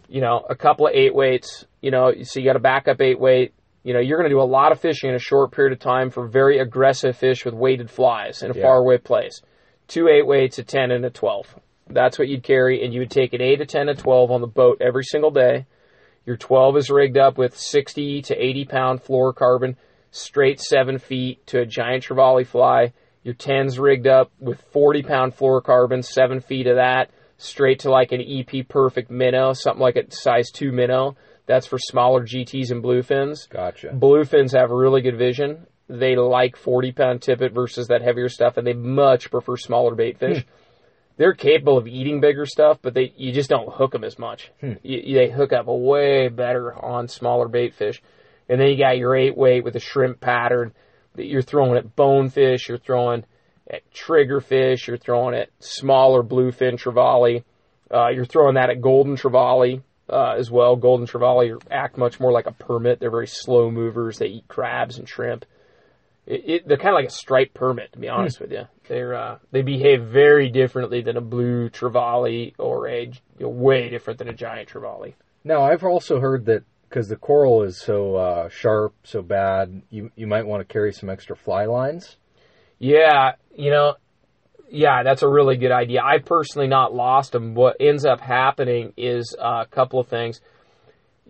you 0.08 0.20
know 0.20 0.44
a 0.50 0.56
couple 0.56 0.88
of 0.88 0.92
eight 0.92 1.14
weights 1.14 1.64
you 1.80 1.92
know 1.92 2.12
so 2.24 2.40
you 2.40 2.46
got 2.46 2.56
a 2.56 2.60
backup 2.60 3.00
eight 3.00 3.20
weight 3.20 3.54
you 3.84 3.94
know 3.94 4.00
you're 4.00 4.18
going 4.18 4.28
to 4.28 4.34
do 4.34 4.40
a 4.40 4.42
lot 4.42 4.72
of 4.72 4.80
fishing 4.80 5.10
in 5.10 5.14
a 5.14 5.20
short 5.20 5.52
period 5.52 5.72
of 5.72 5.78
time 5.78 6.10
for 6.10 6.26
very 6.26 6.58
aggressive 6.58 7.16
fish 7.16 7.44
with 7.44 7.54
weighted 7.54 7.88
flies 7.88 8.42
in 8.42 8.50
a 8.50 8.54
Yeah. 8.54 8.62
far 8.62 8.78
away 8.78 8.98
place 8.98 9.40
two 9.86 10.08
eight 10.08 10.26
weights 10.26 10.58
a 10.58 10.64
10 10.64 10.90
and 10.90 11.04
a 11.04 11.10
12 11.10 11.54
that's 11.92 12.18
what 12.18 12.28
you'd 12.28 12.42
carry 12.42 12.84
and 12.84 12.92
you 12.94 13.00
would 13.00 13.10
take 13.10 13.32
an 13.32 13.40
8 13.40 13.60
a 13.60 13.66
10 13.66 13.88
a 13.88 13.94
12 13.94 14.30
on 14.30 14.40
the 14.40 14.46
boat 14.46 14.78
every 14.80 15.04
single 15.04 15.30
day 15.30 15.66
your 16.26 16.36
12 16.36 16.76
is 16.76 16.90
rigged 16.90 17.18
up 17.18 17.38
with 17.38 17.56
60 17.56 18.22
to 18.22 18.36
80 18.36 18.64
pound 18.66 19.02
fluorocarbon, 19.02 19.76
straight 20.10 20.60
7 20.60 20.98
feet 20.98 21.46
to 21.46 21.60
a 21.60 21.66
giant 21.66 22.04
trevally 22.04 22.46
fly. 22.46 22.92
Your 23.22 23.34
10's 23.34 23.78
rigged 23.78 24.06
up 24.06 24.30
with 24.38 24.60
40 24.72 25.02
pound 25.02 25.36
fluorocarbon, 25.36 26.04
7 26.04 26.40
feet 26.40 26.66
of 26.66 26.76
that, 26.76 27.10
straight 27.38 27.80
to 27.80 27.90
like 27.90 28.12
an 28.12 28.20
EP 28.20 28.66
perfect 28.68 29.10
minnow, 29.10 29.52
something 29.52 29.80
like 29.80 29.96
a 29.96 30.10
size 30.10 30.50
2 30.52 30.72
minnow. 30.72 31.16
That's 31.46 31.66
for 31.66 31.78
smaller 31.78 32.24
GTs 32.24 32.70
and 32.70 32.82
bluefins. 32.82 33.48
Gotcha. 33.48 33.88
Bluefins 33.88 34.56
have 34.56 34.70
really 34.70 35.00
good 35.00 35.18
vision. 35.18 35.66
They 35.88 36.14
like 36.14 36.54
40 36.56 36.92
pound 36.92 37.22
tippet 37.22 37.52
versus 37.52 37.88
that 37.88 38.02
heavier 38.02 38.28
stuff, 38.28 38.56
and 38.56 38.66
they 38.66 38.74
much 38.74 39.30
prefer 39.30 39.56
smaller 39.56 39.94
bait 39.94 40.18
fish. 40.18 40.44
They're 41.20 41.34
capable 41.34 41.76
of 41.76 41.86
eating 41.86 42.22
bigger 42.22 42.46
stuff, 42.46 42.78
but 42.80 42.94
they 42.94 43.12
you 43.14 43.30
just 43.30 43.50
don't 43.50 43.70
hook 43.70 43.92
them 43.92 44.04
as 44.04 44.18
much. 44.18 44.50
You, 44.82 45.18
they 45.18 45.28
hook 45.28 45.52
up 45.52 45.66
way 45.66 46.28
better 46.28 46.72
on 46.74 47.08
smaller 47.08 47.46
bait 47.46 47.74
fish. 47.74 48.00
And 48.48 48.58
then 48.58 48.68
you 48.68 48.78
got 48.78 48.96
your 48.96 49.14
eight 49.14 49.36
weight 49.36 49.62
with 49.62 49.76
a 49.76 49.80
shrimp 49.80 50.18
pattern 50.22 50.72
that 51.16 51.26
you're 51.26 51.42
throwing 51.42 51.76
at 51.76 51.94
bonefish, 51.94 52.70
you're 52.70 52.78
throwing 52.78 53.24
at 53.70 53.82
triggerfish, 53.92 54.86
you're 54.86 54.96
throwing 54.96 55.34
at 55.34 55.50
smaller 55.58 56.22
bluefin 56.22 56.78
trevally, 56.82 57.44
uh, 57.92 58.08
you're 58.08 58.24
throwing 58.24 58.54
that 58.54 58.70
at 58.70 58.80
golden 58.80 59.14
trevally 59.14 59.82
uh, 60.08 60.36
as 60.38 60.50
well. 60.50 60.74
Golden 60.74 61.06
trevally 61.06 61.60
act 61.70 61.98
much 61.98 62.18
more 62.18 62.32
like 62.32 62.46
a 62.46 62.52
permit. 62.52 62.98
They're 62.98 63.10
very 63.10 63.26
slow 63.26 63.70
movers. 63.70 64.16
They 64.16 64.28
eat 64.28 64.48
crabs 64.48 64.96
and 64.96 65.06
shrimp. 65.06 65.44
It, 66.26 66.48
it, 66.48 66.66
they're 66.66 66.78
kind 66.78 66.94
of 66.94 66.94
like 66.94 67.08
a 67.08 67.12
striped 67.12 67.52
permit, 67.52 67.92
to 67.92 67.98
be 67.98 68.08
honest 68.08 68.40
with 68.40 68.52
you. 68.52 68.64
They're 68.90 69.14
uh, 69.14 69.38
they 69.52 69.62
behave 69.62 70.02
very 70.02 70.48
differently 70.48 71.00
than 71.00 71.16
a 71.16 71.20
blue 71.20 71.70
trevally 71.70 72.54
or 72.58 72.88
a 72.88 73.04
you 73.04 73.12
know, 73.38 73.48
way 73.48 73.88
different 73.88 74.18
than 74.18 74.26
a 74.26 74.32
giant 74.32 74.68
trevally. 74.68 75.14
Now, 75.44 75.62
I've 75.62 75.84
also 75.84 76.18
heard 76.18 76.46
that 76.46 76.64
because 76.88 77.08
the 77.08 77.14
coral 77.14 77.62
is 77.62 77.80
so 77.80 78.16
uh, 78.16 78.48
sharp, 78.48 78.96
so 79.04 79.22
bad, 79.22 79.82
you 79.90 80.10
you 80.16 80.26
might 80.26 80.44
want 80.44 80.66
to 80.66 80.70
carry 80.70 80.92
some 80.92 81.08
extra 81.08 81.36
fly 81.36 81.66
lines. 81.66 82.16
Yeah, 82.80 83.34
you 83.56 83.70
know, 83.70 83.94
yeah, 84.68 85.04
that's 85.04 85.22
a 85.22 85.28
really 85.28 85.56
good 85.56 85.70
idea. 85.70 86.02
I 86.02 86.18
personally 86.18 86.66
not 86.66 86.92
lost 86.92 87.30
them. 87.30 87.54
What 87.54 87.76
ends 87.78 88.04
up 88.04 88.20
happening 88.20 88.92
is 88.96 89.36
uh, 89.38 89.62
a 89.62 89.66
couple 89.70 90.00
of 90.00 90.08
things. 90.08 90.40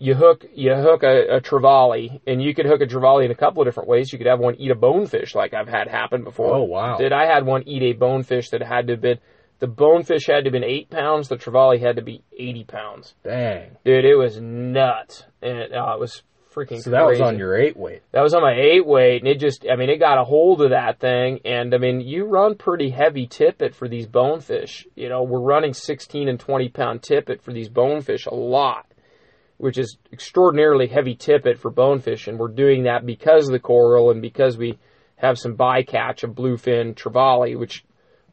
You 0.01 0.15
hook 0.15 0.47
you 0.55 0.75
hook 0.75 1.03
a, 1.03 1.37
a 1.37 1.41
trevally, 1.41 2.21
and 2.27 2.43
you 2.43 2.55
could 2.55 2.65
hook 2.65 2.81
a 2.81 2.87
trevally 2.87 3.27
in 3.27 3.31
a 3.31 3.35
couple 3.35 3.61
of 3.61 3.69
different 3.69 3.89
ways. 3.89 4.13
You 4.13 4.19
could 4.19 4.27
have 4.27 4.41
one 4.41 4.55
eat 4.57 4.71
a 4.71 4.75
bonefish, 4.75 5.35
like 5.35 5.53
I've 5.53 5.69
had 5.69 5.89
happen 5.89 6.25
before. 6.25 6.55
Oh, 6.55 6.63
wow. 6.63 6.97
Did 6.97 7.13
I 7.13 7.27
had 7.27 7.45
one 7.45 7.69
eat 7.69 7.83
a 7.83 7.93
bonefish 7.93 8.49
that 8.51 8.63
had 8.63 8.87
to 8.87 8.95
have 8.95 9.03
been 9.03 9.19
the 9.59 9.67
bonefish 9.67 10.27
had 10.27 10.45
to 10.45 10.49
have 10.49 10.53
been 10.53 10.65
eight 10.65 10.89
pounds, 10.89 11.29
the 11.29 11.37
trevally 11.37 11.81
had 11.81 11.97
to 11.97 12.03
be 12.03 12.23
eighty 12.39 12.65
pounds. 12.65 13.15
Dang. 13.23 13.77
Dude, 13.85 14.07
it 14.07 14.17
was 14.17 14.41
nuts, 14.41 15.25
and 15.43 15.75
uh, 15.75 15.93
it 15.95 16.01
was 16.01 16.23
freaking. 16.53 16.83
So 16.83 16.91
that 16.91 17.05
was 17.05 17.21
on 17.21 17.39
your 17.39 17.57
eight 17.57 17.77
weight. 17.77 18.03
That 18.13 18.23
was 18.23 18.35
on 18.35 18.43
my 18.43 18.55
eight 18.55 18.87
weight, 18.87 19.23
and 19.23 19.29
it 19.29 19.39
just, 19.39 19.67
I 19.71 19.77
mean, 19.77 19.91
it 19.91 19.99
got 19.99 20.19
a 20.19 20.25
hold 20.25 20.63
of 20.63 20.71
that 20.71 20.99
thing, 20.99 21.41
and 21.45 21.75
I 21.75 21.79
mean, 21.79 22.01
you 22.01 22.25
run 22.25 22.57
pretty 22.57 22.91
heavy 22.91 23.27
tippet 23.27 23.75
for 23.75 23.89
these 23.89 24.07
bonefish. 24.07 24.87
You 24.97 25.09
know, 25.09 25.23
we're 25.23 25.41
running 25.41 25.75
16 25.75 26.29
and 26.29 26.41
20 26.41 26.69
pound 26.71 27.03
tippet 27.03 27.43
for 27.43 27.53
these 27.53 27.69
bonefish 27.69 28.27
a 28.27 28.35
lot, 28.35 28.87
which 29.61 29.77
is 29.77 29.99
extraordinarily 30.11 30.87
heavy 30.87 31.15
tippet 31.15 31.59
for 31.59 31.71
bonefish, 31.71 32.29
and 32.29 32.39
we're 32.39 32.49
doing 32.49 32.85
that 32.85 33.05
because 33.05 33.47
of 33.47 33.53
the 33.53 33.59
coral 33.59 34.11
and 34.11 34.23
because 34.23 34.57
we 34.57 34.79
have 35.17 35.39
some 35.39 35.55
bycatch 35.55 36.25
of 36.25 36.31
bluefin 36.31 36.95
trevally, 36.95 37.59
which 37.59 37.85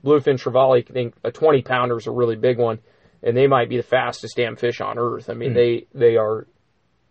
bluefin 0.06 0.42
trevally, 0.42 0.90
I 0.90 0.94
think 0.94 1.16
a 1.26 1.32
20 1.32 1.64
pounder 1.64 1.98
is 1.98 2.08
a 2.08 2.12
really 2.12 2.38
big 2.38 2.58
one, 2.58 2.80
and 3.22 3.36
they 3.36 3.46
might 3.46 3.68
be 3.68 3.76
the 3.76 3.84
fastest 3.84 4.38
damn 4.38 4.56
fish 4.56 4.80
on 4.80 4.98
earth. 4.98 5.30
I 5.30 5.34
mean, 5.34 5.54
they 5.54 5.88
they 5.94 6.16
are 6.16 6.48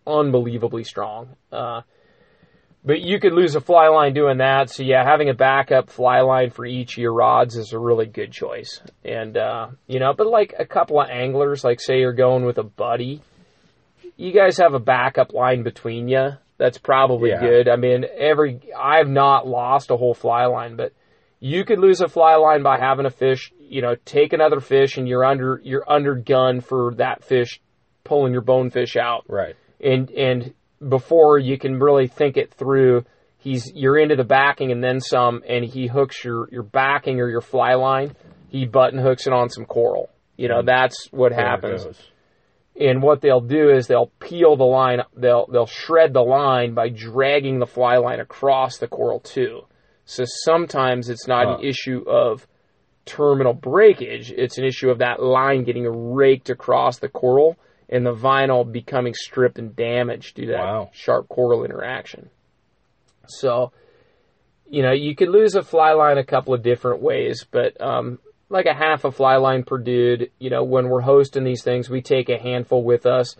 unbelievably 0.07 0.85
strong. 0.85 1.35
Uh, 1.51 1.81
but 2.83 3.01
you 3.01 3.19
could 3.19 3.33
lose 3.33 3.53
a 3.53 3.61
fly 3.61 3.87
line 3.89 4.13
doing 4.13 4.39
that. 4.39 4.71
So 4.71 4.81
yeah, 4.81 5.03
having 5.03 5.29
a 5.29 5.35
backup 5.35 5.91
fly 5.91 6.21
line 6.21 6.49
for 6.49 6.65
each 6.65 6.93
of 6.93 7.01
your 7.01 7.13
rods 7.13 7.55
is 7.55 7.71
a 7.71 7.77
really 7.77 8.07
good 8.07 8.31
choice. 8.31 8.81
And 9.05 9.37
uh, 9.37 9.67
you 9.85 9.99
know, 9.99 10.13
but 10.17 10.25
like 10.25 10.55
a 10.57 10.65
couple 10.65 10.99
of 10.99 11.07
anglers, 11.07 11.63
like 11.63 11.79
say 11.79 11.99
you're 11.99 12.13
going 12.13 12.45
with 12.45 12.57
a 12.57 12.63
buddy, 12.63 13.21
you 14.17 14.33
guys 14.33 14.57
have 14.57 14.73
a 14.73 14.79
backup 14.79 15.33
line 15.33 15.63
between 15.63 16.07
you. 16.07 16.31
That's 16.57 16.77
probably 16.79 17.29
Yeah. 17.29 17.39
good. 17.39 17.69
I 17.69 17.75
mean, 17.75 18.05
every 18.17 18.59
I've 18.77 19.07
not 19.07 19.47
lost 19.47 19.91
a 19.91 19.97
whole 19.97 20.13
fly 20.15 20.45
line, 20.45 20.75
but 20.75 20.91
you 21.39 21.63
could 21.65 21.79
lose 21.79 22.01
a 22.01 22.07
fly 22.07 22.35
line 22.35 22.63
by 22.63 22.79
having 22.79 23.05
a 23.05 23.11
fish. 23.11 23.51
You 23.59 23.81
know, 23.81 23.95
take 24.05 24.33
another 24.33 24.59
fish 24.59 24.97
and 24.97 25.07
you're 25.07 25.23
under 25.23 25.61
you're 25.63 25.85
under 25.87 26.15
gun 26.15 26.61
for 26.61 26.95
that 26.95 27.23
fish 27.23 27.61
pulling 28.03 28.33
your 28.33 28.41
bonefish 28.41 28.95
out 28.95 29.23
Right. 29.27 29.55
and 29.81 30.09
and 30.11 30.53
before 30.87 31.37
you 31.39 31.57
can 31.57 31.77
really 31.79 32.07
think 32.07 32.37
it 32.37 32.53
through, 32.53 33.03
he's 33.37 33.71
you're 33.75 33.97
into 33.97 34.15
the 34.15 34.23
backing 34.23 34.71
and 34.71 34.83
then 34.83 34.99
some, 34.99 35.43
and 35.47 35.63
he 35.65 35.87
hooks 35.87 36.23
your 36.23 36.47
your 36.51 36.63
backing 36.63 37.19
or 37.19 37.29
your 37.29 37.41
fly 37.41 37.73
line. 37.75 38.15
He 38.49 38.65
button 38.65 38.97
hooks 38.99 39.27
it 39.27 39.33
on 39.33 39.49
some 39.49 39.65
coral. 39.65 40.09
You 40.37 40.47
know 40.47 40.61
that's 40.63 41.07
what 41.11 41.33
happens. 41.33 41.85
And 42.79 43.01
what 43.01 43.21
they'll 43.21 43.41
do 43.41 43.69
is 43.71 43.87
they'll 43.87 44.11
peel 44.19 44.55
the 44.55 44.63
line. 44.63 45.01
They'll 45.15 45.47
they'll 45.47 45.65
shred 45.65 46.13
the 46.13 46.21
line 46.21 46.73
by 46.75 46.89
dragging 46.89 47.59
the 47.59 47.65
fly 47.65 47.97
line 47.97 48.19
across 48.19 48.77
the 48.77 48.87
coral 48.87 49.19
too. 49.19 49.61
So 50.05 50.23
sometimes 50.43 51.09
it's 51.09 51.27
not 51.27 51.47
Huh. 51.47 51.55
an 51.55 51.65
issue 51.65 52.03
of 52.07 52.45
terminal 53.05 53.53
breakage. 53.53 54.31
It's 54.31 54.57
an 54.57 54.65
issue 54.65 54.89
of 54.89 54.99
that 54.99 55.21
line 55.21 55.63
getting 55.63 56.13
raked 56.13 56.49
across 56.49 56.99
the 56.99 57.09
coral 57.09 57.57
and 57.89 58.05
the 58.05 58.13
vinyl 58.13 58.69
becoming 58.69 59.13
stripped 59.13 59.57
and 59.59 59.75
damaged 59.75 60.35
due 60.35 60.45
to 60.45 60.51
that 60.51 60.59
Wow. 60.59 60.89
sharp 60.93 61.29
coral 61.29 61.63
interaction. 61.65 62.29
So, 63.27 63.71
you 64.69 64.83
know, 64.83 64.91
you 64.91 65.15
could 65.15 65.29
lose 65.29 65.55
a 65.55 65.63
fly 65.63 65.93
line 65.93 66.17
a 66.17 66.23
couple 66.25 66.53
of 66.53 66.61
different 66.61 67.01
ways, 67.01 67.45
but 67.49 67.79
um, 67.81 68.19
like 68.49 68.65
a 68.65 68.73
half 68.73 69.03
a 69.03 69.11
fly 69.11 69.35
line 69.37 69.63
per 69.63 69.77
dude. 69.77 70.31
You 70.39 70.49
know, 70.49 70.63
when 70.63 70.87
we're 70.89 71.01
hosting 71.01 71.43
these 71.43 71.63
things, 71.63 71.89
we 71.89 72.01
take 72.01 72.29
a 72.29 72.37
handful 72.37 72.83
with 72.83 73.05
us. 73.05 73.35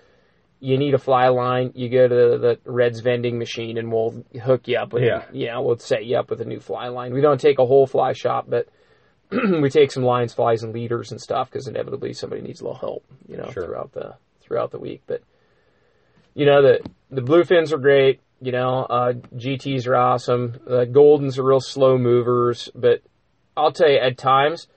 You 0.59 0.77
need 0.77 0.95
a 0.95 0.97
fly 0.97 1.27
line, 1.27 1.71
you 1.75 1.87
go 1.87 2.07
to 2.07 2.37
the 2.39 2.59
Reds 2.65 2.99
vending 3.01 3.37
machine 3.37 3.77
and 3.77 3.91
we'll 3.91 4.23
hook 4.43 4.67
you 4.67 4.77
up 4.79 4.91
with, 4.91 5.03
Yeah. 5.03 5.23
yeah, 5.31 5.59
we'll 5.59 5.77
set 5.77 6.03
you 6.05 6.17
up 6.17 6.31
with 6.31 6.41
a 6.41 6.45
new 6.45 6.59
fly 6.59 6.87
line. 6.87 7.13
We 7.13 7.21
don't 7.21 7.39
take 7.39 7.59
a 7.59 7.65
whole 7.65 7.85
fly 7.85 8.13
shop, 8.13 8.45
but 8.49 8.67
we 9.31 9.69
take 9.69 9.91
some 9.91 10.01
lines, 10.03 10.33
flies, 10.33 10.63
and 10.63 10.73
leaders 10.73 11.11
and 11.11 11.21
stuff 11.21 11.51
because 11.51 11.67
inevitably 11.67 12.13
somebody 12.13 12.41
needs 12.41 12.61
a 12.61 12.63
little 12.63 12.79
help, 12.79 13.03
you 13.27 13.37
know, 13.37 13.51
Sure. 13.51 13.65
throughout 13.65 13.91
the 13.93 14.15
throughout 14.41 14.71
the 14.71 14.79
week. 14.79 15.03
But 15.05 15.21
you 16.33 16.45
know, 16.47 16.61
the 16.63 16.79
the 17.11 17.21
bluefins 17.21 17.71
are 17.71 17.77
great. 17.77 18.19
You 18.41 18.51
know, 18.51 18.83
uh, 18.89 19.13
GTs 19.35 19.85
are 19.87 19.95
awesome. 19.95 20.53
The 20.65 20.85
Goldens 20.85 21.37
are 21.37 21.43
real 21.43 21.59
slow 21.59 21.97
movers, 21.97 22.69
but 22.73 23.01
I'll 23.55 23.71
tell 23.71 23.89
you, 23.89 23.97
at 23.99 24.17
times, 24.17 24.67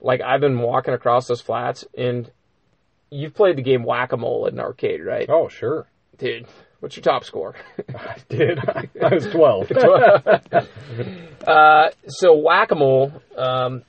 like 0.00 0.20
I've 0.20 0.40
been 0.40 0.58
walking 0.58 0.94
across 0.94 1.26
those 1.26 1.40
flats, 1.40 1.84
and 1.96 2.30
you've 3.10 3.34
played 3.34 3.56
the 3.56 3.62
game 3.62 3.82
Whack 3.84 4.12
a 4.12 4.16
Mole 4.16 4.46
at 4.46 4.52
an 4.52 4.60
arcade, 4.60 5.04
right, 5.04 5.28
Oh, 5.28 5.48
sure. 5.48 5.86
dude? 6.18 6.46
What's 6.80 6.94
your 6.96 7.02
top 7.02 7.24
score? 7.24 7.54
I 7.96 8.16
did. 8.28 8.58
I 8.58 9.14
was 9.14 9.26
12. 9.28 9.72
Uh, 11.46 11.90
so 12.08 12.34
whack 12.36 12.72
a 12.72 12.74
mole. 12.74 13.12
Um, 13.36 13.82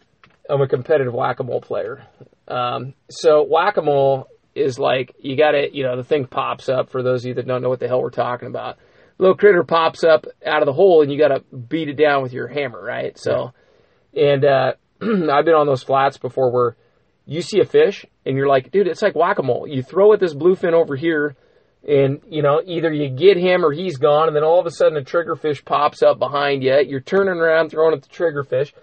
I'm 0.49 0.61
a 0.61 0.67
competitive 0.67 1.13
whack 1.13 1.39
a 1.39 1.43
mole 1.43 1.59
player. 1.61 2.03
Um, 2.47 2.93
so 3.09 3.43
whack 3.43 3.77
a 3.77 3.81
mole 3.81 4.27
is 4.53 4.77
like 4.77 5.15
you 5.19 5.35
got 5.35 5.51
to, 5.51 5.67
you 5.75 5.83
know, 5.83 5.97
the 5.97 6.03
thing 6.03 6.25
pops 6.27 6.69
up. 6.69 6.89
For 6.91 7.01
those 7.01 7.23
of 7.23 7.29
you 7.29 7.33
that 7.35 7.47
don't 7.47 7.61
know 7.63 7.69
what 7.69 7.79
the 7.79 7.87
hell 7.87 8.01
we're 8.01 8.11
talking 8.11 8.47
about, 8.47 8.77
little 9.17 9.35
critter 9.35 9.63
pops 9.63 10.03
up 10.03 10.25
out 10.45 10.61
of 10.61 10.67
the 10.67 10.73
hole, 10.73 11.01
and 11.01 11.11
you 11.11 11.17
got 11.17 11.29
to 11.29 11.39
beat 11.57 11.89
it 11.89 11.95
down 11.97 12.21
with 12.21 12.31
your 12.31 12.47
hammer, 12.47 12.81
right? 12.81 13.17
So, 13.17 13.53
and 14.15 14.45
uh, 14.45 14.73
I've 15.01 15.45
been 15.45 15.53
on 15.53 15.67
those 15.67 15.83
flats 15.83 16.17
before 16.17 16.51
where 16.51 16.75
you 17.25 17.41
see 17.41 17.59
a 17.59 17.65
fish 17.65 18.05
and 18.25 18.37
you're 18.37 18.47
like, 18.47 18.71
dude, 18.71 18.87
it's 18.87 19.01
like 19.01 19.15
whack 19.15 19.39
a 19.39 19.43
mole. 19.43 19.67
You 19.67 19.83
throw 19.83 20.13
at 20.13 20.19
this 20.19 20.33
bluefin 20.33 20.73
over 20.73 20.95
here, 20.95 21.35
and 21.87 22.21
you 22.27 22.41
know 22.41 22.61
either 22.65 22.91
you 22.91 23.09
get 23.09 23.37
him 23.37 23.63
or 23.63 23.71
he's 23.71 23.97
gone, 23.97 24.27
and 24.27 24.35
then 24.35 24.43
all 24.43 24.59
of 24.59 24.65
a 24.65 24.71
sudden 24.71 24.97
a 24.97 25.01
triggerfish 25.01 25.63
pops 25.63 26.01
up 26.01 26.19
behind 26.19 26.63
you. 26.63 26.79
You're 26.85 27.01
turning 27.01 27.35
around, 27.35 27.69
throwing 27.69 27.93
at 27.93 28.01
the 28.01 28.09
triggerfish. 28.09 28.73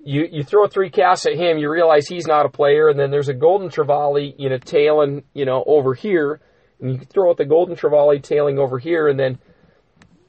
You 0.00 0.26
you 0.30 0.42
throw 0.42 0.66
three 0.66 0.90
casts 0.90 1.26
at 1.26 1.36
him, 1.36 1.58
you 1.58 1.70
realize 1.70 2.06
he's 2.06 2.26
not 2.26 2.46
a 2.46 2.50
player, 2.50 2.88
and 2.88 2.98
then 2.98 3.10
there's 3.10 3.28
a 3.28 3.34
golden 3.34 3.68
trevally, 3.68 4.34
you 4.38 4.48
know, 4.48 4.58
tailing, 4.58 5.24
you 5.32 5.44
know, 5.44 5.64
over 5.66 5.94
here, 5.94 6.40
and 6.80 6.92
you 6.92 6.98
throw 6.98 7.30
at 7.30 7.36
the 7.36 7.44
golden 7.44 7.76
trevally 7.76 8.22
tailing 8.22 8.58
over 8.58 8.78
here, 8.78 9.08
and 9.08 9.18
then 9.18 9.38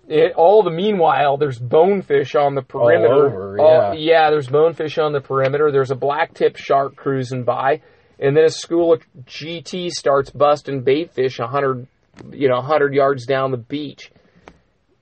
it, 0.07 0.33
all 0.35 0.63
the 0.63 0.71
meanwhile, 0.71 1.37
there's 1.37 1.57
bonefish 1.59 2.35
on 2.35 2.55
the 2.55 2.61
perimeter. 2.61 3.13
over, 3.27 3.59
All- 3.59 3.93
yeah. 3.95 4.23
yeah, 4.23 4.29
there's 4.29 4.47
bonefish 4.47 4.97
on 4.97 5.13
the 5.13 5.21
perimeter. 5.21 5.71
There's 5.71 5.91
a 5.91 5.95
black 5.95 6.33
tip 6.33 6.55
shark 6.57 6.95
cruising 6.95 7.43
by, 7.43 7.81
and 8.19 8.35
then 8.37 8.43
a 8.45 8.49
school 8.49 8.93
of 8.93 9.01
GT 9.25 9.89
starts 9.89 10.29
busting 10.29 10.81
bait 10.83 11.11
fish 11.13 11.39
a 11.39 11.47
hundred, 11.47 11.87
you 12.31 12.47
know, 12.49 12.61
hundred 12.61 12.93
yards 12.93 13.25
down 13.25 13.51
the 13.51 13.57
beach. 13.57 14.11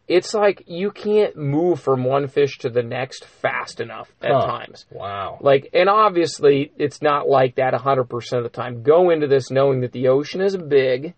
It's 0.08 0.34
like 0.34 0.64
you 0.68 0.92
can't 0.92 1.38
move 1.38 1.80
from 1.80 2.04
one 2.04 2.28
fish 2.28 2.58
to 2.60 2.70
the 2.70 2.84
next 2.84 3.24
fast 3.26 3.80
enough 3.80 4.14
at 4.22 4.32
Huh. 4.32 4.46
times. 4.46 4.86
Wow. 4.92 5.38
Like, 5.40 5.70
and 5.74 5.88
obviously, 5.90 6.74
it's 6.78 7.02
not 7.02 7.28
like 7.30 7.56
that 7.56 7.74
100% 7.74 8.38
of 8.38 8.44
the 8.44 8.50
time. 8.50 8.84
Go 8.84 9.12
into 9.12 9.28
this 9.28 9.50
knowing 9.50 9.80
that 9.82 9.94
the 9.94 10.10
ocean 10.10 10.42
is 10.42 10.58
big, 10.58 11.14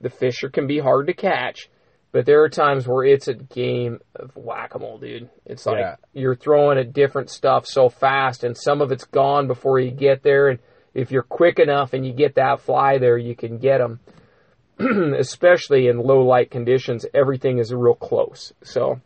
the 0.00 0.10
fish 0.10 0.44
can 0.52 0.68
be 0.68 0.78
hard 0.78 1.08
to 1.08 1.12
catch, 1.14 1.68
but 2.14 2.26
there 2.26 2.44
are 2.44 2.48
times 2.48 2.86
where 2.86 3.04
it's 3.04 3.26
a 3.26 3.34
game 3.34 3.98
of 4.14 4.36
whack 4.36 4.76
a 4.76 4.78
mole, 4.78 4.98
dude. 4.98 5.28
It's 5.46 5.66
like 5.66 5.80
Yeah. 5.80 5.96
you're 6.12 6.36
throwing 6.36 6.78
at 6.78 6.92
different 6.92 7.28
stuff 7.28 7.66
so 7.66 7.88
fast, 7.88 8.44
and 8.44 8.56
some 8.56 8.80
of 8.80 8.92
it's 8.92 9.04
gone 9.04 9.48
before 9.48 9.80
you 9.80 9.90
get 9.90 10.22
there. 10.22 10.46
And 10.46 10.60
if 10.94 11.10
you're 11.10 11.24
quick 11.24 11.58
enough 11.58 11.92
and 11.92 12.06
you 12.06 12.12
get 12.12 12.36
that 12.36 12.60
fly 12.60 12.98
there, 12.98 13.18
you 13.18 13.34
can 13.34 13.58
get 13.58 13.78
them. 13.78 13.98
Especially 15.18 15.88
in 15.88 15.98
low 15.98 16.24
light 16.24 16.52
conditions, 16.52 17.04
everything 17.12 17.58
is 17.58 17.74
real 17.74 17.96
close. 17.96 18.52
So 18.62 19.00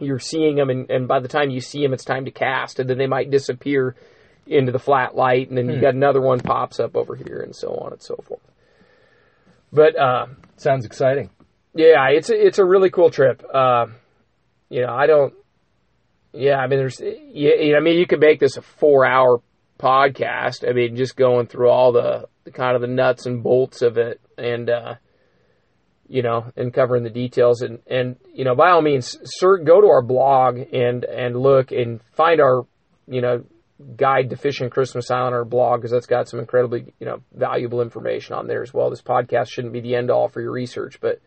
you're 0.00 0.18
seeing 0.18 0.56
them, 0.56 0.70
and, 0.70 0.90
and 0.90 1.06
by 1.06 1.20
the 1.20 1.28
time 1.28 1.50
you 1.50 1.60
see 1.60 1.82
them, 1.82 1.92
it's 1.92 2.04
time 2.04 2.24
to 2.24 2.32
cast, 2.32 2.80
and 2.80 2.90
then 2.90 2.98
they 2.98 3.06
might 3.06 3.30
disappear 3.30 3.94
into 4.48 4.72
the 4.72 4.80
flat 4.80 5.14
light, 5.14 5.50
and 5.50 5.56
then 5.56 5.70
you 5.70 5.80
got 5.80 5.94
another 5.94 6.20
one 6.20 6.40
pops 6.40 6.80
up 6.80 6.96
over 6.96 7.14
here, 7.14 7.42
and 7.44 7.54
so 7.54 7.76
on 7.76 7.92
and 7.92 8.02
so 8.02 8.16
forth. 8.16 8.42
But 9.72 9.96
uh, 9.96 10.26
Sounds 10.56 10.84
exciting. 10.84 11.30
Yeah, 11.74 12.08
it's 12.10 12.30
a, 12.30 12.46
it's 12.46 12.58
a 12.58 12.64
really 12.64 12.90
cool 12.90 13.10
trip. 13.10 13.42
Uh, 13.52 13.86
you 14.68 14.82
know, 14.82 14.92
I 14.92 15.06
don't. 15.06 15.34
Yeah, 16.32 16.56
I 16.56 16.66
mean, 16.66 16.78
there's. 16.78 17.00
Yeah, 17.00 17.54
you 17.60 17.72
know, 17.72 17.78
I 17.78 17.80
mean, 17.80 17.98
you 17.98 18.06
could 18.06 18.20
make 18.20 18.40
this 18.40 18.56
a 18.56 18.62
four 18.62 19.04
hour 19.04 19.40
podcast. 19.78 20.68
I 20.68 20.72
mean, 20.72 20.96
just 20.96 21.16
going 21.16 21.46
through 21.46 21.70
all 21.70 21.92
the, 21.92 22.28
the 22.44 22.50
kind 22.50 22.74
of 22.74 22.80
the 22.80 22.88
nuts 22.88 23.26
and 23.26 23.42
bolts 23.42 23.82
of 23.82 23.98
it, 23.98 24.20
and 24.36 24.68
uh, 24.68 24.94
you 26.08 26.22
know, 26.22 26.52
and 26.56 26.74
covering 26.74 27.04
the 27.04 27.10
details, 27.10 27.62
and 27.62 27.80
and 27.86 28.16
you 28.34 28.44
know, 28.44 28.54
by 28.54 28.70
all 28.70 28.82
means, 28.82 29.16
sir, 29.24 29.58
go 29.58 29.80
to 29.80 29.86
our 29.88 30.02
blog 30.02 30.58
and 30.72 31.04
and 31.04 31.36
look 31.36 31.70
and 31.70 32.00
find 32.14 32.40
our, 32.40 32.66
you 33.06 33.20
know, 33.20 33.44
guide 33.96 34.30
to 34.30 34.36
fishing 34.36 34.70
Christmas 34.70 35.10
Island, 35.10 35.34
our 35.34 35.44
blog, 35.44 35.80
because 35.80 35.92
that's 35.92 36.06
got 36.06 36.28
some 36.28 36.40
incredibly 36.40 36.92
you 36.98 37.06
know 37.06 37.22
valuable 37.32 37.80
information 37.80 38.34
on 38.34 38.46
there 38.46 38.62
as 38.62 38.74
well. 38.74 38.90
This 38.90 39.02
podcast 39.02 39.50
shouldn't 39.50 39.72
be 39.72 39.80
the 39.80 39.94
end 39.94 40.10
all 40.10 40.28
for 40.28 40.40
your 40.40 40.52
research, 40.52 41.00
but 41.00 41.20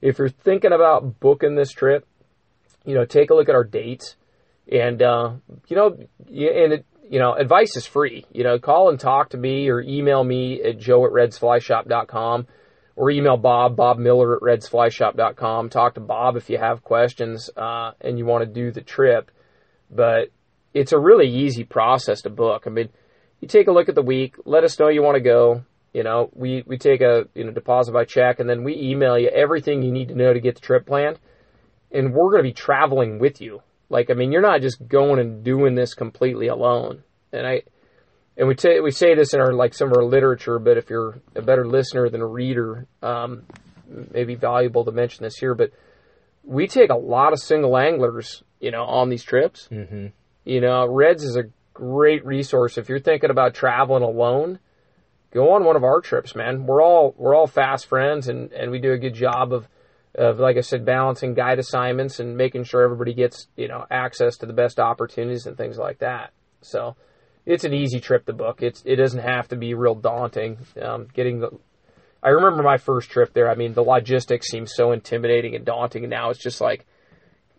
if 0.00 0.18
you're 0.18 0.28
thinking 0.28 0.72
about 0.72 1.20
booking 1.20 1.54
this 1.54 1.70
trip, 1.70 2.06
you 2.84 2.94
know, 2.94 3.04
take 3.04 3.30
a 3.30 3.34
look 3.34 3.48
at 3.48 3.54
our 3.54 3.64
dates, 3.64 4.16
and 4.70 5.02
uh, 5.02 5.32
you 5.66 5.76
know, 5.76 5.88
and 5.88 6.72
it, 6.72 6.86
you 7.08 7.18
know, 7.18 7.34
advice 7.34 7.76
is 7.76 7.86
free. 7.86 8.24
You 8.32 8.44
know, 8.44 8.58
call 8.58 8.90
and 8.90 9.00
talk 9.00 9.30
to 9.30 9.36
me 9.36 9.68
or 9.68 9.80
email 9.80 10.22
me 10.22 10.62
at 10.62 10.78
joe 10.78 11.04
at 11.06 11.12
redsflyshop.com 11.12 12.46
or 12.98 13.10
email 13.10 13.36
Bob, 13.36 13.76
Bob 13.76 13.98
Miller 13.98 14.34
at 14.34 14.42
redsflyshop.com. 14.42 15.70
Talk 15.70 15.94
to 15.94 16.00
Bob 16.00 16.36
if 16.36 16.50
you 16.50 16.58
have 16.58 16.82
questions 16.82 17.48
uh, 17.56 17.92
and 18.00 18.18
you 18.18 18.26
want 18.26 18.42
to 18.42 18.52
do 18.52 18.72
the 18.72 18.80
trip. 18.80 19.30
But 19.90 20.30
it's 20.74 20.92
a 20.92 20.98
really 20.98 21.28
easy 21.28 21.64
process 21.64 22.22
to 22.22 22.30
book. 22.30 22.64
I 22.66 22.70
mean, 22.70 22.88
you 23.40 23.46
take 23.48 23.68
a 23.68 23.72
look 23.72 23.88
at 23.88 23.94
the 23.94 24.02
week, 24.02 24.34
let 24.44 24.64
us 24.64 24.78
know 24.78 24.88
you 24.88 25.02
want 25.02 25.14
to 25.14 25.20
go. 25.20 25.62
You 25.92 26.02
know, 26.02 26.30
we, 26.34 26.62
we 26.66 26.78
take 26.78 27.00
a 27.00 27.26
you 27.34 27.44
know 27.44 27.50
deposit 27.50 27.92
by 27.92 28.04
check, 28.04 28.40
and 28.40 28.48
then 28.48 28.62
we 28.62 28.76
email 28.76 29.18
you 29.18 29.28
everything 29.28 29.82
you 29.82 29.92
need 29.92 30.08
to 30.08 30.14
know 30.14 30.32
to 30.32 30.40
get 30.40 30.54
the 30.54 30.60
trip 30.60 30.86
planned. 30.86 31.18
And 31.90 32.12
we're 32.12 32.30
going 32.30 32.42
to 32.42 32.48
be 32.48 32.52
traveling 32.52 33.18
with 33.18 33.40
you. 33.40 33.62
Like, 33.88 34.10
I 34.10 34.14
mean, 34.14 34.30
you're 34.30 34.42
not 34.42 34.60
just 34.60 34.86
going 34.86 35.18
and 35.18 35.42
doing 35.42 35.74
this 35.74 35.94
completely 35.94 36.48
alone. 36.48 37.02
And 37.32 37.46
I, 37.46 37.62
and 38.36 38.46
we 38.46 38.56
say 38.56 38.80
we 38.80 38.90
say 38.90 39.14
this 39.14 39.34
in 39.34 39.40
our 39.40 39.52
like 39.52 39.74
some 39.74 39.88
of 39.88 39.96
our 39.96 40.04
literature, 40.04 40.58
but 40.58 40.76
if 40.76 40.90
you're 40.90 41.20
a 41.34 41.42
better 41.42 41.66
listener 41.66 42.08
than 42.08 42.20
a 42.20 42.26
reader, 42.26 42.86
um, 43.02 43.44
maybe 44.12 44.34
valuable 44.34 44.84
to 44.84 44.92
mention 44.92 45.24
this 45.24 45.36
here. 45.36 45.54
But 45.54 45.72
we 46.44 46.68
take 46.68 46.90
a 46.90 46.96
lot 46.96 47.32
of 47.32 47.40
single 47.40 47.76
anglers, 47.76 48.42
you 48.60 48.70
know, 48.70 48.84
on 48.84 49.08
these 49.08 49.22
trips. 49.22 49.68
Mm-hmm. 49.70 50.06
You 50.44 50.60
know, 50.60 50.86
Reds 50.86 51.24
is 51.24 51.36
a 51.36 51.44
great 51.74 52.24
resource 52.24 52.78
if 52.78 52.88
you're 52.88 53.00
thinking 53.00 53.30
about 53.30 53.54
traveling 53.54 54.02
alone. 54.02 54.58
Go 55.30 55.52
on 55.52 55.64
one 55.64 55.76
of 55.76 55.84
our 55.84 56.00
trips, 56.00 56.34
man. 56.34 56.66
We're 56.66 56.82
all 56.82 57.14
we're 57.18 57.34
all 57.34 57.46
fast 57.46 57.86
friends, 57.86 58.28
and 58.28 58.52
and 58.52 58.70
we 58.70 58.78
do 58.78 58.92
a 58.92 58.98
good 58.98 59.14
job 59.14 59.52
of 59.52 59.68
of 60.14 60.38
like 60.38 60.56
I 60.56 60.62
said, 60.62 60.84
balancing 60.84 61.34
guide 61.34 61.58
assignments 61.58 62.18
and 62.18 62.36
making 62.36 62.64
sure 62.64 62.82
everybody 62.82 63.12
gets 63.14 63.46
you 63.56 63.68
know 63.68 63.84
access 63.90 64.36
to 64.38 64.46
the 64.46 64.52
best 64.52 64.80
opportunities 64.80 65.46
and 65.46 65.56
things 65.56 65.76
like 65.76 65.98
that. 65.98 66.32
So 66.62 66.96
it's 67.44 67.64
an 67.64 67.74
easy 67.74 68.00
trip 68.00 68.26
to 68.26 68.32
book. 68.32 68.62
It's 68.62 68.82
it 68.86 68.96
doesn't 68.96 69.20
have 69.20 69.48
to 69.48 69.56
be 69.56 69.74
real 69.74 69.94
daunting. 69.94 70.58
Um, 70.80 71.08
getting 71.12 71.40
the 71.40 71.50
I 72.22 72.30
remember 72.30 72.62
my 72.62 72.78
first 72.78 73.10
trip 73.10 73.32
there. 73.32 73.50
I 73.50 73.54
mean, 73.54 73.74
the 73.74 73.82
logistics 73.82 74.48
seemed 74.48 74.68
so 74.68 74.92
intimidating 74.92 75.54
and 75.54 75.64
daunting, 75.64 76.04
and 76.04 76.10
now 76.10 76.30
it's 76.30 76.42
just 76.42 76.60
like, 76.60 76.84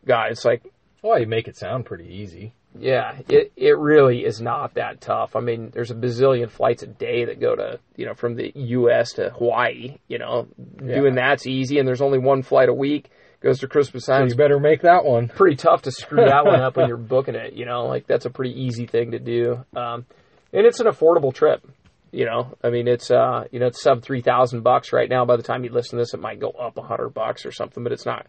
God, 0.05 0.31
it's 0.31 0.43
like 0.43 0.63
Well, 1.03 1.19
you 1.19 1.27
make 1.27 1.47
it 1.47 1.55
sound 1.55 1.85
pretty 1.85 2.07
easy. 2.13 2.53
Yeah, 2.77 3.19
it 3.29 3.51
it 3.55 3.77
really 3.77 4.25
is 4.25 4.39
not 4.41 4.75
that 4.75 5.01
tough. 5.01 5.35
I 5.35 5.39
mean, 5.39 5.71
there's 5.71 5.91
a 5.91 5.95
bazillion 5.95 6.49
flights 6.49 6.83
a 6.83 6.87
day 6.87 7.25
that 7.25 7.39
go 7.39 7.55
to 7.55 7.79
you 7.95 8.05
know 8.05 8.13
from 8.13 8.35
the 8.35 8.51
U.S. 8.55 9.13
to 9.13 9.29
Hawaii. 9.31 9.97
You 10.07 10.19
know, 10.19 10.47
Yeah. 10.83 10.95
doing 10.95 11.15
that's 11.15 11.47
easy, 11.47 11.79
and 11.79 11.87
there's 11.87 12.01
only 12.01 12.19
one 12.19 12.43
flight 12.43 12.69
a 12.69 12.73
week 12.73 13.09
goes 13.41 13.59
to 13.59 13.67
Christmas 13.69 14.03
So 14.05 14.13
Island. 14.13 14.31
you 14.31 14.35
better 14.35 14.59
make 14.59 14.81
that 14.81 15.05
one. 15.05 15.27
pretty 15.33 15.55
tough 15.55 15.83
to 15.83 15.91
screw 15.91 16.25
that 16.25 16.43
one 16.45 16.59
up 16.61 16.75
when 16.75 16.87
you're 16.89 16.97
booking 16.97 17.35
it. 17.35 17.53
You 17.53 17.65
know, 17.65 17.85
like 17.85 18.05
that's 18.05 18.25
a 18.25 18.29
pretty 18.29 18.61
easy 18.61 18.85
thing 18.85 19.11
to 19.11 19.19
do, 19.19 19.63
um, 19.75 20.05
and 20.53 20.65
it's 20.67 20.79
an 20.81 20.87
affordable 20.87 21.33
trip. 21.33 21.65
You 22.11 22.25
know, 22.25 22.55
I 22.63 22.69
mean, 22.69 22.87
it's 22.87 23.09
uh, 23.11 23.45
you 23.51 23.59
know, 23.59 23.67
it's 23.67 23.81
sub 23.81 24.01
three 24.03 24.21
thousand 24.21 24.61
bucks 24.61 24.91
right 24.93 25.09
now. 25.09 25.25
By 25.25 25.37
the 25.37 25.43
time 25.43 25.63
you 25.63 25.71
listen 25.71 25.91
to 25.97 26.01
this, 26.01 26.13
it 26.13 26.19
might 26.19 26.39
go 26.39 26.49
up 26.51 26.77
a 26.77 26.81
hundred 26.81 27.09
bucks 27.09 27.45
or 27.45 27.51
something, 27.51 27.83
but 27.83 27.91
it's 27.93 28.05
not. 28.05 28.27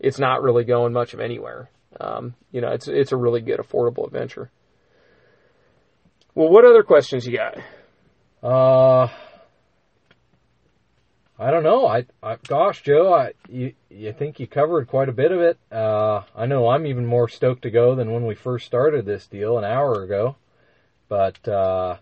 It's 0.00 0.18
not 0.18 0.42
really 0.42 0.64
going 0.64 0.92
much 0.92 1.12
of 1.14 1.20
anywhere. 1.20 1.70
Um, 2.00 2.34
you 2.52 2.60
know, 2.60 2.68
it's 2.68 2.88
it's 2.88 3.12
a 3.12 3.16
really 3.16 3.40
good 3.40 3.60
affordable 3.60 4.06
adventure. 4.06 4.50
Well, 6.34 6.50
what 6.50 6.64
other 6.64 6.82
questions 6.82 7.26
you 7.26 7.36
got? 7.36 7.56
Uh, 8.42 9.08
I 11.38 11.50
don't 11.50 11.62
know. 11.62 11.86
I, 11.86 12.04
I 12.22 12.36
gosh, 12.46 12.82
Joe, 12.82 13.12
I 13.12 13.32
you 13.48 13.72
you 13.90 14.12
think 14.12 14.40
you 14.40 14.46
covered 14.46 14.88
quite 14.88 15.08
a 15.08 15.12
bit 15.12 15.32
of 15.32 15.40
it. 15.40 15.58
Uh, 15.70 16.22
I 16.36 16.46
know 16.46 16.68
I'm 16.68 16.86
even 16.86 17.06
more 17.06 17.28
stoked 17.28 17.62
to 17.62 17.70
go 17.70 17.94
than 17.94 18.12
when 18.12 18.26
we 18.26 18.34
first 18.34 18.66
started 18.66 19.04
this 19.04 19.26
deal 19.26 19.56
an 19.58 19.64
hour 19.64 20.02
ago. 20.02 20.36
But 21.08 21.46
uh, 21.48 21.96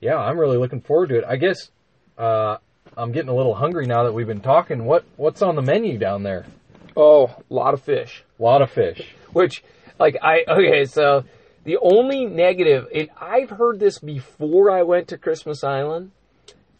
yeah, 0.00 0.16
I'm 0.16 0.38
really 0.38 0.58
looking 0.58 0.80
forward 0.80 1.08
to 1.10 1.18
it. 1.18 1.24
I 1.26 1.36
guess 1.36 1.70
uh, 2.18 2.58
I'm 2.96 3.12
getting 3.12 3.30
a 3.30 3.34
little 3.34 3.54
hungry 3.54 3.86
now 3.86 4.04
that 4.04 4.12
we've 4.12 4.26
been 4.26 4.40
talking. 4.40 4.84
What 4.84 5.04
what's 5.16 5.42
on 5.42 5.56
the 5.56 5.62
menu 5.62 5.96
down 5.96 6.22
there? 6.24 6.44
Oh, 6.96 7.26
a 7.26 7.54
lot 7.54 7.74
of 7.74 7.82
fish. 7.82 8.24
A 8.38 8.42
lot 8.42 8.62
of 8.62 8.70
fish. 8.70 9.14
Which, 9.32 9.64
like, 9.98 10.16
I 10.22 10.44
okay. 10.48 10.84
So 10.84 11.24
the 11.64 11.78
only 11.80 12.26
negative, 12.26 12.86
and 12.94 13.08
I've 13.20 13.50
heard 13.50 13.80
this 13.80 13.98
before 13.98 14.70
I 14.70 14.82
went 14.82 15.08
to 15.08 15.18
Christmas 15.18 15.64
Island, 15.64 16.12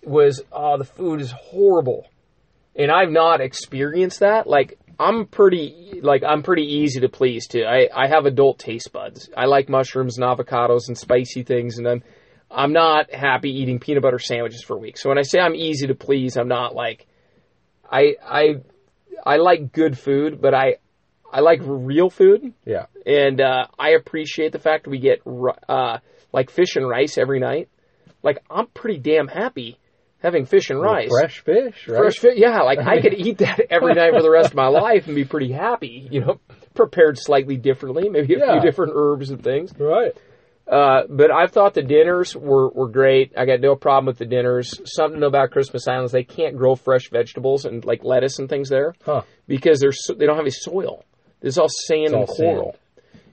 was 0.05 0.43
oh 0.53 0.77
the 0.79 0.85
food 0.85 1.21
is 1.21 1.33
horrible, 1.33 2.07
and 2.77 2.91
I've 2.91 3.11
not 3.11 3.41
experienced 3.41 4.21
that. 4.21 4.47
Like 4.47 4.79
I'm 4.99 5.27
pretty 5.27 6.01
like 6.03 6.23
I'm 6.23 6.43
pretty 6.43 6.65
easy 6.65 7.01
to 7.01 7.09
please 7.09 7.47
too. 7.49 7.65
I 7.65 7.89
I 7.95 8.09
have 8.09 8.27
adult 8.27 8.59
taste 8.59 8.93
buds. 8.93 9.29
I 9.37 9.47
like 9.47 9.69
mushrooms 9.69 10.19
and 10.19 10.27
avocados 10.27 10.89
and 10.89 10.97
spicy 10.97 11.43
things, 11.43 11.79
and 11.79 11.89
I'm 11.89 12.03
I'm 12.51 12.73
not 12.73 13.13
happy 13.13 13.51
eating 13.51 13.81
peanut 13.81 14.03
butter 14.03 14.19
sandwiches 14.19 14.63
for 14.63 14.79
weeks. 14.79 15.03
So 15.03 15.09
when 15.09 15.19
I 15.19 15.23
say 15.23 15.41
I'm 15.41 15.55
easy 15.55 15.87
to 15.89 15.95
please, 15.95 16.37
I'm 16.37 16.49
not 16.49 16.75
like 16.75 17.07
I 17.91 18.17
I 18.23 18.57
I 19.25 19.37
like 19.37 19.73
good 19.73 19.99
food, 19.99 20.41
but 20.41 20.55
I 20.55 20.77
I 21.33 21.41
like 21.41 21.61
real 21.65 22.11
food, 22.11 22.53
Yeah. 22.65 22.87
and 23.05 23.41
uh, 23.41 23.67
I 23.79 23.91
appreciate 23.91 24.53
the 24.53 24.59
fact 24.61 24.87
we 24.87 24.99
get 25.01 25.21
uh, 25.69 25.99
like 26.33 26.51
fish 26.51 26.77
and 26.77 26.89
rice 26.89 27.19
every 27.19 27.41
night. 27.41 27.69
Like 28.23 28.39
I'm 28.51 28.67
pretty 28.69 28.99
damn 28.99 29.27
happy 29.29 29.79
having 30.23 30.47
fish 30.47 30.71
and 30.71 30.81
rice. 30.81 31.11
Fresh 31.11 31.41
fish, 31.41 31.89
right? 31.89 31.99
Fresh 31.99 32.19
fish, 32.19 32.35
yeah. 32.37 32.63
Like 32.63 32.79
I 32.79 33.01
could 33.03 33.15
eat 33.15 33.39
that 33.39 33.61
every 33.69 33.95
night 33.95 34.13
for 34.15 34.23
the 34.23 34.31
rest 34.31 34.51
of 34.51 34.55
my 34.57 34.69
life 34.69 35.07
and 35.07 35.15
be 35.17 35.25
pretty 35.25 35.53
happy. 35.53 36.09
You 36.11 36.21
know, 36.21 36.41
prepared 36.75 37.19
slightly 37.19 37.57
differently, 37.57 38.09
maybe 38.09 38.35
a 38.35 38.39
Yeah. 38.39 38.53
few 38.53 38.61
different 38.63 38.93
herbs 38.95 39.31
and 39.31 39.43
things. 39.43 39.73
Right. 39.79 40.13
Uh, 40.67 41.03
but 41.11 41.31
I 41.31 41.47
thought 41.47 41.75
the 41.75 41.83
dinners 41.83 42.35
were, 42.35 42.71
were 42.71 42.89
great. 42.89 43.35
I 43.37 43.45
got 43.45 43.61
no 43.61 43.77
problem 43.77 44.07
with 44.07 44.19
the 44.19 44.25
dinners. 44.25 44.81
Something 44.87 45.23
about 45.23 45.51
Christmas 45.51 45.87
Islands, 45.87 46.11
they 46.13 46.25
can't 46.25 46.57
grow 46.57 46.75
fresh 46.75 47.11
vegetables 47.11 47.67
and 47.67 47.85
like 47.85 48.03
lettuce 48.03 48.39
and 48.39 48.49
things 48.49 48.71
there 48.71 48.95
Huh. 49.05 49.23
because 49.47 49.81
they're 49.81 49.93
so, 49.93 50.15
they 50.15 50.25
don't 50.27 50.37
have 50.37 50.45
any 50.45 50.51
soil. 50.51 51.05
It's 51.43 51.59
all 51.59 51.69
sand 51.69 52.15
all 52.15 52.21
and 52.21 52.29
coral. 52.29 52.73
sand. 52.73 52.79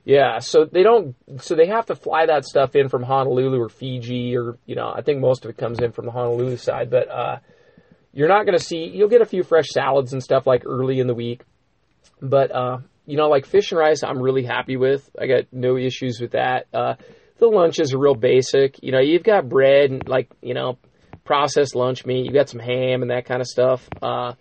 Yeah, 0.03 0.39
so 0.39 0.65
they 0.65 0.81
don't. 0.83 1.15
So 1.41 1.55
they 1.55 1.67
have 1.67 1.85
to 1.85 1.95
fly 1.95 2.25
that 2.25 2.43
stuff 2.43 2.75
in 2.75 2.89
from 2.89 3.03
Honolulu 3.03 3.61
or 3.61 3.69
Fiji, 3.69 4.35
or 4.35 4.57
you 4.65 4.75
know, 4.75 4.91
I 4.93 5.01
think 5.03 5.19
most 5.21 5.45
of 5.45 5.51
it 5.51 5.57
comes 5.57 5.79
in 5.79 5.91
from 5.91 6.05
the 6.07 6.11
Honolulu 6.11 6.57
side. 6.57 6.89
But 6.89 7.07
uh, 7.09 7.37
you're 8.11 8.27
not 8.27 8.45
going 8.47 8.57
to 8.57 8.63
see. 8.63 8.89
You'll 8.93 9.09
get 9.09 9.21
a 9.21 9.25
few 9.25 9.43
fresh 9.43 9.69
salads 9.69 10.11
and 10.11 10.21
stuff 10.21 10.47
like 10.47 10.63
early 10.65 10.99
in 10.99 11.05
the 11.07 11.13
week. 11.13 11.43
But 12.19 12.51
uh, 12.51 12.79
you 13.05 13.15
know, 13.15 13.29
like 13.29 13.45
fish 13.45 13.71
and 13.71 13.79
rice, 13.79 14.01
I'm 14.03 14.19
really 14.19 14.43
happy 14.43 14.75
with. 14.75 15.07
I 15.19 15.27
got 15.27 15.43
no 15.51 15.77
issues 15.77 16.19
with 16.19 16.31
that. 16.31 16.65
The 17.41 17.47
lunches 17.47 17.91
are 17.93 17.97
real 17.97 18.13
basic. 18.13 18.81
You 18.83 18.91
know, 18.91 18.99
you've 18.99 19.23
got 19.23 19.49
bread 19.49 19.89
and 19.89 20.07
like 20.07 20.29
you 20.43 20.53
know, 20.53 20.77
processed 21.25 21.75
lunch 21.75 22.05
meat. 22.05 22.25
You 22.27 22.31
got 22.31 22.49
some 22.49 22.59
ham 22.59 23.01
and 23.01 23.09
that 23.09 23.25
kind 23.25 23.41
of 23.41 23.47
stuff. 23.47 23.89
Uh, 23.99 24.33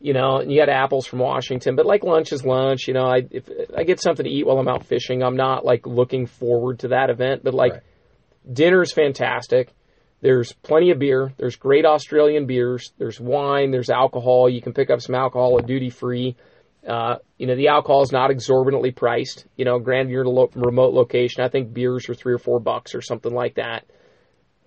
you 0.00 0.12
know, 0.12 0.36
and 0.36 0.52
you 0.52 0.60
got 0.60 0.68
apples 0.68 1.06
from 1.06 1.18
Washington, 1.18 1.74
but 1.74 1.86
like 1.86 2.04
lunch 2.04 2.32
is 2.32 2.44
lunch. 2.44 2.86
You 2.86 2.94
know, 2.94 3.06
I 3.06 3.26
if 3.30 3.50
I 3.76 3.82
get 3.82 4.00
something 4.00 4.24
to 4.24 4.30
eat 4.30 4.46
while 4.46 4.58
I'm 4.58 4.68
out 4.68 4.84
fishing, 4.86 5.24
I'm 5.24 5.36
not 5.36 5.64
like 5.64 5.86
looking 5.86 6.26
forward 6.26 6.78
to 6.80 6.88
that 6.88 7.10
event. 7.10 7.42
But 7.42 7.52
like 7.54 7.72
Right. 7.72 7.82
dinner's 8.52 8.92
fantastic. 8.92 9.72
There's 10.20 10.52
plenty 10.52 10.90
of 10.92 10.98
beer. 10.98 11.32
There's 11.36 11.56
great 11.56 11.84
Australian 11.84 12.46
beers. 12.46 12.92
There's 12.96 13.20
wine. 13.20 13.70
There's 13.72 13.90
alcohol. 13.90 14.48
You 14.48 14.62
can 14.62 14.72
pick 14.72 14.88
up 14.88 15.00
some 15.00 15.14
alcohol 15.14 15.58
at 15.58 15.66
duty 15.66 15.90
free. 15.90 16.36
Uh, 16.86 17.16
you 17.36 17.46
know, 17.46 17.56
the 17.56 17.68
alcohol 17.68 18.02
is 18.02 18.12
not 18.12 18.30
exorbitantly 18.30 18.92
priced. 18.92 19.46
You 19.56 19.64
know, 19.64 19.78
granted 19.78 20.10
you're 20.10 20.20
in 20.22 20.26
a 20.26 20.30
lo- 20.30 20.50
remote 20.54 20.94
location. 20.94 21.42
I 21.42 21.48
think 21.48 21.72
beers 21.72 22.08
are 22.08 22.14
three 22.14 22.32
or 22.32 22.38
four 22.38 22.60
bucks 22.60 22.94
or 22.94 23.02
something 23.02 23.32
like 23.32 23.56
that. 23.56 23.86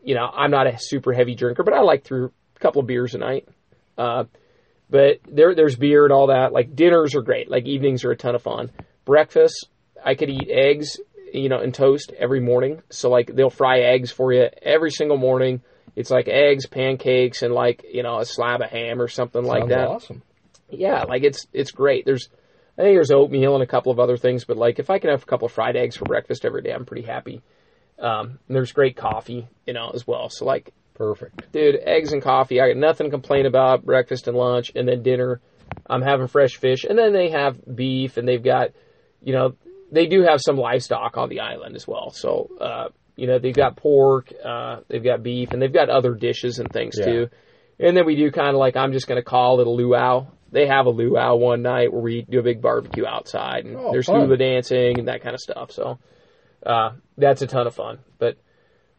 You 0.03 0.15
know, 0.15 0.25
I'm 0.25 0.51
not 0.51 0.67
a 0.67 0.77
super 0.77 1.13
heavy 1.13 1.35
drinker, 1.35 1.63
but 1.63 1.73
I 1.73 1.81
like 1.81 2.03
through 2.03 2.31
a 2.55 2.59
couple 2.59 2.81
of 2.81 2.87
beers 2.87 3.15
a 3.15 3.19
night. 3.19 3.47
Uh, 3.97 4.25
but 4.89 5.19
there, 5.29 5.55
there's 5.55 5.75
beer 5.75 6.03
and 6.03 6.13
all 6.13 6.27
that. 6.27 6.51
Like 6.51 6.75
dinners 6.75 7.15
are 7.15 7.21
great. 7.21 7.49
Like 7.49 7.65
evenings 7.65 8.03
are 8.03 8.11
a 8.11 8.17
ton 8.17 8.35
of 8.35 8.41
fun. 8.41 8.71
Breakfast, 9.05 9.67
I 10.03 10.15
could 10.15 10.29
eat 10.29 10.49
eggs, 10.49 10.99
you 11.33 11.47
know, 11.47 11.59
and 11.59 11.73
toast 11.73 12.11
every 12.17 12.39
morning. 12.39 12.81
So 12.89 13.09
like 13.09 13.33
they'll 13.33 13.49
fry 13.49 13.79
eggs 13.79 14.11
for 14.11 14.33
you 14.33 14.49
every 14.61 14.91
single 14.91 15.17
morning. 15.17 15.61
It's 15.95 16.09
like 16.09 16.27
eggs, 16.27 16.65
pancakes, 16.65 17.41
and 17.43 17.53
like 17.53 17.85
you 17.91 18.03
know 18.03 18.19
a 18.19 18.25
slab 18.25 18.61
of 18.61 18.69
ham 18.69 19.01
or 19.01 19.07
something 19.07 19.43
like 19.43 19.67
that. 19.69 19.87
awesome. 19.87 20.21
Yeah, 20.71 21.03
like 21.03 21.23
it's 21.23 21.47
it's 21.53 21.71
great. 21.71 22.05
There's 22.05 22.29
I 22.77 22.83
think 22.83 22.95
there's 22.95 23.11
oatmeal 23.11 23.55
and 23.55 23.63
a 23.63 23.67
couple 23.67 23.91
of 23.91 23.99
other 23.99 24.17
things, 24.17 24.45
but 24.45 24.57
like 24.57 24.79
if 24.79 24.89
I 24.89 24.99
can 24.99 25.09
have 25.09 25.23
a 25.23 25.25
couple 25.25 25.47
of 25.47 25.51
fried 25.51 25.75
eggs 25.75 25.97
for 25.97 26.05
breakfast 26.05 26.45
every 26.45 26.61
day, 26.61 26.71
I'm 26.71 26.85
pretty 26.85 27.05
happy. 27.05 27.41
Um, 27.97 28.39
and 28.47 28.55
there's 28.55 28.71
great 28.71 28.95
coffee, 28.95 29.47
you 29.67 29.73
know, 29.73 29.91
as 29.93 30.07
well. 30.07 30.29
So 30.29 30.45
like 30.45 30.73
Perfect. 30.93 31.51
dude, 31.51 31.75
eggs 31.83 32.11
and 32.11 32.21
coffee. 32.21 32.59
I 32.61 32.69
got 32.69 32.77
nothing 32.77 33.07
to 33.07 33.11
complain 33.11 33.45
about. 33.45 33.85
Breakfast 33.85 34.27
and 34.27 34.37
lunch, 34.37 34.71
and 34.75 34.87
then 34.87 35.01
dinner. 35.03 35.41
I'm 35.89 36.01
having 36.01 36.27
fresh 36.27 36.55
fish, 36.55 36.83
and 36.83 36.97
then 36.97 37.13
they 37.13 37.31
have 37.31 37.57
beef, 37.75 38.17
and 38.17 38.27
they've 38.27 38.43
got, 38.43 38.69
you 39.23 39.33
know, 39.33 39.55
they 39.91 40.05
do 40.05 40.21
have 40.21 40.39
some 40.39 40.55
livestock 40.55 41.17
on 41.17 41.29
the 41.29 41.39
island 41.39 41.75
as 41.75 41.87
well. 41.87 42.11
So, 42.11 42.51
uh, 42.61 42.89
you 43.15 43.25
know, 43.27 43.39
they've 43.39 43.55
got 43.55 43.75
pork, 43.75 44.31
uh, 44.45 44.81
they've 44.87 45.03
got 45.03 45.23
beef, 45.23 45.51
and 45.51 45.61
they've 45.61 45.73
got 45.73 45.89
other 45.89 46.13
dishes 46.13 46.59
and 46.59 46.71
things 46.71 46.95
Yeah. 46.99 47.05
too. 47.05 47.27
And 47.79 47.97
then 47.97 48.05
we 48.05 48.15
do 48.15 48.29
kind 48.29 48.49
of 48.49 48.55
like 48.55 48.75
I'm 48.75 48.91
just 48.91 49.07
going 49.07 49.19
to 49.19 49.25
call 49.25 49.61
it 49.61 49.67
a 49.67 49.69
luau. 49.69 50.27
They 50.51 50.67
have 50.67 50.85
a 50.85 50.89
luau 50.89 51.35
one 51.35 51.61
night 51.61 51.91
where 51.93 52.01
we 52.01 52.23
do 52.23 52.39
a 52.39 52.43
big 52.43 52.61
barbecue 52.61 53.05
outside, 53.05 53.65
and 53.65 53.75
Oh, 53.77 53.91
there's 53.91 54.07
fun. 54.07 54.21
hula 54.21 54.37
dancing 54.37 54.99
and 54.99 55.07
that 55.07 55.21
kind 55.21 55.33
of 55.33 55.39
stuff. 55.39 55.71
So, 55.71 55.99
uh, 56.65 56.91
that's 57.17 57.41
a 57.41 57.47
ton 57.47 57.67
of 57.67 57.75
fun. 57.75 57.99
But 58.17 58.37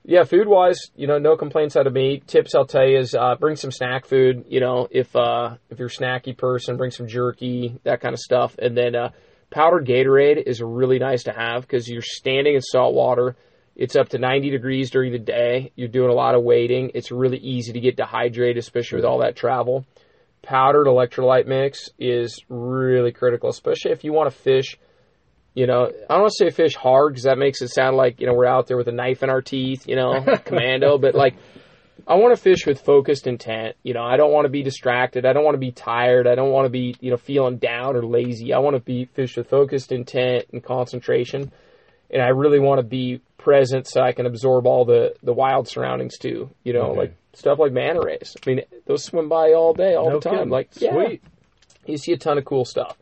yeah, 0.05 0.25
food 0.25 0.49
wise, 0.49 0.79
you 0.97 1.07
know, 1.07 1.19
no 1.19 1.37
complaints 1.37 1.77
out 1.77 1.87
of 1.87 1.93
me. 1.93 2.23
Tips 2.27 2.55
I'll 2.55 2.67
tell 2.67 2.87
you 2.87 2.99
is 2.99 3.15
uh, 3.15 3.35
bring 3.37 3.57
some 3.57 3.71
snack 3.71 4.07
food. 4.07 4.45
You 4.49 4.61
know, 4.61 4.89
if 4.91 5.15
uh, 5.15 5.57
if 5.69 5.79
you're 5.79 5.89
a 5.89 5.91
snacky 5.91 6.37
person, 6.37 6.77
bring 6.77 6.91
some 6.91 7.07
jerky, 7.07 7.79
that 7.85 8.01
kind 8.01 8.15
of 8.15 8.19
stuff. 8.21 8.57
And 8.59 8.77
then 8.77 8.95
uh, 8.97 9.11
powdered 9.51 9.87
Gatorade 9.87 10.43
is 10.47 10.63
really 10.63 10.99
nice 10.99 11.25
to 11.25 11.33
have 11.33 11.63
because 11.63 11.89
you're 11.89 12.01
standing 12.03 12.55
in 12.55 12.63
salt 12.63 12.95
water. 12.95 13.37
It's 13.77 13.97
up 13.97 14.11
to 14.11 14.19
90 14.19 14.51
degrees 14.51 14.91
during 14.91 15.13
the 15.13 15.19
day. 15.19 15.73
You're 15.75 15.89
doing 15.89 16.11
a 16.11 16.15
lot 16.15 16.35
of 16.35 16.43
wading. 16.43 16.91
It's 16.95 17.11
really 17.11 17.39
easy 17.39 17.73
to 17.73 17.81
get 17.81 17.97
dehydrated, 17.97 18.59
especially 18.59 18.97
with 18.97 19.05
all 19.07 19.19
that 19.21 19.37
travel. 19.37 19.87
Powdered 20.43 20.87
electrolyte 20.87 21.47
mix 21.47 21.91
is 21.99 22.43
really 22.49 23.13
critical, 23.13 23.51
especially 23.51 23.93
if 23.93 24.05
you 24.05 24.13
want 24.13 24.31
to 24.31 24.37
fish. 24.37 24.79
You 25.55 25.67
know, 25.67 25.87
I 25.87 26.15
don't 26.15 26.23
want 26.23 26.33
to 26.37 26.45
say 26.45 26.51
fish 26.51 26.77
hard 26.77 27.13
because 27.13 27.25
that 27.25 27.37
makes 27.37 27.61
it 27.61 27.69
sound 27.69 27.97
like 27.97 28.21
you 28.21 28.27
know 28.27 28.35
we're 28.35 28.47
out 28.47 28.67
there 28.67 28.77
with 28.77 28.89
a 28.89 28.93
knife 28.93 29.23
in 29.23 29.31
our 29.31 29.43
teeth. 29.43 29.87
You 29.87 29.97
know, 29.97 30.25
commando. 30.45 30.97
But 30.97 31.15
like, 31.15 31.37
I 32.07 32.15
want 32.15 32.35
to 32.35 32.41
fish 32.41 32.67
with 32.67 32.81
focused 32.81 33.27
intent. 33.27 33.77
You 33.83 33.95
know, 33.95 34.03
I 34.03 34.17
don't 34.17 34.33
want 34.33 34.47
to 34.47 34.51
be 34.51 34.63
distracted. 34.63 35.27
I 35.27 35.33
don't 35.33 35.45
want 35.45 35.57
to 35.57 35.61
be 35.61 35.73
tired. 35.73 36.27
I 36.27 36.35
don't 36.35 36.51
want 36.51 36.67
to 36.67 36.71
be 36.71 36.97
you 37.01 37.11
know 37.11 37.17
feeling 37.17 37.59
down 37.59 37.97
or 37.97 38.05
lazy. 38.05 38.55
I 38.55 38.59
want 38.59 38.77
to 38.77 38.81
be 38.81 39.05
fish 39.05 39.37
with 39.37 39.51
focused 39.51 39.93
intent 39.93 40.47
and 40.53 40.63
concentration 40.63 41.53
and 42.13 42.23
I 42.23 42.29
really 42.29 42.59
want 42.59 42.79
to 42.81 42.83
be 42.83 43.21
present 43.41 43.87
so 43.89 44.01
I 44.03 44.13
can 44.13 44.27
absorb 44.27 44.67
all 44.67 44.85
the 44.85 45.15
the 45.23 45.33
wild 45.33 45.67
surroundings 45.69 46.19
too. 46.19 46.51
You 46.63 46.73
know, 46.75 46.91
Okay. 46.91 46.99
like 46.99 47.15
stuff 47.33 47.59
like 47.59 47.73
manta 47.73 48.01
rays. 48.05 48.37
I 48.45 48.51
mean, 48.51 48.61
those 48.87 49.05
swim 49.05 49.29
by 49.29 49.53
all 49.53 49.73
day, 49.75 49.95
all 49.95 50.09
No 50.11 50.19
the 50.19 50.29
time. 50.29 50.35
kidding. 50.39 50.51
Like, 50.51 50.69
yeah, 50.81 50.93
Sweet. 50.93 51.23
you 51.87 51.97
see 51.97 52.13
a 52.13 52.17
ton 52.19 52.39
of 52.39 52.45
cool 52.45 52.65
stuff. 52.65 52.97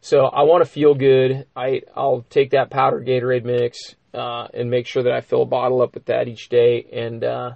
So 0.00 0.24
I 0.26 0.42
want 0.44 0.64
to 0.64 0.70
feel 0.70 0.94
good. 0.94 1.46
I 1.56 1.82
I'll 1.94 2.24
take 2.30 2.50
that 2.50 2.70
powder 2.70 3.00
Gatorade 3.00 3.44
mix 3.44 3.78
uh, 4.14 4.46
and 4.54 4.70
make 4.70 4.86
sure 4.86 5.02
that 5.02 5.12
I 5.12 5.20
fill 5.20 5.42
a 5.42 5.46
bottle 5.46 5.82
up 5.82 5.94
with 5.94 6.06
that 6.06 6.28
each 6.28 6.48
day, 6.48 6.86
and 6.92 7.22
uh, 7.24 7.50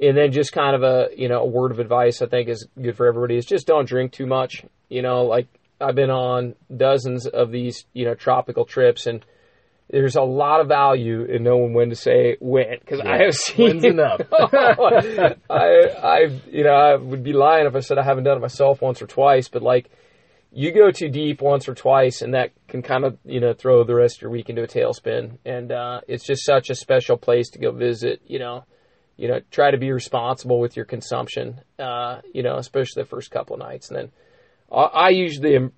and 0.00 0.16
then 0.16 0.32
just 0.32 0.52
kind 0.52 0.74
of 0.74 0.82
a 0.82 1.08
you 1.16 1.28
know 1.28 1.40
a 1.42 1.46
word 1.46 1.70
of 1.70 1.78
advice 1.78 2.22
I 2.22 2.26
think 2.26 2.48
is 2.48 2.66
good 2.80 2.96
for 2.96 3.06
everybody 3.06 3.36
is 3.36 3.44
just 3.46 3.66
don't 3.66 3.86
drink 3.88 4.12
too 4.12 4.26
much. 4.26 4.64
You 4.88 5.02
know, 5.02 5.24
like 5.24 5.48
I've 5.80 5.94
been 5.94 6.10
on 6.10 6.54
dozens 6.74 7.26
of 7.26 7.50
these 7.50 7.84
you 7.92 8.04
know 8.04 8.14
tropical 8.14 8.64
trips 8.64 9.06
and. 9.06 9.24
There's 9.90 10.14
a 10.14 10.22
lot 10.22 10.60
of 10.60 10.68
value 10.68 11.24
in 11.24 11.42
knowing 11.42 11.74
when 11.74 11.90
to 11.90 11.96
say 11.96 12.36
when, 12.40 12.78
because 12.78 13.00
I 13.00 13.24
have 13.24 13.34
seen 13.34 13.66
When's 13.66 13.84
enough? 13.84 14.20
I, 14.32 15.34
I, 15.50 16.18
you 16.48 16.62
know, 16.62 16.72
I 16.72 16.94
would 16.94 17.24
be 17.24 17.32
lying 17.32 17.66
if 17.66 17.74
I 17.74 17.80
said 17.80 17.98
I 17.98 18.04
haven't 18.04 18.24
done 18.24 18.36
it 18.36 18.40
myself 18.40 18.80
once 18.80 19.02
or 19.02 19.08
twice. 19.08 19.48
But 19.48 19.62
like, 19.62 19.90
you 20.52 20.72
go 20.72 20.92
too 20.92 21.08
deep 21.08 21.42
once 21.42 21.68
or 21.68 21.74
twice, 21.74 22.22
and 22.22 22.34
that 22.34 22.52
can 22.68 22.82
kind 22.82 23.04
of, 23.04 23.18
you 23.24 23.40
know, 23.40 23.52
throw 23.52 23.82
the 23.82 23.94
rest 23.94 24.18
of 24.18 24.22
your 24.22 24.30
week 24.30 24.48
into 24.48 24.62
a 24.62 24.68
tailspin. 24.68 25.38
And 25.44 25.72
uh, 25.72 26.02
it's 26.06 26.24
just 26.24 26.44
such 26.44 26.70
a 26.70 26.74
special 26.76 27.16
place 27.16 27.50
to 27.50 27.58
go 27.58 27.72
visit. 27.72 28.20
You 28.26 28.38
know, 28.38 28.64
you 29.16 29.26
know, 29.26 29.40
try 29.50 29.72
to 29.72 29.78
be 29.78 29.90
responsible 29.90 30.60
with 30.60 30.76
your 30.76 30.84
consumption. 30.84 31.60
Uh, 31.80 32.20
you 32.32 32.44
know, 32.44 32.56
especially 32.58 33.02
the 33.02 33.08
first 33.08 33.32
couple 33.32 33.54
of 33.54 33.60
nights, 33.60 33.88
and 33.88 33.98
then 33.98 34.12
I, 34.70 34.82
I 34.82 35.08
usually 35.10 35.56
am 35.56 35.72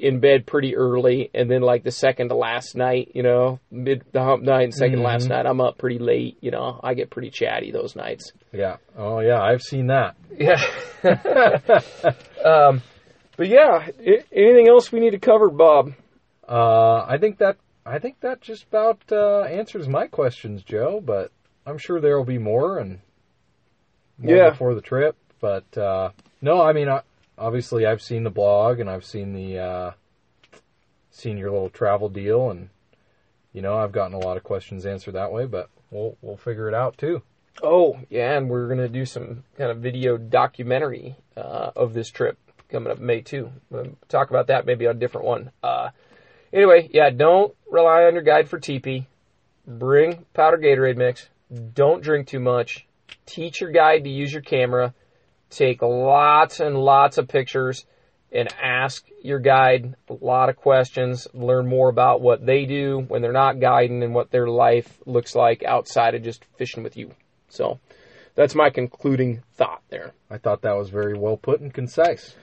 in 0.00 0.20
bed 0.20 0.46
pretty 0.46 0.76
early, 0.76 1.30
and 1.34 1.50
then 1.50 1.60
like 1.62 1.82
the 1.84 1.90
second 1.90 2.28
to 2.28 2.34
last 2.36 2.76
night, 2.76 3.12
you 3.14 3.22
know, 3.22 3.58
mid 3.70 4.04
the 4.12 4.22
hump 4.22 4.42
night 4.42 4.62
and 4.64 4.72
2nd 4.72 4.96
to 4.96 5.02
last 5.02 5.28
night, 5.28 5.46
I'm 5.46 5.60
up 5.60 5.78
pretty 5.78 5.98
late. 5.98 6.38
You 6.40 6.50
know, 6.50 6.78
I 6.82 6.94
get 6.94 7.10
pretty 7.10 7.30
chatty 7.30 7.70
those 7.72 7.96
nights. 7.96 8.32
yeah. 8.52 8.76
Oh 8.96 9.20
yeah, 9.20 9.40
I've 9.40 9.62
seen 9.62 9.88
that. 9.88 10.14
Yeah. 10.38 10.60
um, 12.44 12.82
but 13.36 13.48
yeah, 13.48 13.88
anything 14.32 14.68
else 14.68 14.90
we 14.92 15.00
need 15.00 15.10
to 15.12 15.18
cover, 15.18 15.48
Bob? 15.50 15.92
Uh, 16.48 17.04
I 17.06 17.18
think 17.20 17.38
that 17.38 17.56
I 17.86 17.98
think 17.98 18.20
that 18.20 18.40
just 18.40 18.64
about 18.64 19.00
uh, 19.10 19.42
answers 19.42 19.88
my 19.88 20.06
questions, 20.06 20.62
Joe. 20.62 21.00
But 21.04 21.30
I'm 21.66 21.78
sure 21.78 22.00
there 22.00 22.16
will 22.18 22.24
be 22.24 22.38
more 22.38 22.78
and 22.78 23.00
more 24.18 24.36
Yeah. 24.36 24.50
before 24.50 24.74
the 24.74 24.80
trip. 24.80 25.16
But 25.40 25.76
uh, 25.78 26.10
no, 26.42 26.60
I 26.60 26.72
mean, 26.72 26.88
I, 26.88 27.02
obviously, 27.38 27.86
I've 27.86 28.02
seen 28.02 28.24
the 28.24 28.30
blog 28.30 28.80
and 28.80 28.90
I've 28.90 29.04
seen 29.04 29.32
the 29.32 29.58
uh, 29.58 29.90
seen 31.10 31.38
your 31.38 31.50
little 31.50 31.70
travel 31.70 32.08
deal, 32.08 32.50
and 32.50 32.68
you 33.52 33.62
know, 33.62 33.76
I've 33.76 33.92
gotten 33.92 34.14
a 34.14 34.18
lot 34.18 34.36
of 34.36 34.44
questions 34.44 34.86
answered 34.86 35.14
that 35.14 35.32
way. 35.32 35.46
But 35.46 35.70
we'll 35.90 36.16
we'll 36.20 36.36
figure 36.36 36.68
it 36.68 36.74
out 36.74 36.98
too. 36.98 37.22
Oh, 37.62 37.98
yeah, 38.08 38.36
and 38.36 38.48
we're 38.48 38.68
gonna 38.68 38.88
do 38.88 39.04
some 39.04 39.44
kind 39.56 39.70
of 39.70 39.78
video 39.78 40.16
documentary 40.16 41.16
uh, 41.36 41.70
of 41.74 41.92
this 41.92 42.10
trip 42.10 42.38
coming 42.68 42.92
up 42.92 42.98
May 42.98 43.20
too. 43.20 43.50
We'll 43.70 43.96
talk 44.08 44.30
about 44.30 44.48
that 44.48 44.66
maybe 44.66 44.86
on 44.86 44.96
a 44.96 44.98
different 44.98 45.26
one. 45.26 45.50
Uh, 45.62 45.90
anyway, 46.52 46.88
yeah, 46.92 47.10
don't 47.10 47.54
rely 47.70 48.04
on 48.04 48.14
your 48.14 48.22
guide 48.22 48.48
for 48.48 48.58
TP. 48.58 49.06
Bring 49.66 50.24
powder 50.34 50.58
Gatorade 50.58 50.96
mix. 50.96 51.28
Don't 51.74 52.02
drink 52.02 52.26
too 52.26 52.40
much. 52.40 52.86
Teach 53.26 53.60
your 53.60 53.70
guide 53.70 54.04
to 54.04 54.10
use 54.10 54.32
your 54.32 54.42
camera. 54.42 54.94
Take 55.50 55.82
lots 55.82 56.60
and 56.60 56.76
lots 56.76 57.18
of 57.18 57.28
pictures 57.28 57.84
and 58.30 58.48
ask 58.62 59.06
your 59.22 59.38
guide 59.38 59.94
a 60.08 60.14
lot 60.20 60.48
of 60.48 60.56
questions. 60.56 61.26
Learn 61.32 61.66
more 61.66 61.88
about 61.88 62.20
what 62.20 62.44
they 62.44 62.66
do 62.66 62.98
when 63.08 63.22
they're 63.22 63.32
not 63.32 63.60
guiding 63.60 64.02
and 64.02 64.14
what 64.14 64.30
their 64.30 64.48
life 64.48 64.98
looks 65.06 65.34
like 65.34 65.62
outside 65.64 66.14
of 66.14 66.22
just 66.22 66.44
fishing 66.56 66.82
with 66.82 66.96
you. 66.96 67.14
So 67.48 67.78
that's 68.34 68.54
my 68.54 68.70
concluding 68.70 69.42
thought 69.54 69.82
there. 69.88 70.12
I 70.30 70.38
thought 70.38 70.62
that 70.62 70.76
was 70.76 70.90
very 70.90 71.18
well 71.18 71.36
put 71.36 71.60
and 71.60 71.72
concise. 71.72 72.34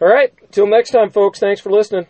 All 0.00 0.08
right. 0.08 0.32
Till 0.50 0.66
next 0.66 0.90
time, 0.90 1.10
folks. 1.10 1.38
Thanks 1.38 1.60
for 1.60 1.70
listening. 1.70 2.06